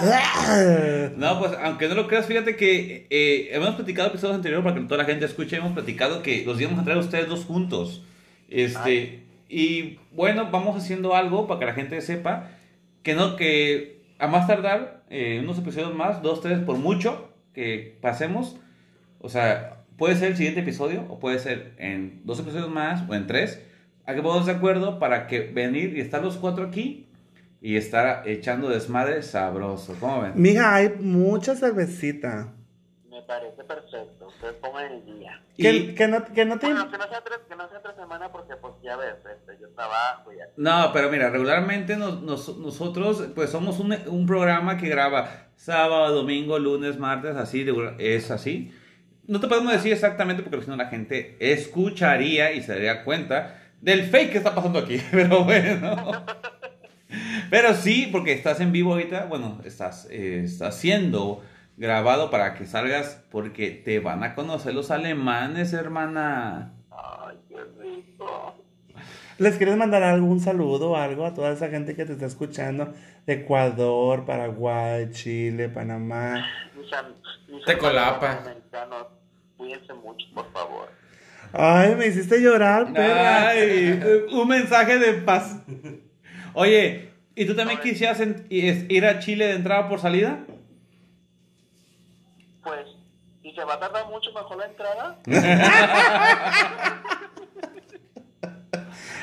No, 1.16 1.38
pues 1.38 1.52
aunque 1.62 1.88
no 1.88 1.94
lo 1.94 2.08
creas, 2.08 2.26
fíjate 2.26 2.56
que 2.56 3.06
eh, 3.10 3.48
hemos 3.52 3.74
platicado 3.74 4.08
episodios 4.08 4.36
anteriores 4.36 4.64
para 4.64 4.76
que 4.80 4.86
toda 4.86 4.98
la 4.98 5.04
gente 5.04 5.24
escuche, 5.24 5.56
hemos 5.56 5.72
platicado 5.72 6.22
que 6.22 6.44
los 6.44 6.60
íbamos 6.60 6.80
a 6.80 6.84
traer 6.84 6.98
a 6.98 7.02
ustedes 7.02 7.28
dos 7.28 7.44
juntos. 7.44 8.04
Este, 8.48 9.24
y 9.48 9.98
bueno, 10.12 10.48
vamos 10.50 10.76
haciendo 10.76 11.14
algo 11.14 11.46
para 11.46 11.60
que 11.60 11.66
la 11.66 11.74
gente 11.74 12.00
sepa 12.00 12.50
que 13.02 13.14
no, 13.14 13.36
que 13.36 14.02
a 14.18 14.26
más 14.26 14.46
tardar, 14.46 15.04
eh, 15.10 15.40
unos 15.42 15.58
episodios 15.58 15.94
más, 15.94 16.22
dos, 16.22 16.40
tres 16.40 16.58
por 16.60 16.76
mucho 16.76 17.30
que 17.52 17.96
pasemos. 18.00 18.56
O 19.20 19.28
sea, 19.28 19.84
puede 19.96 20.16
ser 20.16 20.32
el 20.32 20.36
siguiente 20.36 20.60
episodio 20.60 21.04
o 21.08 21.18
puede 21.18 21.38
ser 21.38 21.74
en 21.78 22.20
dos 22.24 22.40
episodios 22.40 22.70
más 22.70 23.08
o 23.08 23.14
en 23.14 23.26
tres. 23.26 23.62
A 24.06 24.14
que 24.14 24.22
podamos 24.22 24.46
de 24.46 24.52
acuerdo 24.52 24.98
para 24.98 25.26
que 25.26 25.40
venir 25.40 25.96
y 25.96 26.00
estar 26.00 26.22
los 26.22 26.36
cuatro 26.36 26.66
aquí 26.66 27.06
y 27.66 27.78
estar 27.78 28.28
echando 28.28 28.68
desmadre 28.68 29.22
sabroso. 29.22 29.96
¿Cómo 29.98 30.20
ven? 30.20 30.32
Mija, 30.36 30.74
hay 30.74 30.90
mucha 31.00 31.54
cervecita. 31.56 32.52
Me 33.08 33.22
parece 33.22 33.64
perfecto. 33.64 34.26
Ustedes 34.26 34.52
pongan 34.60 34.92
el 34.92 35.04
día. 35.06 35.40
Que, 35.56 35.70
Y- 35.72 35.94
que 35.94 36.06
no, 36.06 36.22
que 36.26 36.44
no 36.44 36.58
te... 36.58 36.66
Bueno, 36.66 36.90
que 36.90 36.98
no 36.98 37.08
sea 37.08 37.22
tres, 37.24 37.38
que 37.48 37.56
no 37.56 37.66
sea 37.70 37.80
tres 37.80 37.96
semanas 37.96 38.28
porque 38.30 38.54
pues 38.56 38.74
ya 38.82 38.96
ves, 38.96 39.14
este, 39.34 39.58
yo 39.58 39.70
trabajo 39.70 40.30
y 40.30 40.40
así. 40.42 40.52
No, 40.58 40.90
pero 40.92 41.08
mira, 41.10 41.30
regularmente 41.30 41.96
nos- 41.96 42.20
nos- 42.22 42.58
nosotros 42.58 43.28
pues 43.34 43.48
somos 43.48 43.80
un, 43.80 43.96
un 44.08 44.26
programa 44.26 44.76
que 44.76 44.88
graba 44.90 45.48
sábado, 45.56 46.14
domingo, 46.14 46.58
lunes, 46.58 46.98
martes, 46.98 47.34
así, 47.36 47.64
de- 47.64 47.94
es 47.98 48.30
así. 48.30 48.74
No 49.26 49.40
te 49.40 49.48
podemos 49.48 49.72
decir 49.72 49.90
exactamente 49.94 50.42
porque 50.42 50.60
si 50.64 50.68
no 50.70 50.76
la 50.76 50.88
gente 50.88 51.36
escucharía 51.40 52.52
y 52.52 52.62
se 52.62 52.74
daría 52.74 53.04
cuenta 53.04 53.58
del 53.80 54.02
fake 54.02 54.32
que 54.32 54.38
está 54.38 54.54
pasando 54.54 54.80
aquí, 54.80 55.00
pero 55.10 55.44
bueno. 55.44 55.96
Pero 57.50 57.74
sí, 57.74 58.08
porque 58.10 58.32
estás 58.32 58.60
en 58.60 58.72
vivo 58.72 58.92
ahorita, 58.92 59.26
bueno, 59.26 59.60
estás, 59.64 60.08
eh, 60.10 60.42
estás 60.44 60.76
siendo 60.76 61.42
grabado 61.76 62.30
para 62.30 62.54
que 62.54 62.66
salgas 62.66 63.22
porque 63.30 63.70
te 63.70 63.98
van 64.00 64.22
a 64.22 64.34
conocer 64.34 64.74
los 64.74 64.90
alemanes, 64.90 65.72
hermana. 65.72 66.72
Ay, 66.90 67.36
qué 67.48 67.56
rico. 67.80 68.54
¿Les 69.38 69.56
quieres 69.56 69.76
mandar 69.76 70.04
algún 70.04 70.40
saludo 70.40 70.92
o 70.92 70.96
algo 70.96 71.26
a 71.26 71.34
toda 71.34 71.52
esa 71.52 71.68
gente 71.68 71.96
que 71.96 72.04
te 72.04 72.12
está 72.12 72.26
escuchando? 72.26 72.92
De 73.26 73.34
Ecuador, 73.34 74.24
Paraguay, 74.24 75.10
Chile, 75.10 75.68
Panamá. 75.68 76.46
Tecolapa. 77.66 78.42
Cuídense 79.56 79.92
mucho, 79.94 80.26
por 80.34 80.52
favor. 80.52 80.88
Ay, 81.52 81.94
me 81.96 82.06
hiciste 82.06 82.40
llorar, 82.40 82.92
perra. 82.92 83.48
Ay, 83.48 84.00
un 84.32 84.48
mensaje 84.48 84.98
de 84.98 85.14
paz. 85.14 85.60
Oye, 86.52 87.13
¿y 87.36 87.44
tú 87.46 87.54
también 87.54 87.80
quisieras 87.80 88.20
en- 88.20 88.46
ir 88.50 88.86
ir 88.90 89.04
a 89.06 89.18
Chile 89.18 89.46
de 89.46 89.54
entrada 89.54 89.88
por 89.88 90.00
salida? 90.00 90.44
Pues, 92.62 92.86
¿y 93.42 93.52
se 93.52 93.64
va 93.64 93.74
a 93.74 93.80
tardar 93.80 94.06
mucho 94.08 94.32
mejor 94.32 94.56
la 94.58 94.66
entrada? 94.66 95.18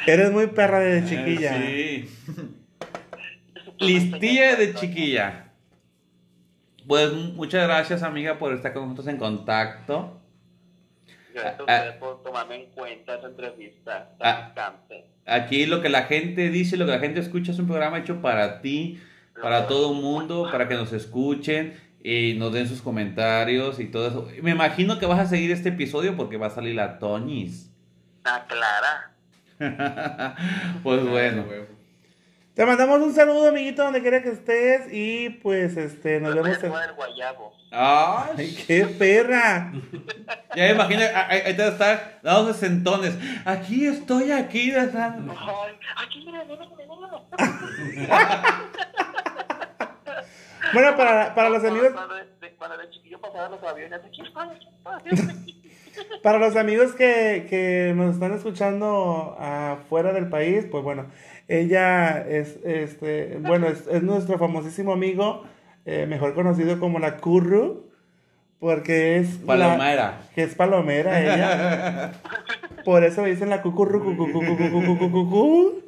Eres 0.08 0.32
muy 0.32 0.48
perra 0.48 0.80
de 0.80 1.06
chiquilla. 1.06 1.58
Sí. 1.58 2.10
Listilla 3.80 4.56
de 4.56 4.74
chiquilla. 4.74 5.46
Pues 6.88 7.14
muchas 7.14 7.64
gracias, 7.68 8.04
amiga, 8.04 8.38
por 8.40 8.54
estar 8.54 8.74
con 8.74 8.84
nosotros 8.84 9.08
en 9.08 9.18
contacto. 9.18 10.21
Gracias 11.34 11.60
a 11.60 11.64
Ah, 11.68 11.78
ustedes 11.78 11.96
por 11.96 12.24
tomarme 12.24 12.56
en 12.56 12.66
cuenta 12.72 13.16
esa 13.16 13.28
entrevista 13.28 14.10
Ah. 14.20 14.52
tan. 14.56 14.76
Aquí 15.26 15.66
lo 15.66 15.82
que 15.82 15.90
la 15.90 16.04
gente 16.04 16.50
dice, 16.50 16.78
lo 16.78 16.86
que 16.86 16.92
la 16.92 17.00
gente 17.00 17.20
escucha 17.20 17.52
es 17.52 17.60
un 17.60 17.68
programa 17.68 18.00
hecho 18.00 18.22
para 18.22 18.62
ti, 18.62 19.00
para 19.42 19.68
todo 19.68 19.94
el 19.94 20.02
mundo, 20.02 20.48
para 20.52 20.68
que 20.68 20.76
nos 20.76 20.92
escuchen 20.94 21.74
y 22.04 22.34
nos 22.34 22.52
den 22.52 22.68
sus 22.68 22.82
comentarios 22.82 23.80
y 23.80 23.86
todo 23.86 24.08
eso. 24.08 24.28
Me 24.42 24.52
imagino 24.52 24.98
que 25.00 25.06
vas 25.06 25.20
a 25.20 25.26
seguir 25.28 25.52
este 25.52 25.70
episodio 25.70 26.18
porque 26.18 26.38
va 26.38 26.48
a 26.48 26.52
salir 26.52 26.76
la 26.76 26.98
Tonis. 27.00 27.72
Ah, 28.26 28.46
Clara. 28.48 29.14
pues 30.84 31.06
bueno. 31.08 31.46
Te 32.62 32.68
mandamos 32.68 33.02
un 33.02 33.12
saludo, 33.12 33.50
amiguito, 33.50 33.82
donde 33.84 34.04
quiera 34.04 34.22
que 34.22 34.30
estés. 34.30 34.84
Y 34.92 35.30
pues, 35.42 35.76
este, 35.78 36.20
nos 36.20 36.36
vemos. 36.36 36.50
a 36.64 36.68
en- 36.68 36.90
el 36.90 36.94
guayabo. 36.94 37.54
Ay, 37.72 38.36
¡Ay, 38.38 38.64
qué 38.68 38.86
perra! 38.86 39.72
ya 40.56 40.66
me 40.66 40.70
imagino, 40.70 41.02
ahí 41.28 41.56
te 41.56 41.64
va 41.64 41.70
a 41.70 41.72
estar 41.72 42.20
dando 42.22 42.54
sentones. 42.54 43.18
Aquí 43.46 43.88
estoy, 43.88 44.32
aquí. 44.32 44.72
Ay, 44.74 44.90
aquí 45.98 46.24
mira, 46.24 46.46
mira, 46.48 46.68
mira. 47.96 48.12
Bueno, 50.74 50.96
para, 50.96 51.34
para 51.34 51.50
los 51.50 51.64
amigos, 51.66 51.94
pasaba 53.22 53.50
los 53.50 53.64
aviones, 53.64 54.00
aquí 54.06 54.22
está. 54.22 54.48
para 56.24 56.38
los 56.38 56.56
amigos 56.56 56.94
que, 56.94 57.48
que 57.50 57.94
nos 57.96 58.14
están 58.14 58.34
escuchando 58.34 59.36
afuera 59.40 60.14
del 60.14 60.30
país, 60.30 60.66
pues 60.70 60.84
bueno, 60.84 61.08
ella 61.60 62.26
es, 62.28 62.58
este, 62.64 63.38
bueno, 63.42 63.68
es, 63.68 63.86
es 63.88 64.04
nuestro 64.04 64.38
famosísimo 64.38 64.94
amigo, 64.94 65.44
eh, 65.86 66.06
mejor 66.08 66.34
conocido 66.34 66.80
como 66.80 67.00
la 67.00 67.18
Curru, 67.18 67.90
porque 68.60 69.18
es 69.18 69.40
la- 69.42 69.46
Palomera. 69.48 70.22
que 70.36 70.44
es 70.44 70.56
palomera 70.56 71.20
ella. 71.22 72.12
Por 72.86 73.04
eso 73.04 73.24
dicen 73.24 73.50
la 73.50 73.62
cucurru, 73.62 74.04
cucu, 74.04 74.32
cucu, 74.32 74.58
cucu, 74.58 74.86
cucu, 74.98 75.12
cucu. 75.12 75.82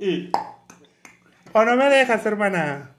¿O 1.54 1.64
no 1.66 1.76
me 1.76 1.90
dejas, 1.90 2.26
hermana? 2.26 2.92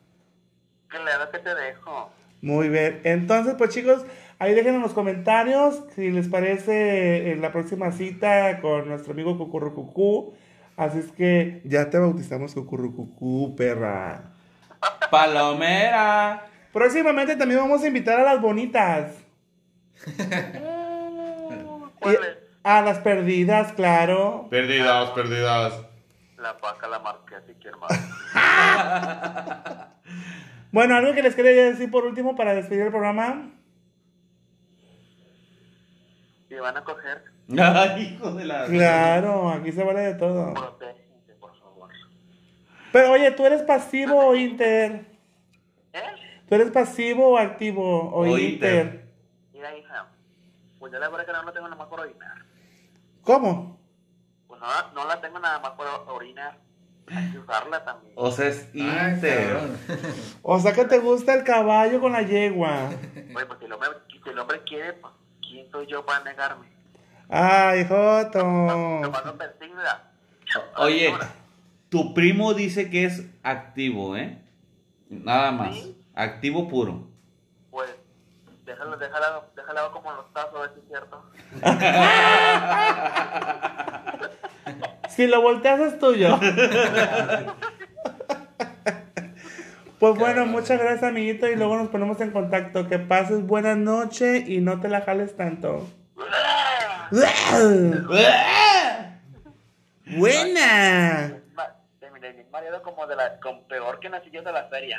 Claro 0.89 1.31
que 1.31 1.39
te 1.41 1.55
dejo. 1.55 2.11
Muy 2.41 2.69
bien. 2.69 3.01
Entonces, 3.05 3.55
pues 3.59 3.71
chicos, 3.71 4.05
ahí 4.39 4.55
dejen 4.55 4.77
en 4.77 4.81
los 4.83 4.93
comentarios 4.95 5.83
si 5.97 6.11
les 6.11 6.29
parece 6.29 7.33
eh, 7.33 7.37
la 7.37 7.51
próxima 7.51 7.91
cita 7.91 8.61
con 8.61 8.89
nuestro 8.89 9.13
amigo 9.13 9.37
Cucurrucucú. 9.39 10.35
Así 10.77 10.99
es 10.99 11.13
que 11.13 11.63
ya 11.65 11.91
te 11.91 11.99
bautizamos 11.99 12.55
Cucurrucucú, 12.55 13.55
perra. 13.57 14.33
Palomera. 15.11 16.47
Próximamente 16.73 17.37
también 17.37 17.61
vamos 17.61 17.83
a 17.83 17.87
invitar 17.87 18.21
a 18.21 18.25
las 18.25 18.41
bonitas. 18.41 19.13
¿Cuál 22.01 22.15
Y 22.15 22.19
a 22.65 22.81
las 22.81 22.99
perdidas, 22.99 23.73
claro. 23.73 24.49
Perdidas, 24.51 25.11
perdidas. 25.11 25.75
La 26.39 26.55
vaca 26.55 26.89
la 26.89 26.99
marqué, 26.99 27.37
así 27.37 27.55
que 27.55 27.69
hermano. 27.69 27.95
Bueno, 30.75 30.97
algo 30.97 31.15
que 31.15 31.23
les 31.23 31.37
quería 31.37 31.67
decir 31.67 31.89
por 31.89 32.05
último 32.05 32.35
para 32.35 32.53
despedir 32.53 32.83
el 32.83 32.91
programa. 32.91 33.49
Si 36.49 36.57
van 36.57 36.77
a 36.77 36.83
coger, 36.83 37.23
Ay, 37.59 38.03
hijo 38.15 38.33
de 38.33 38.45
la. 38.45 38.67
Claro, 38.67 39.51
aquí 39.51 39.73
se 39.73 39.83
vale 39.85 40.01
de 40.01 40.15
todo. 40.15 40.55
protéjense, 40.55 41.35
por 41.35 41.57
favor. 41.59 41.91
Pero 42.93 43.13
oye, 43.13 43.31
¿tú 43.33 43.45
eres 43.45 43.63
pasivo 43.63 44.19
o 44.29 44.35
inter? 44.35 45.05
¿Eh? 45.93 46.01
¿Tú 46.49 46.55
eres 46.55 46.71
pasivo 46.71 47.29
o 47.29 47.39
activo 47.39 47.83
o, 48.11 48.21
O 48.21 48.27
inter? 48.27 48.53
inter. 48.87 49.05
Mira, 49.53 49.77
hija. 49.77 50.07
Pues 50.79 50.93
yo 50.93 50.99
la 50.99 51.09
verdad 51.09 51.27
que 51.27 51.33
no, 51.33 51.43
no 51.43 51.53
tengo 51.53 51.67
nada 51.69 51.79
más 51.79 51.89
por 51.89 52.01
orinar. 52.01 52.37
¿Cómo? 53.23 53.79
Pues 54.47 54.61
no, 54.61 54.67
la- 54.67 54.91
no 54.95 55.07
la 55.09 55.21
tengo 55.21 55.39
nada 55.39 55.59
más 55.61 55.71
por 55.73 55.87
orinar. 56.09 56.59
Hay 57.07 57.33
que 57.33 57.39
usarla 57.39 57.85
también. 57.85 58.15
O 58.17 58.31
sea, 58.31 58.49
es 58.49 58.69
Ay, 58.75 58.81
íntegro. 59.15 59.59
cabrón. 59.61 59.79
O 60.43 60.59
sea 60.59 60.73
que 60.73 60.85
te 60.87 60.99
gusta 60.99 61.35
el 61.35 61.45
caballo 61.45 62.01
con 62.01 62.13
la 62.13 62.23
yegua. 62.23 62.89
Oye, 63.35 63.47
pues 63.47 63.59
si 63.59 63.65
el 63.67 63.73
hombre, 63.73 63.89
si 64.23 64.29
el 64.31 64.39
hombre 64.39 64.63
quiere, 64.65 64.93
pues, 64.95 65.13
¿quién 65.41 65.71
soy 65.71 65.87
yo 65.87 66.05
para 66.07 66.25
negarme? 66.25 66.67
Ay, 67.29 67.85
Joto. 67.87 68.45
Oye, 70.77 71.15
tu 71.89 72.15
primo 72.15 72.55
dice 72.55 72.91
que 72.91 73.05
es 73.05 73.27
activo, 73.43 74.17
¿eh? 74.17 74.39
Nada 75.09 75.51
más. 75.53 75.75
¿Sí? 75.75 75.97
Activo 76.15 76.69
puro. 76.69 77.07
Pues, 77.71 77.91
déjalo, 78.65 78.97
déjalo, 78.97 79.45
déjalo 79.57 79.93
como 79.93 80.13
los 80.13 80.33
tazos, 80.33 80.57
a 80.57 80.61
ver 80.61 80.71
si 80.75 80.81
es 80.81 80.87
cierto. 80.89 81.23
Si 85.15 85.29
lo 85.29 85.41
volteas 85.43 85.81
es 85.81 85.99
tuyo. 85.99 86.39
Pues 90.01 90.19
bueno, 90.19 90.45
muchas 90.45 90.79
gracias 90.79 91.05
amiguito 91.05 91.49
y 91.49 91.57
luego 91.57 91.77
nos 91.77 91.89
ponemos 91.89 92.21
en 92.21 92.31
contacto. 92.31 92.89
Que 92.89 92.99
pases 92.99 93.47
buena 93.47 93.75
noche 93.75 94.45
y 94.47 94.61
no 94.61 94.79
te 94.79 94.91
la 94.91 95.01
jales 95.01 95.35
tanto. 95.35 95.89
Buena. 100.17 101.39
Ma- 101.55 101.75
De 102.01 102.11
mi, 102.11 102.21
de 102.21 102.33
mi 102.35 102.45
marido 102.51 102.83
como 102.83 103.07
de 103.07 103.17
la, 103.17 103.39
con 103.41 103.67
peor 103.69 103.99
que 104.01 104.09
nací 104.11 104.31
yo 104.31 104.43
de 104.43 104.53
la 104.53 104.65
feria. 104.65 104.99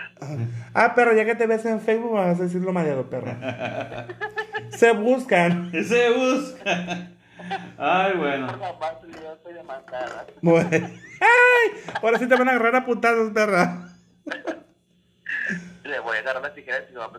Ah, 0.74 0.94
pero 0.96 1.14
ya 1.16 1.26
que 1.26 1.36
te 1.36 1.46
ves 1.48 1.64
en 1.66 1.80
Facebook 1.82 2.14
vas 2.14 2.40
a 2.40 2.44
decirlo 2.44 2.72
mareado, 2.74 3.08
perra. 3.10 4.08
Se 4.72 4.92
buscan. 4.92 5.72
Se 5.72 6.10
busca. 6.12 7.08
Ay, 7.78 8.14
bueno. 8.18 8.48
Yo. 8.48 8.58
Bueno. 10.42 10.90
Ay, 11.22 11.72
ahora 12.02 12.20
sí 12.20 12.28
te 12.28 12.36
van 12.36 12.50
a 12.50 12.52
agarrar 12.52 12.76
a 12.76 12.86
putazos, 12.86 13.32
perra. 13.32 13.90
Le 15.86 16.00
voy 16.00 16.18
a 16.18 16.20
agarrar 16.22 16.42
las 16.42 16.56
tijeras 16.56 16.84
y 16.90 16.94
le 16.94 16.98
voy 17.00 17.08
a 17.08 17.12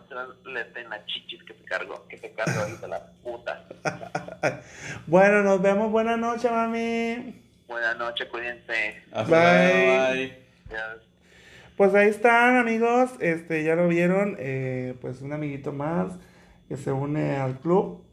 meter 0.53 0.77
en 0.83 0.89
las 0.89 1.05
chichis 1.05 1.41
que 1.43 1.53
te 1.53 1.63
cargo, 1.63 2.05
que 2.09 2.17
te 2.17 2.31
cargo 2.31 2.59
ahorita 2.61 2.87
la 2.87 3.05
puta. 3.23 3.63
Bueno, 5.07 5.41
nos 5.41 5.61
vemos. 5.61 5.89
Buenas 5.89 6.19
noches, 6.19 6.51
mami. 6.51 7.41
Buenas 7.67 7.97
noches, 7.97 8.27
cuídense. 8.29 9.01
Hasta 9.11 9.23
Bye. 9.25 9.73
luego, 9.85 10.13
bye. 10.13 10.37
Pues 11.77 11.93
ahí 11.95 12.09
están, 12.09 12.57
amigos. 12.57 13.11
Este, 13.21 13.63
ya 13.63 13.75
lo 13.75 13.87
vieron. 13.87 14.35
eh, 14.39 14.95
pues 15.01 15.21
un 15.21 15.31
amiguito 15.33 15.71
más 15.71 16.11
que 16.67 16.75
se 16.75 16.91
une 16.91 17.37
al 17.37 17.59
club. 17.59 18.03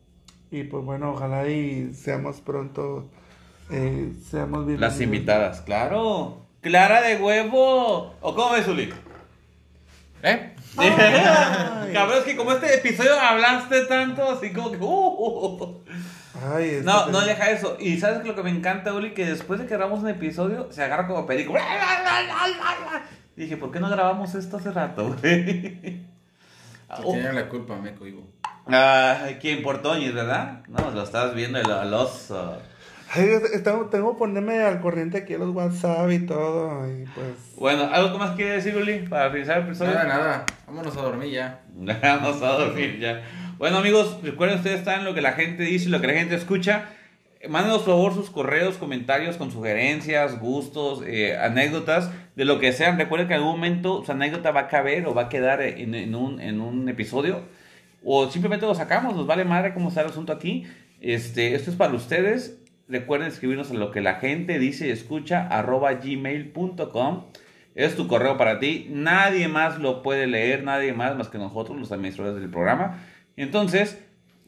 Y 0.52 0.62
pues 0.64 0.85
bueno, 0.85 1.10
ojalá 1.12 1.48
y 1.48 1.93
seamos 1.94 2.40
pronto. 2.40 3.10
eh, 3.70 4.12
seamos 4.31 4.66
bien. 4.66 4.81
Las 4.81 5.01
invitadas, 5.01 5.62
claro. 5.62 6.47
Clara 6.60 7.02
de 7.02 7.16
huevo. 7.16 8.14
¿O 8.20 8.35
cómo 8.35 8.52
ves, 8.52 8.68
Uli? 8.68 8.93
¿Eh? 10.24 10.55
Cabrón, 11.92 12.18
es 12.18 12.24
que 12.24 12.36
como 12.36 12.52
este 12.52 12.74
episodio 12.74 13.14
hablaste 13.20 13.84
tanto, 13.84 14.30
así 14.30 14.52
como 14.52 14.72
que. 14.72 14.78
uh, 14.78 14.82
uh, 14.82 15.62
uh. 15.62 15.84
Ay, 16.42 16.70
este 16.70 16.84
No, 16.84 17.06
no 17.09 17.20
deja 17.20 17.51
eso. 17.51 17.76
Y 17.78 17.98
sabes 17.98 18.22
que 18.22 18.28
lo 18.28 18.34
que 18.34 18.42
me 18.42 18.51
encanta, 18.51 18.94
Uli, 18.94 19.12
que 19.12 19.26
después 19.26 19.60
de 19.60 19.66
que 19.66 19.74
grabamos 19.74 20.01
un 20.01 20.09
episodio, 20.09 20.68
se 20.72 20.82
agarra 20.82 21.06
como 21.06 21.26
perico. 21.26 21.55
Dije, 23.36 23.56
¿por 23.59 23.70
qué 23.70 23.80
no 23.80 23.90
grabamos 23.90 24.34
esto 24.34 24.56
hace 24.56 24.72
rato, 24.72 25.09
güey? 25.09 25.80
¿Quién 26.96 27.12
tiene 27.12 27.32
la 27.34 27.48
culpa, 27.48 27.76
me 27.76 27.94
cohibo? 27.94 28.22
Ay, 28.66 29.36
¿quién? 29.40 29.62
Por 29.62 29.82
Toñis, 29.82 30.14
¿verdad? 30.14 30.62
No, 30.68 30.90
lo 30.90 31.02
estabas 31.02 31.34
viendo 31.34 31.59
el, 31.59 31.68
el 31.68 31.92
oso. 31.92 32.59
Ay, 33.16 33.28
tengo, 33.62 33.86
tengo 33.86 34.12
que 34.12 34.19
ponerme 34.19 34.59
al 34.59 34.81
corriente 34.81 35.19
aquí 35.19 35.35
en 35.35 35.41
los 35.41 35.55
WhatsApp 35.55 36.11
y 36.11 36.27
todo. 36.27 36.85
Y 36.89 37.05
pues. 37.15 37.55
Bueno, 37.57 37.89
¿algo 37.93 38.12
que 38.12 38.19
más 38.19 38.32
quiere 38.32 38.55
decir, 38.55 38.77
Uli? 38.77 39.07
Para 39.09 39.31
finalizar 39.31 39.59
el 39.59 39.66
episodio. 39.66 39.93
Nada, 39.93 40.05
nada. 40.05 40.47
Vámonos 40.66 40.97
a 40.97 41.03
dormir 41.03 41.31
ya. 41.31 41.61
Vamos 42.03 42.43
a 42.43 42.49
dormir 42.49 42.99
ya. 42.99 43.23
Bueno, 43.57 43.78
amigos, 43.78 44.19
recuerden 44.23 44.59
ustedes 44.59 44.81
están 44.81 45.05
lo 45.05 45.15
que 45.15 45.23
la 45.23 45.32
gente 45.32 45.62
dice 45.62 45.86
y 45.86 45.91
lo 45.91 46.01
que 46.01 46.09
la 46.09 46.15
gente 46.15 46.35
escucha. 46.35 46.86
Mándenos 47.49 47.82
por 47.82 47.95
favor 47.95 48.15
sus 48.15 48.31
correos, 48.31 48.78
comentarios 48.78 49.36
con 49.36 49.53
sugerencias, 49.53 50.41
gustos, 50.41 51.03
eh, 51.07 51.36
anécdotas, 51.36 52.11
de 52.35 52.45
lo 52.45 52.59
que 52.59 52.73
sean. 52.73 52.99
Recuerden 52.99 53.28
que 53.28 53.35
en 53.35 53.41
algún 53.41 53.57
momento 53.57 54.03
su 54.05 54.11
anécdota 54.11 54.51
va 54.51 54.62
a 54.62 54.69
caber 54.69 55.07
o 55.07 55.15
va 55.15 55.23
a 55.23 55.28
quedar 55.28 55.62
en, 55.62 55.95
en 55.95 56.16
un, 56.16 56.41
en 56.41 56.61
un 56.61 56.89
episodio. 56.89 57.43
O 58.05 58.28
simplemente 58.28 58.66
lo 58.66 58.74
sacamos, 58.74 59.15
nos 59.15 59.27
vale 59.27 59.45
madre 59.45 59.73
cómo 59.73 59.91
está 59.91 60.01
el 60.01 60.09
asunto 60.09 60.32
aquí. 60.32 60.66
Este, 61.01 61.55
esto 61.55 61.70
es 61.70 61.77
para 61.77 61.93
ustedes. 61.93 62.59
Recuerden 62.89 63.28
escribirnos 63.28 63.70
a 63.70 63.74
lo 63.74 63.90
que 63.90 64.01
la 64.01 64.16
gente 64.16 64.59
dice 64.59 64.89
y 64.89 64.90
escucha, 64.90 65.47
arroba 65.48 65.93
gmail.com. 65.94 67.24
Es 67.74 67.97
tu 67.97 68.06
correo 68.06 68.36
para 68.36 68.61
ti. 68.61 68.89
Nadie 68.90 69.48
más 69.48 69.78
lo 69.78 70.02
puede 70.02 70.27
leer, 70.27 70.62
nadie 70.62 70.93
más 70.93 71.16
más 71.16 71.28
que 71.28 71.39
nosotros, 71.39 71.78
los 71.78 71.90
administradores 71.93 72.40
del 72.40 72.51
programa. 72.51 73.02
Entonces, 73.36 73.98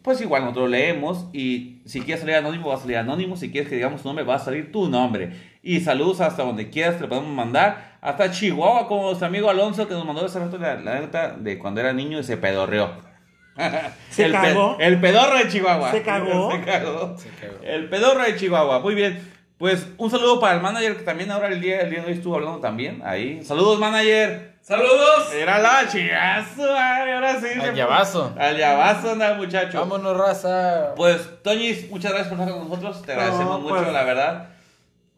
pues 0.03 0.21
igual 0.21 0.43
nosotros 0.43 0.67
lo 0.67 0.77
leemos 0.77 1.27
y 1.33 1.81
si 1.85 2.01
quieres 2.01 2.21
salir 2.21 2.37
anónimo, 2.37 2.69
va 2.69 2.77
a 2.77 2.79
salir 2.79 2.99
anónimo. 2.99 3.37
Si 3.37 3.51
quieres 3.51 3.69
que 3.69 3.75
digamos 3.75 4.03
tu 4.03 4.09
nombre, 4.09 4.25
va 4.25 4.37
a 4.37 4.39
salir 4.39 4.71
tu 4.71 4.89
nombre. 4.89 5.33
Y 5.63 5.81
saludos 5.81 6.21
hasta 6.21 6.45
donde 6.45 6.71
quieras, 6.71 6.97
te 6.97 7.01
lo 7.01 7.09
podemos 7.09 7.35
mandar. 7.35 7.99
Hasta 8.01 8.31
Chihuahua, 8.31 8.87
como 8.87 9.03
nuestro 9.03 9.27
amigo 9.27 9.51
Alonso 9.51 9.89
que 9.89 9.95
nos 9.95 10.07
mandó 10.07 10.25
hace 10.25 10.39
rato 10.39 10.59
la 10.59 10.75
anécdota 10.75 11.37
de 11.37 11.59
cuando 11.59 11.81
era 11.81 11.93
niño 11.93 12.21
y 12.21 12.23
se 12.23 12.37
pedorreó. 12.37 13.16
¿Se 14.11 14.25
el, 14.27 14.33
pe- 14.33 14.39
cagó? 14.39 14.77
el 14.81 15.01
pedorro 15.01 15.39
de 15.39 15.49
Chihuahua. 15.49 15.91
¿Se 15.91 16.03
cagó? 16.03 16.51
Se 16.53 16.61
cagó. 16.63 17.17
Se 17.19 17.29
cagó. 17.31 17.55
El 17.63 17.89
pedorro 17.89 18.23
de 18.23 18.37
Chihuahua. 18.37 18.81
Muy 18.81 18.95
bien. 18.95 19.35
Pues 19.59 19.87
un 19.97 20.11
saludo 20.11 20.39
para 20.39 20.55
el 20.57 20.61
manager 20.61 20.99
que 20.99 21.03
también 21.05 21.31
ahora 21.31 21.49
el 21.49 21.61
día, 21.63 21.81
el 21.81 21.89
día 21.91 22.01
de 22.03 22.07
hoy 22.09 22.13
estuvo 22.13 22.35
hablando 22.35 22.59
también. 22.61 23.01
Ahí. 23.05 23.43
Saludos, 23.43 23.79
manager. 23.79 24.55
¡Saludos! 24.61 25.33
Era 25.33 25.61
la 25.61 25.87
chigazo. 25.89 26.75
ay, 26.77 27.13
ahora 27.13 27.41
sí. 27.41 27.47
Al 27.61 27.75
llavazo. 27.75 28.35
Al 28.37 28.59
llavazo, 28.59 29.13
anda, 29.13 29.35
muchacho. 29.35 29.79
Vámonos, 29.79 30.17
raza. 30.17 30.93
Pues, 30.97 31.43
Toñis, 31.45 31.89
muchas 31.89 32.11
gracias 32.13 32.35
por 32.35 32.41
estar 32.41 32.59
con 32.61 32.69
nosotros. 32.69 33.01
Te 33.03 33.13
agradecemos 33.13 33.47
No, 33.47 33.59
mucho, 33.61 33.77
pues, 33.77 33.93
la 33.93 34.03
verdad. 34.03 34.49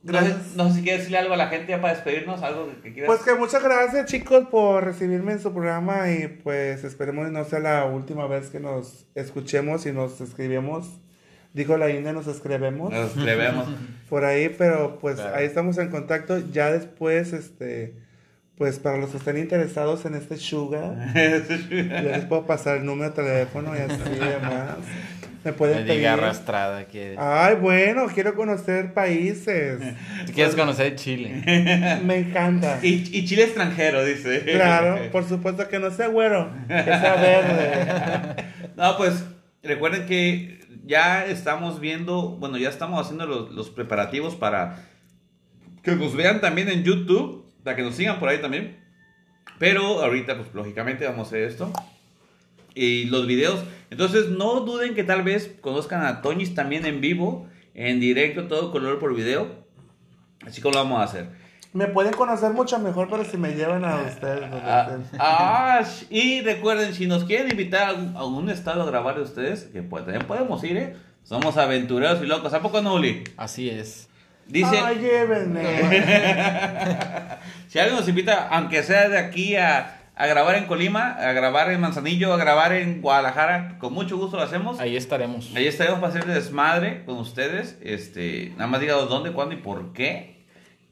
No 0.02 0.12
sé, 0.20 0.26
gracias. 0.28 0.56
no 0.56 0.68
sé 0.68 0.74
si 0.76 0.82
quieres 0.82 1.00
decirle 1.00 1.18
algo 1.18 1.34
a 1.34 1.36
la 1.36 1.48
gente 1.48 1.70
ya 1.72 1.80
para 1.80 1.94
despedirnos, 1.94 2.42
algo 2.42 2.70
que 2.82 2.92
quieras. 2.92 3.08
Pues 3.08 3.22
que 3.22 3.34
muchas 3.38 3.62
gracias 3.62 4.06
chicos 4.06 4.46
por 4.50 4.84
recibirme 4.84 5.32
en 5.32 5.40
su 5.40 5.52
programa 5.52 6.10
y 6.12 6.28
pues 6.28 6.84
esperemos 6.84 7.30
no 7.32 7.44
sea 7.44 7.58
la 7.58 7.84
última 7.84 8.26
vez 8.28 8.48
que 8.50 8.60
nos 8.60 9.06
escuchemos 9.14 9.86
y 9.86 9.92
nos 9.92 10.20
escribimos. 10.20 11.00
Dijo 11.52 11.76
la 11.78 11.90
India, 11.90 12.12
nos 12.12 12.26
escribimos 12.28 12.92
Nos 12.92 13.16
escribemos. 13.16 13.66
por 14.08 14.24
ahí, 14.24 14.54
pero 14.56 14.98
pues 15.00 15.16
Claro. 15.16 15.34
ahí 15.36 15.46
estamos 15.46 15.78
en 15.78 15.88
contacto. 15.90 16.38
Ya 16.52 16.70
después, 16.70 17.32
este, 17.32 17.96
pues 18.56 18.78
para 18.78 18.98
los 18.98 19.10
que 19.10 19.16
estén 19.16 19.38
interesados 19.38 20.04
en 20.04 20.14
este 20.14 20.36
sugar, 20.36 20.94
ya 21.14 22.02
les 22.02 22.24
puedo 22.26 22.46
pasar 22.46 22.76
el 22.76 22.84
número 22.86 23.10
de 23.10 23.16
teléfono 23.16 23.72
y 23.74 23.80
así 23.80 23.98
demás. 24.20 24.76
Me 25.44 25.52
pueden 25.52 25.78
Me 25.78 25.82
pedir. 25.84 25.98
diga 25.98 26.14
arrastrada 26.14 26.86
que. 26.88 27.14
Ay, 27.18 27.54
bueno, 27.56 28.06
quiero 28.12 28.34
conocer 28.34 28.92
países. 28.92 29.78
¿Tú 30.26 30.32
quieres 30.32 30.54
conocer 30.54 30.96
Chile? 30.96 32.00
Me 32.04 32.18
encanta. 32.18 32.80
y, 32.82 33.08
y 33.16 33.24
chile 33.24 33.44
extranjero, 33.44 34.04
dice. 34.04 34.42
Claro, 34.44 34.98
por 35.12 35.24
supuesto 35.28 35.68
que 35.68 35.78
no 35.78 35.90
sea 35.90 36.08
güero, 36.08 36.50
que 36.66 36.74
sea 36.84 37.14
verde. 37.16 38.44
No, 38.76 38.96
pues 38.96 39.24
recuerden 39.62 40.06
que 40.06 40.58
ya 40.84 41.24
estamos 41.26 41.80
viendo, 41.80 42.30
bueno, 42.38 42.58
ya 42.58 42.68
estamos 42.68 43.00
haciendo 43.00 43.26
los, 43.26 43.50
los 43.52 43.70
preparativos 43.70 44.34
para 44.34 44.84
que 45.82 45.92
nos 45.94 46.14
vean 46.16 46.40
también 46.40 46.68
en 46.68 46.82
YouTube, 46.84 47.44
para 47.62 47.76
que 47.76 47.82
nos 47.82 47.94
sigan 47.94 48.18
por 48.18 48.28
ahí 48.28 48.38
también. 48.38 48.76
Pero 49.58 50.02
ahorita, 50.02 50.36
pues 50.36 50.48
lógicamente 50.54 51.04
vamos 51.06 51.26
a 51.26 51.30
hacer 51.30 51.42
esto. 51.44 51.72
Y 52.74 53.04
los 53.06 53.26
videos. 53.26 53.64
Entonces, 53.90 54.28
no 54.28 54.60
duden 54.60 54.94
que 54.94 55.04
tal 55.04 55.22
vez 55.22 55.56
conozcan 55.60 56.04
a 56.04 56.20
Toñis 56.22 56.54
también 56.54 56.86
en 56.86 57.00
vivo, 57.00 57.48
en 57.74 58.00
directo, 58.00 58.46
todo 58.46 58.70
color 58.70 58.98
por 58.98 59.14
video. 59.14 59.66
Así 60.46 60.60
como 60.60 60.74
lo 60.74 60.84
vamos 60.84 61.00
a 61.00 61.04
hacer. 61.04 61.28
Me 61.72 61.86
pueden 61.86 62.14
conocer 62.14 62.52
mucho 62.52 62.78
mejor, 62.78 63.08
pero 63.10 63.24
si 63.24 63.36
me 63.36 63.54
llevan 63.54 63.84
a 63.84 64.02
ustedes. 64.02 64.50
Ah, 64.52 64.98
ah, 65.18 65.84
y 66.08 66.40
recuerden, 66.40 66.94
si 66.94 67.06
nos 67.06 67.24
quieren 67.24 67.50
invitar 67.50 67.82
a 67.82 67.88
algún, 67.88 68.16
a 68.16 68.20
algún 68.20 68.50
estado 68.50 68.82
a 68.82 68.86
grabar 68.86 69.16
de 69.16 69.22
ustedes, 69.22 69.64
que 69.64 69.82
pues, 69.82 70.04
también 70.04 70.26
podemos 70.26 70.64
ir, 70.64 70.76
¿eh? 70.76 70.96
Somos 71.24 71.58
aventureros 71.58 72.22
y 72.22 72.26
locos. 72.26 72.54
¿A 72.54 72.62
poco 72.62 72.80
no, 72.80 72.94
Uli? 72.94 73.22
Así 73.36 73.68
es. 73.68 74.08
Dice, 74.46 74.78
Ay, 74.82 74.96
llévenme. 74.96 75.62
si 77.68 77.78
alguien 77.78 77.98
nos 77.98 78.08
invita, 78.08 78.48
aunque 78.48 78.82
sea 78.82 79.10
de 79.10 79.18
aquí 79.18 79.54
a, 79.56 79.97
a 80.18 80.26
grabar 80.26 80.56
en 80.56 80.66
Colima, 80.66 81.12
a 81.12 81.32
grabar 81.32 81.70
en 81.70 81.80
Manzanillo, 81.80 82.32
a 82.32 82.36
grabar 82.36 82.72
en 82.72 83.00
Guadalajara, 83.00 83.78
con 83.78 83.94
mucho 83.94 84.18
gusto 84.18 84.36
lo 84.36 84.42
hacemos. 84.42 84.80
Ahí 84.80 84.96
estaremos. 84.96 85.54
Ahí 85.54 85.68
estaremos 85.68 86.00
para 86.00 86.12
hacer 86.12 86.26
desmadre 86.26 87.04
con 87.04 87.18
ustedes. 87.18 87.78
Este, 87.80 88.50
nada 88.56 88.66
más 88.66 88.80
díganos 88.80 89.08
dónde, 89.08 89.30
cuándo 89.30 89.54
y 89.54 89.58
por 89.58 89.92
qué. 89.92 90.42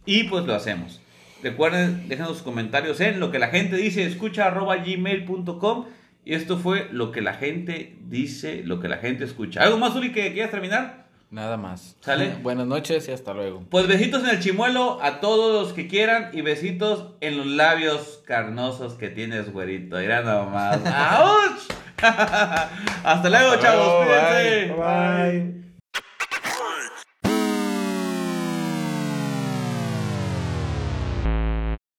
Y 0.04 0.24
pues 0.24 0.46
lo 0.46 0.54
hacemos. 0.54 1.00
Recuerden, 1.42 2.08
déjenos 2.08 2.34
sus 2.34 2.42
comentarios 2.42 3.00
en 3.00 3.18
lo 3.18 3.32
que 3.32 3.40
la 3.40 3.48
gente 3.48 3.74
dice, 3.74 4.06
escucha 4.06 4.46
arroba 4.46 4.76
gmail.com. 4.76 5.86
Y 6.24 6.34
esto 6.34 6.56
fue 6.56 6.88
lo 6.92 7.10
que 7.10 7.20
la 7.20 7.34
gente 7.34 7.96
dice, 8.02 8.62
lo 8.64 8.78
que 8.78 8.86
la 8.86 8.98
gente 8.98 9.24
escucha. 9.24 9.60
¿Algo 9.60 9.76
más, 9.76 9.96
Uli, 9.96 10.12
que 10.12 10.32
quieras 10.32 10.52
terminar? 10.52 11.05
Nada 11.30 11.56
más. 11.56 11.96
¿Sale? 12.00 12.36
Buenas 12.42 12.66
noches 12.66 13.08
y 13.08 13.12
hasta 13.12 13.34
luego. 13.34 13.62
Pues 13.70 13.86
besitos 13.88 14.22
en 14.22 14.30
el 14.30 14.40
chimuelo 14.40 14.98
a 15.02 15.20
todos 15.20 15.52
los 15.64 15.72
que 15.72 15.88
quieran 15.88 16.30
y 16.32 16.40
besitos 16.42 17.14
en 17.20 17.36
los 17.38 17.46
labios 17.46 18.22
carnosos 18.26 18.94
que 18.94 19.08
tienes, 19.08 19.52
güerito. 19.52 19.96
Mira 19.96 20.22
nomás. 20.22 20.78
¡Auch! 20.86 21.60
Hasta 23.04 23.28
luego, 23.30 23.52
Hasta 23.52 23.60
chavos. 23.60 23.86
luego, 23.86 24.04
Cuídense. 24.04 24.72
Bye. 24.74 25.65